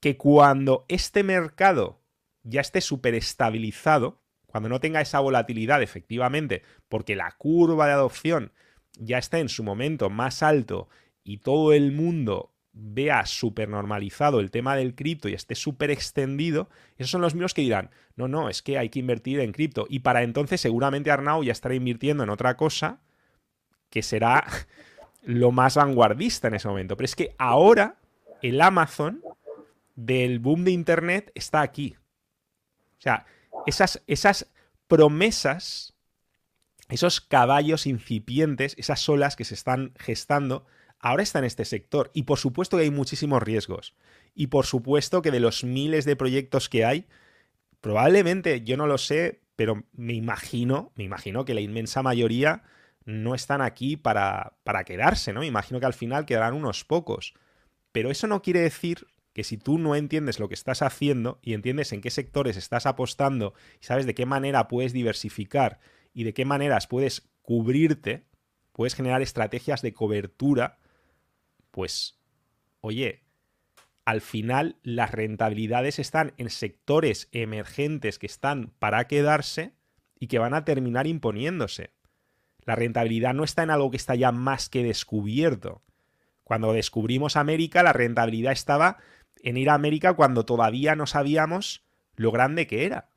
que 0.00 0.16
cuando 0.16 0.84
este 0.88 1.22
mercado 1.22 2.00
ya 2.42 2.60
esté 2.60 2.80
súper 2.80 3.14
estabilizado, 3.14 4.19
cuando 4.50 4.68
no 4.68 4.80
tenga 4.80 5.00
esa 5.00 5.20
volatilidad 5.20 5.82
efectivamente, 5.82 6.62
porque 6.88 7.16
la 7.16 7.32
curva 7.32 7.86
de 7.86 7.92
adopción 7.92 8.52
ya 8.98 9.18
está 9.18 9.38
en 9.38 9.48
su 9.48 9.62
momento 9.62 10.10
más 10.10 10.42
alto 10.42 10.88
y 11.22 11.38
todo 11.38 11.72
el 11.72 11.92
mundo 11.92 12.52
vea 12.72 13.26
súper 13.26 13.68
normalizado 13.68 14.40
el 14.40 14.50
tema 14.50 14.76
del 14.76 14.94
cripto 14.94 15.28
y 15.28 15.34
esté 15.34 15.54
súper 15.54 15.90
extendido, 15.90 16.68
esos 16.96 17.10
son 17.10 17.20
los 17.20 17.34
mismos 17.34 17.54
que 17.54 17.62
dirán, 17.62 17.90
no, 18.16 18.28
no, 18.28 18.48
es 18.48 18.62
que 18.62 18.78
hay 18.78 18.88
que 18.88 18.98
invertir 18.98 19.40
en 19.40 19.52
cripto. 19.52 19.86
Y 19.88 20.00
para 20.00 20.22
entonces 20.22 20.60
seguramente 20.60 21.10
Arnau 21.10 21.42
ya 21.42 21.52
estará 21.52 21.74
invirtiendo 21.74 22.22
en 22.22 22.30
otra 22.30 22.56
cosa 22.56 23.00
que 23.88 24.02
será 24.02 24.44
lo 25.22 25.52
más 25.52 25.76
vanguardista 25.76 26.48
en 26.48 26.54
ese 26.54 26.68
momento. 26.68 26.96
Pero 26.96 27.04
es 27.04 27.16
que 27.16 27.34
ahora 27.38 27.96
el 28.42 28.60
Amazon 28.60 29.22
del 29.96 30.38
boom 30.38 30.64
de 30.64 30.70
Internet 30.70 31.32
está 31.34 31.60
aquí. 31.60 31.96
O 32.98 33.02
sea, 33.02 33.26
esas, 33.66 34.02
esas 34.06 34.46
promesas, 34.88 35.94
esos 36.88 37.20
caballos 37.20 37.86
incipientes, 37.86 38.74
esas 38.78 39.08
olas 39.08 39.36
que 39.36 39.44
se 39.44 39.54
están 39.54 39.94
gestando, 39.98 40.66
ahora 40.98 41.22
está 41.22 41.38
en 41.38 41.44
este 41.44 41.64
sector. 41.64 42.10
Y 42.14 42.24
por 42.24 42.38
supuesto 42.38 42.76
que 42.76 42.84
hay 42.84 42.90
muchísimos 42.90 43.42
riesgos. 43.42 43.94
Y 44.34 44.48
por 44.48 44.66
supuesto 44.66 45.22
que 45.22 45.30
de 45.30 45.40
los 45.40 45.64
miles 45.64 46.04
de 46.04 46.16
proyectos 46.16 46.68
que 46.68 46.84
hay, 46.84 47.06
probablemente, 47.80 48.62
yo 48.62 48.76
no 48.76 48.86
lo 48.86 48.98
sé, 48.98 49.40
pero 49.56 49.84
me 49.92 50.14
imagino, 50.14 50.92
me 50.94 51.04
imagino 51.04 51.44
que 51.44 51.54
la 51.54 51.60
inmensa 51.60 52.02
mayoría 52.02 52.62
no 53.04 53.34
están 53.34 53.62
aquí 53.62 53.96
para, 53.96 54.54
para 54.64 54.84
quedarse, 54.84 55.32
¿no? 55.32 55.40
Me 55.40 55.46
imagino 55.46 55.80
que 55.80 55.86
al 55.86 55.94
final 55.94 56.26
quedarán 56.26 56.54
unos 56.54 56.84
pocos. 56.84 57.34
Pero 57.92 58.10
eso 58.10 58.26
no 58.26 58.42
quiere 58.42 58.60
decir 58.60 59.06
que 59.40 59.44
si 59.44 59.56
tú 59.56 59.78
no 59.78 59.96
entiendes 59.96 60.38
lo 60.38 60.48
que 60.48 60.54
estás 60.54 60.82
haciendo 60.82 61.38
y 61.40 61.54
entiendes 61.54 61.94
en 61.94 62.02
qué 62.02 62.10
sectores 62.10 62.58
estás 62.58 62.84
apostando 62.84 63.54
y 63.80 63.86
sabes 63.86 64.04
de 64.04 64.14
qué 64.14 64.26
manera 64.26 64.68
puedes 64.68 64.92
diversificar 64.92 65.80
y 66.12 66.24
de 66.24 66.34
qué 66.34 66.44
maneras 66.44 66.86
puedes 66.86 67.30
cubrirte, 67.40 68.26
puedes 68.74 68.94
generar 68.94 69.22
estrategias 69.22 69.80
de 69.80 69.94
cobertura, 69.94 70.78
pues, 71.70 72.20
oye, 72.82 73.22
al 74.04 74.20
final 74.20 74.76
las 74.82 75.10
rentabilidades 75.10 75.98
están 75.98 76.34
en 76.36 76.50
sectores 76.50 77.30
emergentes 77.32 78.18
que 78.18 78.26
están 78.26 78.74
para 78.78 79.06
quedarse 79.06 79.72
y 80.18 80.26
que 80.26 80.38
van 80.38 80.52
a 80.52 80.66
terminar 80.66 81.06
imponiéndose. 81.06 81.94
La 82.66 82.76
rentabilidad 82.76 83.32
no 83.32 83.44
está 83.44 83.62
en 83.62 83.70
algo 83.70 83.90
que 83.90 83.96
está 83.96 84.14
ya 84.16 84.32
más 84.32 84.68
que 84.68 84.84
descubierto. 84.84 85.80
Cuando 86.44 86.72
descubrimos 86.72 87.36
América, 87.36 87.84
la 87.84 87.92
rentabilidad 87.92 88.52
estaba 88.52 88.98
en 89.42 89.56
ir 89.56 89.70
a 89.70 89.74
América 89.74 90.14
cuando 90.14 90.44
todavía 90.44 90.96
no 90.96 91.06
sabíamos 91.06 91.84
lo 92.16 92.30
grande 92.32 92.66
que 92.66 92.84
era. 92.84 93.08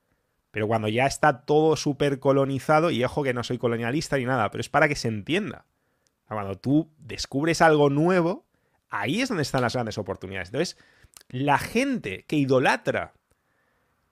Pero 0.52 0.68
cuando 0.68 0.88
ya 0.88 1.08
está 1.08 1.46
todo 1.46 1.76
súper 1.76 2.20
colonizado, 2.20 2.92
y 2.92 3.04
ojo 3.04 3.24
que 3.24 3.34
no 3.34 3.44
soy 3.44 3.58
colonialista 3.58 4.18
ni 4.18 4.26
nada, 4.26 4.52
pero 4.52 4.62
es 4.62 4.70
para 4.70 4.88
que 4.88 4.96
se 4.96 5.08
entienda. 5.08 5.66
Cuando 6.28 6.58
tú 6.58 6.92
descubres 6.98 7.62
algo 7.62 7.90
nuevo, 7.90 8.46
ahí 8.90 9.22
es 9.22 9.30
donde 9.30 9.44
están 9.44 9.62
las 9.62 9.74
grandes 9.74 9.98
oportunidades. 9.98 10.50
Entonces, 10.50 10.78
la 11.30 11.58
gente 11.58 12.26
que 12.28 12.36
idolatra 12.36 13.14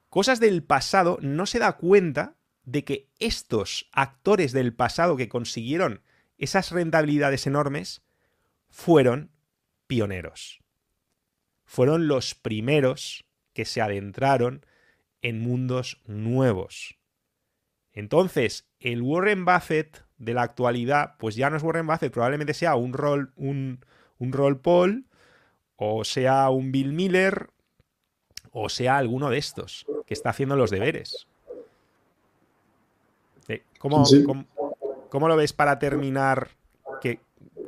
cosas 0.08 0.40
del 0.40 0.62
pasado 0.62 1.18
no 1.22 1.46
se 1.46 1.58
da 1.58 1.72
cuenta 1.72 2.34
de 2.64 2.84
que 2.84 3.08
estos 3.18 3.88
actores 3.92 4.52
del 4.52 4.74
pasado 4.74 5.16
que 5.16 5.28
consiguieron 5.28 6.02
esas 6.38 6.70
rentabilidades 6.70 7.46
enormes 7.46 8.02
fueron 8.68 9.30
pioneros. 9.86 10.61
Fueron 11.72 12.06
los 12.06 12.34
primeros 12.34 13.24
que 13.54 13.64
se 13.64 13.80
adentraron 13.80 14.66
en 15.22 15.40
mundos 15.40 16.02
nuevos. 16.04 16.98
Entonces, 17.94 18.68
el 18.78 19.00
Warren 19.00 19.46
Buffett 19.46 20.04
de 20.18 20.34
la 20.34 20.42
actualidad, 20.42 21.14
pues 21.18 21.34
ya 21.34 21.48
no 21.48 21.56
es 21.56 21.62
Warren 21.62 21.86
Buffett, 21.86 22.12
probablemente 22.12 22.52
sea 22.52 22.74
un 22.76 22.92
rol, 22.92 23.32
un, 23.36 23.82
un 24.18 24.32
Roll 24.32 24.60
Paul, 24.60 25.06
o 25.76 26.04
sea 26.04 26.50
un 26.50 26.72
Bill 26.72 26.92
Miller, 26.92 27.48
o 28.50 28.68
sea 28.68 28.98
alguno 28.98 29.30
de 29.30 29.38
estos 29.38 29.86
que 30.04 30.12
está 30.12 30.28
haciendo 30.28 30.56
los 30.56 30.68
deberes. 30.70 31.26
Eh, 33.48 33.62
¿Cómo, 33.78 34.04
cómo, 35.08 35.28
lo 35.28 35.36
ves 35.38 35.54
para 35.54 35.78
terminar 35.78 36.50
que, 37.00 37.18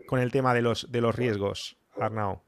con 0.06 0.20
el 0.20 0.30
tema 0.30 0.52
de 0.52 0.60
los, 0.60 0.92
de 0.92 1.00
los 1.00 1.14
riesgos, 1.14 1.78
Arnau? 1.98 2.43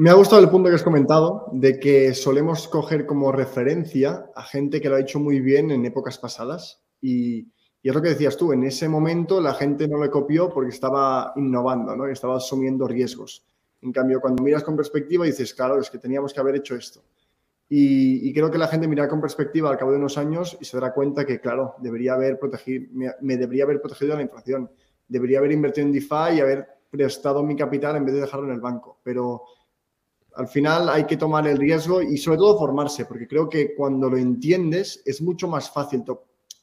Me 0.00 0.10
ha 0.10 0.14
gustado 0.14 0.40
el 0.40 0.48
punto 0.48 0.68
que 0.68 0.76
has 0.76 0.84
comentado 0.84 1.48
de 1.50 1.80
que 1.80 2.14
solemos 2.14 2.68
coger 2.68 3.04
como 3.04 3.32
referencia 3.32 4.30
a 4.32 4.44
gente 4.44 4.80
que 4.80 4.88
lo 4.88 4.94
ha 4.94 5.00
hecho 5.00 5.18
muy 5.18 5.40
bien 5.40 5.72
en 5.72 5.84
épocas 5.84 6.18
pasadas 6.18 6.84
y, 7.00 7.48
y 7.82 7.88
es 7.88 7.92
lo 7.96 8.00
que 8.00 8.10
decías 8.10 8.36
tú, 8.36 8.52
en 8.52 8.62
ese 8.62 8.88
momento 8.88 9.40
la 9.40 9.54
gente 9.54 9.88
no 9.88 10.00
le 10.00 10.08
copió 10.08 10.50
porque 10.50 10.70
estaba 10.70 11.32
innovando, 11.34 11.96
¿no? 11.96 12.06
estaba 12.06 12.36
asumiendo 12.36 12.86
riesgos. 12.86 13.44
En 13.82 13.90
cambio, 13.90 14.20
cuando 14.20 14.40
miras 14.40 14.62
con 14.62 14.76
perspectiva 14.76 15.24
dices, 15.24 15.52
claro, 15.52 15.80
es 15.80 15.90
que 15.90 15.98
teníamos 15.98 16.32
que 16.32 16.38
haber 16.38 16.54
hecho 16.54 16.76
esto. 16.76 17.02
Y, 17.68 18.32
creo 18.32 18.52
que 18.52 18.58
la 18.58 18.68
gente 18.68 18.86
mira 18.86 19.08
con 19.08 19.20
perspectiva 19.20 19.68
al 19.68 19.78
cabo 19.78 19.90
de 19.90 19.98
unos 19.98 20.16
años 20.16 20.56
y 20.60 20.64
se 20.64 20.76
dará 20.76 20.94
cuenta 20.94 21.26
que, 21.26 21.40
claro, 21.40 21.74
debería 21.80 22.14
haber 22.14 22.38
protegido, 22.38 22.86
me, 23.20 23.36
debería 23.36 23.64
haber 23.64 23.80
protegido 23.80 24.14
la 24.14 24.22
inflación, 24.22 24.70
debería 25.08 25.40
haber 25.40 25.50
invertido 25.50 25.88
en 25.88 25.92
DeFi 25.92 26.36
y 26.36 26.40
haber 26.40 26.68
prestado 26.88 27.42
mi 27.42 27.56
capital 27.56 27.96
en 27.96 28.04
vez 28.04 28.14
de 28.14 28.20
dejarlo 28.20 28.46
en 28.46 28.54
el 28.54 28.60
banco. 28.60 29.00
Pero 29.02 29.42
al 30.38 30.46
final 30.46 30.88
hay 30.88 31.04
que 31.04 31.16
tomar 31.16 31.48
el 31.48 31.58
riesgo 31.58 32.00
y 32.00 32.16
sobre 32.16 32.38
todo 32.38 32.56
formarse, 32.56 33.06
porque 33.06 33.26
creo 33.26 33.48
que 33.48 33.74
cuando 33.74 34.08
lo 34.08 34.16
entiendes 34.16 35.02
es 35.04 35.20
mucho 35.20 35.48
más 35.48 35.68
fácil 35.68 36.04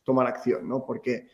tomar 0.02 0.28
acción, 0.28 0.66
¿no? 0.66 0.86
Porque 0.86 1.28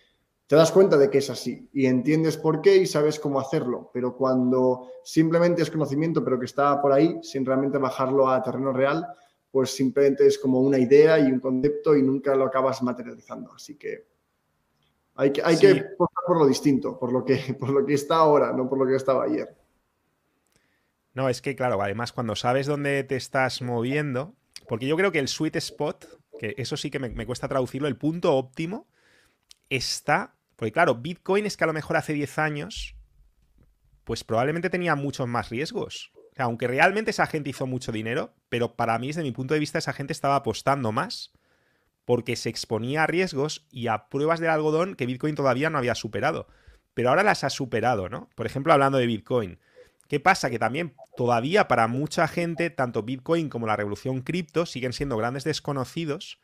te 0.47 0.55
das 0.55 0.71
cuenta 0.71 0.97
de 0.97 1.11
que 1.11 1.19
es 1.19 1.29
así 1.29 1.69
y 1.71 1.85
entiendes 1.85 2.37
por 2.37 2.59
qué 2.59 2.77
y 2.77 2.87
sabes 2.87 3.19
cómo 3.19 3.39
hacerlo, 3.39 3.91
pero 3.93 4.17
cuando 4.17 4.87
simplemente 5.03 5.61
es 5.61 5.69
conocimiento, 5.69 6.23
pero 6.23 6.39
que 6.39 6.47
está 6.47 6.81
por 6.81 6.91
ahí, 6.91 7.19
sin 7.21 7.45
realmente 7.45 7.77
bajarlo 7.77 8.27
a 8.27 8.41
terreno 8.41 8.73
real, 8.73 9.05
pues 9.51 9.69
simplemente 9.69 10.25
es 10.25 10.39
como 10.39 10.61
una 10.61 10.79
idea 10.79 11.19
y 11.19 11.31
un 11.31 11.39
concepto 11.39 11.95
y 11.95 12.01
nunca 12.01 12.35
lo 12.35 12.45
acabas 12.45 12.81
materializando. 12.81 13.53
Así 13.53 13.77
que 13.77 14.07
hay 15.13 15.31
que, 15.31 15.43
hay 15.43 15.59
que 15.59 15.85
por 15.95 16.37
lo 16.39 16.47
distinto, 16.47 16.97
por 16.97 17.13
lo, 17.13 17.23
que, 17.23 17.55
por 17.59 17.69
lo 17.69 17.85
que 17.85 17.93
está 17.93 18.15
ahora, 18.15 18.51
no 18.51 18.67
por 18.67 18.79
lo 18.79 18.87
que 18.87 18.95
estaba 18.95 19.25
ayer. 19.25 19.60
No, 21.13 21.29
es 21.29 21.41
que 21.41 21.55
claro, 21.55 21.81
además 21.81 22.11
cuando 22.13 22.35
sabes 22.35 22.67
dónde 22.67 23.03
te 23.03 23.15
estás 23.15 23.61
moviendo, 23.61 24.35
porque 24.67 24.87
yo 24.87 24.95
creo 24.95 25.11
que 25.11 25.19
el 25.19 25.27
sweet 25.27 25.55
spot 25.57 26.05
que 26.41 26.55
eso 26.57 26.75
sí 26.75 26.89
que 26.89 26.97
me, 26.97 27.25
cuesta 27.27 27.47
traducirlo, 27.47 27.87
el 27.87 27.97
punto 27.97 28.35
óptimo 28.35 28.87
está, 29.69 30.33
porque 30.55 30.71
claro, 30.71 30.95
Bitcoin 30.95 31.45
es 31.45 31.55
que 31.55 31.65
a 31.65 31.67
lo 31.67 31.73
mejor 31.73 31.97
hace 31.97 32.13
10 32.13 32.39
años, 32.39 32.95
pues 34.03 34.23
probablemente 34.23 34.71
tenía 34.71 34.95
muchos 34.95 35.27
más 35.27 35.49
riesgos. 35.49 36.11
aunque 36.37 36.67
realmente 36.67 37.11
esa 37.11 37.27
gente 37.27 37.51
hizo 37.51 37.67
mucho 37.67 37.91
dinero, 37.91 38.33
pero 38.49 38.75
para 38.75 38.97
mí, 38.97 39.07
desde 39.07 39.21
mi 39.21 39.31
punto 39.31 39.53
de 39.53 39.59
vista, 39.59 39.77
esa 39.77 39.93
gente 39.93 40.13
estaba 40.13 40.35
apostando 40.35 40.91
más 40.91 41.31
porque 42.05 42.35
se 42.35 42.49
exponía 42.49 43.03
a 43.03 43.07
riesgos 43.07 43.67
y 43.69 43.85
a 43.85 44.09
pruebas 44.09 44.39
del 44.39 44.49
algodón 44.49 44.95
que 44.95 45.05
Bitcoin 45.05 45.35
todavía 45.35 45.69
no 45.69 45.77
había 45.77 45.93
superado. 45.93 46.47
pero 46.95 47.09
ahora 47.09 47.21
las 47.21 47.43
ha 47.43 47.51
superado, 47.51 48.09
¿no? 48.09 48.29
Por 48.35 48.47
ejemplo, 48.47 48.73
hablando 48.73 48.97
de 48.97 49.05
Bitcoin. 49.05 49.59
¿Qué 50.11 50.19
pasa? 50.19 50.49
Que 50.49 50.59
también 50.59 50.93
todavía 51.15 51.69
para 51.69 51.87
mucha 51.87 52.27
gente, 52.27 52.69
tanto 52.69 53.01
Bitcoin 53.01 53.47
como 53.47 53.65
la 53.65 53.77
revolución 53.77 54.23
cripto 54.23 54.65
siguen 54.65 54.91
siendo 54.91 55.15
grandes 55.15 55.45
desconocidos, 55.45 56.37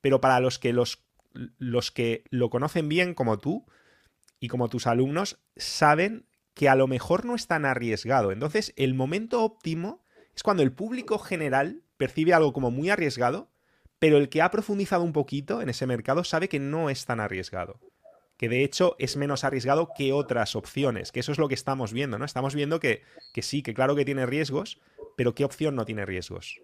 pero 0.00 0.20
para 0.20 0.40
los 0.40 0.58
que 0.58 0.72
los, 0.72 1.04
los 1.32 1.92
que 1.92 2.24
lo 2.30 2.50
conocen 2.50 2.88
bien, 2.88 3.14
como 3.14 3.38
tú 3.38 3.66
y 4.40 4.48
como 4.48 4.68
tus 4.68 4.88
alumnos, 4.88 5.38
saben 5.54 6.26
que 6.54 6.68
a 6.68 6.74
lo 6.74 6.88
mejor 6.88 7.24
no 7.24 7.36
es 7.36 7.46
tan 7.46 7.66
arriesgado. 7.66 8.32
Entonces, 8.32 8.72
el 8.74 8.94
momento 8.94 9.44
óptimo 9.44 10.04
es 10.34 10.42
cuando 10.42 10.64
el 10.64 10.72
público 10.72 11.20
general 11.20 11.84
percibe 11.96 12.34
algo 12.34 12.52
como 12.52 12.72
muy 12.72 12.90
arriesgado, 12.90 13.48
pero 14.00 14.16
el 14.16 14.28
que 14.28 14.42
ha 14.42 14.50
profundizado 14.50 15.04
un 15.04 15.12
poquito 15.12 15.62
en 15.62 15.68
ese 15.68 15.86
mercado 15.86 16.24
sabe 16.24 16.48
que 16.48 16.58
no 16.58 16.90
es 16.90 17.04
tan 17.04 17.20
arriesgado. 17.20 17.78
Que 18.36 18.48
de 18.48 18.64
hecho 18.64 18.96
es 18.98 19.16
menos 19.16 19.44
arriesgado 19.44 19.90
que 19.96 20.12
otras 20.12 20.56
opciones, 20.56 21.12
que 21.12 21.20
eso 21.20 21.32
es 21.32 21.38
lo 21.38 21.48
que 21.48 21.54
estamos 21.54 21.92
viendo, 21.92 22.18
¿no? 22.18 22.24
Estamos 22.24 22.54
viendo 22.54 22.80
que, 22.80 23.02
que 23.32 23.42
sí, 23.42 23.62
que 23.62 23.74
claro 23.74 23.94
que 23.94 24.04
tiene 24.04 24.26
riesgos, 24.26 24.80
pero 25.16 25.34
¿qué 25.34 25.44
opción 25.44 25.76
no 25.76 25.84
tiene 25.84 26.04
riesgos? 26.04 26.60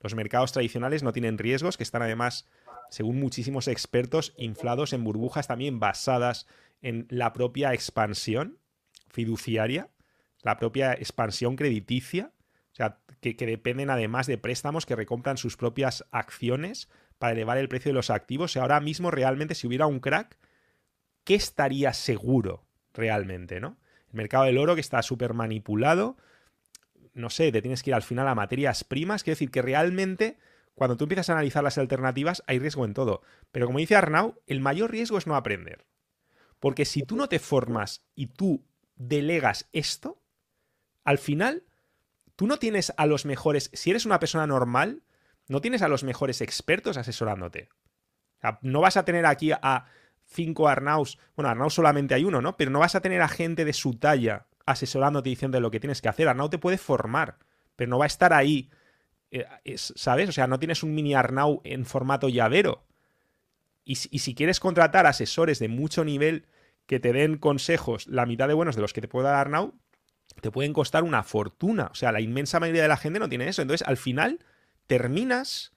Los 0.00 0.14
mercados 0.14 0.52
tradicionales 0.52 1.02
no 1.02 1.12
tienen 1.12 1.38
riesgos, 1.38 1.76
que 1.76 1.82
están 1.82 2.02
además, 2.02 2.46
según 2.90 3.18
muchísimos 3.18 3.66
expertos, 3.66 4.32
inflados 4.36 4.92
en 4.92 5.02
burbujas 5.02 5.48
también 5.48 5.80
basadas 5.80 6.46
en 6.82 7.06
la 7.10 7.32
propia 7.32 7.74
expansión 7.74 8.58
fiduciaria, 9.08 9.88
la 10.42 10.56
propia 10.56 10.92
expansión 10.92 11.56
crediticia, 11.56 12.32
o 12.72 12.74
sea, 12.74 13.00
que, 13.20 13.34
dependen 13.34 13.90
además 13.90 14.26
de 14.28 14.38
préstamos 14.38 14.86
que 14.86 14.94
recompran 14.94 15.36
sus 15.36 15.56
propias 15.56 16.04
acciones 16.12 16.88
para 17.18 17.32
elevar 17.32 17.58
el 17.58 17.68
precio 17.68 17.90
de 17.90 17.94
los 17.94 18.10
activos. 18.10 18.54
Y 18.54 18.60
ahora 18.60 18.78
mismo 18.80 19.10
realmente 19.10 19.56
si 19.56 19.66
hubiera 19.66 19.86
un 19.86 19.98
crack, 19.98 20.38
¿qué 21.28 21.34
estaría 21.34 21.92
seguro 21.92 22.64
realmente, 22.94 23.60
no? 23.60 23.76
El 24.08 24.14
mercado 24.14 24.44
del 24.44 24.56
oro 24.56 24.74
que 24.74 24.80
está 24.80 25.02
súper 25.02 25.34
manipulado, 25.34 26.16
no 27.12 27.28
sé, 27.28 27.52
te 27.52 27.60
tienes 27.60 27.82
que 27.82 27.90
ir 27.90 27.94
al 27.94 28.02
final 28.02 28.26
a 28.28 28.34
materias 28.34 28.82
primas, 28.82 29.22
quiere 29.22 29.34
decir 29.34 29.50
que 29.50 29.60
realmente 29.60 30.38
cuando 30.74 30.96
tú 30.96 31.04
empiezas 31.04 31.28
a 31.28 31.32
analizar 31.34 31.62
las 31.62 31.76
alternativas 31.76 32.42
hay 32.46 32.58
riesgo 32.58 32.86
en 32.86 32.94
todo. 32.94 33.20
Pero 33.52 33.66
como 33.66 33.78
dice 33.78 33.94
Arnau, 33.94 34.40
el 34.46 34.60
mayor 34.60 34.90
riesgo 34.90 35.18
es 35.18 35.26
no 35.26 35.36
aprender. 35.36 35.84
Porque 36.60 36.86
si 36.86 37.02
tú 37.02 37.14
no 37.14 37.28
te 37.28 37.40
formas 37.40 38.06
y 38.14 38.28
tú 38.28 38.64
delegas 38.96 39.68
esto, 39.74 40.22
al 41.04 41.18
final 41.18 41.64
tú 42.36 42.46
no 42.46 42.56
tienes 42.56 42.94
a 42.96 43.04
los 43.04 43.26
mejores, 43.26 43.68
si 43.74 43.90
eres 43.90 44.06
una 44.06 44.18
persona 44.18 44.46
normal, 44.46 45.02
no 45.46 45.60
tienes 45.60 45.82
a 45.82 45.88
los 45.88 46.04
mejores 46.04 46.40
expertos 46.40 46.96
asesorándote. 46.96 47.68
no 48.62 48.80
vas 48.80 48.96
a 48.96 49.04
tener 49.04 49.26
aquí 49.26 49.52
a 49.52 49.88
cinco 50.28 50.68
Arnaus, 50.68 51.18
bueno, 51.34 51.48
Arnaus 51.48 51.74
solamente 51.74 52.14
hay 52.14 52.24
uno, 52.24 52.40
¿no? 52.40 52.56
Pero 52.56 52.70
no 52.70 52.78
vas 52.78 52.94
a 52.94 53.00
tener 53.00 53.22
a 53.22 53.28
gente 53.28 53.64
de 53.64 53.72
su 53.72 53.94
talla 53.94 54.46
asesorándote 54.66 55.30
diciendo 55.30 55.58
lo 55.60 55.70
que 55.70 55.80
tienes 55.80 56.02
que 56.02 56.08
hacer. 56.08 56.28
Arnau 56.28 56.50
te 56.50 56.58
puede 56.58 56.78
formar, 56.78 57.38
pero 57.74 57.90
no 57.90 57.98
va 57.98 58.04
a 58.04 58.06
estar 58.06 58.32
ahí, 58.32 58.70
eh, 59.30 59.46
¿sabes? 59.76 60.28
O 60.28 60.32
sea, 60.32 60.46
no 60.46 60.58
tienes 60.58 60.82
un 60.82 60.94
mini 60.94 61.14
Arnau 61.14 61.60
en 61.64 61.86
formato 61.86 62.28
llavero. 62.28 62.84
Y, 63.84 63.92
y 63.92 64.18
si 64.18 64.34
quieres 64.34 64.60
contratar 64.60 65.06
asesores 65.06 65.58
de 65.58 65.68
mucho 65.68 66.04
nivel 66.04 66.46
que 66.86 67.00
te 67.00 67.12
den 67.12 67.38
consejos, 67.38 68.06
la 68.06 68.26
mitad 68.26 68.48
de 68.48 68.54
buenos 68.54 68.76
de 68.76 68.82
los 68.82 68.92
que 68.92 69.00
te 69.00 69.08
puede 69.08 69.26
dar 69.26 69.36
Arnau, 69.36 69.74
te 70.42 70.50
pueden 70.50 70.74
costar 70.74 71.02
una 71.02 71.22
fortuna. 71.22 71.88
O 71.90 71.94
sea, 71.94 72.12
la 72.12 72.20
inmensa 72.20 72.60
mayoría 72.60 72.82
de 72.82 72.88
la 72.88 72.98
gente 72.98 73.18
no 73.18 73.28
tiene 73.28 73.48
eso. 73.48 73.62
Entonces, 73.62 73.86
al 73.88 73.96
final, 73.96 74.44
terminas 74.86 75.72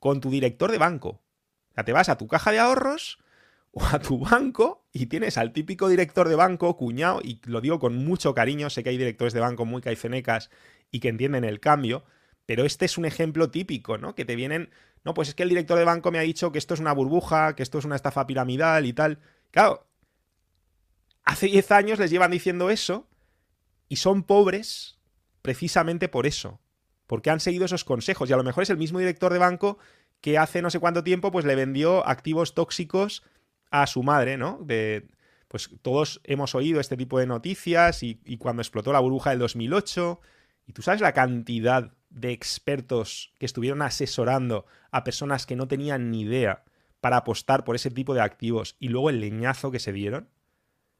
con 0.00 0.20
tu 0.20 0.30
director 0.30 0.72
de 0.72 0.78
banco. 0.78 1.22
O 1.70 1.74
sea, 1.74 1.84
te 1.84 1.92
vas 1.92 2.08
a 2.08 2.18
tu 2.18 2.26
caja 2.26 2.50
de 2.50 2.58
ahorros 2.58 3.18
o 3.76 3.84
a 3.92 3.98
tu 3.98 4.18
banco 4.18 4.86
y 4.90 5.06
tienes 5.06 5.36
al 5.36 5.52
típico 5.52 5.88
director 5.88 6.28
de 6.28 6.34
banco, 6.34 6.76
cuñado, 6.76 7.20
y 7.22 7.40
lo 7.44 7.60
digo 7.60 7.78
con 7.78 7.94
mucho 7.96 8.34
cariño, 8.34 8.70
sé 8.70 8.82
que 8.82 8.88
hay 8.88 8.96
directores 8.96 9.34
de 9.34 9.40
banco 9.40 9.66
muy 9.66 9.82
caifenecas 9.82 10.50
y 10.90 11.00
que 11.00 11.08
entienden 11.08 11.44
el 11.44 11.60
cambio, 11.60 12.04
pero 12.46 12.64
este 12.64 12.86
es 12.86 12.96
un 12.96 13.04
ejemplo 13.04 13.50
típico, 13.50 13.98
¿no? 13.98 14.14
Que 14.14 14.24
te 14.24 14.34
vienen, 14.34 14.70
no, 15.04 15.12
pues 15.12 15.28
es 15.28 15.34
que 15.34 15.42
el 15.42 15.50
director 15.50 15.78
de 15.78 15.84
banco 15.84 16.10
me 16.10 16.18
ha 16.18 16.22
dicho 16.22 16.52
que 16.52 16.58
esto 16.58 16.72
es 16.72 16.80
una 16.80 16.92
burbuja, 16.92 17.54
que 17.54 17.62
esto 17.62 17.78
es 17.78 17.84
una 17.84 17.96
estafa 17.96 18.26
piramidal 18.26 18.86
y 18.86 18.94
tal. 18.94 19.18
Claro, 19.50 19.86
hace 21.24 21.46
10 21.46 21.70
años 21.72 21.98
les 21.98 22.10
llevan 22.10 22.30
diciendo 22.30 22.70
eso 22.70 23.06
y 23.88 23.96
son 23.96 24.22
pobres 24.22 24.98
precisamente 25.42 26.08
por 26.08 26.26
eso, 26.26 26.60
porque 27.06 27.28
han 27.30 27.40
seguido 27.40 27.66
esos 27.66 27.84
consejos. 27.84 28.30
Y 28.30 28.32
a 28.32 28.36
lo 28.36 28.44
mejor 28.44 28.62
es 28.62 28.70
el 28.70 28.78
mismo 28.78 29.00
director 29.00 29.32
de 29.34 29.38
banco 29.38 29.76
que 30.22 30.38
hace 30.38 30.62
no 30.62 30.70
sé 30.70 30.78
cuánto 30.78 31.04
tiempo 31.04 31.30
pues 31.30 31.44
le 31.44 31.56
vendió 31.56 32.06
activos 32.08 32.54
tóxicos 32.54 33.22
a 33.70 33.86
su 33.86 34.02
madre, 34.02 34.36
¿no? 34.36 34.58
De, 34.62 35.08
pues 35.48 35.70
todos 35.82 36.20
hemos 36.24 36.54
oído 36.54 36.80
este 36.80 36.96
tipo 36.96 37.18
de 37.18 37.26
noticias 37.26 38.02
y, 38.02 38.20
y 38.24 38.36
cuando 38.36 38.62
explotó 38.62 38.92
la 38.92 39.00
burbuja 39.00 39.30
del 39.30 39.38
2008, 39.40 40.20
y 40.66 40.72
tú 40.72 40.82
sabes 40.82 41.00
la 41.00 41.12
cantidad 41.12 41.92
de 42.10 42.32
expertos 42.32 43.32
que 43.38 43.46
estuvieron 43.46 43.82
asesorando 43.82 44.66
a 44.90 45.04
personas 45.04 45.46
que 45.46 45.56
no 45.56 45.68
tenían 45.68 46.10
ni 46.10 46.22
idea 46.22 46.64
para 47.00 47.18
apostar 47.18 47.64
por 47.64 47.76
ese 47.76 47.90
tipo 47.90 48.14
de 48.14 48.20
activos 48.20 48.76
y 48.80 48.88
luego 48.88 49.10
el 49.10 49.20
leñazo 49.20 49.70
que 49.70 49.78
se 49.78 49.92
dieron. 49.92 50.28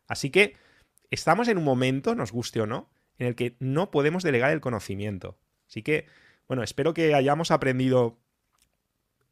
Así 0.06 0.30
que 0.30 0.56
estamos 1.10 1.48
en 1.48 1.58
un 1.58 1.64
momento, 1.64 2.14
nos 2.14 2.32
guste 2.32 2.60
o 2.60 2.66
no, 2.66 2.90
en 3.18 3.26
el 3.26 3.34
que 3.34 3.56
no 3.58 3.90
podemos 3.90 4.22
delegar 4.22 4.52
el 4.52 4.60
conocimiento. 4.60 5.38
Así 5.68 5.82
que, 5.82 6.06
bueno, 6.46 6.62
espero 6.62 6.94
que 6.94 7.14
hayamos 7.14 7.50
aprendido 7.50 8.18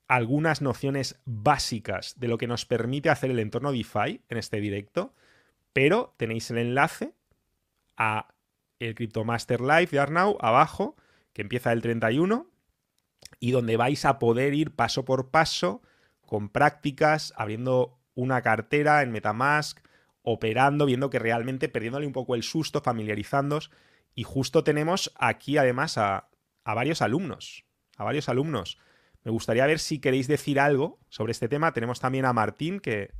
algunas 0.08 0.60
nociones 0.60 1.20
básicas 1.24 2.18
de 2.18 2.28
lo 2.28 2.38
que 2.38 2.46
nos 2.46 2.66
permite 2.66 3.10
hacer 3.10 3.30
el 3.30 3.38
entorno 3.38 3.72
DeFi 3.72 4.20
en 4.28 4.38
este 4.38 4.60
directo, 4.60 5.14
pero 5.72 6.14
tenéis 6.16 6.50
el 6.50 6.58
enlace 6.58 7.14
a 7.96 8.28
el 8.78 8.94
CryptoMaster 8.94 9.60
Live 9.60 9.88
de 9.92 9.98
Arnau 9.98 10.36
abajo, 10.40 10.96
que 11.32 11.42
empieza 11.42 11.72
el 11.72 11.82
31, 11.82 12.46
y 13.40 13.50
donde 13.50 13.76
vais 13.76 14.04
a 14.04 14.18
poder 14.18 14.54
ir 14.54 14.74
paso 14.74 15.04
por 15.04 15.30
paso 15.30 15.82
con 16.20 16.48
prácticas, 16.48 17.32
abriendo 17.36 17.98
una 18.14 18.42
cartera 18.42 19.02
en 19.02 19.12
Metamask, 19.12 19.80
operando, 20.22 20.86
viendo 20.86 21.10
que 21.10 21.18
realmente 21.18 21.68
perdiéndole 21.68 22.06
un 22.06 22.12
poco 22.12 22.34
el 22.34 22.42
susto, 22.42 22.80
familiarizándos. 22.80 23.70
Y 24.14 24.24
justo 24.24 24.64
tenemos 24.64 25.12
aquí 25.16 25.58
además 25.58 25.98
a, 25.98 26.28
varios 26.64 27.02
alumnos, 27.02 27.64
a 27.96 28.04
varios 28.04 28.28
alumnos. 28.28 28.78
Me 29.24 29.30
gustaría 29.30 29.66
ver 29.66 29.78
si 29.78 29.98
queréis 29.98 30.28
decir 30.28 30.60
algo 30.60 31.00
sobre 31.08 31.32
este 31.32 31.48
tema. 31.48 31.72
Tenemos 31.72 31.98
también 31.98 32.26
a 32.26 32.32
Martín, 32.32 32.78
que, 32.78 33.12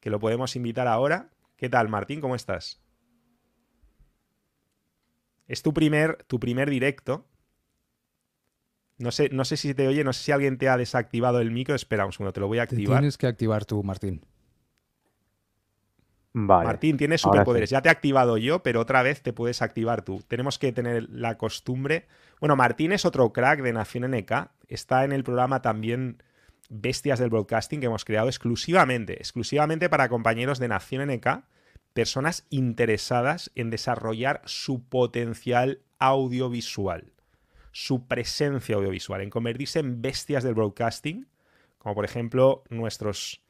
que 0.00 0.10
lo 0.10 0.18
podemos 0.18 0.56
invitar 0.56 0.88
ahora. 0.88 1.30
¿Qué 1.56 1.68
tal, 1.68 1.88
Martín? 1.88 2.20
¿Cómo 2.20 2.34
estás? 2.34 2.80
Es 5.46 5.62
tu 5.62 5.72
primer, 5.74 6.24
tu 6.26 6.40
primer 6.40 6.70
directo. 6.70 7.26
No 8.98 9.12
sé, 9.12 9.28
no 9.30 9.44
sé 9.44 9.58
si 9.58 9.74
te 9.74 9.86
oye, 9.86 10.04
no 10.04 10.14
sé 10.14 10.24
si 10.24 10.32
alguien 10.32 10.56
te 10.56 10.70
ha 10.70 10.78
desactivado 10.78 11.40
el 11.40 11.50
micro. 11.50 11.74
Espera 11.74 12.06
un 12.06 12.12
segundo, 12.12 12.32
te 12.32 12.40
lo 12.40 12.48
voy 12.48 12.58
a 12.58 12.62
activar. 12.62 13.00
Tienes 13.00 13.18
que 13.18 13.26
activar 13.26 13.66
tú, 13.66 13.82
Martín. 13.82 14.24
Martín, 16.32 16.98
tienes 16.98 17.22
superpoderes. 17.22 17.70
Ya 17.70 17.80
te 17.80 17.88
he 17.88 17.92
activado 17.92 18.36
yo, 18.36 18.62
pero 18.62 18.80
otra 18.80 19.02
vez 19.02 19.22
te 19.22 19.32
puedes 19.32 19.62
activar 19.62 20.02
tú. 20.02 20.22
Tenemos 20.28 20.58
que 20.58 20.70
tener 20.70 21.08
la 21.10 21.38
costumbre. 21.38 22.06
Bueno, 22.40 22.56
Martín 22.56 22.92
es 22.92 23.06
otro 23.06 23.32
crack 23.32 23.62
de 23.62 23.72
Nación 23.72 24.10
NK. 24.10 24.50
Está 24.68 25.04
en 25.04 25.12
el 25.12 25.24
programa 25.24 25.62
también 25.62 26.22
Bestias 26.68 27.18
del 27.18 27.30
Broadcasting 27.30 27.80
que 27.80 27.86
hemos 27.86 28.04
creado 28.04 28.28
exclusivamente, 28.28 29.14
exclusivamente 29.14 29.88
para 29.88 30.08
compañeros 30.08 30.58
de 30.58 30.68
Nación 30.68 31.08
NK, 31.08 31.44
personas 31.92 32.46
interesadas 32.50 33.50
en 33.54 33.70
desarrollar 33.70 34.42
su 34.44 34.84
potencial 34.84 35.80
audiovisual, 35.98 37.12
su 37.72 38.06
presencia 38.06 38.76
audiovisual, 38.76 39.20
en 39.20 39.30
convertirse 39.30 39.78
en 39.78 40.02
bestias 40.02 40.44
del 40.44 40.54
broadcasting, 40.54 41.26
como 41.78 41.94
por 41.94 42.04
ejemplo 42.04 42.64
nuestros 42.68 43.42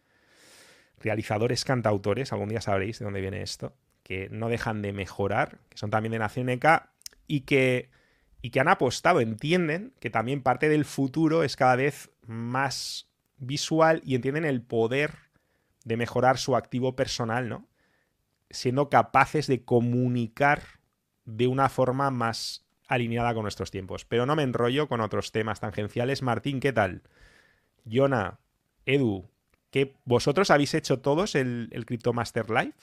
realizadores 0.98 1.64
cantautores, 1.64 2.32
algún 2.32 2.48
día 2.48 2.60
sabréis 2.60 2.98
de 2.98 3.04
dónde 3.04 3.20
viene 3.20 3.42
esto, 3.42 3.74
que 4.02 4.28
no 4.30 4.48
dejan 4.48 4.82
de 4.82 4.92
mejorar, 4.92 5.58
que 5.68 5.78
son 5.78 5.90
también 5.90 6.12
de 6.12 6.18
Nación 6.18 6.48
ECA 6.48 6.92
y 7.26 7.40
que, 7.40 7.90
y 8.46 8.50
que 8.50 8.60
han 8.60 8.68
apostado, 8.68 9.20
entienden 9.20 9.92
que 9.98 10.08
también 10.08 10.40
parte 10.40 10.68
del 10.68 10.84
futuro 10.84 11.42
es 11.42 11.56
cada 11.56 11.74
vez 11.74 12.12
más 12.28 13.08
visual 13.38 14.02
y 14.04 14.14
entienden 14.14 14.44
el 14.44 14.62
poder 14.62 15.14
de 15.84 15.96
mejorar 15.96 16.38
su 16.38 16.54
activo 16.54 16.94
personal, 16.94 17.48
¿no? 17.48 17.66
Siendo 18.48 18.88
capaces 18.88 19.48
de 19.48 19.64
comunicar 19.64 20.62
de 21.24 21.48
una 21.48 21.68
forma 21.68 22.12
más 22.12 22.64
alineada 22.86 23.34
con 23.34 23.42
nuestros 23.42 23.72
tiempos. 23.72 24.04
Pero 24.04 24.26
no 24.26 24.36
me 24.36 24.44
enrollo 24.44 24.86
con 24.86 25.00
otros 25.00 25.32
temas 25.32 25.58
tangenciales. 25.58 26.22
Martín, 26.22 26.60
¿qué 26.60 26.72
tal? 26.72 27.02
Yona, 27.84 28.38
Edu, 28.84 29.28
vosotros 30.04 30.52
habéis 30.52 30.72
hecho 30.74 31.00
todos 31.00 31.34
el, 31.34 31.68
el 31.72 31.84
Master 32.14 32.48
Live. 32.48 32.74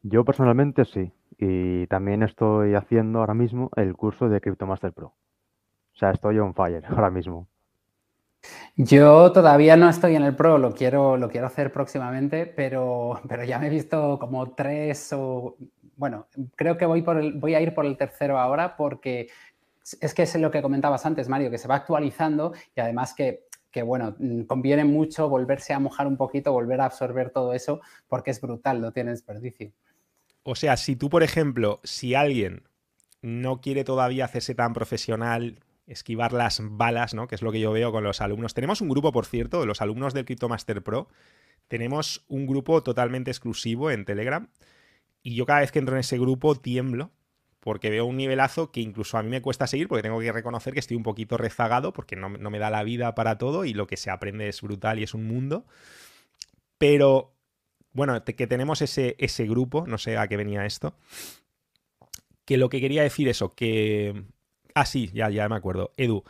Yo 0.00 0.24
personalmente 0.24 0.86
sí. 0.86 1.12
Y 1.38 1.86
también 1.86 2.24
estoy 2.24 2.74
haciendo 2.74 3.20
ahora 3.20 3.34
mismo 3.34 3.70
el 3.76 3.94
curso 3.94 4.28
de 4.28 4.40
Master 4.66 4.92
Pro. 4.92 5.14
O 5.94 5.96
sea, 5.96 6.10
estoy 6.10 6.38
on 6.40 6.54
fire 6.54 6.84
ahora 6.88 7.10
mismo. 7.10 7.46
Yo 8.76 9.32
todavía 9.32 9.76
no 9.76 9.88
estoy 9.88 10.16
en 10.16 10.22
el 10.22 10.36
Pro, 10.36 10.58
lo 10.58 10.72
quiero, 10.74 11.16
lo 11.16 11.28
quiero 11.28 11.46
hacer 11.46 11.72
próximamente, 11.72 12.46
pero, 12.46 13.20
pero 13.28 13.44
ya 13.44 13.58
me 13.58 13.68
he 13.68 13.70
visto 13.70 14.18
como 14.18 14.52
tres 14.52 15.12
o... 15.12 15.56
Bueno, 15.96 16.28
creo 16.54 16.76
que 16.76 16.86
voy, 16.86 17.02
por 17.02 17.18
el, 17.18 17.32
voy 17.32 17.54
a 17.54 17.60
ir 17.60 17.74
por 17.74 17.84
el 17.84 17.96
tercero 17.96 18.38
ahora 18.38 18.76
porque 18.76 19.28
es 20.00 20.14
que 20.14 20.22
es 20.22 20.34
lo 20.36 20.50
que 20.50 20.62
comentabas 20.62 21.04
antes, 21.06 21.28
Mario, 21.28 21.50
que 21.50 21.58
se 21.58 21.66
va 21.66 21.74
actualizando 21.76 22.52
y 22.76 22.80
además 22.80 23.14
que, 23.14 23.46
que, 23.72 23.82
bueno, 23.82 24.14
mm, 24.18 24.42
conviene 24.42 24.84
mucho 24.84 25.28
volverse 25.28 25.72
a 25.72 25.80
mojar 25.80 26.06
un 26.06 26.16
poquito, 26.16 26.52
volver 26.52 26.80
a 26.80 26.84
absorber 26.84 27.30
todo 27.30 27.52
eso 27.52 27.80
porque 28.06 28.30
es 28.30 28.40
brutal, 28.40 28.80
no 28.80 28.92
tiene 28.92 29.10
desperdicio. 29.10 29.72
O 30.50 30.54
sea, 30.54 30.78
si 30.78 30.96
tú, 30.96 31.10
por 31.10 31.22
ejemplo, 31.22 31.78
si 31.84 32.14
alguien 32.14 32.62
no 33.20 33.60
quiere 33.60 33.84
todavía 33.84 34.24
hacerse 34.24 34.54
tan 34.54 34.72
profesional, 34.72 35.60
esquivar 35.86 36.32
las 36.32 36.62
balas, 36.62 37.12
¿no? 37.12 37.28
Que 37.28 37.34
es 37.34 37.42
lo 37.42 37.52
que 37.52 37.60
yo 37.60 37.70
veo 37.70 37.92
con 37.92 38.02
los 38.02 38.22
alumnos. 38.22 38.54
Tenemos 38.54 38.80
un 38.80 38.88
grupo, 38.88 39.12
por 39.12 39.26
cierto, 39.26 39.60
de 39.60 39.66
los 39.66 39.82
alumnos 39.82 40.14
del 40.14 40.24
Master 40.48 40.82
Pro. 40.82 41.10
Tenemos 41.68 42.24
un 42.28 42.46
grupo 42.46 42.82
totalmente 42.82 43.30
exclusivo 43.30 43.90
en 43.90 44.06
Telegram. 44.06 44.48
Y 45.22 45.34
yo 45.34 45.44
cada 45.44 45.60
vez 45.60 45.70
que 45.70 45.80
entro 45.80 45.96
en 45.96 46.00
ese 46.00 46.18
grupo 46.18 46.54
tiemblo 46.54 47.10
porque 47.60 47.90
veo 47.90 48.06
un 48.06 48.16
nivelazo 48.16 48.72
que 48.72 48.80
incluso 48.80 49.18
a 49.18 49.22
mí 49.22 49.28
me 49.28 49.42
cuesta 49.42 49.66
seguir 49.66 49.86
porque 49.86 50.02
tengo 50.02 50.18
que 50.18 50.32
reconocer 50.32 50.72
que 50.72 50.80
estoy 50.80 50.96
un 50.96 51.02
poquito 51.02 51.36
rezagado 51.36 51.92
porque 51.92 52.16
no, 52.16 52.30
me 52.30 52.58
da 52.58 52.70
la 52.70 52.84
vida 52.84 53.14
para 53.14 53.36
todo 53.36 53.66
y 53.66 53.74
lo 53.74 53.86
que 53.86 53.98
se 53.98 54.10
aprende 54.10 54.48
es 54.48 54.62
brutal 54.62 54.98
y 54.98 55.02
es 55.02 55.12
un 55.12 55.26
mundo. 55.26 55.66
Pero 56.78 57.34
bueno, 57.92 58.24
que 58.24 58.46
tenemos 58.46 58.82
ese, 58.82 59.16
ese 59.18 59.46
grupo, 59.46 59.86
no 59.86 59.98
sé 59.98 60.16
a 60.16 60.28
qué 60.28 60.36
venía 60.36 60.66
esto, 60.66 60.94
que 62.44 62.56
lo 62.56 62.68
que 62.68 62.80
quería 62.80 63.02
decir 63.02 63.28
eso, 63.28 63.54
que 63.54 64.24
Ah, 64.78 64.86
sí, 64.86 65.10
ya, 65.12 65.28
ya 65.28 65.48
me 65.48 65.56
acuerdo. 65.56 65.92
Edu, 65.96 66.22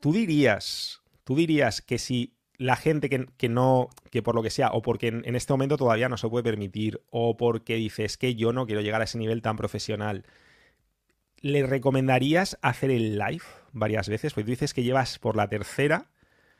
tú 0.00 0.12
dirías, 0.12 1.00
tú 1.24 1.34
dirías 1.34 1.80
que 1.80 1.98
si 1.98 2.34
la 2.58 2.76
gente 2.76 3.08
que, 3.08 3.48
no, 3.48 3.88
que 4.10 4.22
por 4.22 4.34
lo 4.34 4.42
que 4.42 4.50
sea, 4.50 4.70
o 4.72 4.82
porque 4.82 5.08
en, 5.08 5.34
este 5.34 5.54
momento 5.54 5.78
todavía 5.78 6.10
no 6.10 6.18
se 6.18 6.28
puede 6.28 6.44
permitir, 6.44 7.00
o 7.08 7.38
porque 7.38 7.76
dices 7.76 8.18
que 8.18 8.34
yo 8.34 8.52
no 8.52 8.66
quiero 8.66 8.82
llegar 8.82 9.00
a 9.00 9.04
ese 9.04 9.16
nivel 9.16 9.40
tan 9.40 9.56
profesional, 9.56 10.26
¿le 11.40 11.66
recomendarías 11.66 12.58
hacer 12.60 12.90
el 12.90 13.16
live 13.16 13.44
varias 13.72 14.10
veces? 14.10 14.34
Pues 14.34 14.44
tú 14.44 14.50
dices 14.50 14.74
que 14.74 14.82
llevas 14.82 15.18
por 15.18 15.36
la 15.36 15.48
tercera. 15.48 16.10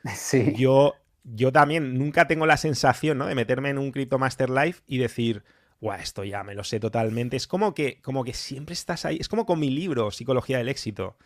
Sí. 0.14 0.55
Yo, 0.56 0.94
yo 1.35 1.53
también 1.53 1.98
nunca 1.98 2.28
tengo 2.28 2.47
la 2.47 2.57
sensación, 2.57 3.19
¿no? 3.19 3.27
De 3.27 3.35
meterme 3.35 3.70
en 3.70 3.78
un 3.78 3.90
Crypto 3.90 4.19
Master 4.19 4.48
Live 4.48 4.77
y 4.86 4.98
decir, 4.98 5.43
Guau, 5.81 5.98
esto 5.98 6.24
ya 6.24 6.44
me 6.44 6.55
lo 6.55 6.65
sé 6.65 6.78
totalmente. 6.81 7.36
Es 7.36 7.47
como 7.47 7.74
que, 7.74 8.01
como 8.01 8.24
que 8.24 8.32
siempre 8.32 8.74
estás 8.74 9.05
ahí. 9.05 9.19
Es 9.20 9.28
como 9.28 9.44
con 9.44 9.59
mi 9.59 9.70
libro, 9.70 10.11
Psicología 10.11 10.59
del 10.59 10.69
Éxito. 10.69 11.16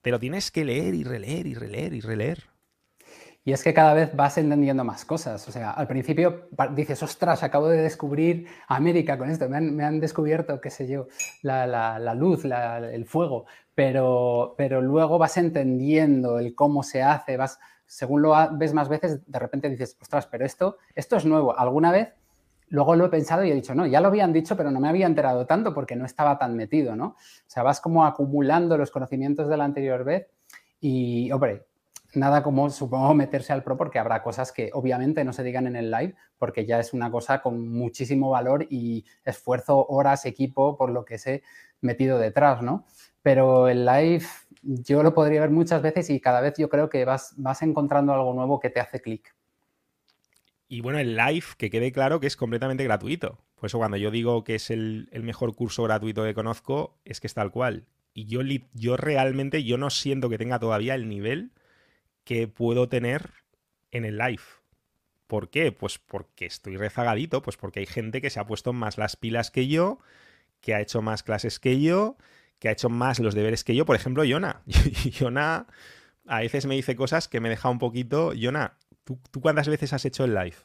Te 0.00 0.10
lo 0.10 0.18
tienes 0.18 0.50
que 0.50 0.64
leer 0.64 0.94
y 0.94 1.04
releer 1.04 1.46
y 1.46 1.54
releer 1.54 1.92
y 1.94 2.00
releer. 2.00 2.44
Y 3.46 3.52
es 3.52 3.62
que 3.62 3.74
cada 3.74 3.92
vez 3.92 4.16
vas 4.16 4.38
entendiendo 4.38 4.84
más 4.84 5.04
cosas. 5.04 5.46
O 5.46 5.52
sea, 5.52 5.72
al 5.72 5.86
principio 5.86 6.48
dices, 6.74 7.02
ostras, 7.02 7.42
acabo 7.42 7.68
de 7.68 7.82
descubrir 7.82 8.46
América 8.68 9.18
con 9.18 9.28
esto. 9.28 9.48
Me 9.50 9.84
han, 9.84 10.00
descubierto, 10.00 10.60
qué 10.62 10.70
sé 10.70 10.88
yo, 10.88 11.08
la, 11.42 12.14
luz, 12.14 12.44
el 12.46 13.04
fuego. 13.04 13.44
Pero, 13.74 14.54
pero 14.56 14.80
luego 14.80 15.18
vas 15.18 15.36
entendiendo 15.36 16.38
el 16.38 16.54
cómo 16.54 16.82
se 16.82 17.02
hace. 17.02 17.36
Vas, 17.36 17.58
según 17.86 18.22
lo 18.22 18.34
ves 18.52 18.72
más 18.74 18.88
veces, 18.88 19.20
de 19.30 19.38
repente 19.38 19.68
dices, 19.68 19.96
ostras, 20.00 20.26
pero 20.26 20.44
esto, 20.44 20.78
esto 20.94 21.16
es 21.16 21.24
nuevo. 21.24 21.58
¿Alguna 21.58 21.92
vez 21.92 22.14
luego 22.68 22.96
lo 22.96 23.06
he 23.06 23.08
pensado 23.08 23.44
y 23.44 23.50
he 23.50 23.54
dicho, 23.54 23.74
no, 23.74 23.86
ya 23.86 24.00
lo 24.00 24.08
habían 24.08 24.32
dicho, 24.32 24.56
pero 24.56 24.70
no 24.70 24.80
me 24.80 24.88
había 24.88 25.06
enterado 25.06 25.46
tanto 25.46 25.72
porque 25.74 25.96
no 25.96 26.04
estaba 26.04 26.38
tan 26.38 26.56
metido, 26.56 26.96
¿no? 26.96 27.06
O 27.06 27.16
sea, 27.46 27.62
vas 27.62 27.80
como 27.80 28.04
acumulando 28.04 28.76
los 28.76 28.90
conocimientos 28.90 29.48
de 29.48 29.56
la 29.56 29.64
anterior 29.64 30.04
vez 30.04 30.26
y, 30.80 31.30
hombre, 31.32 31.66
nada 32.14 32.42
como, 32.42 32.70
supongo, 32.70 33.14
meterse 33.14 33.52
al 33.52 33.62
pro 33.62 33.76
porque 33.76 33.98
habrá 33.98 34.22
cosas 34.22 34.52
que 34.52 34.70
obviamente 34.72 35.24
no 35.24 35.32
se 35.32 35.42
digan 35.42 35.66
en 35.66 35.76
el 35.76 35.90
live 35.90 36.14
porque 36.38 36.66
ya 36.66 36.80
es 36.80 36.92
una 36.92 37.10
cosa 37.10 37.42
con 37.42 37.68
muchísimo 37.68 38.30
valor 38.30 38.66
y 38.68 39.04
esfuerzo, 39.24 39.86
horas, 39.86 40.24
equipo, 40.26 40.76
por 40.76 40.90
lo 40.90 41.04
que 41.04 41.18
sé 41.18 41.42
metido 41.80 42.18
detrás, 42.18 42.62
¿no? 42.62 42.86
Pero 43.22 43.68
el 43.68 43.86
live 43.86 44.24
yo 44.64 45.02
lo 45.02 45.14
podría 45.14 45.42
ver 45.42 45.50
muchas 45.50 45.82
veces 45.82 46.10
y 46.10 46.20
cada 46.20 46.40
vez 46.40 46.54
yo 46.58 46.68
creo 46.68 46.88
que 46.88 47.04
vas, 47.04 47.34
vas 47.36 47.62
encontrando 47.62 48.12
algo 48.12 48.32
nuevo 48.34 48.60
que 48.60 48.70
te 48.70 48.80
hace 48.80 49.00
clic. 49.00 49.34
Y 50.68 50.80
bueno, 50.80 50.98
el 50.98 51.16
live, 51.16 51.44
que 51.56 51.70
quede 51.70 51.92
claro 51.92 52.20
que 52.20 52.26
es 52.26 52.36
completamente 52.36 52.84
gratuito. 52.84 53.38
Por 53.54 53.66
eso 53.66 53.78
cuando 53.78 53.96
yo 53.96 54.10
digo 54.10 54.44
que 54.44 54.56
es 54.56 54.70
el, 54.70 55.08
mejor 55.22 55.54
curso 55.54 55.82
gratuito 55.84 56.24
que 56.24 56.34
conozco, 56.34 56.98
es 57.04 57.20
que 57.20 57.26
es 57.26 57.34
tal 57.34 57.50
cual. 57.50 57.86
Y 58.12 58.26
yo, 58.26 58.40
yo 58.72 58.96
realmente 58.96 59.64
yo 59.64 59.78
no 59.78 59.90
siento 59.90 60.28
que 60.28 60.38
tenga 60.38 60.58
todavía 60.58 60.94
el 60.94 61.08
nivel 61.08 61.52
que 62.24 62.48
puedo 62.48 62.88
tener 62.88 63.30
en 63.90 64.04
el 64.04 64.18
live. 64.18 64.42
¿Por 65.26 65.50
qué? 65.50 65.72
Pues 65.72 65.98
porque 65.98 66.46
estoy 66.46 66.76
rezagadito, 66.76 67.42
pues 67.42 67.56
porque 67.56 67.80
hay 67.80 67.86
gente 67.86 68.20
que 68.20 68.30
se 68.30 68.40
ha 68.40 68.46
puesto 68.46 68.72
más 68.72 68.98
las 68.98 69.16
pilas 69.16 69.50
que 69.50 69.68
yo, 69.68 69.98
que 70.60 70.74
ha 70.74 70.80
hecho 70.80 71.02
más 71.02 71.22
clases 71.22 71.58
que 71.58 71.80
yo, 71.80 72.16
que 72.64 72.70
ha 72.70 72.72
hecho 72.72 72.88
más 72.88 73.18
los 73.18 73.34
deberes 73.34 73.62
que 73.62 73.74
yo. 73.74 73.84
Por 73.84 73.94
ejemplo, 73.94 74.24
Yona. 74.24 74.62
Yona 75.20 75.66
a 76.26 76.40
veces 76.40 76.64
me 76.64 76.74
dice 76.74 76.96
cosas 76.96 77.28
que 77.28 77.38
me 77.38 77.50
deja 77.50 77.68
un 77.68 77.78
poquito. 77.78 78.32
Yona, 78.32 78.78
¿Tú, 79.04 79.20
cuántas 79.42 79.68
veces 79.68 79.92
has 79.92 80.06
hecho 80.06 80.24
el 80.24 80.32
live? 80.32 80.56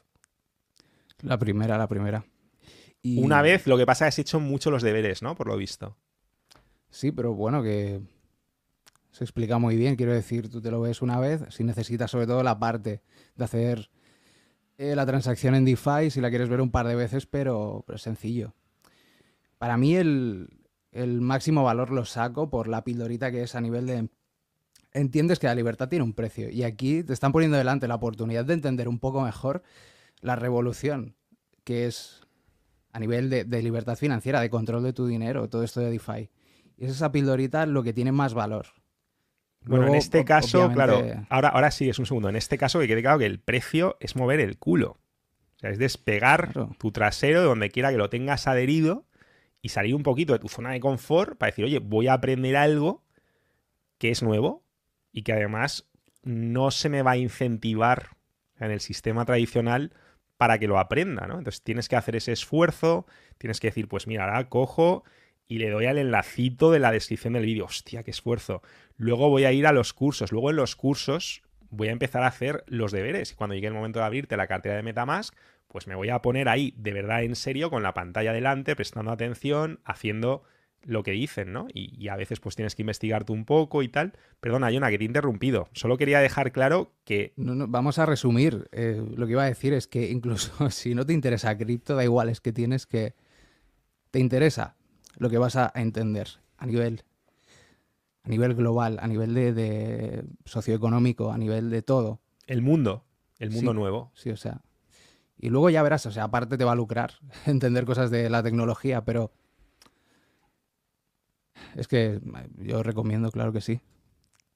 La 1.20 1.38
primera, 1.38 1.76
la 1.76 1.86
primera. 1.86 2.24
Una 3.04 3.42
vez, 3.42 3.66
lo 3.66 3.76
que 3.76 3.84
pasa 3.84 4.08
es 4.08 4.14
que 4.14 4.22
has 4.22 4.26
hecho 4.26 4.40
mucho 4.40 4.70
los 4.70 4.82
deberes, 4.82 5.20
¿no? 5.20 5.34
Por 5.34 5.46
lo 5.46 5.58
visto. 5.58 5.98
Sí, 6.88 7.12
pero 7.12 7.34
bueno, 7.34 7.62
que 7.62 8.00
se 9.10 9.24
explica 9.24 9.58
muy 9.58 9.76
bien. 9.76 9.96
Quiero 9.96 10.14
decir, 10.14 10.48
tú 10.48 10.62
te 10.62 10.70
lo 10.70 10.80
ves 10.80 11.02
una 11.02 11.20
vez, 11.20 11.42
si 11.50 11.64
necesitas 11.64 12.10
sobre 12.10 12.26
todo 12.26 12.42
la 12.42 12.58
parte 12.58 13.02
de 13.36 13.44
hacer 13.44 13.90
eh, 14.78 14.96
la 14.96 15.04
transacción 15.04 15.54
en 15.54 15.66
DeFi, 15.66 16.08
si 16.08 16.22
la 16.22 16.30
quieres 16.30 16.48
ver 16.48 16.62
un 16.62 16.70
par 16.70 16.86
de 16.86 16.94
veces, 16.94 17.26
pero, 17.26 17.84
pero 17.86 17.96
es 17.96 18.02
sencillo. 18.02 18.54
Para 19.58 19.76
mí 19.76 19.96
el, 19.96 20.48
el 20.92 21.20
máximo 21.20 21.62
valor 21.64 21.90
lo 21.90 22.04
saco 22.04 22.50
por 22.50 22.68
la 22.68 22.84
pildorita 22.84 23.30
que 23.30 23.42
es 23.42 23.54
a 23.54 23.60
nivel 23.60 23.86
de 23.86 24.08
entiendes 24.92 25.38
que 25.38 25.46
la 25.46 25.54
libertad 25.54 25.88
tiene 25.88 26.04
un 26.04 26.12
precio. 26.12 26.48
Y 26.50 26.64
aquí 26.64 27.02
te 27.02 27.12
están 27.12 27.32
poniendo 27.32 27.56
delante 27.56 27.88
la 27.88 27.94
oportunidad 27.94 28.44
de 28.44 28.54
entender 28.54 28.88
un 28.88 28.98
poco 28.98 29.22
mejor 29.22 29.62
la 30.20 30.36
revolución 30.36 31.14
que 31.64 31.86
es 31.86 32.22
a 32.92 32.98
nivel 32.98 33.30
de, 33.30 33.62
libertad 33.62 33.96
financiera, 33.96 34.40
de 34.40 34.50
control 34.50 34.82
de 34.82 34.92
tu 34.92 35.06
dinero, 35.06 35.48
todo 35.48 35.62
esto 35.62 35.80
de 35.80 35.90
DeFi. 35.90 36.30
Y 36.76 36.84
es 36.86 36.92
esa 36.92 37.12
pildorita 37.12 37.66
lo 37.66 37.82
que 37.84 37.92
tiene 37.92 38.10
más 38.10 38.34
valor. 38.34 38.66
bueno, 39.64 39.86
en 39.86 39.94
este 39.94 40.24
caso, 40.24 40.72
claro, 40.72 41.04
ahora, 41.28 41.48
ahora 41.50 41.70
sí, 41.70 41.88
es 41.88 41.98
un 42.00 42.06
segundo. 42.06 42.28
En 42.28 42.36
este 42.36 42.58
caso, 42.58 42.80
que 42.80 42.88
quede 42.88 43.02
claro 43.02 43.18
que 43.18 43.26
el 43.26 43.38
precio 43.38 43.96
es 44.00 44.16
mover 44.16 44.40
el 44.40 44.58
culo. 44.58 44.98
O 45.56 45.58
sea, 45.60 45.70
es 45.70 45.78
despegar 45.78 46.52
tu 46.78 46.90
trasero 46.90 47.40
de 47.40 47.46
donde 47.46 47.70
quiera 47.70 47.92
que 47.92 47.98
lo 47.98 48.10
tengas 48.10 48.48
adherido 48.48 49.06
y 49.62 49.70
salir 49.70 49.94
un 49.94 50.02
poquito 50.02 50.32
de 50.32 50.38
tu 50.38 50.48
zona 50.48 50.72
de 50.72 50.80
confort 50.80 51.36
para 51.36 51.50
decir, 51.50 51.64
oye, 51.64 51.78
voy 51.78 52.08
a 52.08 52.14
aprender 52.14 52.56
algo 52.56 53.04
que 53.98 54.10
es 54.10 54.22
nuevo, 54.22 54.64
y 55.12 55.22
que 55.22 55.32
además 55.32 55.88
no 56.22 56.70
se 56.70 56.88
me 56.88 57.02
va 57.02 57.12
a 57.12 57.16
incentivar 57.16 58.16
en 58.58 58.70
el 58.70 58.80
sistema 58.80 59.24
tradicional 59.24 59.92
para 60.36 60.58
que 60.58 60.68
lo 60.68 60.78
aprenda, 60.78 61.26
¿no? 61.26 61.38
Entonces 61.38 61.62
tienes 61.62 61.88
que 61.88 61.96
hacer 61.96 62.16
ese 62.16 62.32
esfuerzo, 62.32 63.06
tienes 63.38 63.60
que 63.60 63.68
decir, 63.68 63.88
pues 63.88 64.06
mira, 64.06 64.24
ahora 64.24 64.48
cojo 64.48 65.04
y 65.48 65.58
le 65.58 65.70
doy 65.70 65.86
al 65.86 65.98
enlacito 65.98 66.70
de 66.70 66.78
la 66.78 66.92
descripción 66.92 67.32
del 67.34 67.44
vídeo. 67.44 67.64
Hostia, 67.66 68.02
qué 68.02 68.10
esfuerzo. 68.10 68.62
Luego 68.96 69.28
voy 69.28 69.44
a 69.44 69.52
ir 69.52 69.66
a 69.66 69.72
los 69.72 69.92
cursos. 69.92 70.32
Luego 70.32 70.50
en 70.50 70.56
los 70.56 70.76
cursos 70.76 71.42
voy 71.70 71.88
a 71.88 71.92
empezar 71.92 72.22
a 72.22 72.28
hacer 72.28 72.64
los 72.66 72.92
deberes. 72.92 73.32
Y 73.32 73.34
cuando 73.34 73.54
llegue 73.54 73.66
el 73.66 73.74
momento 73.74 73.98
de 73.98 74.04
abrirte 74.04 74.36
la 74.36 74.46
cartera 74.46 74.76
de 74.76 74.82
Metamask, 74.82 75.34
pues 75.70 75.86
me 75.86 75.94
voy 75.94 76.08
a 76.10 76.20
poner 76.20 76.48
ahí 76.48 76.74
de 76.76 76.92
verdad 76.92 77.22
en 77.22 77.36
serio 77.36 77.70
con 77.70 77.82
la 77.82 77.94
pantalla 77.94 78.32
delante, 78.32 78.74
prestando 78.74 79.12
atención, 79.12 79.78
haciendo 79.84 80.42
lo 80.82 81.02
que 81.02 81.12
dicen, 81.12 81.52
¿no? 81.52 81.68
Y, 81.72 82.08
a 82.08 82.16
veces 82.16 82.40
pues 82.40 82.56
tienes 82.56 82.74
que 82.74 82.82
investigarte 82.82 83.32
un 83.32 83.44
poco 83.44 83.82
y 83.82 83.88
tal. 83.88 84.14
Perdona, 84.40 84.70
Yona, 84.70 84.90
que 84.90 84.98
te 84.98 85.04
he 85.04 85.06
interrumpido. 85.06 85.68
Solo 85.72 85.96
quería 85.96 86.20
dejar 86.20 86.52
claro 86.52 86.92
que... 87.04 87.34
No, 87.36 87.68
vamos 87.68 87.98
a 87.98 88.06
resumir. 88.06 88.68
Eh, 88.72 89.02
lo 89.14 89.26
que 89.26 89.32
iba 89.32 89.44
a 89.44 89.46
decir 89.46 89.74
es 89.74 89.86
que 89.86 90.10
incluso 90.10 90.70
si 90.70 90.94
no 90.94 91.06
te 91.06 91.12
interesa 91.12 91.56
cripto, 91.56 91.94
da 91.94 92.04
igual, 92.04 92.28
es 92.28 92.40
que 92.40 92.52
tienes 92.52 92.86
que... 92.86 93.14
Te 94.10 94.18
interesa 94.18 94.76
lo 95.18 95.30
que 95.30 95.38
vas 95.38 95.54
a 95.54 95.70
entender 95.76 96.28
a 96.56 96.66
nivel, 96.66 97.04
a 98.24 98.28
nivel 98.28 98.54
global, 98.54 98.98
a 99.00 99.06
nivel 99.06 99.34
de, 99.34 100.24
socioeconómico, 100.44 101.30
a 101.30 101.38
nivel 101.38 101.70
de 101.70 101.82
todo. 101.82 102.20
El 102.46 102.62
mundo, 102.62 103.04
el 103.38 103.50
mundo 103.50 103.72
nuevo. 103.72 104.10
Sí, 104.14 104.30
o 104.30 104.36
sea. 104.36 104.62
Y 105.42 105.48
luego 105.48 105.70
ya 105.70 105.82
verás, 105.82 106.04
o 106.04 106.10
sea, 106.10 106.24
aparte 106.24 106.58
te 106.58 106.64
va 106.64 106.72
a 106.72 106.76
lucrar 106.76 107.14
entender 107.46 107.84
cosas 107.86 108.10
de 108.10 108.28
la 108.28 108.42
tecnología, 108.42 109.04
pero 109.04 109.32
es 111.76 111.88
que 111.88 112.20
yo 112.58 112.82
recomiendo, 112.82 113.30
claro 113.30 113.52
que 113.52 113.60
sí. 113.60 113.80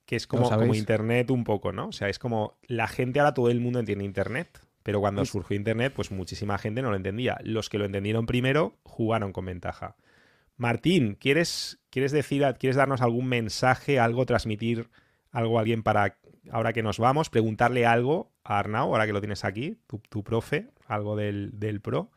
Que 0.04 0.16
es 0.16 0.26
como, 0.26 0.50
como 0.50 0.74
Internet 0.74 1.30
un 1.30 1.44
poco, 1.44 1.72
¿no? 1.72 1.88
O 1.88 1.92
sea, 1.92 2.10
es 2.10 2.18
como 2.18 2.58
la 2.66 2.86
gente 2.88 3.20
ahora 3.20 3.32
todo 3.32 3.48
el 3.48 3.60
mundo 3.60 3.78
entiende 3.78 4.04
Internet. 4.04 4.60
Pero 4.82 5.00
cuando 5.00 5.24
surgió 5.24 5.56
Internet, 5.56 5.94
pues 5.96 6.10
muchísima 6.10 6.58
gente 6.58 6.82
no 6.82 6.90
lo 6.90 6.96
entendía. 6.96 7.38
Los 7.42 7.70
que 7.70 7.78
lo 7.78 7.86
entendieron 7.86 8.26
primero 8.26 8.76
jugaron 8.82 9.32
con 9.32 9.46
ventaja. 9.46 9.96
Martín, 10.58 11.16
¿quieres, 11.18 11.80
quieres 11.88 12.12
decir, 12.12 12.44
quieres 12.58 12.76
darnos 12.76 13.00
algún 13.00 13.26
mensaje, 13.26 13.98
algo, 13.98 14.26
transmitir 14.26 14.90
algo 15.30 15.56
a 15.56 15.62
alguien 15.62 15.82
para 15.82 16.18
ahora 16.50 16.72
que 16.72 16.82
nos 16.82 16.98
vamos, 16.98 17.30
preguntarle 17.30 17.86
algo 17.86 18.30
a 18.44 18.58
Arnau, 18.58 18.88
ahora 18.88 19.06
que 19.06 19.12
lo 19.12 19.20
tienes 19.20 19.44
aquí, 19.44 19.78
tu, 19.86 20.22
profe, 20.22 20.70
algo 20.86 21.16
del, 21.16 21.80
pro. 21.82 22.10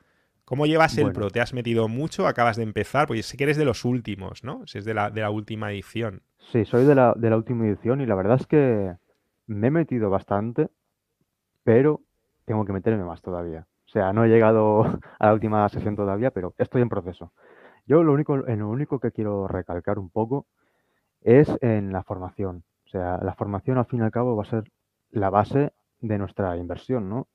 ¿Cómo 0.45 0.65
llevas 0.65 0.97
el 0.97 1.11
pro? 1.11 1.29
¿Te 1.29 1.41
has 1.41 1.53
metido 1.53 1.87
mucho? 1.87 2.27
¿Acabas 2.27 2.57
de 2.57 2.63
empezar? 2.63 3.07
Porque 3.07 3.23
sé 3.23 3.37
que 3.37 3.43
eres 3.43 3.57
de 3.57 3.65
los 3.65 3.83
últimos, 3.83 4.43
¿no? 4.43 4.65
Si 4.65 4.77
es 4.77 4.85
de 4.85 4.93
la, 4.93 5.09
de 5.09 5.21
la 5.21 5.29
última 5.29 5.71
edición. 5.71 6.21
Sí, 6.51 6.63
soy 6.63 6.85
de 6.85 6.95
la, 6.95 7.13
de 7.15 7.29
la 7.29 7.37
última 7.37 7.67
edición 7.67 7.99
y 7.99 8.05
la 8.05 8.15
verdad 8.15 8.37
es 8.39 8.47
que 8.47 8.95
me 9.47 9.67
he 9.67 9.71
metido 9.71 10.09
bastante, 10.09 10.69
pero 11.63 12.01
tengo 12.45 12.63
que 12.63 12.73
meterme 12.73 13.03
más 13.03 13.21
todavía. 13.21 13.67
O 13.85 13.89
sea, 13.89 14.13
no 14.13 14.23
he 14.23 14.29
llegado 14.29 14.83
a 15.19 15.25
la 15.25 15.33
última 15.33 15.67
sesión 15.69 15.95
todavía, 15.95 16.31
pero 16.31 16.53
estoy 16.57 16.81
en 16.81 16.89
proceso. 16.89 17.33
Yo 17.85 18.03
lo 18.03 18.13
único, 18.13 18.47
en 18.47 18.59
lo 18.59 18.69
único 18.69 18.99
que 18.99 19.11
quiero 19.11 19.47
recalcar 19.47 19.97
un 19.99 20.09
poco 20.09 20.45
es 21.21 21.49
en 21.61 21.91
la 21.91 22.03
formación. 22.03 22.63
O 22.88 22.89
sea, 22.89 23.18
la 23.22 23.35
formación 23.35 23.77
al 23.77 23.85
fin 23.85 23.99
y 23.99 24.03
al 24.03 24.11
cabo 24.11 24.38
va 24.38 24.43
a 24.43 24.49
ser 24.49 24.72
la 25.11 25.30
base 25.30 25.73
de 25.99 26.18
nuestra 26.18 26.55
inversión, 26.55 27.09
¿no? 27.09 27.27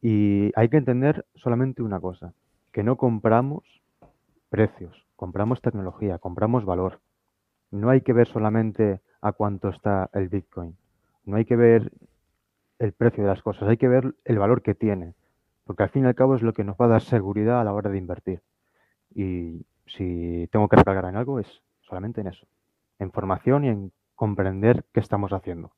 Y 0.00 0.52
hay 0.54 0.68
que 0.68 0.76
entender 0.76 1.26
solamente 1.34 1.82
una 1.82 1.98
cosa, 1.98 2.34
que 2.70 2.84
no 2.84 2.96
compramos 2.96 3.64
precios, 4.50 5.06
compramos 5.16 5.60
tecnología, 5.60 6.18
compramos 6.18 6.64
valor. 6.64 7.00
No 7.72 7.90
hay 7.90 8.02
que 8.02 8.12
ver 8.12 8.28
solamente 8.28 9.00
a 9.20 9.32
cuánto 9.32 9.70
está 9.70 10.08
el 10.12 10.28
Bitcoin, 10.28 10.76
no 11.24 11.36
hay 11.36 11.44
que 11.44 11.56
ver 11.56 11.90
el 12.78 12.92
precio 12.92 13.24
de 13.24 13.30
las 13.30 13.42
cosas, 13.42 13.68
hay 13.68 13.76
que 13.76 13.88
ver 13.88 14.14
el 14.24 14.38
valor 14.38 14.62
que 14.62 14.76
tiene, 14.76 15.14
porque 15.64 15.82
al 15.82 15.88
fin 15.88 16.04
y 16.04 16.06
al 16.06 16.14
cabo 16.14 16.36
es 16.36 16.42
lo 16.42 16.52
que 16.52 16.62
nos 16.62 16.76
va 16.76 16.84
a 16.84 16.88
dar 16.88 17.02
seguridad 17.02 17.60
a 17.60 17.64
la 17.64 17.72
hora 17.72 17.90
de 17.90 17.98
invertir. 17.98 18.42
Y 19.14 19.66
si 19.86 20.48
tengo 20.52 20.68
que 20.68 20.76
recargar 20.76 21.06
en 21.06 21.16
algo 21.16 21.40
es 21.40 21.62
solamente 21.80 22.20
en 22.20 22.28
eso, 22.28 22.46
en 23.00 23.10
formación 23.10 23.64
y 23.64 23.68
en 23.68 23.92
comprender 24.14 24.84
qué 24.92 25.00
estamos 25.00 25.32
haciendo. 25.32 25.72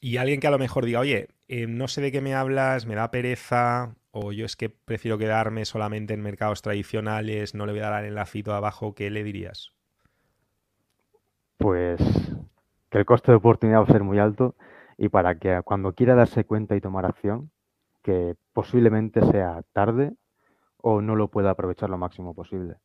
Y 0.00 0.18
alguien 0.18 0.40
que 0.40 0.46
a 0.46 0.52
lo 0.52 0.58
mejor 0.58 0.84
diga, 0.84 1.00
oye, 1.00 1.28
eh, 1.48 1.66
no 1.66 1.88
sé 1.88 2.00
de 2.00 2.12
qué 2.12 2.20
me 2.20 2.34
hablas, 2.34 2.86
me 2.86 2.94
da 2.94 3.10
pereza, 3.10 3.96
o 4.12 4.32
yo 4.32 4.44
es 4.44 4.56
que 4.56 4.70
prefiero 4.70 5.18
quedarme 5.18 5.64
solamente 5.64 6.14
en 6.14 6.22
mercados 6.22 6.62
tradicionales, 6.62 7.54
no 7.54 7.66
le 7.66 7.72
voy 7.72 7.80
a 7.80 7.90
dar 7.90 8.04
el 8.04 8.14
lafito 8.14 8.54
abajo, 8.54 8.94
¿qué 8.94 9.10
le 9.10 9.24
dirías? 9.24 9.72
Pues 11.56 12.00
que 12.90 12.98
el 12.98 13.04
coste 13.04 13.32
de 13.32 13.36
oportunidad 13.36 13.80
va 13.80 13.84
a 13.84 13.92
ser 13.92 14.04
muy 14.04 14.18
alto 14.18 14.54
y 14.96 15.08
para 15.08 15.38
que 15.38 15.60
cuando 15.64 15.92
quiera 15.92 16.14
darse 16.14 16.44
cuenta 16.44 16.76
y 16.76 16.80
tomar 16.80 17.04
acción, 17.04 17.50
que 18.02 18.36
posiblemente 18.52 19.20
sea 19.30 19.62
tarde 19.72 20.12
o 20.76 21.00
no 21.02 21.16
lo 21.16 21.28
pueda 21.28 21.50
aprovechar 21.50 21.90
lo 21.90 21.98
máximo 21.98 22.34
posible. 22.34 22.76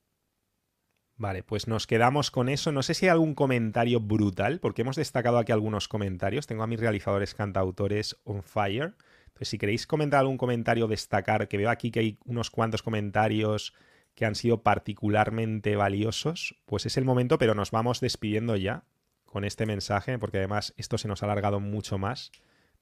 Vale, 1.24 1.41
pues 1.41 1.70
nos 1.70 1.88
quedamos 1.88 2.32
con 2.32 2.50
eso. 2.50 2.74
No 2.74 2.84
sé 2.84 2.94
si 2.94 3.06
hay 3.06 3.12
algún 3.12 3.34
comentario 3.34 4.02
brutal, 4.02 4.60
porque 4.60 4.82
hemos 4.82 4.98
destacado 4.98 5.38
aquí 5.38 5.54
algunos 5.54 5.88
comentarios. 5.88 6.48
Tengo 6.48 6.64
a 6.64 6.68
mis 6.68 6.82
realizadores 6.82 7.34
cantautores 7.34 8.18
on 8.26 8.44
fire. 8.44 8.94
Entonces, 9.28 9.48
si 9.48 9.58
queréis 9.58 9.88
comentar 9.88 10.20
algún 10.20 10.38
comentario, 10.38 10.86
destacar, 10.86 11.48
que 11.48 11.56
veo 11.56 11.70
aquí 11.70 11.91
que 11.91 12.02
hay 12.02 12.18
unos 12.26 12.52
cuantos 12.52 12.84
comentarios 12.84 13.74
que 14.16 14.26
han 14.26 14.36
sido 14.36 14.64
particularmente 14.64 15.78
valiosos, 15.78 16.58
pues 16.66 16.86
es 16.88 16.98
el 16.98 17.06
momento, 17.06 17.38
pero 17.38 17.56
nos 17.56 17.72
vamos 17.72 18.02
despidiendo 18.02 18.58
ya 18.58 18.84
con 19.24 19.45
este 19.45 19.66
mensaje, 19.66 20.20
porque 20.20 20.40
además 20.40 20.74
esto 20.76 20.98
se 20.98 21.08
nos 21.08 21.24
ha 21.24 21.28
alargado 21.28 21.62
mucho 21.62 21.98
más 21.98 22.34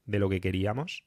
de 0.08 0.18
lo 0.18 0.30
que 0.30 0.42
queríamos. 0.42 1.06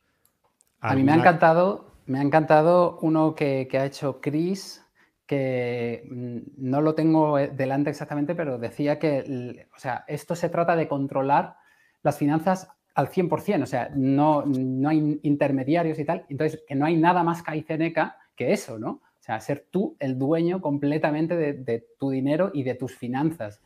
A 0.78 0.94
mí 0.94 1.02
me 1.02 1.10
ha 1.10 1.16
encantado, 1.16 1.96
me 2.06 2.20
ha 2.20 2.22
encantado 2.22 2.96
uno 3.02 3.34
que, 3.34 3.66
que 3.68 3.78
ha 3.78 3.86
hecho 3.86 4.20
Chris 4.20 4.83
que 5.26 6.06
mm, 6.10 6.38
no 6.58 6.80
lo 6.80 6.94
tengo 6.94 7.38
eh, 7.38 7.48
delante 7.48 7.90
exactamente, 7.90 8.34
pero 8.34 8.58
decía 8.58 8.98
que, 8.98 9.66
o 9.74 9.78
sea, 9.78 10.04
esto 10.06 10.34
se 10.34 10.48
trata 10.48 10.76
de 10.76 10.88
controlar 10.88 11.56
las 12.02 12.18
finanzas 12.18 12.68
al 12.94 13.08
100%, 13.08 13.62
o 13.62 13.66
sea, 13.66 13.90
no, 13.94 14.44
no 14.46 14.88
hay 14.88 15.18
intermediarios 15.22 15.98
y 15.98 16.04
tal, 16.04 16.26
entonces 16.28 16.62
que 16.66 16.74
no 16.74 16.86
hay 16.86 16.96
nada 16.96 17.22
más 17.24 17.42
caiceneca 17.42 18.18
que 18.36 18.52
eso, 18.52 18.78
¿no? 18.78 18.90
O 18.90 19.22
sea, 19.24 19.40
ser 19.40 19.66
tú 19.70 19.96
el 20.00 20.18
dueño 20.18 20.60
completamente 20.60 21.34
de, 21.34 21.86
tu 21.98 22.10
dinero 22.10 22.50
y 22.52 22.62
de 22.62 22.74
tus 22.74 22.94
finanzas, 22.94 23.62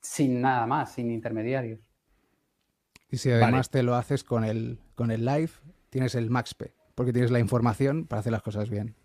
sin 0.00 0.40
nada 0.40 0.66
más, 0.66 0.92
sin 0.92 1.10
intermediarios. 1.10 1.80
Y 3.10 3.18
si 3.18 3.30
además 3.30 3.70
te 3.70 3.82
lo 3.82 3.94
haces 3.94 4.24
con 4.24 4.42
el, 4.42 4.78
con 4.94 5.10
el 5.10 5.24
live, 5.26 5.50
tienes 5.90 6.14
el 6.14 6.30
MaxP, 6.30 6.72
porque 6.94 7.12
tienes 7.12 7.30
la 7.30 7.40
información 7.40 8.06
para 8.06 8.20
hacer 8.20 8.32
las 8.32 8.42
cosas 8.42 8.70
bien. 8.70 8.96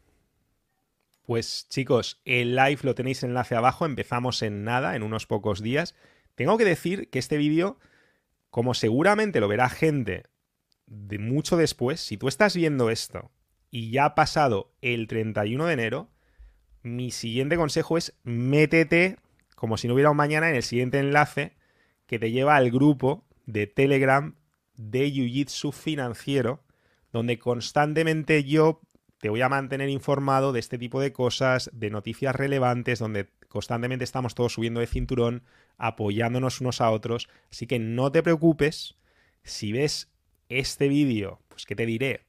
Pues 1.24 1.68
chicos, 1.70 2.22
el 2.26 2.56
live 2.56 2.80
lo 2.84 2.96
tenéis 2.96 3.24
enlace 3.24 3.56
abajo, 3.56 3.86
empezamos 3.86 4.42
en 4.42 4.64
nada, 4.64 4.96
en 4.96 5.04
unos 5.04 5.28
pocos 5.28 5.62
días. 5.62 5.96
Tengo 6.36 6.58
que 6.58 6.66
decir 6.66 7.10
que 7.10 7.20
este 7.20 7.38
vídeo, 7.38 7.78
como 8.50 8.74
seguramente 8.74 9.40
lo 9.40 9.48
verá 9.48 9.70
gente 9.70 10.24
de 10.88 11.20
mucho 11.20 11.58
después, 11.58 12.02
si 12.02 12.18
tú 12.18 12.28
estás 12.28 12.56
viendo 12.56 12.90
esto 12.90 13.32
y 13.70 13.92
ya 13.92 14.06
ha 14.06 14.16
pasado 14.16 14.74
el 14.82 15.08
31 15.08 15.66
de 15.66 15.74
enero, 15.74 16.10
mi 16.82 17.12
siguiente 17.12 17.56
consejo 17.56 17.98
es 17.98 18.18
métete, 18.24 19.18
como 19.56 19.78
si 19.78 19.88
no 19.88 19.94
hubiera 19.94 20.10
un 20.10 20.18
mañana, 20.18 20.50
en 20.50 20.56
el 20.56 20.64
siguiente 20.64 21.00
enlace 21.00 21.56
que 22.08 22.20
te 22.20 22.32
lleva 22.32 22.56
al 22.56 22.72
grupo 22.72 23.26
de 23.46 23.68
Telegram 23.68 24.36
de 24.76 25.12
Jiu-Jitsu 25.12 25.72
financiero, 25.72 26.64
donde 27.14 27.38
constantemente 27.38 28.44
yo 28.44 28.82
te 29.22 29.30
voy 29.30 29.42
a 29.42 29.50
mantener 29.50 29.88
informado 29.90 30.52
de 30.52 30.60
este 30.60 30.78
tipo 30.78 31.00
de 31.00 31.14
cosas, 31.14 31.70
de 31.74 31.92
noticias 31.92 32.36
relevantes, 32.36 33.00
donde 33.00 33.30
constantemente 33.48 34.04
estamos 34.04 34.34
todos 34.34 34.54
subiendo 34.54 34.80
de 34.80 34.88
cinturón, 34.88 35.44
apoyándonos 35.78 36.60
unos 36.60 36.82
a 36.82 36.90
otros. 36.90 37.30
Así 37.52 37.68
que 37.68 37.78
no 37.78 38.12
te 38.12 38.24
preocupes 38.24 38.98
si 39.44 39.72
ves 39.72 40.12
este 40.50 40.88
vídeo, 40.88 41.40
pues 41.50 41.66
que 41.66 41.76
te 41.76 41.86
diré 41.86 42.26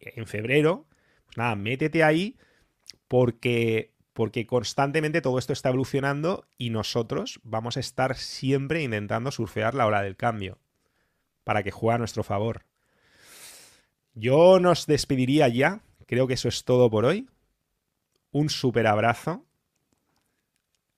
en 0.00 0.26
febrero, 0.26 0.86
pues 1.26 1.36
nada, 1.36 1.54
métete 1.56 2.02
ahí 2.02 2.36
porque 3.06 3.92
porque 4.12 4.46
constantemente 4.46 5.22
todo 5.22 5.38
esto 5.38 5.52
está 5.52 5.68
evolucionando 5.68 6.46
y 6.58 6.70
nosotros 6.70 7.40
vamos 7.42 7.76
a 7.76 7.80
estar 7.80 8.16
siempre 8.16 8.82
intentando 8.82 9.30
surfear 9.30 9.74
la 9.74 9.86
hora 9.86 10.02
del 10.02 10.16
cambio 10.16 10.58
para 11.44 11.62
que 11.62 11.70
juegue 11.70 11.94
a 11.94 11.98
nuestro 11.98 12.22
favor. 12.22 12.66
Yo 14.12 14.58
nos 14.58 14.86
despediría 14.86 15.48
ya, 15.48 15.82
Creo 16.10 16.26
que 16.26 16.34
eso 16.34 16.48
es 16.48 16.64
todo 16.64 16.90
por 16.90 17.04
hoy. 17.04 17.28
Un 18.32 18.48
súper 18.48 18.88
abrazo. 18.88 19.46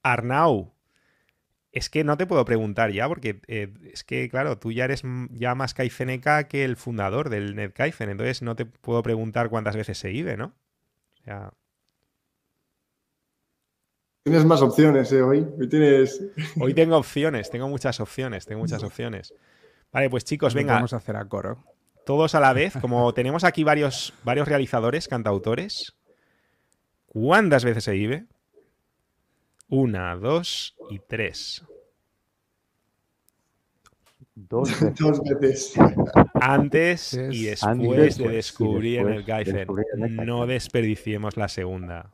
Arnau, 0.03 0.73
es 1.71 1.91
que 1.91 2.03
no 2.03 2.17
te 2.17 2.27
puedo 2.27 2.47
preguntar 2.47 2.93
ya, 2.93 3.09
porque 3.09 3.43
eh, 3.47 3.75
es 3.93 4.05
que, 4.05 4.31
claro, 4.31 4.57
tú 4.57 4.73
ya 4.73 4.87
eres 4.87 5.03
ya 5.33 5.55
más 5.55 5.75
Kaizeneca 5.75 6.45
que 6.49 6.65
el 6.65 6.77
fundador 6.77 7.29
del 7.29 7.55
NetKaizen, 7.57 8.09
entonces 8.09 8.41
no 8.41 8.57
te 8.57 8.65
puedo 8.65 9.03
preguntar 9.03 9.51
cuántas 9.51 9.77
veces 9.77 9.99
se 9.99 10.09
vive, 10.09 10.39
¿no? 10.39 10.55
Tienes 14.23 14.47
más 14.47 14.63
opciones, 14.63 15.13
¿eh? 15.13 15.21
Hoy, 15.21 15.47
hoy 15.61 15.69
tienes... 15.69 16.23
Hoy 16.59 16.73
tengo 16.73 16.97
opciones, 16.97 17.51
tengo 17.51 17.69
muchas 17.69 18.01
opciones, 18.01 18.47
tengo 18.47 18.63
muchas 18.63 18.83
opciones. 18.83 19.35
Vale, 19.93 20.09
pues 20.09 20.25
chicos, 20.25 20.55
venga. 20.55 20.77
Vamos 20.77 20.95
a 20.95 20.97
hacer 20.97 21.17
a 21.17 21.29
coro 21.29 21.63
todos 22.05 22.35
a 22.35 22.41
la 22.41 22.53
vez, 22.53 22.75
como 22.81 23.13
tenemos 23.15 23.45
aquí 23.45 23.65
varios, 23.65 24.15
varios 24.25 24.49
realizadores, 24.49 25.09
cantautores. 25.09 25.95
¿Cuántas 27.07 27.65
veces 27.65 27.85
se 27.85 27.93
vive? 27.93 28.27
Una, 29.69 30.17
dos 30.17 30.77
y 30.91 30.99
tres. 30.99 31.65
Dos 34.35 34.71
veces. 35.41 35.75
Antes 36.35 37.15
y 37.15 37.45
después 37.45 38.19
de 38.19 38.29
descubrir 38.29 39.01
en 39.01 39.09
el 39.09 39.25
Gaifen. 39.25 39.67
No 39.97 40.47
desperdiciemos 40.47 41.37
la 41.37 41.49
segunda. 41.49 42.11